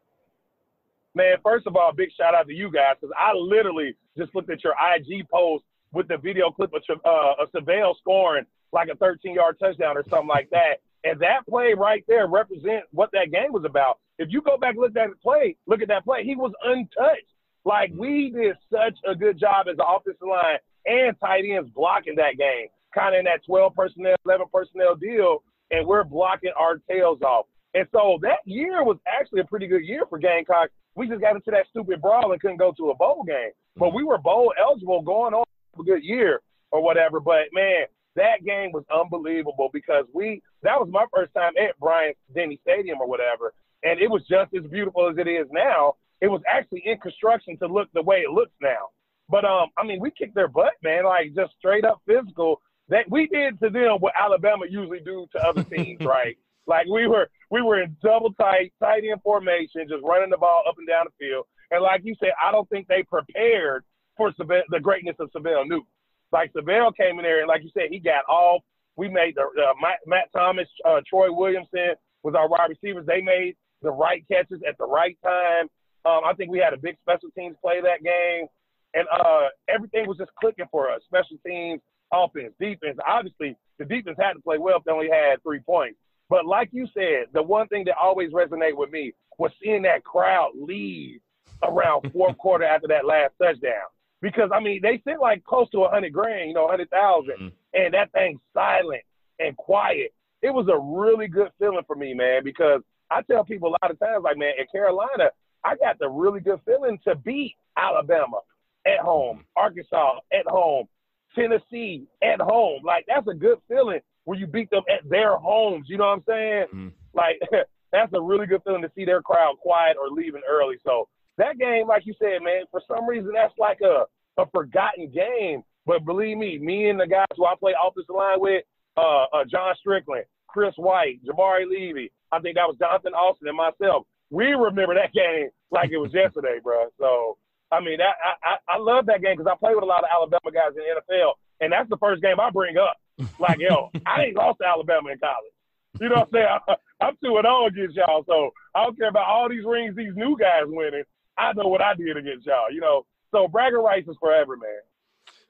Man, 1.13 1.35
first 1.43 1.67
of 1.67 1.75
all, 1.75 1.91
big 1.91 2.09
shout 2.13 2.33
out 2.33 2.47
to 2.47 2.53
you 2.53 2.71
guys 2.71 2.95
because 2.99 3.13
I 3.19 3.33
literally 3.33 3.95
just 4.17 4.33
looked 4.33 4.49
at 4.49 4.63
your 4.63 4.73
IG 4.95 5.27
post 5.29 5.65
with 5.91 6.07
the 6.07 6.17
video 6.17 6.51
clip 6.51 6.71
of 6.73 6.81
uh, 7.05 7.43
a 7.43 7.47
Syvelle 7.53 7.95
scoring 7.99 8.45
like 8.71 8.88
a 8.88 8.95
13 8.95 9.35
yard 9.35 9.57
touchdown 9.59 9.97
or 9.97 10.03
something 10.09 10.27
like 10.27 10.49
that. 10.51 10.79
And 11.03 11.19
that 11.19 11.45
play 11.49 11.73
right 11.73 12.03
there 12.07 12.27
represents 12.27 12.88
what 12.91 13.09
that 13.11 13.31
game 13.31 13.51
was 13.51 13.65
about. 13.65 13.99
If 14.19 14.29
you 14.31 14.41
go 14.41 14.57
back 14.57 14.71
and 14.71 14.79
look 14.79 14.91
at 14.91 14.93
that 14.93 15.21
play, 15.21 15.57
look 15.67 15.81
at 15.81 15.88
that 15.89 16.05
play, 16.05 16.23
he 16.23 16.35
was 16.35 16.53
untouched. 16.63 17.25
Like 17.65 17.91
we 17.95 18.31
did 18.31 18.55
such 18.71 18.97
a 19.05 19.15
good 19.15 19.39
job 19.39 19.67
as 19.69 19.77
the 19.77 19.85
offensive 19.85 20.27
line 20.27 20.57
and 20.85 21.19
tight 21.19 21.43
ends 21.45 21.69
blocking 21.75 22.15
that 22.15 22.38
game, 22.38 22.67
kind 22.93 23.15
of 23.15 23.19
in 23.19 23.25
that 23.25 23.45
12 23.45 23.75
personnel, 23.75 24.15
11 24.25 24.47
personnel 24.53 24.95
deal, 24.95 25.43
and 25.71 25.85
we're 25.85 26.03
blocking 26.03 26.51
our 26.57 26.77
tails 26.89 27.21
off. 27.21 27.47
And 27.73 27.88
so 27.91 28.19
that 28.21 28.39
year 28.45 28.83
was 28.83 28.97
actually 29.07 29.41
a 29.41 29.45
pretty 29.45 29.67
good 29.67 29.85
year 29.85 30.03
for 30.09 30.17
Gamecocks 30.17 30.71
we 30.95 31.07
just 31.07 31.22
got 31.22 31.35
into 31.35 31.51
that 31.51 31.68
stupid 31.69 32.01
brawl 32.01 32.31
and 32.31 32.41
couldn't 32.41 32.57
go 32.57 32.72
to 32.73 32.89
a 32.89 32.95
bowl 32.95 33.23
game. 33.23 33.51
But 33.77 33.93
we 33.93 34.03
were 34.03 34.18
bowl 34.18 34.53
eligible 34.59 35.01
going 35.01 35.34
on 35.34 35.45
a 35.80 35.84
good 35.84 36.03
year 36.03 36.41
or 36.72 36.84
whatever. 36.84 37.19
But 37.19 37.47
man, 37.53 37.85
that 38.15 38.43
game 38.45 38.72
was 38.72 38.84
unbelievable 38.93 39.69
because 39.72 40.05
we 40.13 40.41
that 40.63 40.80
was 40.80 40.89
my 40.91 41.05
first 41.13 41.34
time 41.34 41.53
at 41.57 41.80
Bryant 41.80 42.18
Denny 42.34 42.59
Stadium 42.63 42.99
or 42.99 43.07
whatever, 43.07 43.53
and 43.84 43.99
it 43.99 44.09
was 44.09 44.22
just 44.30 44.53
as 44.53 44.69
beautiful 44.69 45.09
as 45.09 45.18
it 45.18 45.27
is 45.27 45.47
now. 45.51 45.95
It 46.19 46.27
was 46.27 46.41
actually 46.47 46.84
in 46.85 46.97
construction 46.99 47.57
to 47.57 47.68
look 47.68 47.89
the 47.93 48.01
way 48.01 48.18
it 48.18 48.30
looks 48.30 48.53
now. 48.61 48.89
But 49.30 49.45
um, 49.45 49.69
I 49.77 49.85
mean, 49.85 49.99
we 49.99 50.11
kicked 50.11 50.35
their 50.35 50.49
butt, 50.49 50.73
man, 50.84 51.05
like 51.05 51.34
just 51.35 51.53
straight 51.57 51.85
up 51.85 52.01
physical. 52.05 52.61
That 52.89 53.09
we 53.09 53.27
did 53.27 53.59
to 53.61 53.69
them 53.69 53.97
what 53.99 54.13
Alabama 54.19 54.65
usually 54.69 54.99
do 54.99 55.26
to 55.31 55.47
other 55.47 55.63
teams, 55.63 56.01
right? 56.05 56.38
Like 56.68 56.88
we 56.88 57.07
were 57.07 57.30
we 57.52 57.61
were 57.61 57.82
in 57.82 57.95
double 58.02 58.34
tight, 58.34 58.73
tight 58.80 59.03
end 59.03 59.22
formation, 59.23 59.86
just 59.88 60.03
running 60.03 60.30
the 60.32 60.38
ball 60.38 60.64
up 60.68 60.76
and 60.78 60.88
down 60.88 61.06
the 61.06 61.26
field. 61.26 61.45
And 61.69 61.84
like 61.84 62.02
you 62.03 62.15
said, 62.19 62.32
I 62.41 62.52
don't 62.52 62.68
think 62.69 62.88
they 62.88 63.03
prepared 63.03 63.84
for 64.18 64.32
the 64.38 64.80
greatness 64.82 65.18
of 65.19 65.30
Syvelle 65.36 65.68
Newton. 65.68 65.88
Like 66.32 66.52
Syvelle 66.53 66.95
came 66.95 67.19
in 67.19 67.23
there, 67.23 67.40
and 67.40 67.48
like 67.48 67.61
you 67.61 67.69
said, 67.73 67.90
he 67.91 67.99
got 67.99 68.23
off. 68.30 68.61
We 68.95 69.10
made 69.10 69.36
the 69.36 69.44
uh, 69.44 69.73
Matt, 69.82 69.99
Matt, 70.06 70.32
Thomas, 70.34 70.68
uh, 70.86 71.02
Troy 71.07 71.32
Williamson 71.32 71.95
was 72.23 72.36
our 72.36 72.48
wide 72.48 72.69
receivers. 72.69 73.06
They 73.06 73.22
made 73.22 73.56
the 73.82 73.91
right 73.91 74.23
catches 74.32 74.61
at 74.68 74.78
the 74.78 74.86
right 74.86 75.18
time. 75.23 75.68
Um, 76.06 76.22
I 76.26 76.34
think 76.34 76.52
we 76.52 76.60
had 76.60 76.73
a 76.73 76.78
big 76.78 76.98
special 77.02 77.30
teams 77.38 77.56
play 77.61 77.82
that 77.82 78.03
game, 78.03 78.48
and 78.94 79.07
uh, 79.11 79.48
everything 79.68 80.07
was 80.07 80.18
just 80.18 80.32
clicking 80.40 80.65
for 80.72 80.90
us. 80.90 81.02
Special 81.06 81.38
teams, 81.45 81.82
offense, 82.14 82.53
defense. 82.60 82.98
Obviously, 83.06 83.56
the 83.78 83.86
defense 83.86 84.18
had 84.19 84.34
to 84.34 84.40
play 84.40 84.57
well 84.57 84.78
if 84.78 84.84
they 84.84 84.91
only 84.91 85.10
had 85.10 85.41
three 85.44 85.60
points. 85.60 85.98
But 86.31 86.45
like 86.45 86.69
you 86.71 86.87
said, 86.93 87.25
the 87.33 87.43
one 87.43 87.67
thing 87.67 87.83
that 87.85 87.95
always 88.01 88.31
resonated 88.31 88.77
with 88.77 88.89
me 88.89 89.11
was 89.37 89.51
seeing 89.61 89.81
that 89.81 90.05
crowd 90.05 90.51
leave 90.55 91.19
around 91.61 92.09
fourth 92.13 92.37
quarter 92.37 92.63
after 92.63 92.87
that 92.87 93.05
last 93.05 93.33
touchdown. 93.37 93.91
Because 94.21 94.49
I 94.53 94.61
mean, 94.61 94.79
they 94.81 95.01
sent 95.03 95.19
like 95.19 95.43
close 95.43 95.69
to 95.71 95.83
a 95.83 95.89
hundred 95.89 96.13
grand, 96.13 96.47
you 96.47 96.53
know, 96.53 96.69
hundred 96.69 96.89
thousand, 96.89 97.35
mm-hmm. 97.35 97.47
and 97.73 97.93
that 97.93 98.13
thing 98.13 98.39
silent 98.53 99.01
and 99.39 99.57
quiet. 99.57 100.13
It 100.41 100.51
was 100.51 100.69
a 100.71 100.79
really 100.79 101.27
good 101.27 101.51
feeling 101.59 101.83
for 101.85 101.97
me, 101.97 102.13
man. 102.13 102.45
Because 102.45 102.79
I 103.11 103.23
tell 103.23 103.43
people 103.43 103.67
a 103.67 103.75
lot 103.83 103.91
of 103.91 103.99
times, 103.99 104.23
like, 104.23 104.37
man, 104.37 104.53
in 104.57 104.67
Carolina, 104.71 105.31
I 105.65 105.75
got 105.75 105.99
the 105.99 106.07
really 106.07 106.39
good 106.39 106.61
feeling 106.65 106.97
to 107.05 107.15
beat 107.15 107.55
Alabama 107.75 108.39
at 108.87 108.99
home, 108.99 109.43
Arkansas 109.57 110.19
at 110.31 110.45
home, 110.47 110.87
Tennessee 111.35 112.07
at 112.23 112.39
home. 112.39 112.83
Like 112.85 113.03
that's 113.07 113.27
a 113.27 113.33
good 113.33 113.57
feeling 113.67 113.99
where 114.26 114.38
you 114.38 114.48
beat 114.48 114.69
them 114.69 114.84
at 114.89 115.07
their 115.10 115.38
homes. 115.38 115.88
You 115.89 115.98
know 115.98 116.06
what 116.06 116.14
I'm 116.14 116.23
saying? 116.27 116.65
Mm-hmm. 116.73 116.88
Like 117.14 117.39
that's 117.91 118.14
a 118.14 118.22
really 118.22 118.48
good 118.48 118.61
feeling 118.64 118.81
to 118.81 118.91
see 118.95 119.06
their 119.06 119.22
crowd 119.22 119.57
quiet 119.61 119.98
or 119.99 120.10
leaving 120.10 120.41
early. 120.49 120.77
So 120.84 121.07
that 121.38 121.57
game, 121.57 121.88
like 121.88 122.06
you 122.06 122.14
said, 122.19 122.41
man, 122.43 122.64
for 122.72 122.81
some 122.88 123.07
reason 123.07 123.31
that's 123.34 123.57
like 123.57 123.80
a 123.81 124.06
a 124.41 124.45
forgotten 124.52 125.11
game. 125.11 125.64
But 125.85 126.06
believe 126.06 126.38
me, 126.38 126.57
me 126.60 126.89
and 126.89 126.99
the 126.99 127.07
guys 127.07 127.26
who 127.35 127.45
I 127.45 127.56
play 127.60 127.73
offensive 127.73 128.15
line 128.15 128.39
with, 128.39 128.64
uh, 128.98 129.26
uh, 129.34 129.45
John 129.49 129.73
Strickland, 129.80 130.26
Chris 130.48 130.73
White, 130.77 131.19
Jabari 131.26 131.65
Levey. 131.65 132.11
I 132.31 132.39
think 132.39 132.56
that 132.56 132.68
was 132.68 132.77
Jonathan 132.77 133.14
Austin 133.14 133.48
and 133.48 133.57
myself. 133.57 134.06
We 134.30 134.53
remember 134.53 134.93
that 134.95 135.14
game 135.18 135.49
like 135.72 135.89
it 135.91 135.98
was 135.98 136.14
yesterday, 136.14 136.60
bro. 136.64 136.88
So 136.99 137.38
I 137.72 137.80
mean, 137.80 137.98
that 137.98 138.15
I 138.22 138.35
I, 138.43 138.76
I 138.76 138.77
love 138.77 139.06
that 139.07 139.22
game 139.22 139.38
because 139.38 139.52
I 139.52 139.57
play 139.57 139.73
with 139.73 139.84
a 139.84 139.88
lot 139.88 140.03
of 140.03 140.10
Alabama 140.14 140.52
guys 140.52 140.76
in 140.76 140.84
the 140.84 141.02
NFL, 141.02 141.34
and 141.61 141.72
that's 141.73 141.89
the 141.89 141.98
first 141.98 142.22
game 142.22 142.39
I 142.39 142.49
bring 142.52 142.77
up. 142.77 142.95
Like, 143.39 143.59
yo, 143.59 143.89
I 144.05 144.23
ain't 144.25 144.35
lost 144.35 144.59
to 144.59 144.67
Alabama 144.67 145.09
in 145.09 145.19
college. 145.19 145.53
You 145.99 146.09
know 146.09 146.15
what 146.15 146.27
I'm 146.27 146.33
saying? 146.33 146.47
I, 146.67 147.05
I'm 147.05 147.17
two 147.23 147.38
and 147.38 147.45
zero 147.45 147.65
against 147.67 147.95
y'all, 147.95 148.23
so 148.27 148.51
I 148.73 148.83
don't 148.83 148.97
care 148.97 149.09
about 149.09 149.27
all 149.27 149.49
these 149.49 149.65
rings 149.65 149.95
these 149.95 150.15
new 150.15 150.38
guys 150.38 150.63
winning. 150.65 151.03
I 151.38 151.53
know 151.53 151.67
what 151.67 151.81
I 151.81 151.93
did 151.95 152.17
against 152.17 152.45
y'all. 152.45 152.71
You 152.71 152.81
know, 152.81 153.05
so 153.31 153.47
bragging 153.47 153.79
rights 153.79 154.07
is 154.07 154.15
forever, 154.19 154.55
man. 154.57 154.79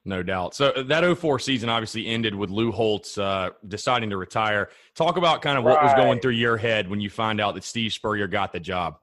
No 0.04 0.24
doubt. 0.24 0.56
So 0.56 0.70
uh, 0.70 0.84
that 0.84 1.18
04 1.18 1.38
season 1.40 1.70
obviously 1.70 2.08
ended 2.08 2.34
with 2.34 2.50
Lou 2.50 2.72
Holtz 2.72 3.18
uh, 3.18 3.52
deciding 3.68 4.10
to 4.10 4.18
retire. 4.18 4.70
Talk 4.96 5.18
about 5.18 5.44
kind 5.44 5.58
of 5.58 5.64
what 5.64 5.76
right. 5.76 5.84
was 5.84 5.94
going 5.94 6.20
through 6.20 6.32
your 6.32 6.58
head 6.58 6.90
when 6.90 7.00
you 7.00 7.10
find 7.10 7.40
out 7.40 7.54
that 7.54 7.64
Steve 7.64 7.94
Spurrier 7.94 8.28
got 8.28 8.52
the 8.52 8.60
job. 8.60 8.98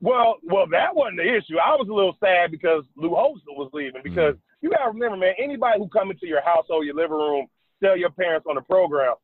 Well, 0.00 0.36
well, 0.42 0.66
that 0.70 0.94
wasn't 0.94 1.18
the 1.18 1.28
issue. 1.36 1.58
I 1.58 1.76
was 1.76 1.88
a 1.88 1.92
little 1.92 2.16
sad 2.20 2.50
because 2.50 2.84
Lou 2.96 3.10
Holtz 3.10 3.42
was 3.46 3.70
leaving. 3.72 4.02
Because 4.02 4.34
mm-hmm. 4.34 4.47
You 4.60 4.70
gotta 4.70 4.90
remember, 4.90 5.16
man, 5.16 5.34
anybody 5.38 5.78
who 5.78 5.88
come 5.88 6.10
into 6.10 6.26
your 6.26 6.42
household, 6.42 6.84
your 6.86 6.94
living 6.94 7.16
room, 7.16 7.46
tell 7.82 7.96
your 7.96 8.10
parents 8.10 8.46
on 8.48 8.56
the 8.56 8.62
program, 8.62 9.14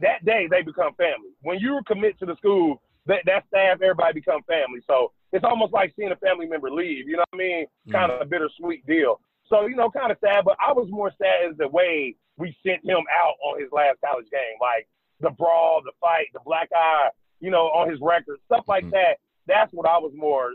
that 0.00 0.24
day 0.24 0.46
they 0.50 0.62
become 0.62 0.94
family. 0.94 1.30
When 1.42 1.58
you 1.58 1.80
commit 1.86 2.18
to 2.18 2.26
the 2.26 2.36
school, 2.36 2.82
that 3.06 3.22
that 3.26 3.44
staff, 3.48 3.80
everybody 3.82 4.14
become 4.14 4.42
family. 4.42 4.80
So 4.86 5.12
it's 5.32 5.44
almost 5.44 5.72
like 5.72 5.94
seeing 5.96 6.12
a 6.12 6.16
family 6.16 6.46
member 6.46 6.70
leave. 6.70 7.08
You 7.08 7.16
know 7.16 7.24
what 7.30 7.40
I 7.40 7.44
mean? 7.44 7.64
Mm-hmm. 7.64 7.92
Kind 7.92 8.12
of 8.12 8.20
a 8.20 8.24
bittersweet 8.24 8.86
deal. 8.86 9.20
So 9.48 9.66
you 9.66 9.76
know, 9.76 9.90
kind 9.90 10.12
of 10.12 10.18
sad. 10.20 10.44
But 10.44 10.56
I 10.64 10.72
was 10.72 10.88
more 10.90 11.12
sad 11.18 11.50
as 11.50 11.56
the 11.56 11.68
way 11.68 12.16
we 12.36 12.56
sent 12.66 12.84
him 12.84 13.04
out 13.22 13.34
on 13.42 13.60
his 13.60 13.70
last 13.72 13.98
college 14.04 14.28
game, 14.30 14.58
like 14.60 14.88
the 15.20 15.30
brawl, 15.30 15.80
the 15.84 15.92
fight, 16.00 16.26
the 16.34 16.40
black 16.44 16.68
eye, 16.74 17.08
you 17.40 17.50
know, 17.50 17.66
on 17.68 17.88
his 17.88 18.00
record, 18.00 18.38
stuff 18.46 18.64
like 18.68 18.84
mm-hmm. 18.84 18.92
that 18.92 19.18
that's 19.46 19.72
what 19.72 19.86
I 19.86 19.98
was 19.98 20.12
more 20.14 20.52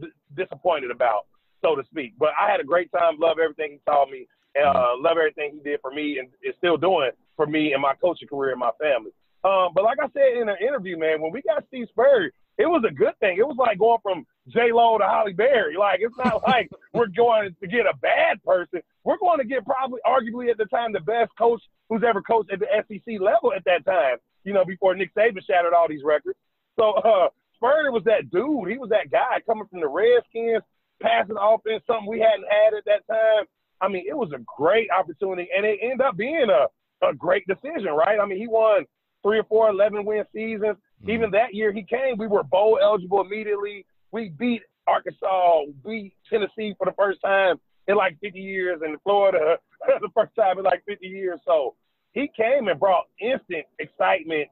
d- 0.00 0.08
disappointed 0.36 0.90
about, 0.90 1.26
so 1.62 1.74
to 1.74 1.84
speak. 1.84 2.14
But 2.18 2.30
I 2.40 2.50
had 2.50 2.60
a 2.60 2.64
great 2.64 2.90
time. 2.92 3.18
Love 3.18 3.38
everything 3.42 3.72
he 3.72 3.80
taught 3.86 4.10
me, 4.10 4.26
uh, 4.56 4.92
love 4.98 5.16
everything 5.18 5.52
he 5.54 5.70
did 5.70 5.80
for 5.80 5.90
me, 5.90 6.18
and 6.18 6.28
is 6.42 6.54
still 6.58 6.76
doing 6.76 7.10
for 7.36 7.46
me 7.46 7.72
and 7.72 7.82
my 7.82 7.94
coaching 8.00 8.28
career 8.28 8.52
and 8.52 8.60
my 8.60 8.72
family. 8.80 9.10
Um, 9.44 9.72
but 9.74 9.84
like 9.84 9.98
I 10.02 10.08
said 10.12 10.40
in 10.40 10.48
an 10.48 10.56
interview, 10.60 10.98
man, 10.98 11.20
when 11.20 11.30
we 11.30 11.42
got 11.42 11.64
Steve 11.68 11.86
Spurrier, 11.90 12.32
it 12.58 12.66
was 12.66 12.82
a 12.88 12.92
good 12.92 13.12
thing. 13.20 13.36
It 13.38 13.46
was 13.46 13.56
like 13.58 13.78
going 13.78 14.00
from 14.02 14.26
J 14.48 14.72
Lo 14.72 14.96
to 14.98 15.04
Halle 15.04 15.32
Berry. 15.32 15.76
Like 15.76 16.00
it's 16.02 16.16
not 16.16 16.42
like 16.46 16.70
we're 16.92 17.06
going 17.06 17.54
to 17.60 17.66
get 17.66 17.86
a 17.86 17.96
bad 17.98 18.42
person. 18.42 18.80
We're 19.04 19.18
going 19.18 19.38
to 19.38 19.44
get 19.44 19.64
probably, 19.64 20.00
arguably 20.06 20.50
at 20.50 20.58
the 20.58 20.64
time, 20.64 20.92
the 20.92 21.00
best 21.00 21.30
coach 21.38 21.62
who's 21.88 22.02
ever 22.06 22.22
coached 22.22 22.50
at 22.50 22.60
the 22.60 22.66
SEC 22.88 23.20
level 23.20 23.52
at 23.54 23.64
that 23.66 23.84
time. 23.84 24.16
You 24.44 24.52
know, 24.52 24.64
before 24.64 24.94
Nick 24.94 25.14
Saban 25.14 25.44
shattered 25.46 25.74
all 25.74 25.88
these 25.88 26.04
records. 26.04 26.38
So 26.78 26.92
uh, 26.92 27.28
Spurrier 27.56 27.92
was 27.92 28.04
that 28.04 28.30
dude. 28.30 28.70
He 28.70 28.78
was 28.78 28.90
that 28.90 29.10
guy 29.10 29.40
coming 29.46 29.66
from 29.70 29.80
the 29.80 29.88
Redskins, 29.88 30.62
passing 31.02 31.36
offense, 31.40 31.82
something 31.86 32.08
we 32.08 32.20
hadn't 32.20 32.46
had 32.50 32.74
at 32.74 32.84
that 32.86 33.06
time. 33.12 33.44
I 33.80 33.88
mean, 33.88 34.04
it 34.08 34.16
was 34.16 34.30
a 34.34 34.42
great 34.56 34.88
opportunity, 34.90 35.48
and 35.54 35.66
it 35.66 35.78
ended 35.82 36.00
up 36.00 36.16
being 36.16 36.46
a, 36.50 37.06
a 37.06 37.14
great 37.14 37.46
decision, 37.46 37.92
right? 37.92 38.18
I 38.20 38.26
mean, 38.26 38.38
he 38.38 38.46
won 38.46 38.86
three 39.22 39.38
or 39.38 39.44
four 39.44 39.68
11 39.68 40.04
win 40.04 40.24
seasons. 40.32 40.76
Mm-hmm. 40.76 41.10
Even 41.10 41.30
that 41.32 41.54
year 41.54 41.72
he 41.72 41.82
came, 41.82 42.16
we 42.16 42.26
were 42.26 42.42
bowl 42.42 42.78
eligible 42.82 43.20
immediately. 43.20 43.84
We 44.12 44.30
beat 44.30 44.62
Arkansas, 44.86 45.62
beat 45.84 46.14
Tennessee 46.30 46.74
for 46.78 46.86
the 46.86 46.94
first 46.96 47.20
time 47.20 47.56
in 47.88 47.96
like 47.96 48.16
50 48.22 48.40
years, 48.40 48.80
and 48.84 48.96
Florida 49.02 49.56
the 49.86 50.08
first 50.14 50.34
time 50.36 50.58
in 50.58 50.64
like 50.64 50.82
50 50.86 51.06
years. 51.06 51.40
So 51.44 51.74
he 52.12 52.30
came 52.36 52.68
and 52.68 52.80
brought 52.80 53.04
instant 53.20 53.66
excitement 53.78 54.48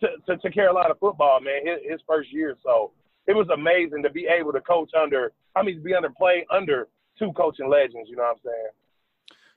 to, 0.00 0.08
to, 0.26 0.36
to 0.38 0.50
Carolina 0.50 0.94
football, 0.98 1.40
man, 1.40 1.66
his, 1.66 1.92
his 1.92 2.00
first 2.06 2.32
year. 2.32 2.56
So 2.64 2.92
it 3.26 3.34
was 3.34 3.48
amazing 3.52 4.02
to 4.02 4.10
be 4.10 4.26
able 4.26 4.52
to 4.52 4.60
coach 4.60 4.90
under, 4.94 5.32
I 5.54 5.62
mean, 5.62 5.76
to 5.76 5.80
be 5.80 5.94
under 5.94 6.10
play 6.10 6.46
under 6.50 6.88
two 7.18 7.32
coaching 7.32 7.68
legends, 7.68 8.08
you 8.08 8.16
know 8.16 8.22
what 8.22 8.32
I'm 8.32 8.40
saying? 8.44 8.68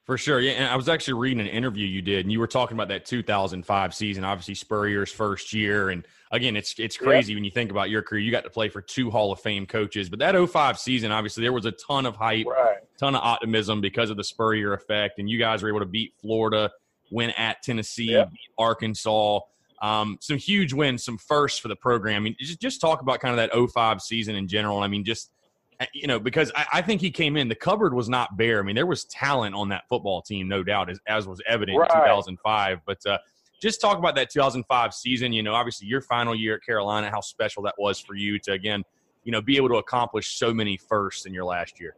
For 0.09 0.17
sure. 0.17 0.39
Yeah. 0.39 0.53
And 0.53 0.65
I 0.65 0.75
was 0.75 0.89
actually 0.89 1.13
reading 1.13 1.39
an 1.39 1.45
interview 1.45 1.85
you 1.85 2.01
did, 2.01 2.25
and 2.25 2.31
you 2.31 2.39
were 2.39 2.47
talking 2.47 2.75
about 2.75 2.87
that 2.87 3.05
2005 3.05 3.93
season, 3.93 4.23
obviously 4.23 4.55
Spurrier's 4.55 5.11
first 5.11 5.53
year. 5.53 5.91
And 5.91 6.03
again, 6.31 6.55
it's 6.55 6.73
it's 6.79 6.97
crazy 6.97 7.35
when 7.35 7.43
you 7.43 7.51
think 7.51 7.69
about 7.69 7.91
your 7.91 8.01
career. 8.01 8.21
You 8.21 8.31
got 8.31 8.43
to 8.43 8.49
play 8.49 8.69
for 8.69 8.81
two 8.81 9.11
Hall 9.11 9.31
of 9.31 9.39
Fame 9.39 9.67
coaches. 9.67 10.09
But 10.09 10.17
that 10.17 10.33
05 10.33 10.79
season, 10.79 11.11
obviously, 11.11 11.43
there 11.43 11.53
was 11.53 11.65
a 11.65 11.73
ton 11.73 12.07
of 12.07 12.15
hype, 12.15 12.47
right. 12.47 12.77
ton 12.97 13.13
of 13.13 13.21
optimism 13.21 13.81
because 13.81 14.09
of 14.09 14.17
the 14.17 14.23
Spurrier 14.23 14.73
effect. 14.73 15.19
And 15.19 15.29
you 15.29 15.37
guys 15.37 15.61
were 15.61 15.69
able 15.69 15.81
to 15.81 15.85
beat 15.85 16.13
Florida, 16.19 16.71
win 17.11 17.29
at 17.37 17.61
Tennessee, 17.61 18.07
beat 18.07 18.51
Arkansas. 18.57 19.41
Um, 19.81 20.17
some 20.19 20.37
huge 20.37 20.73
wins, 20.73 21.03
some 21.03 21.17
firsts 21.17 21.59
for 21.59 21.69
the 21.69 21.75
program. 21.75 22.17
I 22.17 22.19
mean, 22.19 22.35
just, 22.39 22.59
just 22.59 22.81
talk 22.81 23.01
about 23.01 23.19
kind 23.19 23.37
of 23.39 23.49
that 23.49 23.71
05 23.71 24.01
season 24.01 24.35
in 24.35 24.47
general. 24.47 24.79
I 24.79 24.87
mean, 24.87 25.05
just, 25.05 25.31
uh, 25.79 25.85
you 25.93 26.07
know, 26.07 26.19
because 26.19 26.51
I, 26.53 26.65
I, 26.73 26.81
think 26.81 26.99
he 26.99 27.11
came 27.11 27.37
in, 27.37 27.47
the 27.47 27.55
cupboard 27.55 27.93
was 27.93 28.09
not 28.09 28.35
bare. 28.35 28.59
I 28.59 28.63
mean, 28.63 28.75
there 28.75 28.85
was 28.85 29.05
talent 29.05 29.55
on 29.55 29.69
that 29.69 29.87
football 29.87 30.21
team, 30.21 30.49
no 30.49 30.63
doubt, 30.63 30.89
as, 30.89 30.99
as 31.07 31.27
was 31.27 31.41
evident 31.47 31.77
right. 31.77 31.89
in 31.89 32.01
2005. 32.01 32.79
But 32.85 33.05
uh, 33.05 33.19
just 33.61 33.79
talk 33.79 33.97
about 33.97 34.15
that 34.15 34.29
2005 34.29 34.93
season. 34.93 35.31
You 35.31 35.43
know, 35.43 35.53
obviously 35.53 35.87
your 35.87 36.01
final 36.01 36.35
year 36.35 36.55
at 36.55 36.65
Carolina, 36.65 37.09
how 37.09 37.21
special 37.21 37.63
that 37.63 37.75
was 37.77 37.99
for 37.99 38.15
you 38.15 38.37
to, 38.39 38.51
again, 38.51 38.83
you 39.23 39.31
know, 39.31 39.41
be 39.41 39.55
able 39.55 39.69
to 39.69 39.75
accomplish 39.75 40.35
so 40.35 40.53
many 40.53 40.75
firsts 40.75 41.25
in 41.25 41.33
your 41.33 41.45
last 41.45 41.79
year. 41.79 41.95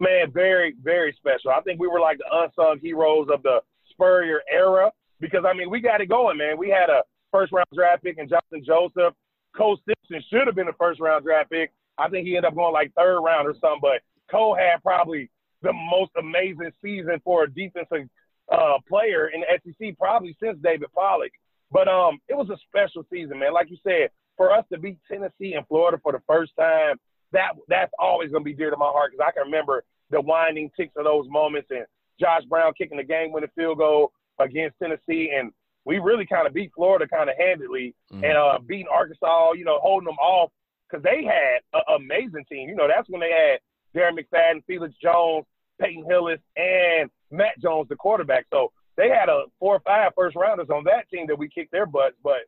Man, 0.00 0.30
very, 0.30 0.74
very 0.82 1.14
special. 1.18 1.50
I 1.50 1.60
think 1.62 1.80
we 1.80 1.88
were 1.88 2.00
like 2.00 2.18
the 2.18 2.26
unsung 2.30 2.78
heroes 2.80 3.28
of 3.32 3.42
the 3.42 3.60
Spurrier 3.90 4.42
era 4.50 4.92
because 5.20 5.44
I 5.46 5.52
mean 5.52 5.70
we 5.70 5.80
got 5.80 6.00
it 6.00 6.08
going, 6.08 6.38
man. 6.38 6.58
We 6.58 6.68
had 6.68 6.90
a 6.90 7.02
first 7.32 7.52
round 7.52 7.66
draft 7.74 8.04
pick 8.04 8.18
in 8.18 8.28
Johnathan 8.28 8.64
Joseph. 8.64 9.14
Cole 9.56 9.78
Simpson 9.86 10.24
should 10.30 10.46
have 10.46 10.54
been 10.54 10.68
a 10.68 10.72
first 10.74 11.00
round 11.00 11.24
draft 11.24 11.50
pick. 11.50 11.72
I 11.96 12.08
think 12.08 12.26
he 12.26 12.36
ended 12.36 12.50
up 12.50 12.54
going 12.54 12.72
like 12.72 12.92
third 12.94 13.20
round 13.20 13.48
or 13.48 13.54
something. 13.60 13.80
But 13.82 14.02
Cole 14.30 14.54
had 14.54 14.82
probably 14.82 15.30
the 15.62 15.72
most 15.72 16.12
amazing 16.18 16.70
season 16.82 17.20
for 17.24 17.44
a 17.44 17.50
defensive 17.50 18.08
uh, 18.52 18.78
player 18.88 19.28
in 19.28 19.42
the 19.42 19.72
SEC 19.72 19.98
probably 19.98 20.36
since 20.42 20.58
David 20.62 20.88
Pollack. 20.94 21.32
But 21.70 21.88
um, 21.88 22.18
it 22.28 22.36
was 22.36 22.48
a 22.50 22.56
special 22.68 23.04
season, 23.12 23.38
man. 23.38 23.52
Like 23.52 23.70
you 23.70 23.76
said, 23.82 24.10
for 24.36 24.52
us 24.52 24.64
to 24.72 24.78
beat 24.78 24.98
Tennessee 25.10 25.54
and 25.54 25.66
Florida 25.66 25.98
for 26.02 26.12
the 26.12 26.22
first 26.26 26.52
time, 26.58 26.96
that 27.32 27.52
that's 27.68 27.92
always 27.98 28.30
gonna 28.30 28.44
be 28.44 28.54
dear 28.54 28.70
to 28.70 28.76
my 28.76 28.86
heart 28.86 29.12
because 29.12 29.26
I 29.26 29.32
can 29.32 29.44
remember 29.44 29.84
the 30.10 30.20
winding 30.20 30.70
ticks 30.76 30.94
of 30.96 31.04
those 31.04 31.26
moments 31.28 31.68
and 31.70 31.84
Josh 32.18 32.42
Brown 32.48 32.72
kicking 32.76 32.96
the 32.96 33.04
game-winning 33.04 33.50
field 33.54 33.78
goal 33.78 34.12
against 34.38 34.78
Tennessee, 34.78 35.32
and 35.36 35.52
we 35.84 35.98
really 35.98 36.26
kind 36.26 36.46
of 36.46 36.54
beat 36.54 36.72
Florida 36.74 37.06
kind 37.08 37.30
of 37.30 37.36
handedly, 37.38 37.94
mm-hmm. 38.12 38.24
and 38.24 38.36
uh, 38.36 38.58
beating 38.66 38.88
Arkansas, 38.92 39.52
you 39.52 39.64
know, 39.64 39.78
holding 39.80 40.06
them 40.06 40.18
off 40.18 40.50
because 40.88 41.02
they 41.02 41.24
had 41.24 41.60
an 41.72 41.82
amazing 41.96 42.44
team. 42.50 42.68
You 42.68 42.76
know, 42.76 42.88
that's 42.88 43.08
when 43.08 43.20
they 43.20 43.30
had 43.30 43.60
Darren 43.94 44.18
McFadden, 44.18 44.64
Felix 44.66 44.94
Jones, 45.02 45.44
Peyton 45.80 46.04
Hillis, 46.04 46.40
and 46.56 47.10
Matt 47.30 47.58
Jones, 47.60 47.88
the 47.88 47.96
quarterback. 47.96 48.46
So 48.50 48.72
they 48.96 49.08
had 49.08 49.28
a 49.28 49.44
four 49.58 49.76
or 49.76 49.80
five 49.80 50.12
first 50.16 50.36
rounders 50.36 50.70
on 50.70 50.84
that 50.84 51.08
team 51.08 51.26
that 51.28 51.38
we 51.38 51.48
kicked 51.48 51.72
their 51.72 51.86
butts, 51.86 52.16
but 52.22 52.40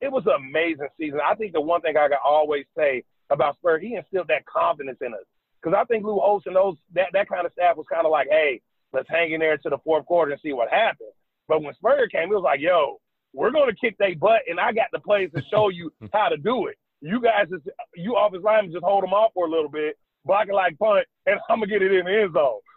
it 0.00 0.12
was 0.12 0.24
an 0.26 0.34
amazing 0.36 0.88
season. 0.98 1.20
I 1.24 1.34
think 1.34 1.52
the 1.52 1.60
one 1.60 1.80
thing 1.80 1.96
I 1.96 2.08
can 2.08 2.18
always 2.24 2.66
say 2.76 3.02
about 3.30 3.56
Spurs, 3.56 3.82
he 3.82 3.94
instilled 3.94 4.28
that 4.28 4.46
confidence 4.46 4.98
in 5.00 5.14
us. 5.14 5.24
Because 5.60 5.76
I 5.76 5.84
think 5.84 6.04
Lou 6.04 6.20
Holtz 6.20 6.46
and 6.46 6.54
those 6.54 6.76
that, 6.94 7.08
that 7.12 7.28
kind 7.28 7.46
of 7.46 7.52
staff 7.52 7.76
was 7.76 7.86
kind 7.92 8.06
of 8.06 8.12
like, 8.12 8.28
hey, 8.30 8.60
let's 8.92 9.08
hang 9.08 9.32
in 9.32 9.40
there 9.40 9.56
to 9.56 9.70
the 9.70 9.78
fourth 9.78 10.06
quarter 10.06 10.30
and 10.30 10.40
see 10.40 10.52
what 10.52 10.70
happens. 10.70 11.10
But 11.48 11.62
when 11.62 11.74
Spurrier 11.74 12.08
came, 12.08 12.30
it 12.30 12.34
was 12.34 12.42
like, 12.44 12.60
yo, 12.60 12.98
we're 13.32 13.50
going 13.50 13.70
to 13.70 13.76
kick 13.76 13.96
their 13.98 14.16
butt, 14.16 14.40
and 14.48 14.58
I 14.58 14.72
got 14.72 14.86
the 14.92 14.98
plays 14.98 15.30
to 15.34 15.42
show 15.50 15.68
you 15.68 15.92
how 16.12 16.28
to 16.28 16.36
do 16.36 16.66
it. 16.66 16.76
You 17.00 17.20
guys, 17.20 17.48
just, 17.50 17.68
you 17.94 18.16
offensive 18.16 18.44
linemen, 18.44 18.72
just 18.72 18.84
hold 18.84 19.04
them 19.04 19.12
off 19.12 19.32
for 19.34 19.46
a 19.46 19.50
little 19.50 19.68
bit, 19.68 19.98
block 20.24 20.48
it 20.48 20.54
like 20.54 20.78
punt, 20.78 21.06
and 21.26 21.38
I'm 21.50 21.60
gonna 21.60 21.66
get 21.66 21.82
it 21.82 21.92
in 21.92 22.04
the 22.04 22.22
end 22.22 22.32
zone. 22.34 22.60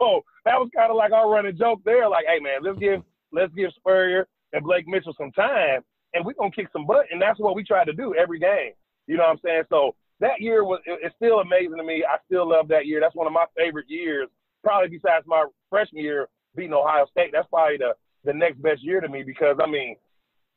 So 0.00 0.24
that 0.46 0.56
was 0.56 0.70
kind 0.74 0.90
of 0.90 0.96
like 0.96 1.12
our 1.12 1.28
running 1.28 1.58
joke 1.58 1.80
there. 1.84 2.08
Like, 2.08 2.24
hey 2.26 2.40
man, 2.40 2.62
let's 2.62 2.78
give 2.78 3.02
let's 3.30 3.52
give 3.52 3.70
Spurrier 3.76 4.26
and 4.54 4.64
Blake 4.64 4.88
Mitchell 4.88 5.12
some 5.18 5.32
time, 5.32 5.82
and 6.14 6.24
we're 6.24 6.32
gonna 6.32 6.50
kick 6.50 6.68
some 6.72 6.86
butt, 6.86 7.04
and 7.10 7.20
that's 7.20 7.38
what 7.38 7.54
we 7.54 7.62
try 7.62 7.84
to 7.84 7.92
do 7.92 8.14
every 8.14 8.38
game. 8.38 8.72
You 9.06 9.18
know 9.18 9.24
what 9.24 9.32
I'm 9.32 9.40
saying? 9.44 9.64
So 9.68 9.94
that 10.20 10.40
year 10.40 10.64
was 10.64 10.80
it's 10.86 11.14
still 11.16 11.40
amazing 11.40 11.76
to 11.76 11.84
me. 11.84 12.04
I 12.08 12.16
still 12.24 12.48
love 12.48 12.68
that 12.68 12.86
year. 12.86 13.00
That's 13.00 13.14
one 13.14 13.26
of 13.26 13.34
my 13.34 13.44
favorite 13.54 13.84
years, 13.88 14.28
probably 14.64 14.88
besides 14.88 15.26
my 15.26 15.44
freshman 15.68 16.02
year 16.02 16.28
beating 16.56 16.72
Ohio 16.72 17.04
State. 17.10 17.30
That's 17.32 17.48
probably 17.48 17.76
the 17.76 17.92
the 18.26 18.34
next 18.34 18.60
best 18.60 18.82
year 18.82 19.00
to 19.00 19.08
me 19.08 19.22
because 19.22 19.56
I 19.62 19.66
mean, 19.66 19.96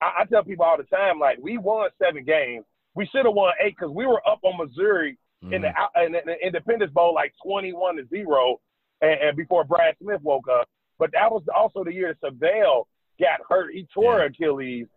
I, 0.02 0.22
I 0.22 0.26
tell 0.26 0.44
people 0.44 0.66
all 0.66 0.78
the 0.78 0.84
time 0.84 1.20
like 1.20 1.38
we 1.41 1.58
won 1.58 1.90
seven 2.04 2.26
games. 2.26 2.66
We 2.96 3.08
should 3.08 3.26
have 3.26 3.36
won 3.36 3.54
eight 3.64 3.76
because 3.80 3.94
we 3.94 4.06
were 4.06 4.22
up 4.28 4.40
on 4.44 4.58
Missouri 4.58 5.18
mm. 5.44 5.54
in, 5.54 5.62
the, 5.62 5.68
mm. 5.70 6.06
in, 6.06 6.12
the, 6.12 6.20
in 6.20 6.26
the 6.26 6.46
Independence 6.46 6.91
Bowl 6.91 7.14
like 7.14 7.34
twenty-one 7.46 7.98
to 7.98 8.08
zero, 8.08 8.60
and, 9.02 9.20
and, 9.22 9.38
before 9.38 9.64
Brad 9.64 9.96
Smith 10.02 10.22
woke 10.24 10.48
up. 10.50 10.68
But 10.98 11.12
that 11.14 11.32
was 11.32 11.44
also 11.56 11.84
the 11.84 11.94
year 11.94 12.18
Syvelle 12.22 12.88
got 13.20 13.40
hurt. 13.48 13.74
He 13.74 13.88
tore 13.94 14.20
yeah. 14.20 14.26
Achilles, 14.26 14.88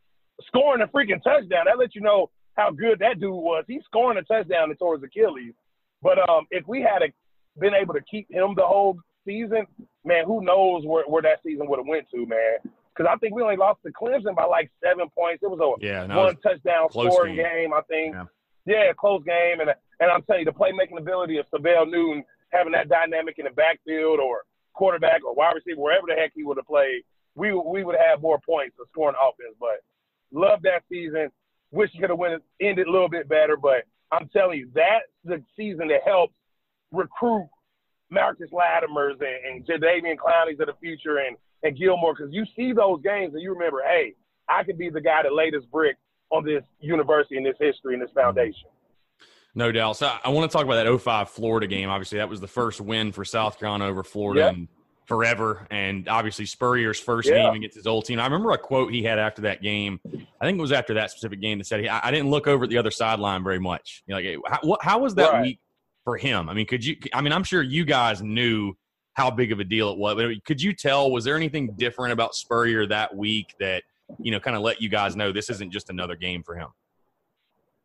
scoring 0.46 0.82
a 0.82 0.86
freaking 0.86 1.22
touchdown. 1.22 1.66
That 1.66 1.78
lets 1.78 1.94
you 1.94 2.00
know 2.00 2.30
how 2.56 2.70
good 2.70 2.98
that 2.98 3.20
dude 3.20 3.32
was. 3.32 3.64
He's 3.68 3.84
scoring 3.84 4.18
a 4.18 4.22
touchdown 4.22 4.70
and 4.70 4.78
tore 4.78 4.96
his 4.96 5.04
Achilles. 5.04 5.54
But 6.02 6.18
um, 6.28 6.46
if 6.50 6.66
we 6.66 6.80
had 6.80 7.02
a, 7.02 7.60
been 7.60 7.74
able 7.74 7.94
to 7.94 8.02
keep 8.10 8.30
him 8.30 8.54
the 8.56 8.66
whole 8.66 8.98
season, 9.26 9.66
man, 10.04 10.24
who 10.24 10.42
knows 10.44 10.84
where, 10.84 11.04
where 11.04 11.22
that 11.22 11.42
season 11.44 11.68
would 11.68 11.78
have 11.78 11.86
went 11.86 12.06
to, 12.14 12.26
man. 12.26 12.58
Because 12.94 13.10
I 13.10 13.16
think 13.16 13.34
we 13.34 13.42
only 13.42 13.56
lost 13.56 13.80
to 13.86 13.92
Clemson 13.92 14.34
by 14.36 14.44
like 14.44 14.70
seven 14.84 15.08
points. 15.16 15.42
It 15.42 15.50
was 15.50 15.60
a 15.60 15.84
Yeah, 15.84 16.06
no, 16.06 16.18
one 16.24 16.36
touchdown 16.36 16.90
scoring 16.90 17.36
game. 17.36 17.44
game. 17.44 17.72
I 17.72 17.80
think. 17.82 18.14
Yeah. 18.14 18.24
Yeah. 18.66 18.92
close 18.96 19.22
game, 19.24 19.60
and 19.60 19.70
and 20.00 20.10
I'm 20.10 20.22
telling 20.22 20.40
you, 20.40 20.44
the 20.46 20.52
playmaking 20.52 20.98
ability 20.98 21.38
of 21.38 21.46
Syvelle 21.52 21.86
Newton 21.86 22.22
having 22.52 22.72
that 22.72 22.88
dynamic 22.88 23.36
in 23.38 23.46
the 23.46 23.50
backfield 23.50 24.20
or 24.20 24.42
quarterback 24.74 25.24
or 25.24 25.34
wide 25.34 25.54
receiver, 25.54 25.80
wherever 25.80 26.06
the 26.06 26.14
heck 26.14 26.32
he 26.34 26.44
would 26.44 26.58
have 26.58 26.66
played, 26.66 27.02
we 27.34 27.52
we 27.54 27.82
would 27.82 27.96
have 27.96 28.20
more 28.20 28.38
points 28.44 28.76
to 28.76 28.84
score 28.90 29.08
an 29.08 29.14
offense. 29.20 29.56
But 29.58 29.80
love 30.32 30.60
that 30.62 30.82
season. 30.90 31.30
Wish 31.70 31.90
you 31.94 32.00
could 32.00 32.10
have 32.10 32.18
went 32.18 32.42
ended 32.60 32.86
a 32.86 32.90
little 32.90 33.08
bit 33.08 33.26
better, 33.28 33.56
but 33.56 33.84
I'm 34.12 34.28
telling 34.28 34.58
you, 34.58 34.70
that's 34.74 35.06
the 35.24 35.42
season 35.56 35.88
that 35.88 36.02
helps 36.04 36.34
recruit 36.90 37.48
Marcus 38.12 38.50
Lattimores 38.52 39.16
and, 39.20 39.56
and 39.56 39.66
Jadeveon 39.66 40.16
Clowney's 40.16 40.60
of 40.60 40.66
the 40.66 40.74
future 40.80 41.18
and, 41.18 41.36
and 41.62 41.76
Gilmore 41.78 42.14
because 42.14 42.32
you 42.32 42.44
see 42.54 42.72
those 42.72 43.00
games 43.02 43.32
and 43.34 43.42
you 43.42 43.52
remember, 43.52 43.80
hey, 43.86 44.14
I 44.48 44.62
could 44.64 44.76
be 44.78 44.90
the 44.90 45.00
guy 45.00 45.22
that 45.22 45.32
laid 45.34 45.54
this 45.54 45.64
brick 45.64 45.96
on 46.30 46.44
this 46.44 46.62
university 46.80 47.36
and 47.36 47.46
this 47.46 47.56
history 47.58 47.94
and 47.94 48.02
this 48.02 48.10
foundation. 48.14 48.68
No 49.54 49.70
doubt. 49.72 49.96
So 49.96 50.10
I 50.24 50.28
want 50.30 50.50
to 50.50 50.56
talk 50.56 50.64
about 50.64 50.82
that 50.84 50.98
05 51.00 51.30
Florida 51.30 51.66
game. 51.66 51.88
Obviously, 51.88 52.18
that 52.18 52.28
was 52.28 52.40
the 52.40 52.46
first 52.48 52.80
win 52.80 53.12
for 53.12 53.24
South 53.24 53.58
Carolina 53.58 53.86
over 53.86 54.02
Florida 54.02 54.40
Yeah. 54.42 54.48
in 54.50 54.68
forever. 55.06 55.66
And 55.70 56.08
obviously, 56.08 56.46
Spurrier's 56.46 56.98
first 57.00 57.28
Yeah. 57.28 57.36
game 57.36 57.54
against 57.54 57.76
his 57.76 57.86
old 57.86 58.04
team. 58.06 58.18
I 58.18 58.24
remember 58.24 58.50
a 58.52 58.58
quote 58.58 58.92
he 58.92 59.02
had 59.02 59.18
after 59.18 59.42
that 59.42 59.62
game. 59.62 60.00
I 60.40 60.46
think 60.46 60.58
it 60.58 60.62
was 60.62 60.72
after 60.72 60.94
that 60.94 61.10
specific 61.10 61.40
game 61.40 61.58
that 61.58 61.66
said, 61.66 61.80
he, 61.80 61.88
I 61.88 62.08
I 62.08 62.10
didn't 62.10 62.30
look 62.30 62.46
over 62.46 62.64
at 62.64 62.70
the 62.70 62.78
other 62.78 62.90
sideline 62.90 63.44
very 63.44 63.58
much. 63.60 64.02
You 64.06 64.14
know, 64.14 64.20
like, 64.20 64.38
how, 64.62 64.78
how 64.80 64.98
was 65.00 65.14
that 65.16 65.32
Right. 65.32 65.42
week 65.42 65.60
for 66.04 66.16
him? 66.16 66.48
I 66.48 66.54
mean, 66.54 66.66
could 66.66 66.84
you, 66.84 66.96
I 67.14 67.20
mean, 67.20 67.32
I'm 67.32 67.44
sure 67.44 67.62
you 67.62 67.84
guys 67.84 68.22
knew 68.22 68.74
how 69.14 69.30
big 69.30 69.52
of 69.52 69.60
a 69.60 69.64
deal 69.64 69.90
it 69.90 69.98
was, 69.98 70.14
but 70.16 70.44
could 70.44 70.60
you 70.60 70.72
tell, 70.72 71.10
was 71.10 71.24
there 71.24 71.36
anything 71.36 71.74
different 71.76 72.12
about 72.12 72.34
Spurrier 72.34 72.86
that 72.86 73.14
week 73.14 73.54
that, 73.60 73.82
you 74.18 74.30
know, 74.30 74.40
kind 74.40 74.56
of 74.56 74.62
let 74.62 74.80
you 74.80 74.88
guys 74.88 75.16
know 75.16 75.32
this 75.32 75.50
isn't 75.50 75.72
just 75.72 75.90
another 75.90 76.16
game 76.16 76.42
for 76.42 76.56
him? 76.56 76.68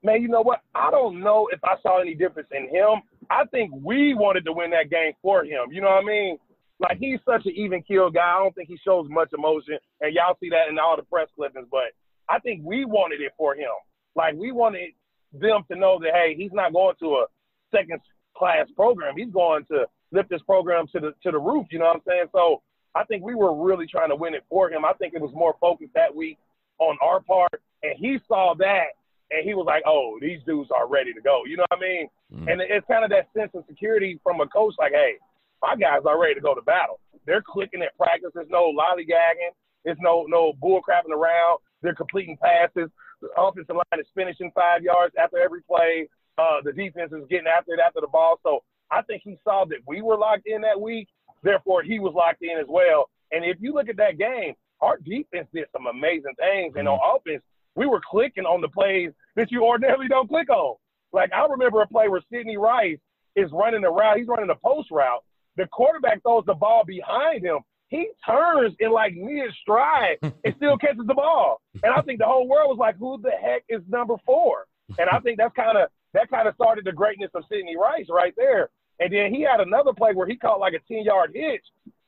Man, 0.04 0.22
you 0.22 0.28
know 0.28 0.42
what? 0.42 0.62
I 0.76 0.92
don't 0.92 1.20
know 1.20 1.50
if 1.52 1.60
I 1.64 1.76
saw 1.82 2.00
any 2.00 2.14
difference 2.14 2.50
in 2.52 2.70
him. 2.70 3.02
I 3.30 3.46
think 3.46 3.72
we 3.74 4.14
wanted 4.14 4.46
to 4.46 4.54
win 4.54 4.70
that 4.72 4.90
game 4.90 5.14
for 5.22 5.44
him. 5.44 5.72
You 5.72 5.82
know 5.82 5.90
what 5.90 6.04
I 6.04 6.06
mean? 6.06 6.38
Like 6.80 6.98
he's 7.00 7.20
such 7.26 7.46
an 7.46 7.54
even 7.56 7.82
keel 7.82 8.10
guy. 8.12 8.36
I 8.36 8.40
don't 8.40 8.54
think 8.54 8.68
he 8.70 8.78
shows 8.86 9.08
much 9.10 9.30
emotion, 9.34 9.80
and 10.02 10.14
y'all 10.14 10.38
see 10.40 10.50
that 10.50 10.70
in 10.70 10.78
all 10.78 10.96
the 10.96 11.04
press 11.04 11.28
clippings. 11.36 11.68
But 11.72 11.92
I 12.30 12.40
think 12.40 12.62
we 12.64 12.86
wanted 12.86 13.22
it 13.22 13.32
for 13.38 13.56
him. 13.56 13.72
Like 14.16 14.36
we 14.36 14.52
wanted 14.52 14.92
them 15.34 15.64
to 15.72 15.78
know 15.78 16.00
that 16.00 16.14
hey, 16.14 16.36
he's 16.38 16.54
not 16.54 16.74
going 16.74 16.96
to 17.00 17.16
a 17.16 17.26
second 17.72 18.00
class 18.36 18.68
program. 18.76 19.16
He's 19.18 19.32
going 19.32 19.66
to 19.66 19.86
lift 20.12 20.30
this 20.30 20.42
program 20.44 20.88
to 20.94 21.00
the 21.00 21.14
to 21.24 21.32
the 21.32 21.40
roof. 21.40 21.68
You 21.72 21.80
know 21.80 21.86
what 21.86 21.98
I'm 21.98 22.02
saying? 22.08 22.26
So 22.32 22.62
I 22.96 23.04
think 23.06 23.24
we 23.24 23.36
were 23.36 23.54
really 23.56 23.88
trying 23.88 24.10
to 24.10 24.16
win 24.16 24.34
it 24.34 24.44
for 24.50 24.72
him. 24.72 24.86
I 24.86 24.94
think 24.94 25.14
it 25.14 25.22
was 25.22 25.32
more 25.34 25.56
focused 25.60 25.94
that 25.94 26.14
week 26.14 26.38
on 26.80 26.98
our 27.02 27.20
part, 27.22 27.62
and 27.84 27.94
he 27.98 28.18
saw 28.28 28.54
that, 28.60 28.98
and 29.32 29.44
he 29.44 29.54
was 29.54 29.66
like, 29.66 29.84
"Oh, 29.86 30.18
these 30.22 30.40
dudes 30.46 30.70
are 30.72 30.88
ready 30.88 31.14
to 31.14 31.22
go." 31.22 31.44
You 31.46 31.58
know 31.58 31.66
what 31.70 31.80
I 31.80 31.82
mean? 31.82 32.08
Mm. 32.34 32.52
And 32.52 32.62
it's 32.62 32.88
kind 32.88 33.04
of 33.04 33.10
that 33.12 33.28
sense 33.36 33.52
of 33.54 33.64
security 33.68 34.20
from 34.24 34.42
a 34.42 34.48
coach, 34.48 34.76
like, 34.80 34.94
"Hey, 34.94 35.16
my 35.62 35.76
guys 35.76 36.02
are 36.06 36.20
ready 36.20 36.36
to 36.36 36.42
go 36.42 36.54
to 36.56 36.62
battle. 36.62 37.00
They're 37.26 37.44
clicking 37.46 37.82
at 37.82 37.96
practice. 37.98 38.32
There's 38.34 38.50
no 38.50 38.72
lollygagging. 38.72 39.54
There's 39.84 39.98
no 40.00 40.26
no 40.28 40.54
bull 40.60 40.82
crapping 40.88 41.14
around. 41.14 41.60
They're 41.82 41.96
completing 41.96 42.38
passes. 42.38 42.90
The 43.22 43.30
offensive 43.38 43.76
line 43.76 44.00
is 44.00 44.08
finishing 44.16 44.52
five 44.54 44.84
yards 44.84 45.14
after 45.22 45.38
every 45.38 45.62
play. 45.62 46.08
Uh, 46.38 46.62
the 46.64 46.72
defense 46.72 47.12
is 47.12 47.26
getting 47.30 47.48
after 47.48 47.74
it 47.74 47.80
after 47.80 48.02
the 48.02 48.08
ball. 48.08 48.40
So 48.44 48.64
I 48.92 49.02
think 49.02 49.22
he 49.24 49.38
saw 49.44 49.66
that 49.66 49.80
we 49.88 50.02
were 50.02 50.18
locked 50.18 50.48
in 50.48 50.62
that 50.62 50.80
week. 50.80 51.08
Therefore, 51.44 51.84
he 51.84 52.00
was 52.00 52.14
locked 52.16 52.42
in 52.42 52.58
as 52.60 52.68
well. 52.68 53.10
And 53.32 53.44
if 53.44 53.58
you 53.60 53.74
look 53.74 53.90
at 53.90 53.98
that 53.98 54.18
game, 54.18 54.54
our 54.82 54.98
defense 54.98 55.48
did 55.54 55.66
some 55.72 55.88
amazing 55.88 56.36
things. 56.38 56.76
And 56.78 56.88
on 56.88 57.00
offense, 57.04 57.44
we 57.76 57.86
were 57.86 58.02
clicking 58.10 58.46
on 58.46 58.62
the 58.62 58.70
plays 58.70 59.12
that 59.36 59.52
you 59.52 59.64
ordinarily 59.64 60.08
don't 60.10 60.28
click 60.28 60.50
on. 60.50 60.76
Like 61.14 61.32
I 61.34 61.46
remember 61.46 61.82
a 61.82 61.88
play 61.88 62.08
where 62.10 62.22
Sidney 62.32 62.58
Rice 62.58 63.00
is 63.36 63.50
running 63.52 63.84
a 63.84 63.90
route. 63.90 64.18
He's 64.18 64.28
running 64.28 64.50
a 64.50 64.56
post 64.56 64.90
route. 64.92 65.24
The 65.56 65.68
quarterback 65.68 66.22
throws 66.22 66.44
the 66.46 66.54
ball 66.54 66.84
behind 66.86 67.44
him. 67.44 67.60
He 67.88 68.10
turns 68.26 68.76
in 68.80 68.92
like 68.92 69.14
mid 69.16 69.52
stride 69.62 70.18
and 70.22 70.54
still 70.58 70.78
catches 70.78 71.08
the 71.08 71.14
ball. 71.14 71.62
And 71.84 71.94
I 71.94 72.02
think 72.02 72.20
the 72.20 72.26
whole 72.26 72.48
world 72.48 72.70
was 72.70 72.78
like, 72.78 72.98
"Who 72.98 73.20
the 73.22 73.32
heck 73.32 73.64
is 73.70 73.82
number 73.88 74.16
four? 74.26 74.66
And 75.00 75.10
I 75.10 75.20
think 75.20 75.38
that's 75.38 75.56
kind 75.56 75.78
of 75.78 75.90
that 76.14 76.30
kind 76.30 76.48
of 76.48 76.56
started 76.56 76.86
the 76.86 76.92
greatness 76.92 77.32
of 77.34 77.44
Sidney 77.50 77.76
Rice 77.78 78.08
right 78.10 78.34
there. 78.38 78.70
And 79.00 79.14
then 79.14 79.34
he 79.34 79.42
had 79.42 79.60
another 79.60 79.94
play 79.94 80.14
where 80.14 80.28
he 80.28 80.36
caught 80.36 80.60
like 80.60 80.74
a 80.74 80.80
ten 80.92 81.04
yard 81.04 81.32
hitch, 81.34 81.64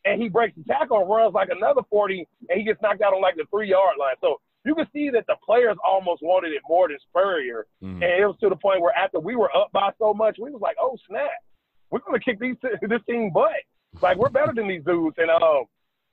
and 0.06 0.22
he 0.22 0.30
breaks 0.30 0.56
the 0.58 0.64
tackle 0.64 1.00
and 1.02 1.10
runs 1.10 1.34
like 1.34 1.50
another 1.50 1.82
forty, 1.90 2.28
and 2.50 2.58
he 2.58 2.66
gets 2.66 2.82
knocked 2.82 3.02
out 3.02 3.14
on 3.14 3.22
like 3.22 3.36
the 3.36 3.46
three 3.52 3.70
yard 3.70 3.96
line. 4.00 4.16
So 4.22 4.42
you 4.66 4.76
can 4.76 4.88
see 4.92 5.10
that 5.12 5.26
the 5.28 5.36
players 5.46 5.78
almost 5.86 6.22
wanted 6.22 6.52
it 6.52 6.62
more 6.68 6.88
than 6.88 6.98
Spurrier. 7.10 7.66
Mhm. 7.82 8.04
And 8.04 8.04
it 8.04 8.26
was 8.26 8.38
to 8.42 8.50
the 8.50 8.56
point 8.56 8.82
where 8.82 8.96
after 8.98 9.20
we 9.20 9.36
were 9.36 9.56
up 9.56 9.72
by 9.72 9.92
so 10.00 10.14
much, 10.14 10.38
we 10.40 10.52
was 10.52 10.62
like, 10.62 10.78
oh 10.82 10.98
snap, 11.08 11.30
we're 11.92 12.00
gonna 12.00 12.20
kick 12.20 12.40
these 12.40 12.56
this 12.62 13.02
team 13.08 13.32
butt. 13.32 13.52
Like 14.02 14.18
we're 14.18 14.30
better 14.30 14.54
than 14.54 14.68
these 14.68 14.84
dudes. 14.84 15.16
And 15.18 15.30
um, 15.30 15.66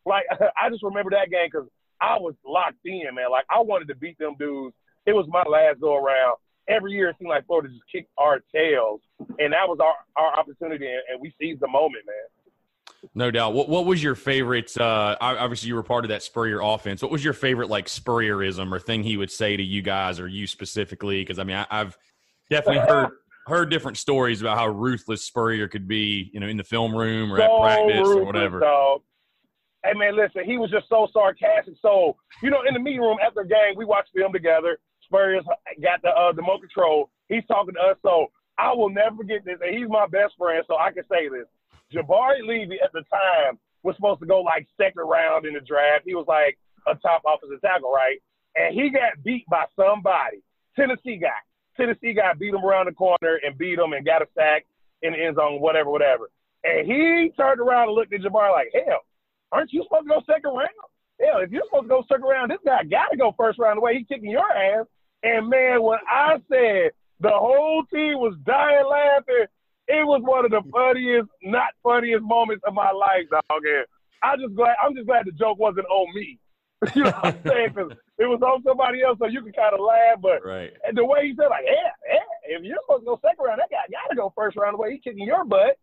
like 0.04 0.24
I 0.62 0.68
just 0.70 0.82
remember 0.82 1.10
that 1.12 1.30
game 1.30 1.48
because 1.50 1.68
I 2.00 2.18
was 2.18 2.34
locked 2.44 2.84
in, 2.84 3.02
man. 3.14 3.30
Like 3.30 3.46
I 3.48 3.60
wanted 3.60 3.88
to 3.88 3.94
beat 3.94 4.18
them 4.18 4.34
dudes. 4.38 4.74
It 5.06 5.14
was 5.14 5.26
my 5.28 5.42
last 5.42 5.80
go 5.80 5.96
around. 5.96 6.36
Every 6.68 6.92
year 6.92 7.10
it 7.10 7.16
seemed 7.18 7.30
like 7.30 7.46
Florida 7.46 7.68
just 7.68 7.82
kicked 7.90 8.10
our 8.18 8.40
tails, 8.54 9.00
and 9.38 9.52
that 9.52 9.68
was 9.68 9.78
our 9.80 9.94
our 10.16 10.38
opportunity, 10.38 10.86
and, 10.86 11.20
we 11.20 11.32
seized 11.40 11.60
the 11.60 11.68
moment, 11.68 12.04
man. 12.06 13.10
No 13.14 13.30
doubt. 13.30 13.54
What 13.54 13.68
What 13.68 13.86
was 13.86 14.02
your 14.02 14.14
favorite? 14.14 14.76
Uh, 14.76 15.16
obviously, 15.20 15.68
you 15.68 15.74
were 15.74 15.82
part 15.82 16.04
of 16.04 16.08
that 16.08 16.22
Spurrier 16.22 16.60
offense. 16.60 17.02
What 17.02 17.10
was 17.10 17.24
your 17.24 17.34
favorite, 17.34 17.70
like 17.70 17.86
Spurrierism 17.86 18.72
or 18.72 18.80
thing 18.80 19.02
he 19.02 19.16
would 19.16 19.30
say 19.30 19.56
to 19.56 19.62
you 19.62 19.82
guys 19.82 20.18
or 20.18 20.26
you 20.26 20.46
specifically? 20.46 21.22
Because 21.22 21.38
I 21.38 21.44
mean, 21.44 21.56
I, 21.56 21.66
I've 21.70 21.96
definitely 22.50 22.80
heard 22.80 23.10
heard 23.46 23.70
different 23.70 23.96
stories 23.96 24.40
about 24.40 24.58
how 24.58 24.66
ruthless 24.66 25.22
Spurrier 25.22 25.68
could 25.68 25.86
be, 25.86 26.30
you 26.32 26.40
know, 26.40 26.48
in 26.48 26.56
the 26.56 26.64
film 26.64 26.94
room 26.94 27.32
or 27.32 27.40
at 27.40 27.48
so 27.48 27.60
practice 27.60 28.08
or 28.08 28.24
whatever. 28.24 28.60
Dog. 28.60 29.02
Hey 29.84 29.92
man, 29.94 30.16
listen, 30.16 30.44
he 30.44 30.58
was 30.58 30.70
just 30.70 30.88
so 30.88 31.06
sarcastic. 31.12 31.74
So 31.80 32.16
you 32.42 32.50
know, 32.50 32.62
in 32.66 32.74
the 32.74 32.80
meeting 32.80 33.00
room 33.00 33.18
after 33.24 33.44
the 33.44 33.48
game, 33.48 33.76
we 33.76 33.84
watched 33.84 34.10
film 34.14 34.32
together. 34.32 34.78
Spurs 35.06 35.44
got 35.82 36.02
the 36.02 36.10
uh, 36.10 36.32
the 36.32 36.42
remote 36.42 36.60
control. 36.60 37.10
He's 37.28 37.46
talking 37.46 37.74
to 37.74 37.80
us, 37.80 37.96
so 38.02 38.26
I 38.58 38.72
will 38.72 38.90
never 38.90 39.16
forget 39.16 39.44
this. 39.44 39.58
And 39.62 39.76
he's 39.76 39.88
my 39.88 40.06
best 40.06 40.34
friend, 40.38 40.62
so 40.66 40.76
I 40.76 40.92
can 40.92 41.04
say 41.10 41.28
this. 41.28 41.46
Jabari 41.92 42.42
Levey 42.42 42.78
at 42.82 42.92
the 42.92 43.02
time 43.10 43.58
was 43.82 43.96
supposed 43.96 44.20
to 44.20 44.26
go 44.26 44.42
like 44.42 44.66
second 44.76 45.06
round 45.06 45.46
in 45.46 45.54
the 45.54 45.60
draft. 45.60 46.04
He 46.04 46.14
was 46.14 46.26
like 46.26 46.58
a 46.86 46.94
top 46.96 47.22
offensive 47.26 47.60
tackle, 47.60 47.92
right? 47.92 48.18
And 48.56 48.74
he 48.74 48.90
got 48.90 49.22
beat 49.22 49.46
by 49.48 49.64
somebody. 49.76 50.42
Tennessee 50.74 51.16
guy. 51.16 51.38
Tennessee 51.76 52.14
guy 52.14 52.32
beat 52.34 52.54
him 52.54 52.64
around 52.64 52.86
the 52.86 52.92
corner 52.92 53.38
and 53.44 53.56
beat 53.58 53.78
him 53.78 53.92
and 53.92 54.04
got 54.04 54.22
a 54.22 54.26
sack 54.34 54.64
in 55.02 55.12
the 55.12 55.18
end 55.18 55.36
zone, 55.36 55.60
whatever, 55.60 55.90
whatever. 55.90 56.30
And 56.64 56.86
he 56.86 57.30
turned 57.36 57.60
around 57.60 57.88
and 57.88 57.94
looked 57.94 58.12
at 58.12 58.20
Jabari 58.20 58.52
like, 58.52 58.72
hell, 58.72 59.04
aren't 59.52 59.72
you 59.72 59.82
supposed 59.84 60.08
to 60.08 60.14
go 60.14 60.22
second 60.26 60.50
round? 60.50 60.70
Hell, 61.20 61.40
if 61.40 61.50
you're 61.50 61.64
supposed 61.66 61.84
to 61.84 61.88
go 61.88 62.04
second 62.08 62.26
round, 62.26 62.50
this 62.50 62.58
guy 62.64 62.82
got 62.84 63.08
to 63.08 63.16
go 63.16 63.34
first 63.36 63.58
round 63.58 63.76
the 63.76 63.82
way 63.82 63.96
he's 63.96 64.06
kicking 64.06 64.30
your 64.30 64.50
ass. 64.50 64.86
And 65.22 65.48
man, 65.48 65.82
when 65.82 65.98
I 66.08 66.36
said 66.50 66.90
the 67.20 67.30
whole 67.32 67.84
team 67.92 68.18
was 68.18 68.36
dying 68.44 68.86
laughing, 68.88 69.46
it 69.88 70.06
was 70.06 70.20
one 70.22 70.44
of 70.44 70.50
the 70.50 70.62
funniest, 70.70 71.28
not 71.42 71.70
funniest 71.82 72.22
moments 72.22 72.64
of 72.66 72.74
my 72.74 72.90
life, 72.90 73.24
dog. 73.30 73.42
And 73.50 73.86
I 74.22 74.36
just 74.36 74.54
glad 74.54 74.76
I'm 74.82 74.94
just 74.94 75.06
glad 75.06 75.26
the 75.26 75.32
joke 75.32 75.58
wasn't 75.58 75.86
on 75.86 76.14
me. 76.14 76.38
you 76.94 77.04
know 77.04 77.10
what 77.10 77.34
I'm 77.34 77.40
saying? 77.46 77.68
Because 77.74 77.92
it 78.18 78.26
was 78.26 78.42
on 78.42 78.62
somebody 78.62 79.02
else, 79.02 79.18
so 79.18 79.26
you 79.26 79.42
can 79.42 79.52
kind 79.52 79.72
of 79.72 79.80
laugh. 79.80 80.20
But 80.20 80.44
Right. 80.44 80.72
and 80.84 80.96
the 80.96 81.04
way 81.04 81.28
he 81.28 81.34
said, 81.34 81.48
like, 81.48 81.64
yeah, 81.64 81.90
yeah, 82.06 82.56
if 82.58 82.62
you're 82.62 82.76
supposed 82.84 83.02
to 83.02 83.06
go 83.06 83.20
second 83.22 83.44
round, 83.44 83.60
that 83.60 83.70
guy 83.70 83.80
got 83.90 84.10
to 84.10 84.16
go 84.16 84.32
first 84.36 84.56
round 84.56 84.74
the 84.74 84.78
way 84.78 84.92
he's 84.92 85.02
kicking 85.02 85.26
your 85.26 85.44
butt. 85.44 85.78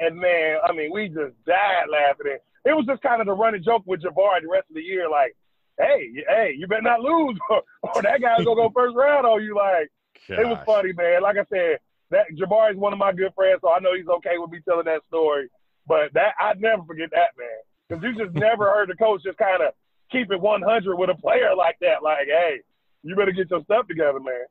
And 0.00 0.18
man, 0.18 0.58
I 0.66 0.72
mean, 0.72 0.90
we 0.92 1.06
just 1.08 1.38
died 1.46 1.86
laughing. 1.90 2.38
It 2.64 2.72
was 2.74 2.84
just 2.86 3.02
kind 3.02 3.20
of 3.20 3.26
the 3.28 3.32
running 3.32 3.62
joke 3.62 3.84
with 3.86 4.02
Jabari 4.02 4.42
the 4.42 4.48
rest 4.50 4.66
of 4.70 4.74
the 4.74 4.82
year, 4.82 5.08
like, 5.08 5.36
hey, 5.78 6.10
hey, 6.28 6.54
you 6.56 6.66
better 6.66 6.82
not 6.82 7.00
lose, 7.00 7.38
or, 7.50 7.62
or 7.94 8.02
that 8.02 8.20
guy's 8.20 8.44
gonna 8.44 8.56
go 8.56 8.70
first 8.74 8.94
round 8.96 9.26
on 9.26 9.42
you. 9.42 9.56
Like, 9.56 9.90
it 10.28 10.46
was 10.46 10.58
funny, 10.66 10.92
man. 10.92 11.22
Like 11.22 11.36
I 11.36 11.44
said, 11.50 11.78
that 12.10 12.26
Jabari's 12.36 12.76
one 12.76 12.92
of 12.92 12.98
my 12.98 13.12
good 13.12 13.32
friends, 13.34 13.60
so 13.62 13.72
I 13.72 13.78
know 13.80 13.94
he's 13.94 14.08
okay 14.08 14.38
with 14.38 14.50
me 14.50 14.60
telling 14.66 14.84
that 14.86 15.02
story. 15.08 15.48
But 15.86 16.12
that 16.14 16.34
I'd 16.40 16.60
never 16.60 16.82
forget 16.84 17.10
that, 17.12 17.30
man, 17.38 17.48
because 17.88 18.02
you 18.02 18.24
just 18.24 18.34
never 18.36 18.64
heard 18.66 18.88
the 18.88 18.94
coach 18.96 19.22
just 19.24 19.38
kind 19.38 19.62
of 19.62 19.72
keep 20.10 20.30
it 20.30 20.40
100 20.40 20.96
with 20.96 21.10
a 21.10 21.14
player 21.14 21.54
like 21.56 21.76
that. 21.80 22.02
Like, 22.02 22.26
hey, 22.26 22.60
you 23.02 23.14
better 23.16 23.32
get 23.32 23.50
your 23.50 23.62
stuff 23.64 23.86
together, 23.88 24.20
man. 24.20 24.44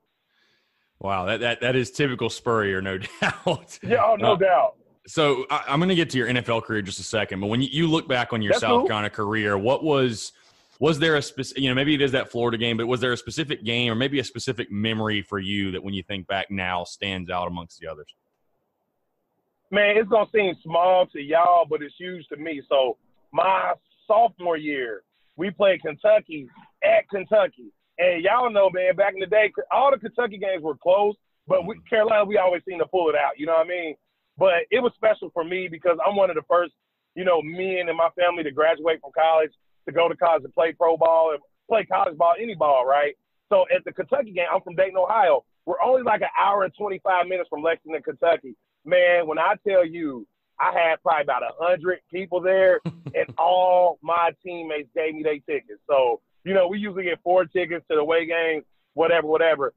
Wow, 0.99 1.25
that, 1.25 1.39
that 1.41 1.61
that 1.61 1.75
is 1.75 1.91
typical 1.91 2.29
Spurrier, 2.29 2.81
no 2.81 2.97
doubt. 3.21 3.79
Yeah, 3.83 4.03
oh, 4.05 4.15
no 4.15 4.33
Uh, 4.33 4.35
doubt. 4.37 4.73
So 5.05 5.45
I, 5.49 5.63
I'm 5.67 5.79
going 5.79 5.89
to 5.89 5.95
get 5.95 6.09
to 6.11 6.17
your 6.17 6.27
NFL 6.27 6.63
career 6.63 6.81
just 6.81 6.99
a 6.99 7.03
second, 7.03 7.41
but 7.41 7.47
when 7.47 7.61
you, 7.61 7.67
you 7.71 7.87
look 7.87 8.07
back 8.07 8.31
on 8.31 8.41
your 8.41 8.53
That's 8.53 8.61
South 8.61 8.79
cool. 8.81 8.87
Carolina 8.87 9.09
career, 9.09 9.57
what 9.57 9.83
was 9.83 10.31
was 10.83 10.99
there 10.99 11.15
a 11.15 11.21
specific, 11.21 11.63
you 11.63 11.69
know, 11.69 11.75
maybe 11.75 11.93
it 11.93 12.01
is 12.01 12.11
that 12.11 12.29
Florida 12.29 12.57
game, 12.57 12.77
but 12.77 12.87
was 12.87 12.99
there 12.99 13.13
a 13.13 13.17
specific 13.17 13.63
game 13.63 13.91
or 13.91 13.95
maybe 13.95 14.19
a 14.19 14.23
specific 14.23 14.71
memory 14.71 15.21
for 15.21 15.39
you 15.39 15.71
that 15.71 15.83
when 15.83 15.93
you 15.93 16.03
think 16.03 16.27
back 16.27 16.51
now 16.51 16.83
stands 16.83 17.29
out 17.29 17.47
amongst 17.47 17.79
the 17.79 17.87
others? 17.87 18.13
man, 19.73 19.97
it's 19.97 20.09
gonna 20.09 20.29
seem 20.33 20.53
small 20.63 21.07
to 21.07 21.19
y'all, 21.19 21.65
but 21.67 21.81
it's 21.81 21.95
huge 21.97 22.27
to 22.27 22.37
me. 22.37 22.61
So 22.69 22.97
my 23.31 23.73
sophomore 24.07 24.55
year, 24.55 25.01
we 25.35 25.49
played 25.49 25.81
Kentucky 25.81 26.47
at 26.83 27.09
Kentucky, 27.09 27.73
and 27.97 28.23
y'all 28.23 28.51
know, 28.51 28.69
man, 28.69 28.95
back 28.95 29.15
in 29.15 29.19
the 29.19 29.25
day, 29.25 29.51
all 29.71 29.89
the 29.89 29.97
Kentucky 29.97 30.37
games 30.37 30.61
were 30.61 30.77
close, 30.77 31.15
but 31.47 31.65
we, 31.65 31.75
mm-hmm. 31.75 31.87
Carolina, 31.89 32.23
we 32.23 32.37
always 32.37 32.61
seem 32.69 32.77
to 32.79 32.85
pull 32.85 33.09
it 33.09 33.15
out. 33.15 33.31
You 33.37 33.47
know 33.47 33.53
what 33.53 33.65
I 33.65 33.69
mean? 33.69 33.95
But 34.37 34.69
it 34.69 34.79
was 34.79 34.93
special 34.95 35.31
for 35.33 35.43
me 35.43 35.67
because 35.67 35.97
I'm 36.05 36.15
one 36.15 36.29
of 36.29 36.35
the 36.35 36.43
first, 36.47 36.73
you 37.15 37.25
know, 37.25 37.41
men 37.41 37.89
in 37.89 37.97
my 37.97 38.09
family 38.15 38.43
to 38.43 38.51
graduate 38.51 39.01
from 39.01 39.11
college, 39.17 39.51
to 39.87 39.91
go 39.93 40.07
to 40.07 40.15
college 40.15 40.43
to 40.43 40.49
play 40.49 40.73
pro 40.73 40.97
ball 40.97 41.31
and 41.31 41.39
play 41.69 41.85
college 41.85 42.17
ball, 42.17 42.33
any 42.39 42.55
ball, 42.55 42.85
right? 42.85 43.15
So 43.49 43.65
at 43.75 43.83
the 43.85 43.91
Kentucky 43.91 44.31
game, 44.31 44.47
I'm 44.51 44.61
from 44.61 44.75
Dayton, 44.75 44.97
Ohio. 44.97 45.43
We're 45.65 45.81
only 45.83 46.03
like 46.03 46.21
an 46.21 46.33
hour 46.39 46.63
and 46.63 46.73
25 46.77 47.27
minutes 47.27 47.49
from 47.49 47.61
Lexington, 47.61 48.01
Kentucky. 48.01 48.55
Man, 48.85 49.27
when 49.27 49.39
I 49.39 49.55
tell 49.67 49.85
you, 49.85 50.27
I 50.59 50.71
had 50.71 51.01
probably 51.01 51.23
about 51.23 51.43
a 51.43 51.51
hundred 51.59 51.99
people 52.11 52.41
there, 52.41 52.79
and 52.85 53.33
all 53.37 53.97
my 54.01 54.31
teammates 54.43 54.89
gave 54.95 55.15
me 55.15 55.23
their 55.23 55.39
tickets. 55.39 55.79
So 55.89 56.21
you 56.43 56.53
know, 56.53 56.67
we 56.67 56.79
usually 56.79 57.03
get 57.03 57.19
four 57.23 57.45
tickets 57.45 57.85
to 57.89 57.95
the 57.95 58.01
away 58.01 58.25
games, 58.25 58.65
whatever, 58.93 59.27
whatever. 59.27 59.73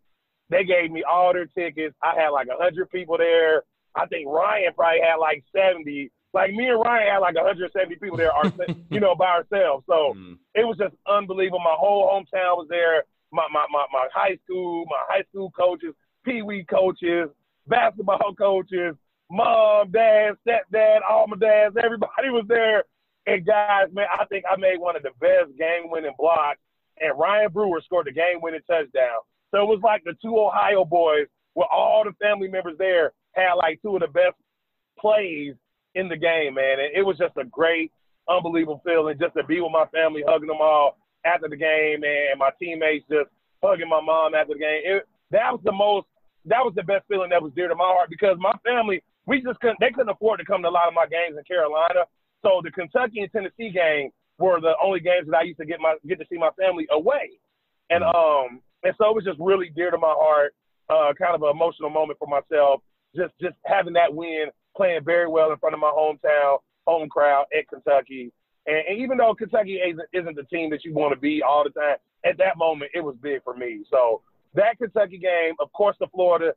They 0.50 0.64
gave 0.64 0.90
me 0.90 1.02
all 1.02 1.32
their 1.32 1.46
tickets. 1.46 1.94
I 2.02 2.20
had 2.20 2.28
like 2.30 2.48
a 2.48 2.62
hundred 2.62 2.90
people 2.90 3.18
there. 3.18 3.62
I 3.94 4.06
think 4.06 4.28
Ryan 4.28 4.72
probably 4.74 5.00
had 5.00 5.16
like 5.16 5.44
70. 5.54 6.10
Like 6.32 6.53
me 6.53 6.69
and 6.69 6.81
Ryan 6.81 7.12
had 7.12 7.19
like 7.19 7.35
170 7.35 7.97
people 7.97 8.16
there, 8.16 8.32
you 8.90 9.01
know, 9.01 9.15
by 9.15 9.27
ourselves. 9.27 9.85
So 9.89 10.15
mm. 10.16 10.36
it 10.55 10.66
was 10.66 10.77
just 10.77 10.94
unbelievable. 11.07 11.61
My 11.61 11.77
whole 11.78 12.09
hometown 12.09 12.57
was 12.57 12.66
there. 12.69 13.05
My, 13.32 13.47
my, 13.53 13.66
my, 13.70 13.86
my 13.93 14.07
high 14.15 14.39
school, 14.44 14.85
my 14.86 15.03
high 15.09 15.24
school 15.31 15.51
coaches, 15.51 15.94
pee 16.24 16.43
wee 16.43 16.65
coaches, 16.69 17.28
basketball 17.66 18.35
coaches, 18.39 18.94
mom, 19.31 19.90
dad, 19.90 20.35
stepdad, 20.47 21.01
all 21.09 21.27
my 21.27 21.36
dads, 21.36 21.77
everybody 21.82 22.31
was 22.31 22.44
there. 22.48 22.85
And 23.27 23.44
guys, 23.44 23.89
man, 23.93 24.07
I 24.12 24.24
think 24.27 24.44
I 24.51 24.57
made 24.57 24.78
one 24.78 24.97
of 24.97 25.03
the 25.03 25.11
best 25.20 25.57
game 25.59 25.90
winning 25.90 26.15
blocks. 26.19 26.61
And 27.01 27.19
Ryan 27.19 27.53
Brewer 27.53 27.82
scored 27.85 28.07
the 28.07 28.12
game 28.12 28.40
winning 28.40 28.61
touchdown. 28.69 29.20
So 29.51 29.62
it 29.62 29.66
was 29.66 29.81
like 29.82 30.03
the 30.05 30.15
two 30.23 30.39
Ohio 30.39 30.85
boys 30.85 31.27
with 31.55 31.66
all 31.73 32.05
the 32.05 32.12
family 32.24 32.48
members 32.48 32.77
there 32.78 33.12
had 33.32 33.55
like 33.55 33.81
two 33.82 33.97
of 33.97 34.01
the 34.01 34.09
best 34.09 34.35
plays 34.98 35.55
in 35.97 36.09
the 36.09 36.16
game, 36.16 36.55
man. 36.55 36.78
And 36.78 36.93
it 36.94 37.02
was 37.02 37.16
just 37.16 37.36
a 37.40 37.44
great, 37.44 37.90
unbelievable 38.28 38.82
feeling 38.85 39.16
just 39.18 39.35
to 39.35 39.44
be 39.44 39.60
with 39.60 39.73
my 39.73 39.86
family, 39.89 40.23
hugging 40.28 40.48
them 40.52 40.60
all 40.60 41.01
after 41.24 41.48
the 41.48 41.56
game, 41.56 42.05
and 42.05 42.39
my 42.39 42.51
teammates 42.60 43.09
just 43.10 43.32
hugging 43.64 43.89
my 43.89 44.01
mom 44.01 44.36
after 44.36 44.52
the 44.55 44.60
game. 44.60 44.82
It, 44.85 45.09
that 45.32 45.51
was 45.51 45.60
the 45.64 45.73
most, 45.73 46.06
that 46.44 46.62
was 46.62 46.74
the 46.77 46.85
best 46.85 47.09
feeling 47.09 47.31
that 47.31 47.43
was 47.43 47.52
dear 47.56 47.66
to 47.66 47.74
my 47.74 47.89
heart 47.89 48.10
because 48.10 48.36
my 48.39 48.55
family, 48.62 49.02
we 49.27 49.43
just 49.43 49.59
couldn't, 49.59 49.81
they 49.81 49.90
couldn't 49.90 50.14
afford 50.14 50.39
to 50.39 50.47
come 50.47 50.62
to 50.62 50.68
a 50.68 50.70
lot 50.70 50.86
of 50.86 50.94
my 50.94 51.06
games 51.06 51.35
in 51.36 51.43
Carolina. 51.43 52.06
So 52.43 52.60
the 52.62 52.70
Kentucky 52.70 53.27
and 53.27 53.32
Tennessee 53.32 53.74
game 53.74 54.10
were 54.39 54.60
the 54.60 54.74
only 54.78 55.01
games 55.01 55.27
that 55.27 55.36
I 55.36 55.43
used 55.43 55.59
to 55.59 55.66
get 55.66 55.81
my 55.81 55.97
get 56.06 56.20
to 56.20 56.27
see 56.31 56.39
my 56.39 56.51
family 56.60 56.86
away, 56.93 57.40
and 57.90 58.05
mm-hmm. 58.05 58.52
um 58.55 58.60
and 58.85 58.94
so 58.98 59.09
it 59.10 59.16
was 59.16 59.24
just 59.24 59.40
really 59.40 59.70
dear 59.74 59.90
to 59.90 59.98
my 59.98 60.14
heart, 60.14 60.55
uh, 60.89 61.12
kind 61.18 61.35
of 61.35 61.43
an 61.43 61.51
emotional 61.51 61.90
moment 61.90 62.18
for 62.18 62.28
myself, 62.28 62.82
just 63.16 63.32
just 63.40 63.56
having 63.64 63.94
that 63.94 64.14
win, 64.14 64.47
playing 64.77 65.05
very 65.05 65.28
well 65.28 65.51
in 65.51 65.59
front 65.59 65.74
of 65.74 65.81
my 65.81 65.90
hometown 65.90 66.59
home 66.86 67.09
crowd 67.09 67.47
at 67.57 67.69
Kentucky, 67.69 68.32
and, 68.66 68.77
and 68.89 68.98
even 68.98 69.19
though 69.19 69.35
Kentucky 69.35 69.81
isn't, 70.12 70.36
the 70.36 70.44
team 70.44 70.70
that 70.70 70.85
you 70.85 70.93
want 70.93 71.12
to 71.15 71.20
be 71.20 71.43
all 71.43 71.65
the 71.65 71.70
time, 71.70 71.97
at 72.24 72.39
that 72.39 72.57
moment 72.57 72.90
it 72.94 73.01
was 73.01 73.16
big 73.20 73.43
for 73.43 73.55
me. 73.55 73.85
So 73.90 74.23
that 74.55 74.78
Kentucky 74.78 75.19
game, 75.19 75.55
of 75.59 75.73
course, 75.73 75.97
the 75.98 76.07
Florida 76.09 76.53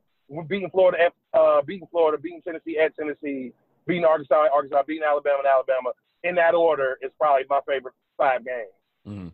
beating 0.46 0.70
Florida, 0.70 1.10
uh, 1.34 1.62
beating 1.62 1.88
Florida, 1.90 2.20
beating 2.20 2.42
Tennessee 2.42 2.78
at 2.78 2.94
Tennessee, 2.96 3.52
beating 3.86 4.04
Arkansas, 4.04 4.46
Arkansas, 4.52 4.82
beating 4.86 5.02
Alabama, 5.04 5.38
and 5.38 5.48
Alabama 5.48 5.90
in 6.22 6.34
that 6.36 6.54
order 6.54 6.98
is 7.02 7.10
probably 7.18 7.44
my 7.48 7.60
favorite 7.66 7.94
five 8.16 8.44
games. 8.44 8.68
Mm-hmm. 9.06 9.28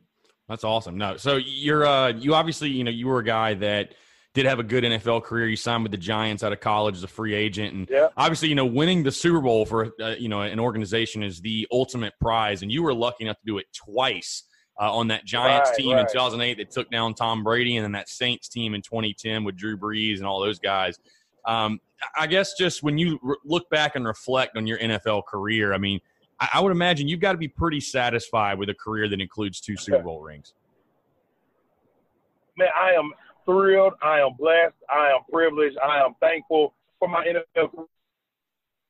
That's 0.49 0.65
awesome. 0.65 0.97
No, 0.97 1.17
so 1.17 1.37
you're 1.37 1.85
uh, 1.85 2.09
you 2.09 2.35
obviously 2.35 2.71
you 2.71 2.85
know 2.85 2.91
you 2.91 3.09
were 3.09 3.19
a 3.19 3.25
guy 3.25 3.55
that 3.55 3.95
did 4.37 4.45
have 4.45 4.59
a 4.59 4.63
good 4.63 4.85
NFL 4.85 5.25
career. 5.25 5.49
You 5.49 5.57
signed 5.57 5.83
with 5.83 5.93
the 5.93 5.99
Giants 5.99 6.45
out 6.45 6.53
of 6.53 6.61
college 6.61 6.95
as 6.95 7.03
a 7.03 7.09
free 7.09 7.33
agent, 7.33 7.75
and 7.75 7.89
yeah. 7.91 8.09
obviously 8.19 8.51
you 8.51 8.55
know 8.55 8.67
winning 8.67 9.03
the 9.03 9.11
Super 9.11 9.41
Bowl 9.41 9.65
for 9.65 9.93
uh, 10.01 10.11
you 10.19 10.29
know 10.29 10.43
an 10.43 10.61
organization 10.61 11.23
is 11.23 11.41
the 11.41 11.67
ultimate 11.73 12.13
prize, 12.21 12.63
and 12.63 12.71
you 12.71 12.83
were 12.83 12.93
lucky 12.93 13.25
enough 13.25 13.39
to 13.39 13.47
do 13.47 13.59
it 13.59 13.67
twice. 13.73 14.45
Uh, 14.79 14.95
on 14.95 15.09
that 15.09 15.25
Giants 15.25 15.71
right, 15.71 15.79
team 15.79 15.95
right. 15.95 16.03
in 16.03 16.07
2008 16.13 16.59
that 16.59 16.71
took 16.71 16.91
down 16.91 17.15
Tom 17.15 17.43
Brady, 17.43 17.79
and 17.79 17.85
then 17.85 17.93
that 17.93 18.11
Saints 18.11 18.47
team 18.47 18.75
in 18.75 18.83
2010 18.83 19.43
with 19.43 19.57
Drew 19.57 19.79
Brees 19.79 20.19
and 20.19 20.27
all 20.27 20.39
those 20.39 20.59
guys. 20.59 20.99
Um, 21.47 21.81
I 22.15 22.27
guess 22.27 22.53
just 22.59 22.83
when 22.83 22.99
you 22.99 23.19
re- 23.23 23.37
look 23.43 23.71
back 23.71 23.97
and 23.97 24.05
reflect 24.07 24.55
on 24.55 24.67
your 24.67 24.79
NFL 24.79 25.25
career, 25.25 25.73
I 25.73 25.79
mean, 25.79 25.99
I, 26.39 26.51
I 26.55 26.61
would 26.61 26.73
imagine 26.73 27.09
you've 27.09 27.21
got 27.21 27.33
to 27.33 27.39
be 27.39 27.49
pretty 27.49 27.81
satisfied 27.81 28.59
with 28.59 28.69
a 28.69 28.75
career 28.75 29.09
that 29.09 29.19
includes 29.19 29.63
two 29.63 29.79
Super 29.79 30.03
Bowl 30.03 30.21
rings. 30.21 30.53
Man, 32.59 32.69
I 32.79 32.93
am 32.93 33.13
thrilled. 33.47 33.94
I 34.02 34.20
am 34.20 34.35
blessed. 34.39 34.74
I 34.90 35.09
am 35.14 35.23
privileged. 35.32 35.78
I 35.78 36.05
am 36.05 36.14
thankful 36.20 36.74
for 36.98 37.09
my 37.09 37.24
NFL 37.24 37.70
career. 37.70 37.86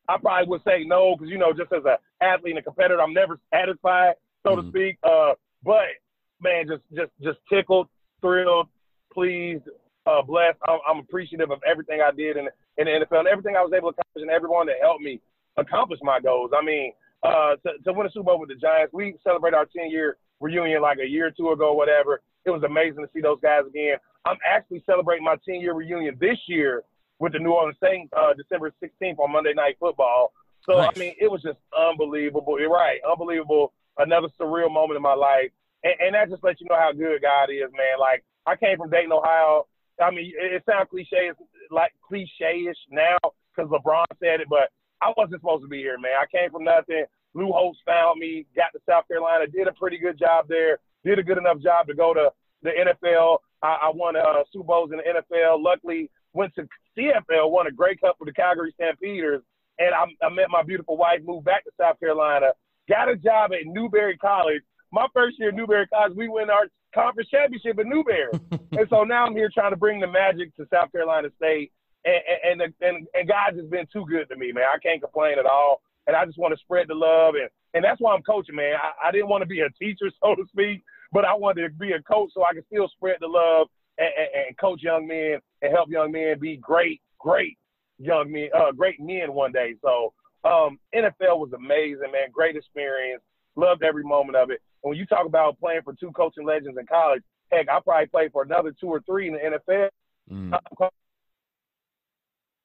I 0.08 0.16
probably 0.18 0.48
would 0.48 0.62
say 0.64 0.84
no 0.84 1.16
because 1.16 1.30
you 1.30 1.38
know, 1.38 1.52
just 1.52 1.72
as 1.72 1.82
an 1.84 1.96
athlete 2.20 2.52
and 2.52 2.58
a 2.60 2.62
competitor, 2.62 3.00
I'm 3.00 3.12
never 3.12 3.38
satisfied, 3.52 4.14
so 4.44 4.50
mm-hmm. 4.50 4.62
to 4.62 4.68
speak. 4.68 4.98
Uh, 5.02 5.34
but 5.64 5.98
man, 6.40 6.66
just 6.68 6.82
just 6.94 7.12
just 7.22 7.38
tickled, 7.52 7.88
thrilled, 8.20 8.68
pleased, 9.12 9.64
uh, 10.06 10.22
blessed. 10.22 10.58
I'm, 10.68 10.78
I'm, 10.88 10.98
appreciative 10.98 11.50
of 11.50 11.58
everything 11.68 12.00
I 12.00 12.12
did 12.14 12.36
in, 12.36 12.48
in 12.78 12.86
the 12.86 13.04
NFL 13.04 13.20
and 13.20 13.28
everything 13.28 13.56
I 13.56 13.62
was 13.62 13.72
able 13.76 13.92
to 13.92 13.98
accomplish 13.98 14.22
and 14.22 14.30
everyone 14.30 14.66
that 14.66 14.76
helped 14.80 15.02
me 15.02 15.20
accomplish 15.56 15.98
my 16.02 16.20
goals. 16.20 16.52
I 16.56 16.64
mean, 16.64 16.92
uh, 17.22 17.56
to, 17.64 17.82
to 17.84 17.92
win 17.92 18.06
a 18.06 18.10
Super 18.10 18.24
Bowl 18.24 18.40
with 18.40 18.50
the 18.50 18.54
Giants, 18.54 18.92
we 18.92 19.16
celebrated 19.24 19.56
our 19.56 19.66
10 19.66 19.90
year 19.90 20.16
reunion 20.40 20.82
like 20.82 20.98
a 21.02 21.08
year 21.08 21.26
or 21.26 21.30
two 21.30 21.50
ago, 21.50 21.72
whatever. 21.72 22.20
It 22.44 22.50
was 22.50 22.62
amazing 22.62 23.02
to 23.02 23.10
see 23.12 23.20
those 23.20 23.40
guys 23.42 23.62
again. 23.66 23.96
I'm 24.26 24.38
actually 24.46 24.82
celebrating 24.86 25.24
my 25.24 25.36
10 25.44 25.60
year 25.60 25.74
reunion 25.74 26.16
this 26.20 26.38
year 26.46 26.82
with 27.18 27.32
the 27.32 27.38
New 27.38 27.52
Orleans 27.52 27.78
Saints, 27.82 28.12
uh, 28.16 28.34
December 28.34 28.72
16th 28.82 29.18
on 29.18 29.32
Monday 29.32 29.54
Night 29.54 29.76
Football. 29.80 30.32
So, 30.64 30.78
nice. 30.78 30.90
I 30.94 30.98
mean, 30.98 31.14
it 31.20 31.30
was 31.30 31.42
just 31.42 31.58
unbelievable. 31.76 32.60
You're 32.60 32.70
right. 32.70 32.98
Unbelievable. 33.08 33.72
Another 33.98 34.28
surreal 34.38 34.70
moment 34.70 34.96
in 34.96 35.02
my 35.02 35.14
life. 35.14 35.50
And, 35.84 35.94
and 36.00 36.14
that 36.14 36.28
just 36.28 36.42
lets 36.42 36.60
you 36.60 36.66
know 36.68 36.76
how 36.76 36.92
good 36.92 37.22
God 37.22 37.50
is, 37.50 37.70
man. 37.72 37.98
Like, 38.00 38.24
I 38.46 38.56
came 38.56 38.76
from 38.76 38.90
Dayton, 38.90 39.12
Ohio. 39.12 39.66
I 40.02 40.10
mean, 40.10 40.32
it, 40.36 40.62
sounds 40.68 40.88
cliche, 40.90 41.30
like 41.70 41.92
cliche-ish 42.06 42.76
now 42.90 43.16
because 43.54 43.70
LeBron 43.70 44.04
said 44.20 44.40
it, 44.40 44.48
but 44.50 44.68
I 45.00 45.12
wasn't 45.16 45.40
supposed 45.40 45.62
to 45.62 45.68
be 45.68 45.78
here, 45.78 45.98
man. 45.98 46.12
I 46.20 46.26
came 46.26 46.50
from 46.50 46.64
nothing. 46.64 47.04
Lou 47.34 47.52
Holtz 47.52 47.78
found 47.86 48.18
me, 48.18 48.46
got 48.54 48.72
to 48.72 48.80
South 48.88 49.08
Carolina, 49.08 49.46
did 49.46 49.68
a 49.68 49.72
pretty 49.72 49.98
good 49.98 50.18
job 50.18 50.46
there, 50.48 50.78
did 51.04 51.18
a 51.18 51.22
good 51.22 51.38
enough 51.38 51.60
job 51.60 51.86
to 51.86 51.94
go 51.94 52.12
to 52.12 52.30
the 52.62 52.70
NFL. 52.70 53.38
I, 53.62 53.78
I 53.84 53.90
won 53.94 54.16
uh, 54.16 54.22
Super 54.52 54.64
Bowls 54.64 54.90
in 54.92 54.98
the 54.98 55.20
NFL. 55.36 55.62
Luckily, 55.62 56.10
went 56.32 56.54
to 56.54 56.68
CFL, 56.96 57.50
won 57.50 57.66
a 57.66 57.72
Grey 57.72 57.96
Cup 57.96 58.16
with 58.18 58.28
the 58.28 58.32
Calgary 58.32 58.72
Stampeders, 58.74 59.42
and 59.78 59.94
I, 59.94 60.04
I 60.24 60.28
met 60.30 60.50
my 60.50 60.62
beautiful 60.62 60.96
wife, 60.96 61.20
moved 61.24 61.44
back 61.44 61.64
to 61.64 61.70
South 61.80 61.98
Carolina, 62.00 62.52
got 62.88 63.08
a 63.08 63.16
job 63.16 63.52
at 63.52 63.66
Newberry 63.66 64.16
College. 64.16 64.62
My 64.92 65.06
first 65.12 65.38
year 65.38 65.50
at 65.50 65.54
Newberry 65.54 65.86
College, 65.88 66.14
we 66.16 66.28
win 66.28 66.50
our 66.50 66.66
conference 66.94 67.28
championship 67.28 67.78
at 67.78 67.86
Newberry. 67.86 68.30
and 68.50 68.88
so 68.88 69.04
now 69.04 69.26
I'm 69.26 69.36
here 69.36 69.50
trying 69.52 69.72
to 69.72 69.76
bring 69.76 70.00
the 70.00 70.06
magic 70.06 70.54
to 70.56 70.66
South 70.72 70.92
Carolina 70.92 71.28
State. 71.36 71.72
And, 72.04 72.60
and, 72.60 72.74
and, 72.80 73.06
and 73.14 73.28
God 73.28 73.56
has 73.56 73.66
been 73.66 73.86
too 73.92 74.06
good 74.08 74.28
to 74.28 74.36
me, 74.36 74.52
man. 74.52 74.64
I 74.72 74.78
can't 74.78 75.02
complain 75.02 75.38
at 75.38 75.46
all. 75.46 75.82
And 76.06 76.14
I 76.14 76.24
just 76.24 76.38
want 76.38 76.54
to 76.54 76.60
spread 76.60 76.86
the 76.88 76.94
love. 76.94 77.34
And, 77.34 77.50
and 77.74 77.84
that's 77.84 78.00
why 78.00 78.14
I'm 78.14 78.22
coaching, 78.22 78.54
man. 78.54 78.74
I, 78.80 79.08
I 79.08 79.10
didn't 79.10 79.28
want 79.28 79.42
to 79.42 79.46
be 79.46 79.60
a 79.60 79.70
teacher, 79.70 80.10
so 80.22 80.34
to 80.34 80.44
speak, 80.48 80.84
but 81.12 81.24
I 81.24 81.34
wanted 81.34 81.62
to 81.62 81.70
be 81.70 81.92
a 81.92 82.02
coach 82.02 82.30
so 82.34 82.44
I 82.44 82.54
can 82.54 82.64
still 82.66 82.88
spread 82.88 83.16
the 83.20 83.28
love 83.28 83.68
and, 83.98 84.08
and, 84.16 84.46
and 84.48 84.58
coach 84.58 84.82
young 84.82 85.06
men 85.06 85.38
and 85.62 85.72
help 85.72 85.88
young 85.90 86.12
men 86.12 86.38
be 86.38 86.56
great, 86.56 87.00
great 87.18 87.56
young 87.98 88.30
men, 88.30 88.48
uh, 88.54 88.72
great 88.72 89.00
men 89.00 89.32
one 89.32 89.52
day. 89.52 89.74
So 89.82 90.12
um, 90.44 90.78
NFL 90.94 91.38
was 91.38 91.52
amazing, 91.54 92.12
man. 92.12 92.30
Great 92.32 92.56
experience. 92.56 93.22
Loved 93.56 93.82
every 93.82 94.04
moment 94.04 94.36
of 94.36 94.50
it. 94.50 94.60
And 94.82 94.90
when 94.90 94.98
you 94.98 95.06
talk 95.06 95.26
about 95.26 95.58
playing 95.58 95.80
for 95.82 95.94
two 95.94 96.12
coaching 96.12 96.46
legends 96.46 96.76
in 96.78 96.86
college, 96.86 97.22
heck, 97.50 97.68
I 97.68 97.80
probably 97.80 98.06
played 98.06 98.32
for 98.32 98.42
another 98.42 98.72
two 98.78 98.88
or 98.88 99.00
three 99.00 99.28
in 99.28 99.34
the 99.34 99.58
NFL. 99.70 99.88
Mm. 100.30 100.58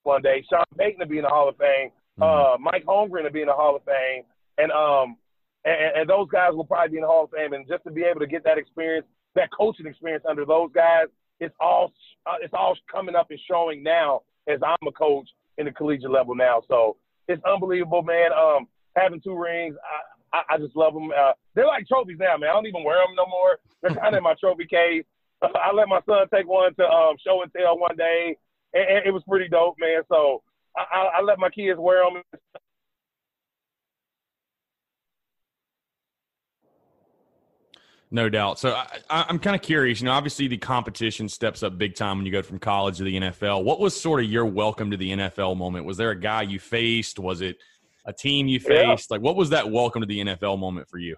One 0.04 0.22
day, 0.22 0.44
Sean 0.50 0.64
Payton 0.78 1.00
to 1.00 1.06
be 1.06 1.18
in 1.18 1.24
the 1.24 1.30
Hall 1.30 1.48
of 1.48 1.58
Fame, 1.58 1.92
mm. 2.20 2.56
uh, 2.56 2.58
Mike 2.58 2.86
Holmgren 2.86 3.24
to 3.24 3.32
be 3.32 3.42
in 3.42 3.48
the 3.48 3.54
Hall 3.54 3.76
of 3.76 3.84
Fame, 3.84 4.24
and 4.58 4.72
um, 4.72 5.18
and, 5.66 6.02
and 6.02 6.10
those 6.10 6.28
guys 6.32 6.54
will 6.54 6.66
probably 6.66 6.90
be 6.90 6.98
in 6.98 7.02
the 7.02 7.08
Hall 7.08 7.26
of 7.26 7.32
Fame. 7.32 7.54
And 7.54 7.68
just 7.68 7.84
to 7.84 7.92
be 7.92 8.04
able 8.04 8.20
to 8.20 8.28
get 8.28 8.44
that 8.44 8.58
experience, 8.58 9.06
that 9.36 9.50
coaching 9.58 9.86
experience 9.86 10.24
under 10.28 10.46
those 10.46 10.70
guys, 10.74 11.06
it's 11.40 11.56
all 11.60 11.92
uh, 12.26 12.36
it's 12.42 12.54
all 12.54 12.78
coming 12.92 13.16
up 13.16 13.28
and 13.32 13.40
showing 13.50 13.82
now 13.84 14.22
as 14.48 14.60
I'm 14.64 14.88
a 14.88 14.92
coach 14.92 15.28
in 15.58 15.66
the 15.66 15.72
collegiate 15.72 16.12
level 16.12 16.36
now. 16.36 16.62
So 16.68 16.98
it's 17.28 17.44
unbelievable, 17.46 18.04
man. 18.04 18.32
Um, 18.34 18.68
having 18.96 19.22
two 19.22 19.36
rings, 19.36 19.76
I, 20.34 20.42
I, 20.50 20.58
just 20.58 20.76
love 20.76 20.94
them. 20.94 21.12
Uh, 21.12 21.34
they're 21.56 21.68
like 21.68 21.88
trophies 21.88 22.18
now, 22.20 22.38
man. 22.38 22.50
I 22.50 22.54
don't 22.54 22.68
even 22.68 22.84
wear 22.84 22.98
them 23.06 23.16
no 23.16 23.26
more. 23.26 23.60
They're 23.82 23.96
kind 23.96 24.14
of 24.14 24.20
in 24.20 24.24
my 24.24 24.36
trophy 24.40 24.66
case. 24.66 25.04
I 25.42 25.72
let 25.74 25.88
my 25.88 26.02
son 26.08 26.28
take 26.34 26.48
one 26.48 26.74
to 26.76 26.84
um, 26.84 27.16
show 27.26 27.42
and 27.42 27.52
tell 27.54 27.78
one 27.78 27.98
day, 27.98 28.38
and, 28.74 28.84
and, 28.84 29.06
it 29.06 29.12
was 29.12 29.24
pretty 29.28 29.50
dope, 29.50 29.76
man. 29.80 30.04
So 30.08 30.44
I, 30.78 31.18
I 31.18 31.22
let 31.22 31.40
my 31.40 31.50
kids 31.50 31.80
wear 31.80 32.04
them. 32.04 32.22
No 38.14 38.28
doubt. 38.28 38.60
So 38.60 38.76
I, 39.10 39.26
am 39.30 39.40
kind 39.40 39.56
of 39.56 39.62
curious. 39.62 40.02
You 40.02 40.06
know, 40.06 40.12
obviously 40.12 40.50
the 40.50 40.58
competition 40.58 41.30
steps 41.30 41.64
up 41.64 41.78
big 41.78 41.96
time 41.96 42.18
when 42.18 42.26
you 42.26 42.32
go 42.32 42.42
from 42.42 42.60
college 42.60 42.98
to 42.98 43.06
the 43.06 43.18
NFL. 43.18 43.64
What 43.64 43.80
was 43.80 44.00
sort 44.00 44.22
of 44.22 44.30
your 44.30 44.46
welcome 44.46 44.92
to 44.92 44.98
the 44.98 45.12
NFL 45.12 45.56
moment? 45.56 45.86
Was 45.86 45.96
there 45.96 46.12
a 46.12 46.20
guy 46.20 46.42
you 46.42 46.60
faced? 46.60 47.20
Was 47.20 47.40
it 47.40 47.58
a 48.06 48.12
team 48.12 48.48
you 48.48 48.60
faced? 48.60 49.10
Yeah. 49.10 49.16
Like, 49.16 49.22
what 49.22 49.38
was 49.38 49.50
that 49.52 49.72
welcome 49.72 50.02
to 50.02 50.06
the 50.06 50.20
NFL 50.20 50.60
moment 50.60 50.90
for 50.90 50.98
you? 50.98 51.16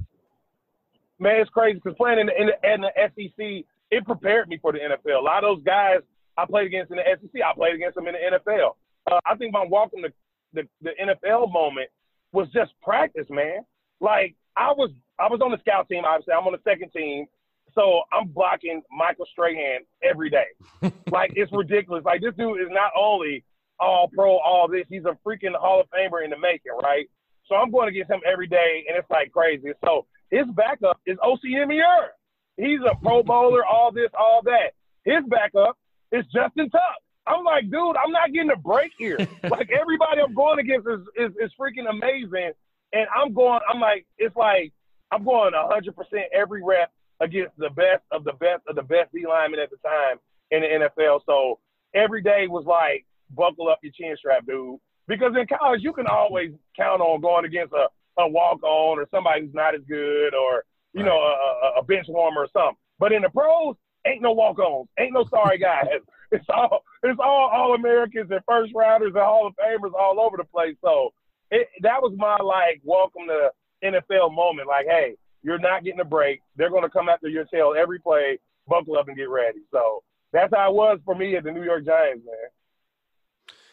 Man, 1.18 1.40
it's 1.40 1.50
crazy 1.50 1.80
because 1.84 1.98
playing 1.98 2.20
in 2.20 2.28
the, 2.28 2.40
in, 2.40 2.48
the, 2.48 2.74
in 2.74 2.82
the 2.82 2.92
SEC, 2.96 3.66
it 3.90 4.06
prepared 4.06 4.48
me 4.48 4.60
for 4.62 4.72
the 4.72 4.80
NFL. 4.80 5.20
A 5.20 5.22
lot 5.22 5.44
of 5.44 5.56
those 5.56 5.64
guys 5.64 6.02
I 6.38 6.46
played 6.46 6.68
against 6.68 6.92
in 6.92 6.98
the 6.98 7.04
SEC, 7.20 7.42
I 7.42 7.56
played 7.56 7.74
against 7.74 7.96
them 7.96 8.08
in 8.08 8.14
the 8.14 8.38
NFL. 8.38 8.72
Uh, 9.10 9.20
I 9.26 9.36
think 9.36 9.52
my 9.52 9.66
welcome 9.68 10.04
to 10.04 10.14
the, 10.54 10.68
the 10.82 10.92
NFL 11.02 11.52
moment 11.52 11.90
was 12.34 12.50
just 12.50 12.74
practice, 12.84 13.28
man. 13.32 13.62
Like 14.00 14.36
I 14.56 14.72
was 14.72 14.92
I 15.20 15.28
was 15.28 15.42
on 15.42 15.52
the 15.52 15.60
scout 15.60 15.88
team, 15.90 16.04
obviously. 16.06 16.34
I'm 16.34 16.46
on 16.46 16.54
the 16.54 16.70
second 16.70 16.92
team. 16.92 17.28
So 17.76 18.02
I'm 18.12 18.28
blocking 18.28 18.82
Michael 18.92 19.26
Strahan 19.32 19.82
every 20.04 20.30
day. 20.30 20.46
like 21.12 21.34
it's 21.36 21.52
ridiculous. 21.52 22.04
Like 22.06 22.22
this 22.22 22.36
dude 22.38 22.62
is 22.62 22.68
not 22.70 22.92
only 22.98 23.44
all 23.80 24.10
pro, 24.14 24.38
all 24.38 24.68
this, 24.68 24.86
he's 24.90 25.06
a 25.06 25.18
freaking 25.26 25.56
Hall 25.56 25.82
of 25.82 25.88
Famer 25.90 26.24
in 26.24 26.30
the 26.30 26.38
making, 26.38 26.74
right? 26.82 27.10
So 27.48 27.56
I'm 27.56 27.72
going 27.72 27.90
against 27.90 28.12
him 28.12 28.22
every 28.32 28.48
day, 28.48 28.86
and 28.88 28.98
it's 28.98 29.10
like 29.10 29.32
crazy. 29.32 29.72
So 29.84 30.06
his 30.30 30.46
backup 30.56 31.00
is 31.06 31.18
Umenyiora. 31.24 32.10
He's 32.58 32.80
a 32.90 32.96
pro 33.02 33.24
bowler, 33.24 33.66
all 33.66 33.92
this, 33.92 34.10
all 34.18 34.42
that. 34.46 34.74
His 35.04 35.24
backup 35.28 35.78
is 36.12 36.24
Justin 36.34 36.70
Tuck. 36.70 36.82
I'm 37.26 37.44
like, 37.44 37.64
dude, 37.64 37.96
I'm 37.98 38.12
not 38.12 38.32
getting 38.32 38.52
a 38.52 38.58
break 38.58 38.92
here. 38.98 39.18
like 39.50 39.70
everybody 39.72 40.22
I'm 40.26 40.34
going 40.34 40.60
against 40.60 40.88
is, 40.88 41.00
is, 41.18 41.32
is 41.42 41.52
freaking 41.60 41.90
amazing. 41.90 42.52
And 42.94 43.08
I'm 43.16 43.34
going, 43.34 43.60
I'm 43.68 43.80
like, 43.80 44.06
it's 44.18 44.36
like 44.36 44.72
I'm 45.14 45.24
going 45.24 45.54
100% 45.54 45.94
every 46.34 46.64
rep 46.64 46.92
against 47.20 47.56
the 47.58 47.70
best 47.70 48.02
of 48.12 48.24
the 48.24 48.34
best 48.34 48.64
of 48.68 48.76
the 48.76 48.82
best 48.82 49.14
D 49.14 49.26
linemen 49.28 49.60
at 49.60 49.70
the 49.70 49.78
time 49.78 50.18
in 50.50 50.62
the 50.62 50.90
NFL. 50.90 51.20
So 51.26 51.60
every 51.94 52.24
day 52.24 52.48
was 52.48 52.66
like, 52.66 53.06
buckle 53.30 53.70
up 53.70 53.80
your 53.84 53.92
chin 53.94 54.16
strap, 54.18 54.46
dude. 54.48 54.80
Because 55.08 55.34
in 55.40 55.46
college, 55.48 55.82
you 55.84 55.94
can 55.94 56.08
always 56.08 56.52
count 56.76 57.02
on 57.02 57.22
going 57.22 57.46
against 57.46 57.74
a, 57.74 57.88
a 58.22 58.28
walk 58.28 58.64
on 58.64 59.00
or 59.00 59.08
somebody 59.12 59.42
who's 59.42 59.54
not 59.54 59.76
as 59.76 59.82
good 59.88 60.34
or, 60.34 60.64
you 60.94 61.02
right. 61.02 61.06
know, 61.06 61.18
a, 61.18 61.80
a 61.80 61.84
bench 61.84 62.08
warmer 62.10 62.42
or 62.42 62.48
something. 62.54 62.78
But 63.00 63.12
in 63.12 63.22
the 63.22 63.30
pros, 63.30 63.76
ain't 64.08 64.22
no 64.22 64.32
walk 64.32 64.60
ons, 64.60 64.88
ain't 65.00 65.14
no 65.14 65.26
sorry 65.30 65.58
guys. 65.60 65.86
it's 66.32 66.46
all 66.50 66.84
it's 67.04 67.20
all 67.22 67.50
all 67.54 67.76
Americans 67.76 68.32
and 68.32 68.42
first 68.48 68.72
rounders 68.74 69.14
and 69.14 69.24
Hall 69.24 69.48
of 69.48 69.54
Famers 69.56 69.94
all 69.94 70.20
over 70.20 70.38
the 70.38 70.46
place. 70.46 70.76
So 70.84 71.14
it, 71.52 71.68
that 71.82 72.02
was 72.02 72.14
my 72.18 72.38
like 72.38 72.82
welcome 72.84 73.28
to 73.28 73.52
NFL 73.84 74.34
moment. 74.34 74.68
Like, 74.68 74.86
hey, 74.88 75.16
you're 75.42 75.60
not 75.60 75.84
getting 75.84 76.00
a 76.00 76.06
break. 76.06 76.42
They're 76.56 76.70
going 76.70 76.84
to 76.84 76.90
come 76.90 77.10
after 77.10 77.28
your 77.28 77.46
tail 77.46 77.74
every 77.78 78.00
play. 78.00 78.40
Buckle 78.68 78.98
up 78.98 79.08
and 79.08 79.18
get 79.18 79.30
ready. 79.30 79.60
So 79.72 80.04
that's 80.32 80.54
how 80.56 80.72
it 80.72 80.76
was 80.76 81.00
for 81.04 81.16
me 81.16 81.36
at 81.36 81.44
the 81.44 81.52
New 81.52 81.64
York 81.64 81.86
Giants, 81.86 82.26
man. 82.26 82.36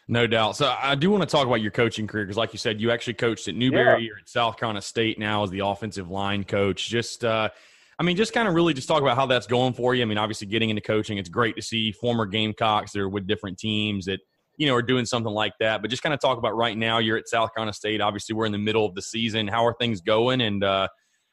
No 0.08 0.26
doubt. 0.26 0.56
So 0.56 0.74
I 0.76 0.96
do 0.96 1.08
want 1.08 1.22
to 1.22 1.28
talk 1.28 1.46
about 1.46 1.60
your 1.60 1.70
coaching 1.70 2.08
career 2.08 2.24
because, 2.24 2.36
like 2.36 2.52
you 2.52 2.58
said, 2.58 2.80
you 2.80 2.90
actually 2.90 3.14
coached 3.14 3.46
at 3.46 3.54
Newberry. 3.54 4.02
Yeah. 4.02 4.06
You're 4.08 4.18
at 4.18 4.28
South 4.28 4.56
Carolina 4.56 4.82
State 4.82 5.20
now 5.20 5.44
as 5.44 5.50
the 5.50 5.60
offensive 5.60 6.10
line 6.10 6.42
coach. 6.42 6.88
Just, 6.88 7.24
uh, 7.24 7.48
I 7.96 8.02
mean, 8.02 8.16
just 8.16 8.32
kind 8.32 8.48
of 8.48 8.54
really 8.54 8.74
just 8.74 8.88
talk 8.88 9.02
about 9.02 9.14
how 9.14 9.26
that's 9.26 9.46
going 9.46 9.72
for 9.72 9.94
you. 9.94 10.02
I 10.02 10.06
mean, 10.06 10.18
obviously, 10.18 10.48
getting 10.48 10.70
into 10.70 10.82
coaching, 10.82 11.18
it's 11.18 11.28
great 11.28 11.54
to 11.54 11.62
see 11.62 11.92
former 11.92 12.26
Gamecocks 12.26 12.90
that 12.92 13.00
are 13.00 13.08
with 13.08 13.28
different 13.28 13.56
teams 13.58 14.06
that 14.06 14.18
you 14.60 14.66
know, 14.66 14.74
are 14.74 14.82
doing 14.82 15.06
something 15.06 15.32
like 15.32 15.54
that. 15.58 15.80
But 15.80 15.88
just 15.88 16.02
kind 16.02 16.12
of 16.12 16.20
talk 16.20 16.36
about 16.36 16.54
right 16.54 16.76
now. 16.76 16.98
You're 16.98 17.16
at 17.16 17.26
South 17.26 17.54
Carolina 17.54 17.72
State. 17.72 18.02
Obviously, 18.02 18.34
we're 18.34 18.44
in 18.44 18.52
the 18.52 18.58
middle 18.58 18.84
of 18.84 18.94
the 18.94 19.00
season. 19.00 19.48
How 19.48 19.64
are 19.64 19.72
things 19.72 20.02
going? 20.02 20.42
And 20.42 20.62
uh, 20.62 20.88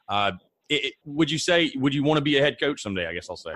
uh, 0.08 0.32
it, 0.70 0.94
would 1.04 1.30
you 1.30 1.36
say 1.36 1.70
would 1.76 1.92
you 1.92 2.02
want 2.02 2.16
to 2.16 2.22
be 2.22 2.38
a 2.38 2.40
head 2.40 2.56
coach 2.58 2.80
someday? 2.80 3.06
I 3.06 3.12
guess 3.12 3.28
I'll 3.28 3.36
say. 3.36 3.52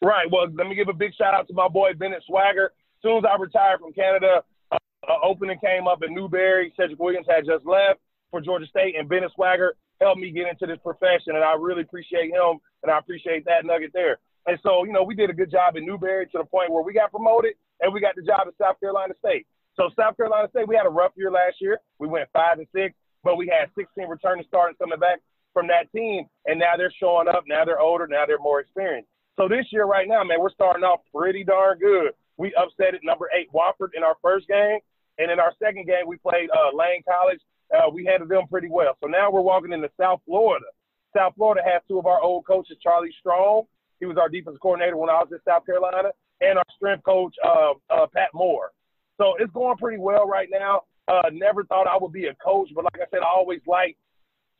Right. 0.00 0.30
Well, 0.30 0.46
let 0.54 0.68
me 0.68 0.76
give 0.76 0.88
a 0.88 0.92
big 0.92 1.14
shout 1.16 1.34
out 1.34 1.48
to 1.48 1.54
my 1.54 1.66
boy 1.66 1.94
Bennett 1.94 2.22
Swagger. 2.28 2.66
As 2.66 3.02
soon 3.02 3.18
as 3.18 3.24
I 3.28 3.36
retired 3.42 3.80
from 3.80 3.92
Canada, 3.92 4.44
uh, 4.70 4.78
opening 5.24 5.58
came 5.58 5.88
up 5.88 6.04
in 6.06 6.14
Newberry. 6.14 6.72
Cedric 6.76 7.00
Williams 7.00 7.26
had 7.28 7.46
just 7.46 7.66
left 7.66 7.98
for 8.30 8.40
Georgia 8.40 8.66
State, 8.66 8.94
and 8.96 9.08
Bennett 9.08 9.32
Swagger 9.34 9.74
helped 10.00 10.20
me 10.20 10.30
get 10.30 10.46
into 10.46 10.66
this 10.66 10.78
profession, 10.80 11.34
and 11.34 11.42
I 11.42 11.54
really 11.58 11.82
appreciate 11.82 12.30
him, 12.30 12.58
and 12.84 12.92
I 12.92 12.98
appreciate 12.98 13.44
that 13.46 13.64
nugget 13.64 13.90
there. 13.92 14.18
And 14.46 14.58
so, 14.62 14.84
you 14.84 14.92
know, 14.92 15.02
we 15.02 15.16
did 15.16 15.30
a 15.30 15.32
good 15.32 15.50
job 15.50 15.76
in 15.76 15.86
Newberry 15.86 16.26
to 16.26 16.38
the 16.38 16.44
point 16.44 16.70
where 16.70 16.82
we 16.82 16.92
got 16.92 17.10
promoted 17.10 17.54
and 17.84 17.92
we 17.92 18.00
got 18.00 18.16
the 18.16 18.22
job 18.22 18.48
at 18.48 18.54
South 18.56 18.80
Carolina 18.80 19.12
State. 19.18 19.46
So 19.76 19.90
South 19.98 20.16
Carolina 20.16 20.48
State, 20.48 20.66
we 20.66 20.74
had 20.74 20.86
a 20.86 20.90
rough 20.90 21.12
year 21.16 21.30
last 21.30 21.60
year. 21.60 21.78
We 21.98 22.08
went 22.08 22.28
five 22.32 22.58
and 22.58 22.66
six, 22.74 22.94
but 23.22 23.36
we 23.36 23.46
had 23.46 23.68
16 23.76 24.08
returning 24.08 24.44
starters 24.48 24.76
coming 24.80 24.98
back 24.98 25.20
from 25.52 25.68
that 25.68 25.92
team, 25.92 26.24
and 26.46 26.58
now 26.58 26.76
they're 26.76 26.92
showing 26.98 27.28
up. 27.28 27.44
Now 27.46 27.64
they're 27.64 27.80
older. 27.80 28.06
Now 28.06 28.24
they're 28.26 28.38
more 28.38 28.60
experienced. 28.60 29.08
So 29.36 29.48
this 29.48 29.66
year, 29.70 29.84
right 29.84 30.08
now, 30.08 30.24
man, 30.24 30.40
we're 30.40 30.50
starting 30.50 30.82
off 30.82 31.00
pretty 31.14 31.44
darn 31.44 31.78
good. 31.78 32.12
We 32.38 32.54
upset 32.54 32.94
at 32.94 33.04
number 33.04 33.28
eight 33.36 33.52
Wofford 33.52 33.90
in 33.94 34.02
our 34.02 34.16
first 34.22 34.48
game, 34.48 34.78
and 35.18 35.30
in 35.30 35.38
our 35.38 35.52
second 35.62 35.86
game, 35.86 36.06
we 36.06 36.16
played 36.16 36.48
uh, 36.50 36.74
Lane 36.74 37.02
College. 37.06 37.40
Uh, 37.68 37.90
we 37.92 38.04
handled 38.04 38.30
them 38.30 38.46
pretty 38.48 38.68
well. 38.70 38.96
So 39.02 39.08
now 39.08 39.30
we're 39.30 39.42
walking 39.42 39.72
into 39.72 39.90
South 40.00 40.20
Florida. 40.24 40.66
South 41.14 41.34
Florida 41.36 41.62
has 41.64 41.82
two 41.86 41.98
of 41.98 42.06
our 42.06 42.20
old 42.20 42.46
coaches, 42.46 42.76
Charlie 42.82 43.14
Strong 43.20 43.66
he 44.00 44.06
was 44.06 44.16
our 44.18 44.28
defensive 44.28 44.60
coordinator 44.60 44.96
when 44.96 45.10
I 45.10 45.14
was 45.14 45.28
in 45.32 45.38
South 45.46 45.64
Carolina, 45.66 46.10
and 46.40 46.58
our 46.58 46.64
strength 46.76 47.04
coach, 47.04 47.34
uh, 47.44 47.72
uh, 47.90 48.06
Pat 48.14 48.30
Moore. 48.34 48.70
So 49.18 49.34
it's 49.38 49.52
going 49.52 49.76
pretty 49.76 49.98
well 49.98 50.26
right 50.26 50.48
now. 50.50 50.82
Uh, 51.06 51.28
never 51.32 51.64
thought 51.64 51.86
I 51.86 51.98
would 52.00 52.12
be 52.12 52.26
a 52.26 52.34
coach, 52.34 52.70
but 52.74 52.84
like 52.84 52.96
I 52.96 53.10
said, 53.10 53.20
I 53.20 53.26
always 53.26 53.60
like 53.66 53.96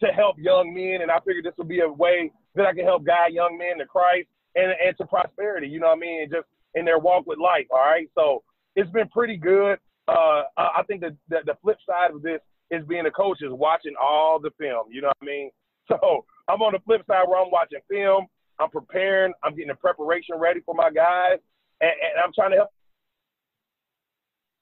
to 0.00 0.08
help 0.08 0.36
young 0.38 0.74
men, 0.74 1.02
and 1.02 1.10
I 1.10 1.18
figured 1.20 1.44
this 1.44 1.54
would 1.58 1.68
be 1.68 1.80
a 1.80 1.88
way 1.88 2.30
that 2.54 2.66
I 2.66 2.74
can 2.74 2.84
help 2.84 3.04
guide 3.04 3.32
young 3.32 3.56
men 3.58 3.78
to 3.78 3.86
Christ 3.86 4.28
and, 4.54 4.72
and 4.84 4.96
to 4.98 5.06
prosperity. 5.06 5.68
You 5.68 5.80
know 5.80 5.88
what 5.88 5.98
I 5.98 6.00
mean? 6.00 6.28
Just 6.30 6.46
in 6.74 6.84
their 6.84 6.98
walk 6.98 7.26
with 7.26 7.38
life. 7.38 7.66
All 7.70 7.78
right. 7.78 8.08
So 8.14 8.42
it's 8.76 8.90
been 8.90 9.08
pretty 9.08 9.36
good. 9.36 9.78
Uh, 10.06 10.42
I 10.58 10.82
think 10.86 11.00
the, 11.00 11.16
the 11.30 11.38
the 11.46 11.56
flip 11.62 11.78
side 11.88 12.10
of 12.10 12.20
this 12.20 12.40
is 12.70 12.84
being 12.86 13.06
a 13.06 13.10
coach 13.10 13.38
is 13.40 13.52
watching 13.52 13.94
all 14.00 14.38
the 14.38 14.50
film. 14.58 14.88
You 14.90 15.00
know 15.00 15.08
what 15.08 15.16
I 15.22 15.24
mean? 15.24 15.50
So 15.86 16.24
I'm 16.48 16.62
on 16.62 16.72
the 16.72 16.78
flip 16.86 17.02
side 17.06 17.28
where 17.28 17.38
I'm 17.38 17.50
watching 17.50 17.80
film 17.90 18.26
I'm 18.58 18.70
preparing. 18.70 19.32
I'm 19.42 19.52
getting 19.54 19.68
the 19.68 19.74
preparation 19.74 20.36
ready 20.38 20.60
for 20.64 20.74
my 20.74 20.90
guys, 20.90 21.38
and, 21.80 21.90
and 21.90 22.20
I'm 22.24 22.32
trying 22.34 22.50
to 22.50 22.56
help. 22.56 22.70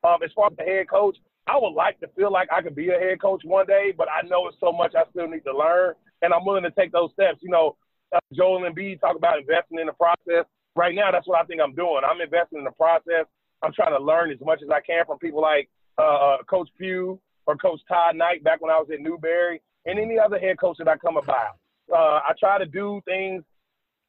Um, 0.04 0.22
as 0.24 0.32
far 0.34 0.48
as 0.50 0.56
the 0.56 0.64
head 0.64 0.88
coach, 0.90 1.16
I 1.46 1.56
would 1.58 1.74
like 1.74 1.98
to 2.00 2.08
feel 2.16 2.32
like 2.32 2.48
I 2.52 2.62
could 2.62 2.74
be 2.74 2.90
a 2.90 2.98
head 2.98 3.20
coach 3.20 3.42
one 3.44 3.66
day, 3.66 3.92
but 3.96 4.08
I 4.08 4.26
know 4.26 4.48
it's 4.48 4.56
so 4.60 4.72
much 4.72 4.94
I 4.96 5.08
still 5.10 5.28
need 5.28 5.44
to 5.44 5.56
learn, 5.56 5.94
and 6.22 6.32
I'm 6.32 6.44
willing 6.44 6.64
to 6.64 6.70
take 6.70 6.92
those 6.92 7.12
steps. 7.12 7.38
You 7.40 7.50
know, 7.50 7.76
uh, 8.14 8.20
Joel 8.32 8.60
Embiid 8.60 9.00
talk 9.00 9.16
about 9.16 9.38
investing 9.38 9.78
in 9.78 9.86
the 9.86 9.92
process. 9.92 10.44
Right 10.74 10.94
now, 10.94 11.10
that's 11.12 11.26
what 11.26 11.40
I 11.40 11.44
think 11.44 11.60
I'm 11.60 11.74
doing. 11.74 12.02
I'm 12.04 12.20
investing 12.20 12.58
in 12.58 12.64
the 12.64 12.72
process. 12.72 13.26
I'm 13.62 13.72
trying 13.72 13.96
to 13.96 14.02
learn 14.02 14.30
as 14.30 14.40
much 14.40 14.60
as 14.62 14.70
I 14.70 14.80
can 14.80 15.04
from 15.06 15.18
people 15.18 15.40
like 15.40 15.68
uh, 15.98 16.34
uh 16.34 16.36
Coach 16.48 16.68
Pough 16.80 17.20
or 17.46 17.56
Coach 17.56 17.80
Todd 17.88 18.16
Knight 18.16 18.42
back 18.42 18.60
when 18.60 18.70
I 18.70 18.78
was 18.78 18.88
at 18.92 19.00
Newberry, 19.00 19.60
and 19.86 19.98
any 19.98 20.18
other 20.18 20.38
head 20.38 20.58
coach 20.58 20.78
that 20.78 20.88
I 20.88 20.96
come 20.96 21.16
about. 21.16 21.58
Uh, 21.92 22.20
I 22.26 22.32
try 22.38 22.58
to 22.58 22.66
do 22.66 23.00
things 23.04 23.42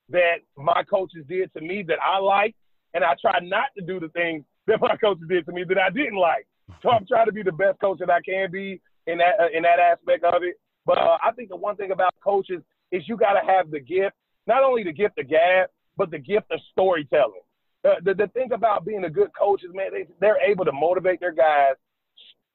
that 0.10 0.38
my 0.58 0.84
coaches 0.90 1.26
did 1.28 1.52
to 1.54 1.62
me 1.62 1.84
that 1.88 1.98
I 2.02 2.20
like, 2.20 2.56
and 2.94 3.04
I 3.04 3.14
try 3.20 3.40
not 3.42 3.68
to 3.78 3.84
do 3.84 4.00
the 4.00 4.10
things 4.10 4.44
that 4.68 4.80
my 4.82 4.96
coaches 4.98 5.26
did 5.28 5.46
to 5.46 5.52
me 5.52 5.64
that 5.68 5.78
I 5.78 5.90
didn't 5.90 6.18
like. 6.18 6.48
So 6.82 6.90
I'm 6.90 7.06
trying 7.06 7.26
to 7.26 7.32
be 7.32 7.44
the 7.44 7.52
best 7.52 7.80
coach 7.80 8.00
that 8.00 8.10
I 8.10 8.22
can 8.22 8.52
be 8.52 8.82
in 9.08 9.18
that 9.18 9.36
uh, 9.40 9.48
in 9.54 9.64
that 9.64 9.80
aspect 9.80 10.24
of 10.24 10.44
it. 10.44 10.56
But 10.86 10.98
uh, 10.98 11.18
I 11.24 11.32
think 11.32 11.50
the 11.50 11.56
one 11.56 11.76
thing 11.76 11.92
about 11.92 12.14
coaches 12.24 12.62
is 12.92 13.04
you 13.08 13.18
got 13.18 13.34
to 13.34 13.46
have 13.46 13.72
the 13.72 13.80
gift, 13.80 14.16
not 14.48 14.64
only 14.64 14.84
the 14.84 14.94
gift 14.94 15.18
of 15.18 15.30
gab, 15.30 15.70
but 15.98 16.12
the 16.12 16.20
gift 16.20 16.52
of 16.52 16.60
storytelling. 16.72 17.42
Uh, 17.86 17.96
the, 18.04 18.14
the 18.14 18.28
thing 18.28 18.52
about 18.54 18.86
being 18.86 19.04
a 19.04 19.10
good 19.10 19.30
coach 19.38 19.64
is, 19.64 19.72
man, 19.74 19.92
they, 19.92 20.06
they're 20.22 20.42
able 20.42 20.64
to 20.64 20.72
motivate 20.72 21.20
their 21.20 21.34
guys, 21.34 21.76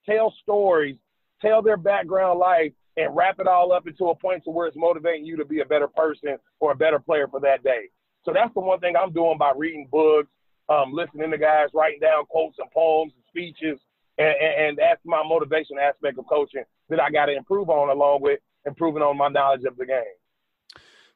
tell 0.06 0.32
stories, 0.42 0.96
tell 1.42 1.60
their 1.62 1.76
background 1.76 2.38
life, 2.38 2.72
and 2.96 3.14
wrap 3.14 3.38
it 3.38 3.46
all 3.46 3.72
up 3.72 3.86
into 3.86 4.06
a 4.06 4.14
point 4.14 4.42
to 4.44 4.50
where 4.50 4.66
it's 4.66 4.76
motivating 4.76 5.24
you 5.24 5.36
to 5.36 5.44
be 5.44 5.60
a 5.60 5.64
better 5.64 5.88
person 5.88 6.36
or 6.60 6.72
a 6.72 6.76
better 6.76 6.98
player 6.98 7.28
for 7.28 7.40
that 7.40 7.62
day. 7.62 7.88
So 8.24 8.32
that's 8.32 8.52
the 8.54 8.60
one 8.60 8.80
thing 8.80 8.94
I'm 8.96 9.12
doing 9.12 9.38
by 9.38 9.52
reading 9.56 9.88
books, 9.90 10.28
um, 10.68 10.92
listening 10.92 11.30
to 11.30 11.38
guys, 11.38 11.68
writing 11.74 12.00
down 12.00 12.26
quotes 12.26 12.58
and 12.58 12.70
poems 12.70 13.12
and 13.14 13.24
speeches, 13.28 13.80
and, 14.18 14.34
and, 14.40 14.66
and 14.66 14.78
that's 14.78 15.00
my 15.04 15.22
motivation 15.26 15.78
aspect 15.80 16.18
of 16.18 16.26
coaching 16.28 16.64
that 16.90 17.00
I 17.00 17.10
got 17.10 17.26
to 17.26 17.36
improve 17.36 17.70
on, 17.70 17.90
along 17.90 18.22
with 18.22 18.40
improving 18.66 19.02
on 19.02 19.16
my 19.16 19.28
knowledge 19.28 19.64
of 19.64 19.76
the 19.76 19.86
game. 19.86 20.02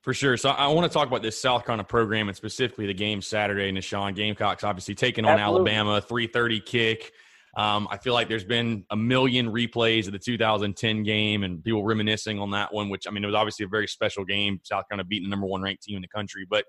For 0.03 0.13
sure. 0.13 0.37
So 0.37 0.51
I 0.51 0.67
want 0.67 0.91
to 0.91 0.93
talk 0.93 1.07
about 1.07 1.23
this 1.23 1.41
South 1.41 1.65
Carolina 1.65 1.85
program 1.85 2.29
and 2.29 2.37
specifically 2.37 2.87
the 2.87 2.95
game 2.95 3.23
Saturday. 3.23 3.81
Sean 3.81 4.15
Gamecocks 4.15 4.65
obviously 4.65 4.97
taking 4.97 5.25
on 5.25 5.39
Absolutely. 5.39 5.73
Alabama, 5.73 6.01
330 6.01 6.61
kick. 6.61 7.13
Um, 7.57 7.87
I 7.91 7.99
feel 7.99 8.13
like 8.13 8.29
there's 8.29 8.45
been 8.45 8.85
a 8.91 8.97
million 8.97 9.53
replays 9.53 10.07
of 10.07 10.13
the 10.13 10.19
2010 10.19 11.03
game 11.05 11.45
and 11.45 11.63
people 11.63 11.85
reminiscing 11.85 12.41
on 12.41 12.51
that 12.51 12.73
one, 12.73 12.89
which 12.89 13.07
I 13.07 13.13
mean, 13.13 13.23
it 13.23 13.27
was 13.27 13.37
obviously 13.37 13.65
a 13.65 13.69
very 13.69 13.87
special 13.87 14.25
game. 14.25 14.59
South 14.65 14.89
Carolina 14.89 15.07
beating 15.07 15.29
the 15.29 15.31
number 15.31 15.47
one 15.47 15.63
ranked 15.63 15.85
team 15.85 15.97
in 15.97 16.03
the 16.03 16.09
country. 16.09 16.47
But 16.49 16.65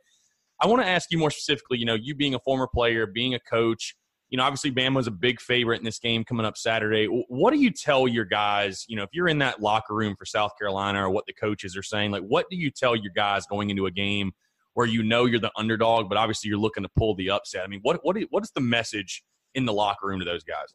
I 0.64 0.68
want 0.68 0.82
to 0.82 0.88
ask 0.88 1.12
you 1.12 1.18
more 1.18 1.30
specifically, 1.30 1.78
you 1.78 1.86
know, 1.86 1.96
you 1.96 2.16
being 2.16 2.36
a 2.36 2.40
former 2.40 2.68
player, 2.68 3.06
being 3.06 3.34
a 3.34 3.40
coach, 3.40 3.98
you 4.30 4.38
know, 4.38 4.46
obviously 4.46 4.72
Bama's 4.72 5.08
a 5.08 5.12
big 5.12 5.42
favorite 5.42 5.80
in 5.80 5.84
this 5.84 6.00
game 6.00 6.24
coming 6.24 6.46
up 6.46 6.56
Saturday. 6.56 7.06
What 7.06 7.52
do 7.52 7.60
you 7.60 7.70
tell 7.70 8.08
your 8.08 8.24
guys, 8.24 8.86
you 8.88 8.96
know, 8.96 9.04
if 9.04 9.10
you're 9.12 9.28
in 9.28 9.40
that 9.40 9.62
locker 9.62 9.94
room 9.94 10.16
for 10.18 10.26
South 10.26 10.52
Carolina 10.58 11.06
or 11.06 11.10
what 11.10 11.26
the 11.28 11.34
coaches 11.34 11.76
are 11.76 11.84
saying, 11.84 12.12
like 12.12 12.24
what 12.24 12.46
do 12.50 12.56
you 12.56 12.72
tell 12.72 12.96
your 12.96 13.12
guys 13.14 13.46
going 13.46 13.72
into 13.72 13.88
a 13.88 13.92
game 13.92 14.32
where 14.74 14.88
you 14.88 15.04
know 15.04 15.26
you're 15.26 15.38
the 15.38 15.52
underdog, 15.58 16.08
but 16.08 16.18
obviously 16.18 16.48
you're 16.48 16.58
looking 16.58 16.84
to 16.84 16.90
pull 16.96 17.14
the 17.14 17.30
upset? 17.30 17.66
I 17.66 17.68
mean, 17.68 17.82
what 17.82 18.00
what 18.04 18.16
what 18.30 18.42
is 18.42 18.52
the 18.56 18.62
message 18.62 19.22
in 19.56 19.66
the 19.66 19.74
locker 19.74 20.08
room 20.08 20.20
to 20.20 20.26
those 20.26 20.46
guys? 20.46 20.74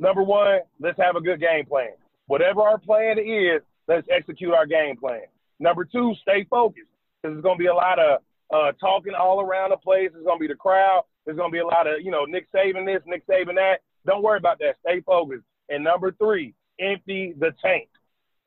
Number 0.00 0.22
one, 0.22 0.60
let's 0.80 0.98
have 0.98 1.14
a 1.14 1.20
good 1.20 1.40
game 1.40 1.66
plan. 1.66 1.92
Whatever 2.26 2.62
our 2.62 2.78
plan 2.78 3.18
is, 3.18 3.60
let's 3.86 4.08
execute 4.10 4.54
our 4.54 4.66
game 4.66 4.96
plan. 4.96 5.26
Number 5.60 5.84
two, 5.84 6.14
stay 6.22 6.46
focused 6.48 6.88
because 7.22 7.34
there's 7.34 7.42
going 7.42 7.58
to 7.58 7.62
be 7.62 7.68
a 7.68 7.74
lot 7.74 7.98
of 7.98 8.20
uh, 8.54 8.72
talking 8.80 9.14
all 9.14 9.40
around 9.40 9.70
the 9.70 9.76
place. 9.76 10.10
There's 10.12 10.24
going 10.24 10.38
to 10.38 10.40
be 10.40 10.52
the 10.52 10.54
crowd. 10.54 11.04
There's 11.24 11.36
going 11.36 11.50
to 11.50 11.52
be 11.52 11.60
a 11.60 11.66
lot 11.66 11.86
of, 11.86 12.00
you 12.02 12.10
know, 12.10 12.24
Nick 12.24 12.46
Saban 12.52 12.86
this, 12.86 13.02
Nick 13.06 13.26
Saban 13.26 13.56
that. 13.56 13.80
Don't 14.06 14.22
worry 14.22 14.38
about 14.38 14.58
that. 14.60 14.76
Stay 14.80 15.00
focused. 15.00 15.44
And 15.68 15.82
number 15.82 16.12
three, 16.12 16.54
empty 16.80 17.34
the 17.38 17.52
tank. 17.60 17.88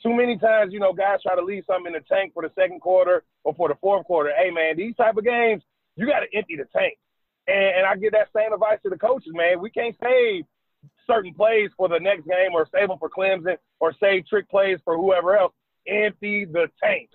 Too 0.02 0.16
many 0.16 0.38
times, 0.38 0.72
you 0.72 0.80
know, 0.80 0.94
guys 0.94 1.22
try 1.22 1.36
to 1.36 1.44
leave 1.44 1.66
something 1.68 1.94
in 1.94 2.02
the 2.02 2.08
tank 2.08 2.34
for 2.34 2.44
the 2.44 2.52
second 2.58 2.80
quarter 2.80 3.24
or 3.44 3.54
for 3.56 3.68
the 3.68 3.76
fourth 3.82 4.06
quarter. 4.06 4.32
Hey, 4.38 4.50
man, 4.50 4.78
these 4.78 4.96
type 4.96 5.18
of 5.18 5.26
games, 5.26 5.62
you 5.98 6.06
got 6.06 6.22
to 6.22 6.38
empty 6.38 6.56
the 6.56 6.66
tank. 6.74 6.98
And, 7.48 7.80
and 7.80 7.86
I 7.86 7.98
give 7.98 8.14
that 8.14 8.30
same 8.34 8.54
advice 8.54 8.80
to 8.84 8.90
the 8.90 8.98
coaches, 8.98 9.34
man. 9.34 9.60
We 9.60 9.70
can't 9.70 9.96
save 10.02 10.46
certain 11.06 11.34
plays 11.34 11.72
for 11.76 11.90
the 11.90 12.00
next 12.00 12.26
game 12.26 12.54
or 12.54 12.66
save 12.74 12.88
them 12.88 12.98
for 13.00 13.10
Clemson 13.10 13.58
or 13.82 13.94
save 14.00 14.26
trick 14.28 14.50
plays 14.50 14.80
for 14.86 14.96
whoever 14.96 15.36
else. 15.36 15.54
Empty 15.86 16.46
the 16.46 16.68
tank. 16.82 17.10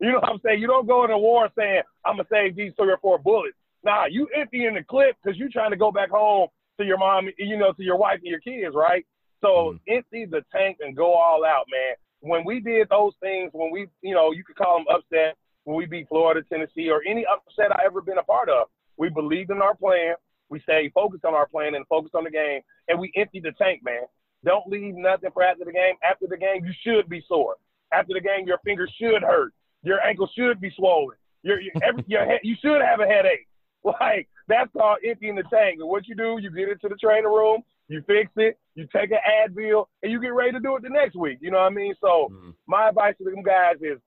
You 0.00 0.12
know 0.12 0.20
what 0.20 0.30
I'm 0.30 0.40
saying? 0.44 0.60
You 0.60 0.66
don't 0.66 0.86
go 0.86 1.04
into 1.04 1.18
war 1.18 1.48
saying, 1.56 1.82
I'm 2.04 2.16
going 2.16 2.26
to 2.26 2.30
save 2.32 2.56
these 2.56 2.72
three 2.76 2.90
or 2.90 2.98
four 2.98 3.18
bullets. 3.18 3.56
Nah, 3.84 4.06
you 4.06 4.28
empty 4.36 4.66
in 4.66 4.74
the 4.74 4.82
clip 4.82 5.16
because 5.22 5.38
you're 5.38 5.50
trying 5.50 5.70
to 5.70 5.76
go 5.76 5.92
back 5.92 6.10
home 6.10 6.48
to 6.78 6.86
your 6.86 6.98
mom, 6.98 7.28
you 7.38 7.58
know, 7.58 7.72
to 7.72 7.82
your 7.82 7.96
wife 7.96 8.20
and 8.22 8.30
your 8.30 8.40
kids, 8.40 8.74
right? 8.74 9.06
So 9.40 9.48
mm-hmm. 9.48 9.96
empty 9.96 10.26
the 10.26 10.42
tank 10.52 10.78
and 10.80 10.96
go 10.96 11.12
all 11.12 11.44
out, 11.44 11.66
man. 11.70 11.94
When 12.20 12.44
we 12.44 12.60
did 12.60 12.88
those 12.88 13.12
things, 13.20 13.50
when 13.52 13.70
we, 13.70 13.88
you 14.02 14.14
know, 14.14 14.32
you 14.32 14.44
could 14.44 14.56
call 14.56 14.78
them 14.78 14.86
upset, 14.94 15.36
when 15.64 15.76
we 15.76 15.86
beat 15.86 16.08
Florida, 16.08 16.42
Tennessee, 16.50 16.90
or 16.90 17.02
any 17.06 17.24
upset 17.26 17.72
I 17.72 17.84
ever 17.84 18.00
been 18.00 18.18
a 18.18 18.22
part 18.22 18.48
of, 18.48 18.68
we 18.96 19.08
believed 19.08 19.50
in 19.50 19.62
our 19.62 19.74
plan. 19.74 20.14
We 20.48 20.60
stayed 20.60 20.92
focused 20.92 21.24
on 21.24 21.34
our 21.34 21.46
plan 21.46 21.74
and 21.74 21.86
focused 21.86 22.14
on 22.14 22.24
the 22.24 22.30
game, 22.30 22.60
and 22.88 22.98
we 22.98 23.12
emptied 23.16 23.44
the 23.44 23.52
tank, 23.52 23.82
man. 23.84 24.02
Don't 24.44 24.66
leave 24.66 24.94
nothing 24.94 25.30
for 25.32 25.42
after 25.42 25.64
the 25.64 25.72
game. 25.72 25.94
After 26.02 26.26
the 26.26 26.36
game, 26.36 26.64
you 26.64 26.72
should 26.82 27.08
be 27.08 27.22
sore. 27.28 27.56
After 27.92 28.14
the 28.14 28.20
game, 28.20 28.46
your 28.46 28.58
fingers 28.64 28.92
should 28.98 29.22
hurt. 29.22 29.52
Your 29.82 30.00
ankle 30.00 30.28
should 30.36 30.60
be 30.60 30.72
swollen. 30.76 31.16
Your, 31.42 31.60
your, 31.60 31.72
every, 31.82 32.04
your 32.06 32.24
head, 32.24 32.40
you 32.42 32.56
should 32.60 32.82
have 32.82 33.00
a 33.00 33.06
headache. 33.06 33.46
Like 33.82 34.28
that's 34.46 34.70
called 34.76 34.98
emptying 35.08 35.36
the 35.36 35.42
tank. 35.44 35.78
And 35.80 35.88
what 35.88 36.06
you 36.06 36.14
do, 36.14 36.36
you 36.38 36.50
get 36.50 36.68
into 36.68 36.88
the 36.88 36.96
training 36.96 37.24
room, 37.24 37.62
you 37.88 38.02
fix 38.06 38.30
it, 38.36 38.58
you 38.74 38.86
take 38.94 39.10
an 39.10 39.18
Advil, 39.26 39.86
and 40.02 40.12
you 40.12 40.20
get 40.20 40.34
ready 40.34 40.52
to 40.52 40.60
do 40.60 40.76
it 40.76 40.82
the 40.82 40.90
next 40.90 41.16
week. 41.16 41.38
You 41.40 41.50
know 41.50 41.56
what 41.56 41.72
I 41.72 41.74
mean? 41.74 41.94
So 41.98 42.28
mm-hmm. 42.30 42.50
my 42.66 42.90
advice 42.90 43.14
to 43.18 43.24
them 43.24 43.42
guys 43.42 43.76
is 43.80 43.98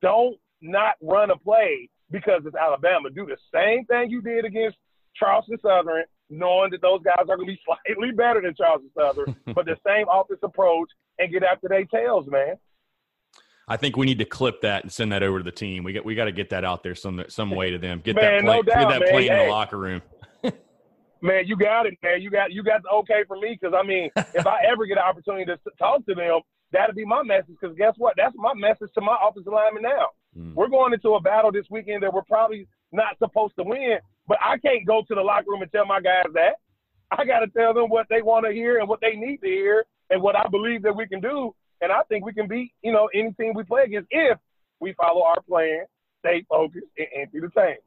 don't 0.00 0.36
not 0.62 0.94
run 1.02 1.30
a 1.30 1.36
play 1.36 1.90
because 2.10 2.42
it's 2.46 2.56
Alabama. 2.56 3.10
Do 3.10 3.26
the 3.26 3.36
same 3.54 3.84
thing 3.84 4.10
you 4.10 4.22
did 4.22 4.44
against 4.44 4.78
Charleston 5.14 5.58
Southern, 5.62 6.04
knowing 6.28 6.70
that 6.70 6.82
those 6.82 7.02
guys 7.04 7.26
are 7.28 7.36
going 7.36 7.46
to 7.46 7.52
be 7.52 7.60
slightly 7.86 8.12
better 8.12 8.40
than 8.40 8.54
Charleston 8.54 8.90
Southern, 8.96 9.36
but 9.54 9.66
the 9.66 9.76
same 9.86 10.06
offense 10.10 10.40
approach 10.42 10.88
and 11.18 11.32
get 11.32 11.42
after 11.42 11.68
their 11.68 11.84
tails, 11.84 12.26
man. 12.28 12.56
I 13.70 13.76
think 13.76 13.96
we 13.96 14.04
need 14.04 14.18
to 14.18 14.24
clip 14.24 14.62
that 14.62 14.82
and 14.82 14.92
send 14.92 15.12
that 15.12 15.22
over 15.22 15.38
to 15.38 15.44
the 15.44 15.52
team. 15.52 15.84
We 15.84 15.92
got 15.92 16.04
we 16.04 16.16
got 16.16 16.24
to 16.24 16.32
get 16.32 16.50
that 16.50 16.64
out 16.64 16.82
there 16.82 16.96
some 16.96 17.22
some 17.28 17.50
way 17.52 17.70
to 17.70 17.78
them. 17.78 18.00
Get 18.04 18.16
man, 18.16 18.24
that 18.24 18.42
play, 18.44 18.56
no 18.56 18.62
doubt, 18.62 18.90
get 18.90 19.00
that 19.00 19.10
play 19.10 19.28
in 19.28 19.38
the 19.38 19.44
locker 19.44 19.78
room. 19.78 20.02
man, 21.22 21.46
you 21.46 21.56
got 21.56 21.86
it, 21.86 21.94
man. 22.02 22.20
You 22.20 22.30
got 22.30 22.50
you 22.50 22.64
got 22.64 22.82
the 22.82 22.88
okay 22.88 23.22
for 23.28 23.36
me 23.36 23.56
because 23.60 23.72
I 23.72 23.86
mean, 23.86 24.10
if 24.34 24.44
I 24.44 24.64
ever 24.68 24.86
get 24.86 24.98
an 24.98 25.04
opportunity 25.04 25.44
to 25.44 25.56
talk 25.78 26.04
to 26.06 26.16
them, 26.16 26.40
that'll 26.72 26.96
be 26.96 27.04
my 27.04 27.22
message. 27.22 27.54
Because 27.60 27.76
guess 27.76 27.94
what? 27.96 28.14
That's 28.16 28.34
my 28.36 28.54
message 28.54 28.90
to 28.94 29.00
my 29.00 29.16
offensive 29.22 29.52
lineman 29.52 29.84
now. 29.84 30.08
Mm. 30.36 30.54
We're 30.54 30.68
going 30.68 30.92
into 30.92 31.10
a 31.14 31.20
battle 31.20 31.52
this 31.52 31.66
weekend 31.70 32.02
that 32.02 32.12
we're 32.12 32.22
probably 32.22 32.66
not 32.90 33.18
supposed 33.18 33.54
to 33.54 33.62
win, 33.62 33.98
but 34.26 34.38
I 34.44 34.58
can't 34.58 34.84
go 34.84 35.02
to 35.06 35.14
the 35.14 35.22
locker 35.22 35.48
room 35.48 35.62
and 35.62 35.70
tell 35.70 35.86
my 35.86 36.00
guys 36.00 36.24
that. 36.34 36.54
I 37.12 37.24
got 37.24 37.40
to 37.40 37.46
tell 37.48 37.72
them 37.72 37.88
what 37.88 38.06
they 38.10 38.22
want 38.22 38.46
to 38.46 38.52
hear 38.52 38.78
and 38.78 38.88
what 38.88 39.00
they 39.00 39.14
need 39.14 39.38
to 39.38 39.48
hear 39.48 39.84
and 40.10 40.20
what 40.20 40.36
I 40.36 40.46
believe 40.48 40.82
that 40.82 40.94
we 40.94 41.06
can 41.06 41.20
do. 41.20 41.54
And 41.80 41.90
I 41.90 42.02
think 42.08 42.24
we 42.24 42.32
can 42.32 42.46
beat, 42.46 42.72
you 42.82 42.92
know, 42.92 43.08
any 43.14 43.32
team 43.32 43.54
we 43.54 43.64
play 43.64 43.84
against 43.84 44.08
if 44.10 44.38
we 44.80 44.92
follow 44.94 45.22
our 45.22 45.40
plan, 45.48 45.84
stay 46.24 46.44
focused, 46.48 46.86
and 46.98 47.06
empty 47.16 47.40
the 47.40 47.48
tank. 47.48 47.78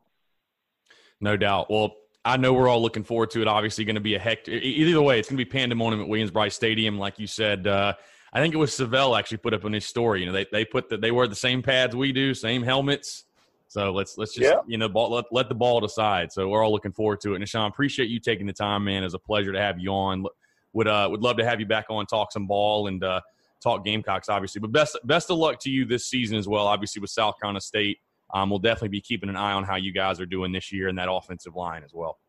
No 1.22 1.38
doubt. 1.38 1.70
Well, 1.70 1.96
I 2.26 2.38
know 2.38 2.54
we're 2.54 2.68
all 2.68 2.82
looking 2.82 3.04
forward 3.04 3.32
to 3.32 3.42
it. 3.42 3.48
Obviously, 3.48 3.86
going 3.86 3.96
to 3.96 4.02
be 4.02 4.16
a 4.16 4.20
heck. 4.20 4.48
Either 4.48 5.02
way, 5.02 5.20
it's 5.20 5.30
going 5.30 5.38
to 5.38 5.46
be 5.46 5.50
pandemonium 5.50 6.02
at 6.02 6.08
Williams-Brice 6.08 6.56
Stadium, 6.56 6.98
like 6.98 7.20
you 7.20 7.28
said. 7.28 7.68
Uh, 7.68 7.94
I 8.32 8.42
think 8.42 8.54
it 8.54 8.58
was 8.58 8.74
Syvelle 8.74 9.16
actually 9.16 9.38
put 9.38 9.54
up 9.54 9.66
on 9.66 9.74
his 9.74 9.86
story. 9.86 10.22
You 10.22 10.28
know, 10.28 10.32
they 10.32 10.48
they 10.52 10.66
put 10.66 10.90
that 10.90 11.02
they 11.02 11.12
wear 11.12 11.28
the 11.28 11.36
same 11.36 11.62
pads 11.62 11.96
we 11.96 12.12
do, 12.12 12.34
same 12.34 12.64
helmets. 12.64 13.26
So 13.68 13.92
let's 13.92 14.18
let's 14.18 14.34
just 14.34 14.50
yeah. 14.50 14.60
you 14.66 14.78
know 14.78 14.90
ball, 14.90 15.12
let 15.12 15.26
let 15.32 15.50
the 15.50 15.56
ball 15.56 15.80
decide. 15.80 16.32
So 16.32 16.48
we're 16.48 16.64
all 16.64 16.72
looking 16.72 16.94
forward 16.94 17.22
to 17.22 17.34
it. 17.34 17.38
And 17.38 17.50
Sean, 17.50 17.70
appreciate 17.70 18.10
you 18.10 18.20
taking 18.20 18.48
the 18.48 18.54
time, 18.54 18.84
man. 18.86 19.04
It's 19.04 19.14
a 19.14 19.20
pleasure 19.20 19.52
to 19.52 19.60
have 19.60 19.80
you 19.80 19.90
on. 19.92 20.26
Would 20.74 20.88
uh 20.88 21.08
would 21.12 21.22
love 21.22 21.38
to 21.38 21.46
have 21.46 21.60
you 21.60 21.66
back 21.66 21.86
on, 21.90 22.06
talk 22.06 22.32
some 22.32 22.48
ball, 22.48 22.88
and 22.88 23.04
uh, 23.04 23.22
talk 23.64 23.84
Gamecocks, 23.86 24.30
obviously. 24.30 24.60
But 24.60 24.72
best 24.72 24.98
best 25.06 25.32
of 25.32 25.38
luck 25.38 25.60
to 25.62 25.70
you 25.70 25.86
this 25.86 26.08
season 26.08 26.38
as 26.38 26.48
well. 26.48 26.68
Obviously 26.68 27.00
with 27.00 27.10
South 27.10 27.36
Carolina 27.40 27.62
State, 27.62 27.98
um, 28.34 28.50
we'll 28.50 28.60
definitely 28.60 28.90
be 28.90 29.02
keeping 29.02 29.30
an 29.30 29.36
eye 29.36 29.54
on 29.54 29.64
how 29.64 29.76
you 29.76 29.94
guys 29.94 30.20
are 30.20 30.26
doing 30.26 30.52
this 30.52 30.72
year 30.72 30.88
in 30.88 30.96
that 30.98 31.10
offensive 31.10 31.56
line 31.56 31.84
as 31.84 31.92
well. 31.94 32.20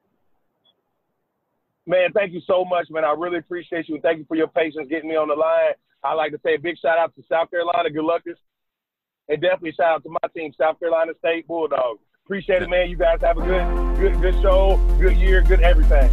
Man, 1.86 2.12
thank 2.14 2.32
you 2.32 2.40
so 2.46 2.64
much, 2.64 2.86
man. 2.90 3.04
I 3.04 3.12
really 3.12 3.38
appreciate 3.38 3.88
you, 3.88 3.96
and 3.96 4.02
thank 4.02 4.18
you 4.18 4.24
for 4.26 4.36
your 4.36 4.48
patience 4.48 4.86
getting 4.88 5.08
me 5.08 5.16
on 5.16 5.28
the 5.28 5.34
line. 5.34 5.74
I'd 6.02 6.14
like 6.14 6.32
to 6.32 6.38
say 6.44 6.54
a 6.54 6.58
big 6.58 6.78
shout 6.78 6.98
out 6.98 7.14
to 7.16 7.22
South 7.28 7.50
Carolina. 7.50 7.90
Good 7.90 8.04
luck 8.04 8.22
this, 8.24 8.38
and 9.28 9.40
definitely 9.40 9.72
shout 9.72 9.96
out 9.96 10.02
to 10.04 10.10
my 10.10 10.28
team, 10.34 10.52
South 10.58 10.78
Carolina 10.78 11.12
State 11.18 11.46
Bulldogs. 11.46 12.00
Appreciate 12.24 12.62
it, 12.62 12.70
man. 12.70 12.88
You 12.88 12.96
guys 12.96 13.18
have 13.20 13.36
a 13.36 13.42
good, 13.42 13.98
good, 13.98 14.20
good 14.20 14.42
show, 14.42 14.80
good 14.98 15.16
year, 15.18 15.42
good 15.42 15.60
everything. 15.60 16.10